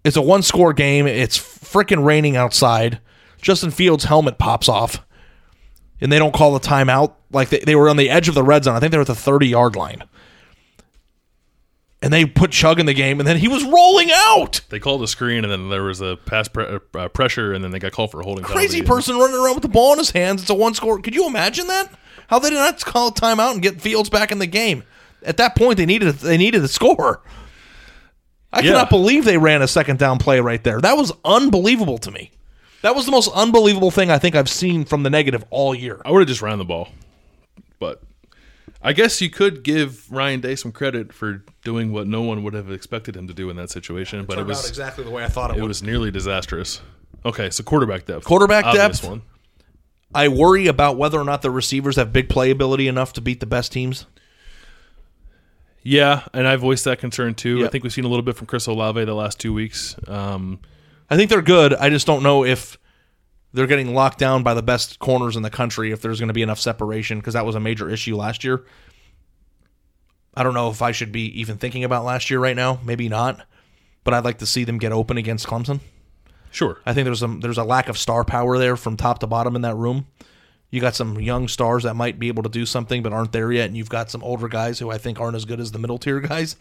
it's 0.10 0.18
a 0.18 0.22
one 0.22 0.42
score 0.42 0.74
game. 0.74 1.08
It's 1.08 1.38
freaking 1.38 2.04
raining 2.04 2.36
outside. 2.36 3.00
Justin 3.42 3.72
Fields' 3.72 4.04
helmet 4.06 4.38
pops 4.38 4.68
off, 4.68 5.06
and 6.02 6.12
they 6.12 6.20
don't 6.20 6.34
call 6.34 6.54
the 6.54 6.60
timeout. 6.60 7.14
Like 7.32 7.50
they, 7.50 7.60
they 7.60 7.76
were 7.76 7.90
on 7.90 7.96
the 7.98 8.10
edge 8.10 8.28
of 8.28 8.36
the 8.36 8.44
red 8.44 8.64
zone. 8.64 8.76
I 8.76 8.80
think 8.80 8.92
they 8.92 8.98
were 8.98 9.04
at 9.04 9.08
the 9.08 9.16
30 9.16 9.48
yard 9.48 9.76
line. 9.76 10.04
And 12.02 12.14
they 12.14 12.26
put 12.26 12.52
Chug 12.52 12.80
in 12.80 12.86
the 12.86 12.94
game, 12.94 13.20
and 13.20 13.28
then 13.28 13.38
he 13.38 13.48
was 13.50 13.64
rolling 13.64 14.10
out. 14.12 14.62
They 14.70 14.80
called 14.80 15.04
a 15.04 15.08
screen, 15.08 15.44
and 15.44 15.52
then 15.52 15.70
there 15.70 15.84
was 15.84 16.00
a 16.00 16.16
pass 16.26 16.48
pre- 16.48 16.80
uh, 16.96 17.10
pressure, 17.10 17.54
and 17.54 17.62
then 17.62 17.72
they 17.72 17.80
got 17.80 17.92
called 17.92 18.12
for 18.12 18.22
a 18.22 18.24
holding. 18.24 18.46
crazy 18.46 18.82
penalty. 18.82 18.88
person 18.88 19.18
running 19.20 19.36
around 19.36 19.56
with 19.56 19.64
the 19.64 19.70
ball 19.70 19.92
in 19.94 20.00
his 20.00 20.12
hands. 20.12 20.42
It's 20.42 20.50
a 20.50 20.54
one 20.56 20.74
score. 20.74 21.00
Could 21.02 21.14
you 21.14 21.28
imagine 21.28 21.68
that? 21.68 21.92
How 22.28 22.40
they 22.40 22.50
did 22.52 22.56
not 22.56 22.84
call 22.86 23.10
a 23.10 23.12
timeout 23.12 23.52
and 23.52 23.62
get 23.62 23.82
Fields 23.82 24.10
back 24.10 24.32
in 24.32 24.40
the 24.40 24.48
game? 24.48 24.84
At 25.24 25.38
that 25.38 25.56
point, 25.56 25.78
they 25.78 25.86
needed 25.86 26.16
they 26.16 26.38
needed 26.38 26.64
a 26.64 26.70
score. 26.70 27.22
I 28.52 28.60
Yeah. 28.62 28.72
cannot 28.72 28.90
believe 28.90 29.26
they 29.26 29.38
ran 29.38 29.62
a 29.62 29.68
second 29.68 30.00
down 30.00 30.18
play 30.18 30.40
right 30.40 30.64
there. 30.64 30.82
That 30.82 30.98
was 30.98 31.12
unbelievable 31.24 31.98
to 32.00 32.12
me. 32.12 32.32
That 32.82 32.96
was 32.96 33.06
the 33.06 33.12
most 33.12 33.30
unbelievable 33.34 33.92
thing 33.92 34.10
I 34.10 34.18
think 34.18 34.36
I've 34.36 34.50
seen 34.50 34.86
from 34.86 35.04
the 35.04 35.10
negative 35.10 35.44
all 35.50 35.76
year. 35.76 36.02
I 36.06 36.12
would 36.12 36.20
have 36.20 36.28
just 36.28 36.42
ran 36.42 36.58
the 36.58 36.66
ball, 36.66 36.90
but 37.80 38.02
I 38.82 38.94
guess 38.94 39.22
you 39.22 39.30
could 39.30 39.64
give 39.64 40.10
Ryan 40.10 40.40
Day 40.40 40.56
some 40.56 40.72
credit 40.72 41.12
for 41.12 41.44
doing 41.64 41.92
what 41.92 42.08
no 42.08 42.22
one 42.22 42.42
would 42.44 42.54
have 42.54 42.72
expected 42.72 43.16
him 43.18 43.28
to 43.28 43.34
do 43.34 43.50
in 43.50 43.58
that 43.58 43.70
situation. 43.70 44.24
But 44.26 44.34
it 44.34 44.36
Turned 44.38 44.48
out 44.48 44.56
was 44.58 44.70
exactly 44.70 45.04
the 45.04 45.10
way 45.12 45.24
I 45.24 45.28
thought 45.28 45.52
it, 45.52 45.58
it 45.58 45.62
would. 45.62 45.68
was 45.68 45.84
nearly 45.84 46.10
disastrous. 46.10 46.82
Okay, 47.26 47.50
so 47.50 47.64
quarterback 47.64 48.06
depth. 48.06 48.24
Quarterback 48.24 48.64
Obvious 48.66 49.02
depth? 49.02 49.10
One. 49.10 49.22
I 50.16 50.30
worry 50.30 50.68
about 50.68 50.98
whether 50.98 51.20
or 51.20 51.26
not 51.26 51.42
the 51.42 51.52
receivers 51.52 51.98
have 51.98 52.14
big 52.14 52.30
playability 52.30 52.88
enough 52.88 53.12
to 53.14 53.22
beat 53.22 53.42
the 53.42 53.46
best 53.46 53.72
teams. 53.74 54.06
Yeah, 55.90 56.22
and 56.36 56.48
I 56.48 56.56
voiced 56.56 56.86
that 56.86 57.00
concern 57.00 57.34
too. 57.34 57.66
I 57.66 57.68
think 57.68 57.84
we've 57.84 57.92
seen 57.92 58.06
a 58.06 58.08
little 58.10 58.22
bit 58.22 58.36
from 58.36 58.46
Chris 58.46 58.68
Olave 58.68 59.04
the 59.06 59.16
last 59.16 59.40
two 59.40 59.52
weeks. 59.52 59.96
Um, 60.08 60.60
I 61.10 61.16
think 61.16 61.32
they're 61.32 61.42
good. 61.42 61.74
I 61.74 61.90
just 61.90 62.06
don't 62.06 62.22
know 62.22 62.46
if 62.46 62.78
they're 63.54 63.66
getting 63.66 63.96
locked 63.96 64.20
down 64.20 64.44
by 64.44 64.54
the 64.54 64.62
best 64.62 65.00
corners 65.00 65.36
in 65.36 65.42
the 65.42 65.50
country, 65.50 65.92
if 65.92 66.00
there's 66.00 66.20
going 66.20 66.28
to 66.28 66.34
be 66.34 66.44
enough 66.44 66.60
separation, 66.60 67.18
because 67.18 67.34
that 67.34 67.44
was 67.44 67.56
a 67.56 67.60
major 67.60 67.90
issue 67.90 68.16
last 68.16 68.44
year. 68.44 68.66
I 70.36 70.44
don't 70.44 70.54
know 70.54 70.70
if 70.70 70.84
I 70.84 70.92
should 70.92 71.12
be 71.12 71.24
even 71.42 71.58
thinking 71.58 71.84
about 71.84 72.06
last 72.06 72.30
year 72.30 72.40
right 72.40 72.56
now. 72.56 72.80
Maybe 72.86 73.10
not. 73.10 73.44
But 74.04 74.14
I'd 74.14 74.26
like 74.26 74.38
to 74.38 74.46
see 74.46 74.66
them 74.66 74.78
get 74.78 74.92
open 74.92 75.18
against 75.18 75.48
Clemson. 75.48 75.80
sure. 76.52 76.78
I 76.86 76.94
think 76.94 77.06
there's 77.06 77.20
some 77.20 77.40
there's 77.40 77.58
a 77.58 77.64
lack 77.64 77.90
of 77.90 77.98
star 77.98 78.24
power 78.24 78.60
there 78.60 78.78
from 78.78 78.96
top 78.96 79.18
to 79.22 79.28
bottom 79.28 79.56
in 79.56 79.64
that 79.64 79.76
room. 79.76 80.06
You 80.72 80.82
got 80.82 80.96
some 80.96 81.20
young 81.20 81.48
stars 81.48 81.84
that 81.84 81.96
might 81.96 82.20
be 82.20 82.28
able 82.28 82.44
to 82.44 82.50
do 82.50 82.66
something 82.66 83.02
but 83.02 83.14
aren't 83.14 83.32
there 83.32 83.52
yet, 83.52 83.68
and 83.68 83.78
you've 83.78 83.90
got 83.90 84.12
some 84.12 84.24
older 84.24 84.48
guys 84.48 84.80
who 84.80 84.92
I 84.92 84.98
think 84.98 85.20
aren't 85.20 85.36
as 85.36 85.46
good 85.46 85.60
as 85.60 85.72
the 85.72 85.80
middle 85.80 85.98
tier 85.98 86.20
guys. 86.20 86.56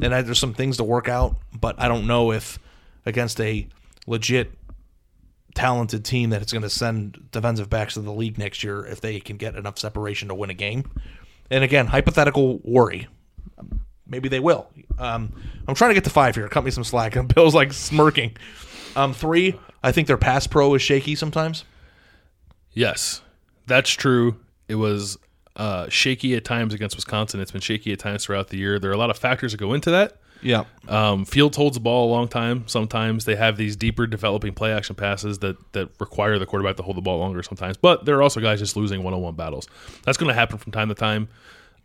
And 0.00 0.14
I, 0.14 0.22
there's 0.22 0.38
some 0.38 0.54
things 0.54 0.78
to 0.78 0.84
work 0.84 1.08
out, 1.08 1.36
but 1.58 1.78
I 1.78 1.88
don't 1.88 2.06
know 2.06 2.32
if 2.32 2.58
against 3.04 3.40
a 3.40 3.66
legit 4.06 4.52
talented 5.54 6.04
team 6.04 6.30
that 6.30 6.42
it's 6.42 6.52
going 6.52 6.62
to 6.62 6.70
send 6.70 7.28
defensive 7.30 7.68
backs 7.68 7.94
to 7.94 8.00
the 8.00 8.12
league 8.12 8.38
next 8.38 8.64
year 8.64 8.84
if 8.86 9.00
they 9.00 9.20
can 9.20 9.36
get 9.36 9.54
enough 9.54 9.78
separation 9.78 10.28
to 10.28 10.34
win 10.34 10.50
a 10.50 10.54
game. 10.54 10.90
And 11.50 11.62
again, 11.62 11.86
hypothetical 11.86 12.60
worry. 12.64 13.08
Maybe 14.06 14.28
they 14.28 14.40
will. 14.40 14.68
Um, 14.98 15.32
I'm 15.66 15.74
trying 15.74 15.90
to 15.90 15.94
get 15.94 16.04
to 16.04 16.10
five 16.10 16.34
here. 16.34 16.48
Cut 16.48 16.64
me 16.64 16.70
some 16.70 16.84
slack. 16.84 17.16
And 17.16 17.32
Bill's 17.32 17.54
like 17.54 17.72
smirking. 17.72 18.36
Um, 18.96 19.14
three, 19.14 19.58
I 19.82 19.92
think 19.92 20.06
their 20.06 20.18
pass 20.18 20.46
pro 20.46 20.74
is 20.74 20.82
shaky 20.82 21.14
sometimes. 21.14 21.64
Yes, 22.72 23.21
that's 23.66 23.90
true. 23.90 24.36
It 24.68 24.74
was 24.76 25.18
uh, 25.56 25.88
shaky 25.88 26.34
at 26.34 26.44
times 26.44 26.72
against 26.74 26.96
Wisconsin. 26.96 27.40
It's 27.40 27.50
been 27.52 27.60
shaky 27.60 27.92
at 27.92 27.98
times 27.98 28.24
throughout 28.24 28.48
the 28.48 28.56
year. 28.56 28.78
There 28.78 28.90
are 28.90 28.94
a 28.94 28.98
lot 28.98 29.10
of 29.10 29.18
factors 29.18 29.52
that 29.52 29.58
go 29.58 29.72
into 29.74 29.90
that. 29.90 30.16
Yeah. 30.44 30.64
Um, 30.88 31.24
Fields 31.24 31.56
holds 31.56 31.76
the 31.76 31.80
ball 31.80 32.08
a 32.08 32.12
long 32.12 32.26
time. 32.26 32.64
Sometimes 32.66 33.26
they 33.26 33.36
have 33.36 33.56
these 33.56 33.76
deeper 33.76 34.08
developing 34.08 34.54
play 34.54 34.72
action 34.72 34.96
passes 34.96 35.38
that 35.38 35.56
that 35.72 35.90
require 36.00 36.38
the 36.38 36.46
quarterback 36.46 36.76
to 36.76 36.82
hold 36.82 36.96
the 36.96 37.00
ball 37.02 37.18
longer 37.18 37.42
sometimes. 37.44 37.76
But 37.76 38.06
there 38.06 38.16
are 38.16 38.22
also 38.22 38.40
guys 38.40 38.58
just 38.58 38.76
losing 38.76 39.04
one 39.04 39.14
on 39.14 39.20
one 39.20 39.36
battles. 39.36 39.68
That's 40.04 40.18
going 40.18 40.28
to 40.28 40.34
happen 40.34 40.58
from 40.58 40.72
time 40.72 40.88
to 40.88 40.94
time. 40.96 41.28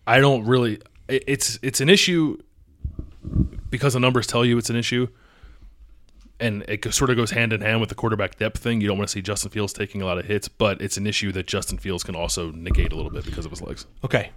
I 0.07 0.19
don't 0.21 0.45
really. 0.45 0.79
it- 1.07 1.23
It's 1.27 1.59
it's 1.61 1.81
an 1.81 1.89
issue 1.89 2.37
because 3.69 3.93
the 3.93 3.99
numbers 3.99 4.25
tell 4.27 4.45
you 4.45 4.57
it's 4.57 4.69
an 4.69 4.75
issue, 4.75 5.07
and 6.39 6.63
it 6.67 6.93
sort 6.93 7.09
of 7.09 7.15
goes 7.15 7.31
hand 7.31 7.53
in 7.53 7.61
hand 7.61 7.79
with 7.79 7.89
the 7.89 7.95
quarterback 7.95 8.37
depth 8.37 8.59
thing. 8.59 8.81
You 8.81 8.87
don't 8.87 8.97
want 8.97 9.09
to 9.09 9.11
see 9.11 9.21
Justin 9.21 9.51
Fields 9.51 9.73
taking 9.73 10.01
a 10.01 10.05
lot 10.05 10.17
of 10.17 10.25
hits, 10.25 10.47
but 10.47 10.81
it's 10.81 10.97
an 10.97 11.07
issue 11.07 11.31
that 11.31 11.47
Justin 11.47 11.77
Fields 11.77 12.03
can 12.03 12.15
also 12.15 12.51
negate 12.51 12.91
a 12.91 12.95
little 12.95 13.11
bit 13.11 13.25
because 13.25 13.45
of 13.45 13.51
his 13.51 13.61
legs. 13.61 13.85
Okay. 14.03 14.31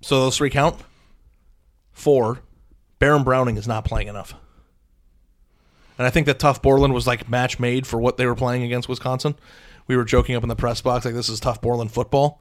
So 0.00 0.20
those 0.20 0.36
three 0.36 0.50
count. 0.50 0.80
Four, 1.92 2.40
Baron 2.98 3.22
Browning 3.22 3.56
is 3.56 3.68
not 3.68 3.84
playing 3.84 4.08
enough. 4.08 4.34
And 5.98 6.06
I 6.06 6.10
think 6.10 6.26
that 6.26 6.38
Tuf 6.38 6.62
Borland 6.62 6.94
was 6.94 7.06
like 7.06 7.28
match 7.28 7.60
made 7.60 7.86
for 7.86 8.00
what 8.00 8.16
they 8.16 8.26
were 8.26 8.34
playing 8.34 8.62
against 8.62 8.88
Wisconsin. 8.88 9.34
We 9.86 9.96
were 9.96 10.04
joking 10.04 10.34
up 10.34 10.42
in 10.42 10.48
the 10.48 10.56
press 10.56 10.80
box 10.80 11.04
like 11.04 11.14
this 11.14 11.28
is 11.28 11.40
Tuf 11.40 11.60
Borland 11.60 11.92
football. 11.92 12.40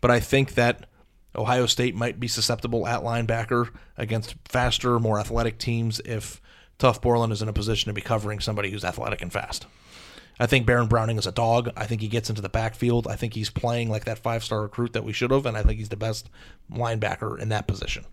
But 0.00 0.10
I 0.10 0.20
think 0.20 0.54
that 0.54 0.86
Ohio 1.34 1.66
State 1.66 1.94
might 1.94 2.20
be 2.20 2.28
susceptible 2.28 2.86
at 2.86 3.02
linebacker 3.02 3.70
against 3.96 4.34
faster, 4.44 4.98
more 4.98 5.18
athletic 5.18 5.58
teams 5.58 6.00
if 6.04 6.41
Tuf 6.82 7.00
Borland 7.00 7.32
is 7.32 7.40
in 7.42 7.48
a 7.48 7.52
position 7.52 7.88
to 7.90 7.92
be 7.92 8.00
covering 8.00 8.40
somebody 8.40 8.70
who's 8.70 8.84
athletic 8.84 9.22
and 9.22 9.32
fast. 9.32 9.66
I 10.40 10.46
think 10.46 10.66
Baron 10.66 10.88
Browning 10.88 11.16
is 11.16 11.26
a 11.26 11.32
dog. 11.32 11.70
I 11.76 11.86
think 11.86 12.00
he 12.00 12.08
gets 12.08 12.28
into 12.28 12.42
the 12.42 12.48
backfield. 12.48 13.06
I 13.06 13.14
think 13.14 13.34
he's 13.34 13.50
playing 13.50 13.88
like 13.88 14.04
that 14.06 14.18
five 14.18 14.42
star 14.42 14.62
recruit 14.62 14.92
that 14.94 15.04
we 15.04 15.12
should 15.12 15.30
have, 15.30 15.46
and 15.46 15.56
I 15.56 15.62
think 15.62 15.78
he's 15.78 15.90
the 15.90 15.96
best 15.96 16.28
linebacker 16.70 17.38
in 17.38 17.50
that 17.50 17.68
position. 17.68 18.04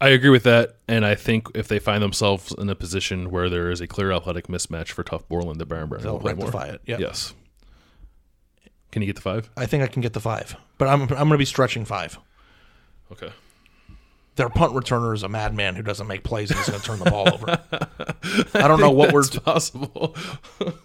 I 0.00 0.08
agree 0.08 0.30
with 0.30 0.42
that, 0.44 0.76
and 0.88 1.04
I 1.06 1.14
think 1.14 1.46
if 1.54 1.68
they 1.68 1.78
find 1.78 2.02
themselves 2.02 2.52
in 2.58 2.68
a 2.70 2.74
position 2.74 3.30
where 3.30 3.48
there 3.48 3.70
is 3.70 3.80
a 3.80 3.86
clear 3.86 4.10
athletic 4.10 4.48
mismatch 4.48 4.88
for 4.88 5.04
Tuf 5.04 5.28
Borland, 5.28 5.60
that 5.60 5.66
Baron 5.66 5.88
Browning 5.88 6.04
They'll 6.04 6.14
will 6.14 6.20
play 6.20 6.32
more. 6.32 6.46
rectify 6.46 6.68
it, 6.68 6.80
yep. 6.86 6.98
Yes. 6.98 7.34
Can 8.90 9.02
you 9.02 9.06
get 9.06 9.14
the 9.14 9.22
five? 9.22 9.48
I 9.56 9.66
think 9.66 9.84
I 9.84 9.86
can 9.86 10.02
get 10.02 10.14
the 10.14 10.20
five, 10.20 10.56
but 10.78 10.88
I'm 10.88 11.02
I'm 11.02 11.08
going 11.08 11.30
to 11.30 11.38
be 11.38 11.44
stretching 11.44 11.84
five. 11.84 12.18
Okay. 13.12 13.30
Their 14.36 14.48
punt 14.48 14.72
returner 14.72 15.14
is 15.14 15.22
a 15.22 15.28
madman 15.28 15.74
who 15.74 15.82
doesn't 15.82 16.06
make 16.06 16.22
plays 16.24 16.50
and 16.50 16.58
is 16.60 16.68
going 16.68 16.80
to 16.80 16.86
turn 16.86 16.98
the 16.98 17.10
ball 17.10 17.28
over. 17.34 17.58
I 18.54 18.68
don't 18.68 18.80
know 18.80 18.90
what 18.90 19.12
we're 19.14 19.24
possible. 19.44 20.14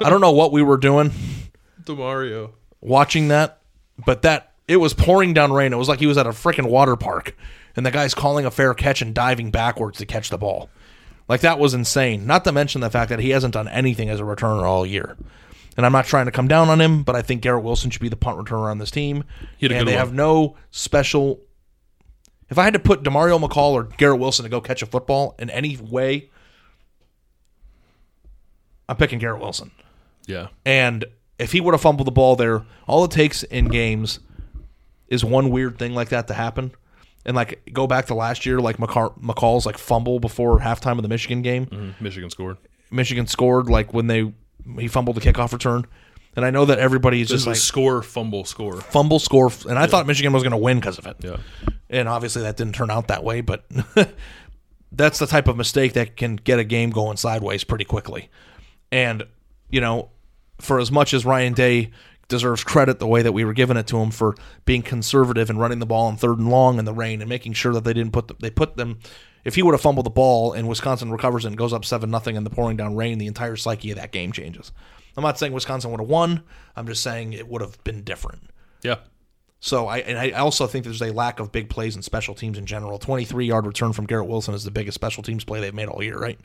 I 0.01 0.09
don't 0.09 0.21
know 0.21 0.31
what 0.31 0.51
we 0.51 0.61
were 0.61 0.77
doing 0.77 1.11
Demario. 1.83 2.51
watching 2.81 3.27
that, 3.29 3.59
but 4.03 4.23
that 4.23 4.51
it 4.67 4.77
was 4.77 4.93
pouring 4.93 5.33
down 5.33 5.53
rain. 5.53 5.71
It 5.73 5.77
was 5.77 5.87
like 5.87 5.99
he 5.99 6.07
was 6.07 6.17
at 6.17 6.25
a 6.27 6.31
freaking 6.31 6.69
water 6.69 6.95
park, 6.95 7.35
and 7.75 7.85
the 7.85 7.91
guy's 7.91 8.13
calling 8.13 8.45
a 8.45 8.51
fair 8.51 8.73
catch 8.73 9.01
and 9.01 9.13
diving 9.13 9.51
backwards 9.51 9.99
to 9.99 10.05
catch 10.05 10.29
the 10.29 10.37
ball. 10.37 10.69
Like 11.27 11.41
that 11.41 11.59
was 11.59 11.73
insane. 11.73 12.25
Not 12.25 12.43
to 12.45 12.51
mention 12.51 12.81
the 12.81 12.89
fact 12.89 13.09
that 13.09 13.19
he 13.19 13.29
hasn't 13.29 13.53
done 13.53 13.67
anything 13.67 14.09
as 14.09 14.19
a 14.19 14.23
returner 14.23 14.63
all 14.63 14.85
year. 14.85 15.15
And 15.77 15.85
I'm 15.85 15.91
not 15.91 16.05
trying 16.05 16.25
to 16.25 16.31
come 16.31 16.47
down 16.47 16.69
on 16.69 16.79
him, 16.79 17.03
but 17.03 17.15
I 17.15 17.21
think 17.21 17.41
Garrett 17.41 17.63
Wilson 17.63 17.89
should 17.89 18.01
be 18.01 18.09
the 18.09 18.15
punt 18.15 18.37
returner 18.37 18.69
on 18.71 18.77
this 18.77 18.91
team. 18.91 19.23
He 19.57 19.65
had 19.65 19.71
a 19.73 19.77
and 19.79 19.87
they 19.87 19.93
one. 19.93 19.99
have 19.99 20.13
no 20.13 20.55
special. 20.71 21.39
If 22.49 22.57
I 22.59 22.63
had 22.63 22.73
to 22.73 22.79
put 22.79 23.03
Demario 23.03 23.41
McCall 23.43 23.71
or 23.71 23.83
Garrett 23.83 24.19
Wilson 24.19 24.43
to 24.43 24.49
go 24.49 24.61
catch 24.61 24.81
a 24.81 24.85
football 24.85 25.35
in 25.39 25.49
any 25.49 25.77
way, 25.77 26.29
I'm 28.87 28.97
picking 28.97 29.19
Garrett 29.19 29.41
Wilson. 29.41 29.71
Yeah. 30.27 30.47
And 30.65 31.05
if 31.39 31.51
he 31.51 31.61
would 31.61 31.73
have 31.73 31.81
fumbled 31.81 32.07
the 32.07 32.11
ball 32.11 32.35
there, 32.35 32.63
all 32.87 33.03
it 33.05 33.11
takes 33.11 33.43
in 33.43 33.65
games 33.67 34.19
is 35.07 35.23
one 35.25 35.49
weird 35.49 35.77
thing 35.79 35.93
like 35.93 36.09
that 36.09 36.27
to 36.27 36.33
happen. 36.33 36.71
And 37.25 37.35
like 37.35 37.67
go 37.73 37.87
back 37.87 38.05
to 38.07 38.13
last 38.13 38.45
year, 38.45 38.59
like 38.59 38.77
McCar- 38.77 39.19
McCall's 39.19 39.65
like 39.65 39.77
fumble 39.79 40.19
before 40.19 40.59
halftime 40.59 40.97
of 40.97 41.01
the 41.01 41.07
Michigan 41.09 41.41
game. 41.41 41.65
Mhm. 41.67 41.99
Michigan 41.99 42.29
scored. 42.29 42.57
Michigan 42.91 43.25
scored 43.25 43.67
like 43.69 43.93
when 43.93 44.07
they 44.07 44.31
he 44.79 44.87
fumbled 44.87 45.17
the 45.17 45.21
kickoff 45.21 45.51
return. 45.51 45.85
And 46.35 46.45
I 46.45 46.49
know 46.49 46.65
that 46.65 46.79
everybody 46.79 47.21
is 47.21 47.29
just 47.29 47.47
like 47.47 47.55
score, 47.55 48.01
fumble, 48.01 48.43
score. 48.43 48.81
fumble 48.81 49.19
score, 49.19 49.51
and 49.69 49.79
I 49.79 49.87
thought 49.87 50.05
Michigan 50.05 50.33
was 50.33 50.43
going 50.43 50.51
to 50.51 50.57
win 50.57 50.79
because 50.79 50.97
of 50.97 51.07
it. 51.07 51.17
Yeah. 51.19 51.37
And 51.89 52.09
obviously 52.09 52.41
that 52.41 52.57
didn't 52.57 52.75
turn 52.75 52.91
out 52.91 53.07
that 53.07 53.23
way, 53.23 53.41
but 53.41 53.65
that's 54.91 55.19
the 55.19 55.27
type 55.27 55.47
of 55.47 55.55
mistake 55.55 55.93
that 55.93 56.17
can 56.17 56.35
get 56.35 56.59
a 56.59 56.63
game 56.63 56.89
going 56.89 57.17
sideways 57.17 57.63
pretty 57.63 57.85
quickly. 57.85 58.29
And, 58.91 59.23
you 59.69 59.79
know, 59.79 60.09
for 60.59 60.79
as 60.79 60.91
much 60.91 61.13
as 61.13 61.25
Ryan 61.25 61.53
Day 61.53 61.91
deserves 62.27 62.63
credit 62.63 62.99
the 62.99 63.07
way 63.07 63.21
that 63.21 63.33
we 63.33 63.45
were 63.45 63.53
giving 63.53 63.77
it 63.77 63.87
to 63.87 63.97
him 63.99 64.09
for 64.09 64.35
being 64.65 64.81
conservative 64.81 65.49
and 65.49 65.59
running 65.59 65.79
the 65.79 65.85
ball 65.85 66.07
on 66.07 66.17
third 66.17 66.39
and 66.39 66.49
long 66.49 66.79
in 66.79 66.85
the 66.85 66.93
rain 66.93 67.21
and 67.21 67.29
making 67.29 67.53
sure 67.53 67.73
that 67.73 67.83
they 67.83 67.93
didn't 67.93 68.13
put 68.13 68.27
the, 68.27 68.35
they 68.39 68.49
put 68.49 68.77
them 68.77 68.99
if 69.43 69.55
he 69.55 69.61
would 69.61 69.73
have 69.73 69.81
fumbled 69.81 70.07
the 70.07 70.11
ball 70.11 70.53
and 70.53 70.67
Wisconsin 70.67 71.11
recovers 71.11 71.45
and 71.45 71.55
goes 71.55 71.71
up 71.71 71.85
7 71.85 72.09
nothing 72.09 72.35
in 72.35 72.43
the 72.43 72.49
pouring 72.49 72.77
down 72.77 72.95
rain, 72.95 73.19
the 73.19 73.27
entire 73.27 73.55
psyche 73.55 73.91
of 73.91 73.97
that 73.97 74.11
game 74.11 74.31
changes. 74.31 74.71
I'm 75.17 75.23
not 75.23 75.39
saying 75.39 75.53
Wisconsin 75.53 75.91
would 75.91 75.99
have 75.99 76.09
won. 76.09 76.43
I'm 76.75 76.87
just 76.87 77.01
saying 77.03 77.33
it 77.33 77.47
would 77.47 77.61
have 77.61 77.81
been 77.83 78.03
different. 78.03 78.49
Yeah. 78.81 78.97
So 79.59 79.87
I 79.87 79.99
and 79.99 80.17
I 80.19 80.31
also 80.31 80.67
think 80.67 80.83
there's 80.85 81.01
a 81.01 81.11
lack 81.11 81.39
of 81.39 81.51
big 81.51 81.69
plays 81.69 81.95
in 81.95 82.01
special 82.01 82.35
teams 82.35 82.57
in 82.57 82.65
general. 82.65 82.99
23 82.99 83.45
yard 83.45 83.65
return 83.65 83.93
from 83.93 84.05
Garrett 84.05 84.27
Wilson 84.27 84.53
is 84.53 84.63
the 84.63 84.71
biggest 84.71 84.95
special 84.95 85.23
teams 85.23 85.43
play 85.43 85.59
they've 85.61 85.73
made 85.73 85.87
all 85.87 86.03
year, 86.03 86.19
right? 86.19 86.39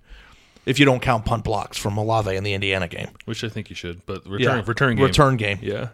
If 0.67 0.79
you 0.79 0.85
don't 0.85 1.01
count 1.01 1.25
punt 1.25 1.45
blocks 1.45 1.77
from 1.79 1.97
Olave 1.99 2.35
in 2.35 2.45
the 2.45 2.53
Indiana 2.55 2.87
game. 2.87 3.09
Which 3.25 3.43
I 3.45 3.49
think 3.49 3.71
you 3.71 3.77
should, 3.77 4.05
but 4.07 4.27
return 4.27 4.59
Yeah. 4.59 4.65
return 4.67 4.97
game. 4.97 5.05
Return 5.07 5.37
game. 5.37 5.59
Yeah. 5.63 5.89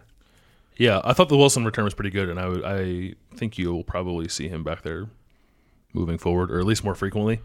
Yeah, 0.77 1.01
I 1.03 1.13
thought 1.13 1.29
the 1.29 1.37
Wilson 1.37 1.65
return 1.65 1.85
was 1.85 1.95
pretty 1.95 2.11
good, 2.11 2.29
and 2.29 2.39
I 2.39 2.47
would, 2.47 2.63
I 2.63 3.13
think 3.35 3.57
you 3.57 3.73
will 3.73 3.83
probably 3.83 4.27
see 4.27 4.47
him 4.47 4.63
back 4.63 4.83
there 4.83 5.07
moving 5.91 6.19
forward, 6.19 6.51
or 6.51 6.59
at 6.59 6.65
least 6.65 6.83
more 6.83 6.93
frequently. 6.93 7.39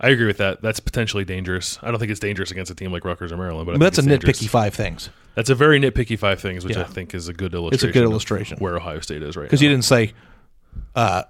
I 0.00 0.08
agree 0.10 0.26
with 0.26 0.38
that. 0.38 0.60
That's 0.62 0.80
potentially 0.80 1.24
dangerous. 1.24 1.78
I 1.82 1.90
don't 1.90 1.98
think 1.98 2.10
it's 2.10 2.20
dangerous 2.20 2.50
against 2.50 2.70
a 2.70 2.74
team 2.74 2.92
like 2.92 3.04
Rutgers 3.04 3.32
or 3.32 3.36
Maryland, 3.36 3.66
but, 3.66 3.72
I 3.74 3.78
But 3.78 3.84
that's 3.84 3.98
a 3.98 4.02
it's 4.02 4.08
nitpicky 4.08 4.24
dangerous. 4.24 4.50
five 4.50 4.74
things. 4.74 5.10
That's 5.34 5.50
a 5.50 5.54
very 5.54 5.80
nitpicky 5.80 6.18
five 6.18 6.40
things, 6.40 6.64
which 6.64 6.76
I 6.76 6.84
think 6.84 7.14
is 7.14 7.28
a 7.28 7.32
good 7.32 7.54
illustration. 7.54 7.88
It's 7.88 7.96
a 7.96 7.98
good 7.98 8.04
of 8.04 8.10
illustration. 8.10 8.58
where 8.58 8.76
Ohio 8.76 9.00
State 9.00 9.22
is 9.22 9.36
right 9.36 9.44
Because 9.44 9.62
you 9.62 9.68
didn't 9.68 9.84
say 9.84 10.12
uh, 10.94 11.24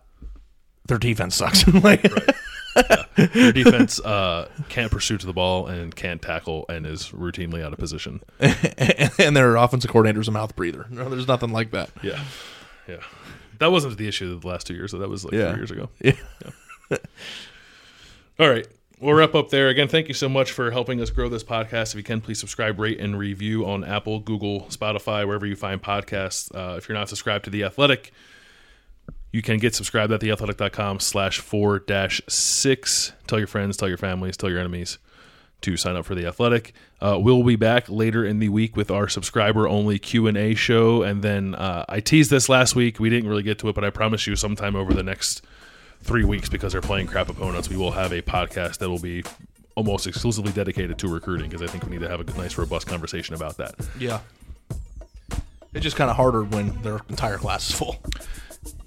their 0.86 0.98
defense 0.98 1.34
sucks. 1.36 1.66
like, 1.82 2.04
Your 3.34 3.52
defense 3.52 3.98
uh, 4.00 4.48
can't 4.68 4.90
pursue 4.92 5.16
to 5.16 5.26
the 5.26 5.32
ball 5.32 5.66
and 5.66 5.94
can't 5.96 6.20
tackle 6.20 6.66
and 6.68 6.86
is 6.86 7.08
routinely 7.10 7.64
out 7.64 7.72
of 7.72 7.78
position. 7.78 8.20
and 8.38 9.34
their 9.36 9.56
offensive 9.56 9.90
coordinator's 9.90 10.28
a 10.28 10.32
mouth 10.32 10.54
breather. 10.54 10.86
No, 10.90 11.08
there's 11.08 11.26
nothing 11.28 11.50
like 11.52 11.70
that. 11.70 11.90
Yeah, 12.02 12.22
yeah. 12.86 12.96
That 13.58 13.72
wasn't 13.72 13.96
the 13.96 14.06
issue 14.06 14.38
the 14.38 14.46
last 14.46 14.66
two 14.66 14.74
years. 14.74 14.92
That 14.92 15.08
was 15.08 15.24
like 15.24 15.32
Yeah. 15.34 15.50
three 15.52 15.60
years 15.60 15.70
ago. 15.70 15.88
Yeah. 16.00 16.12
All 18.39 18.49
right. 18.51 18.66
We'll 18.99 19.14
wrap 19.14 19.34
up 19.34 19.51
there. 19.51 19.68
Again, 19.68 19.89
thank 19.89 20.09
you 20.09 20.14
so 20.14 20.28
much 20.28 20.53
for 20.53 20.70
helping 20.70 21.03
us 21.03 21.11
grow 21.11 21.28
this 21.28 21.45
podcast. 21.45 21.91
If 21.91 21.97
you 21.97 22.03
can, 22.03 22.22
please 22.22 22.41
subscribe, 22.41 22.78
rate, 22.78 22.99
and 22.99 23.18
review 23.18 23.66
on 23.66 23.84
Apple, 23.84 24.20
Google, 24.20 24.62
Spotify, 24.70 25.26
wherever 25.26 25.45
you 25.45 25.57
find 25.57 25.82
podcasts. 25.82 26.55
Uh, 26.55 26.76
if 26.76 26.89
you're 26.89 26.97
not 26.97 27.11
subscribed 27.11 27.45
to 27.45 27.51
The 27.51 27.64
Athletic, 27.64 28.12
you 29.32 29.43
can 29.43 29.59
get 29.59 29.74
subscribed 29.74 30.12
at 30.12 30.20
theathletic.com 30.20 31.01
slash 31.01 31.41
four 31.41 31.78
dash 31.78 32.22
six. 32.26 33.12
Tell 33.26 33.39
your 33.39 33.49
friends, 33.49 33.76
tell 33.76 33.89
your 33.89 33.99
families, 33.99 34.37
tell 34.39 34.49
your 34.49 34.61
enemies 34.61 34.99
to 35.61 35.76
sign 35.76 35.97
up 35.97 36.07
for 36.07 36.14
The 36.14 36.26
Athletic. 36.26 36.72
Uh, 37.01 37.18
we'll 37.20 37.43
be 37.43 37.57
back 37.57 37.89
later 37.91 38.24
in 38.24 38.39
the 38.39 38.49
week 38.49 38.76
with 38.76 38.91
our 38.91 39.09
subscriber-only 39.09 39.99
Q&A 39.99 40.55
show. 40.55 41.03
And 41.03 41.22
then 41.22 41.55
uh, 41.55 41.84
I 41.89 42.01
teased 42.01 42.30
this 42.30 42.49
last 42.49 42.74
week. 42.74 42.99
We 42.99 43.11
didn't 43.11 43.28
really 43.28 43.43
get 43.43 43.59
to 43.59 43.68
it, 43.68 43.74
but 43.74 43.84
I 43.84 43.91
promise 43.91 44.26
you 44.26 44.37
sometime 44.37 44.74
over 44.74 44.95
the 44.95 45.03
next 45.03 45.43
three 46.07 46.24
weeks 46.24 46.48
because 46.48 46.72
they're 46.72 46.80
playing 46.80 47.09
crap 47.09 47.28
opponents, 47.28 47.68
we 47.68 47.76
will 47.76 47.90
have 47.90 48.12
a 48.12 48.22
podcast 48.22 48.78
that 48.78 48.88
will 48.88 49.00
be 49.00 49.24
almost 49.74 50.07
exclusively 50.07 50.52
dedicated 50.52 50.98
to 50.98 51.09
recruiting 51.09 51.50
because 51.50 51.62
I 51.62 51.70
think 51.70 51.84
we 51.84 51.90
need 51.90 52.00
to 52.00 52.09
have 52.09 52.20
a 52.20 52.38
nice, 52.38 52.57
robust 52.57 52.86
conversation 52.86 53.34
about 53.34 53.57
that. 53.59 53.74
Yeah. 53.98 54.20
It's 55.74 55.82
just 55.82 55.96
kind 55.96 56.11
of 56.11 56.16
harder 56.16 56.44
when 56.44 56.80
their 56.82 57.00
entire 57.11 57.36
class 57.36 57.68
is 57.68 57.76
full. 57.76 57.96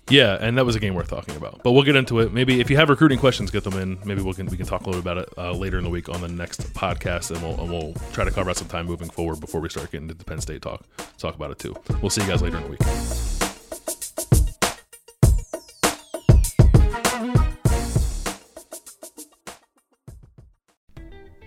Yeah, 0.09 0.37
and 0.41 0.57
that 0.57 0.65
was 0.65 0.75
a 0.75 0.79
game 0.79 0.95
worth 0.95 1.07
talking 1.07 1.35
about. 1.35 1.61
But 1.63 1.73
we'll 1.73 1.83
get 1.83 1.95
into 1.95 2.19
it. 2.19 2.33
Maybe 2.33 2.59
if 2.59 2.69
you 2.71 2.77
have 2.77 2.89
recruiting 2.89 3.19
questions, 3.19 3.51
get 3.51 3.63
them 3.63 3.75
in. 3.75 3.99
Maybe 4.03 4.23
we 4.23 4.33
can 4.33 4.47
we 4.47 4.57
can 4.57 4.65
talk 4.65 4.81
a 4.81 4.85
little 4.85 5.01
bit 5.01 5.11
about 5.11 5.23
it 5.23 5.33
uh, 5.37 5.51
later 5.51 5.77
in 5.77 5.83
the 5.83 5.89
week 5.89 6.09
on 6.09 6.19
the 6.21 6.27
next 6.27 6.73
podcast, 6.73 7.29
and 7.29 7.41
we'll 7.43 7.59
and 7.61 7.69
we'll 7.69 7.93
try 8.11 8.23
to 8.23 8.31
carve 8.31 8.47
out 8.47 8.57
some 8.57 8.67
time 8.67 8.87
moving 8.87 9.09
forward 9.09 9.39
before 9.39 9.61
we 9.61 9.69
start 9.69 9.91
getting 9.91 10.07
to 10.07 10.15
the 10.15 10.25
Penn 10.25 10.41
State 10.41 10.63
talk 10.63 10.83
talk 11.19 11.35
about 11.35 11.51
it 11.51 11.59
too. 11.59 11.75
We'll 12.01 12.09
see 12.09 12.23
you 12.23 12.27
guys 12.27 12.41
later 12.41 12.57
in 12.57 12.63
the 12.63 12.69
week. 12.69 13.48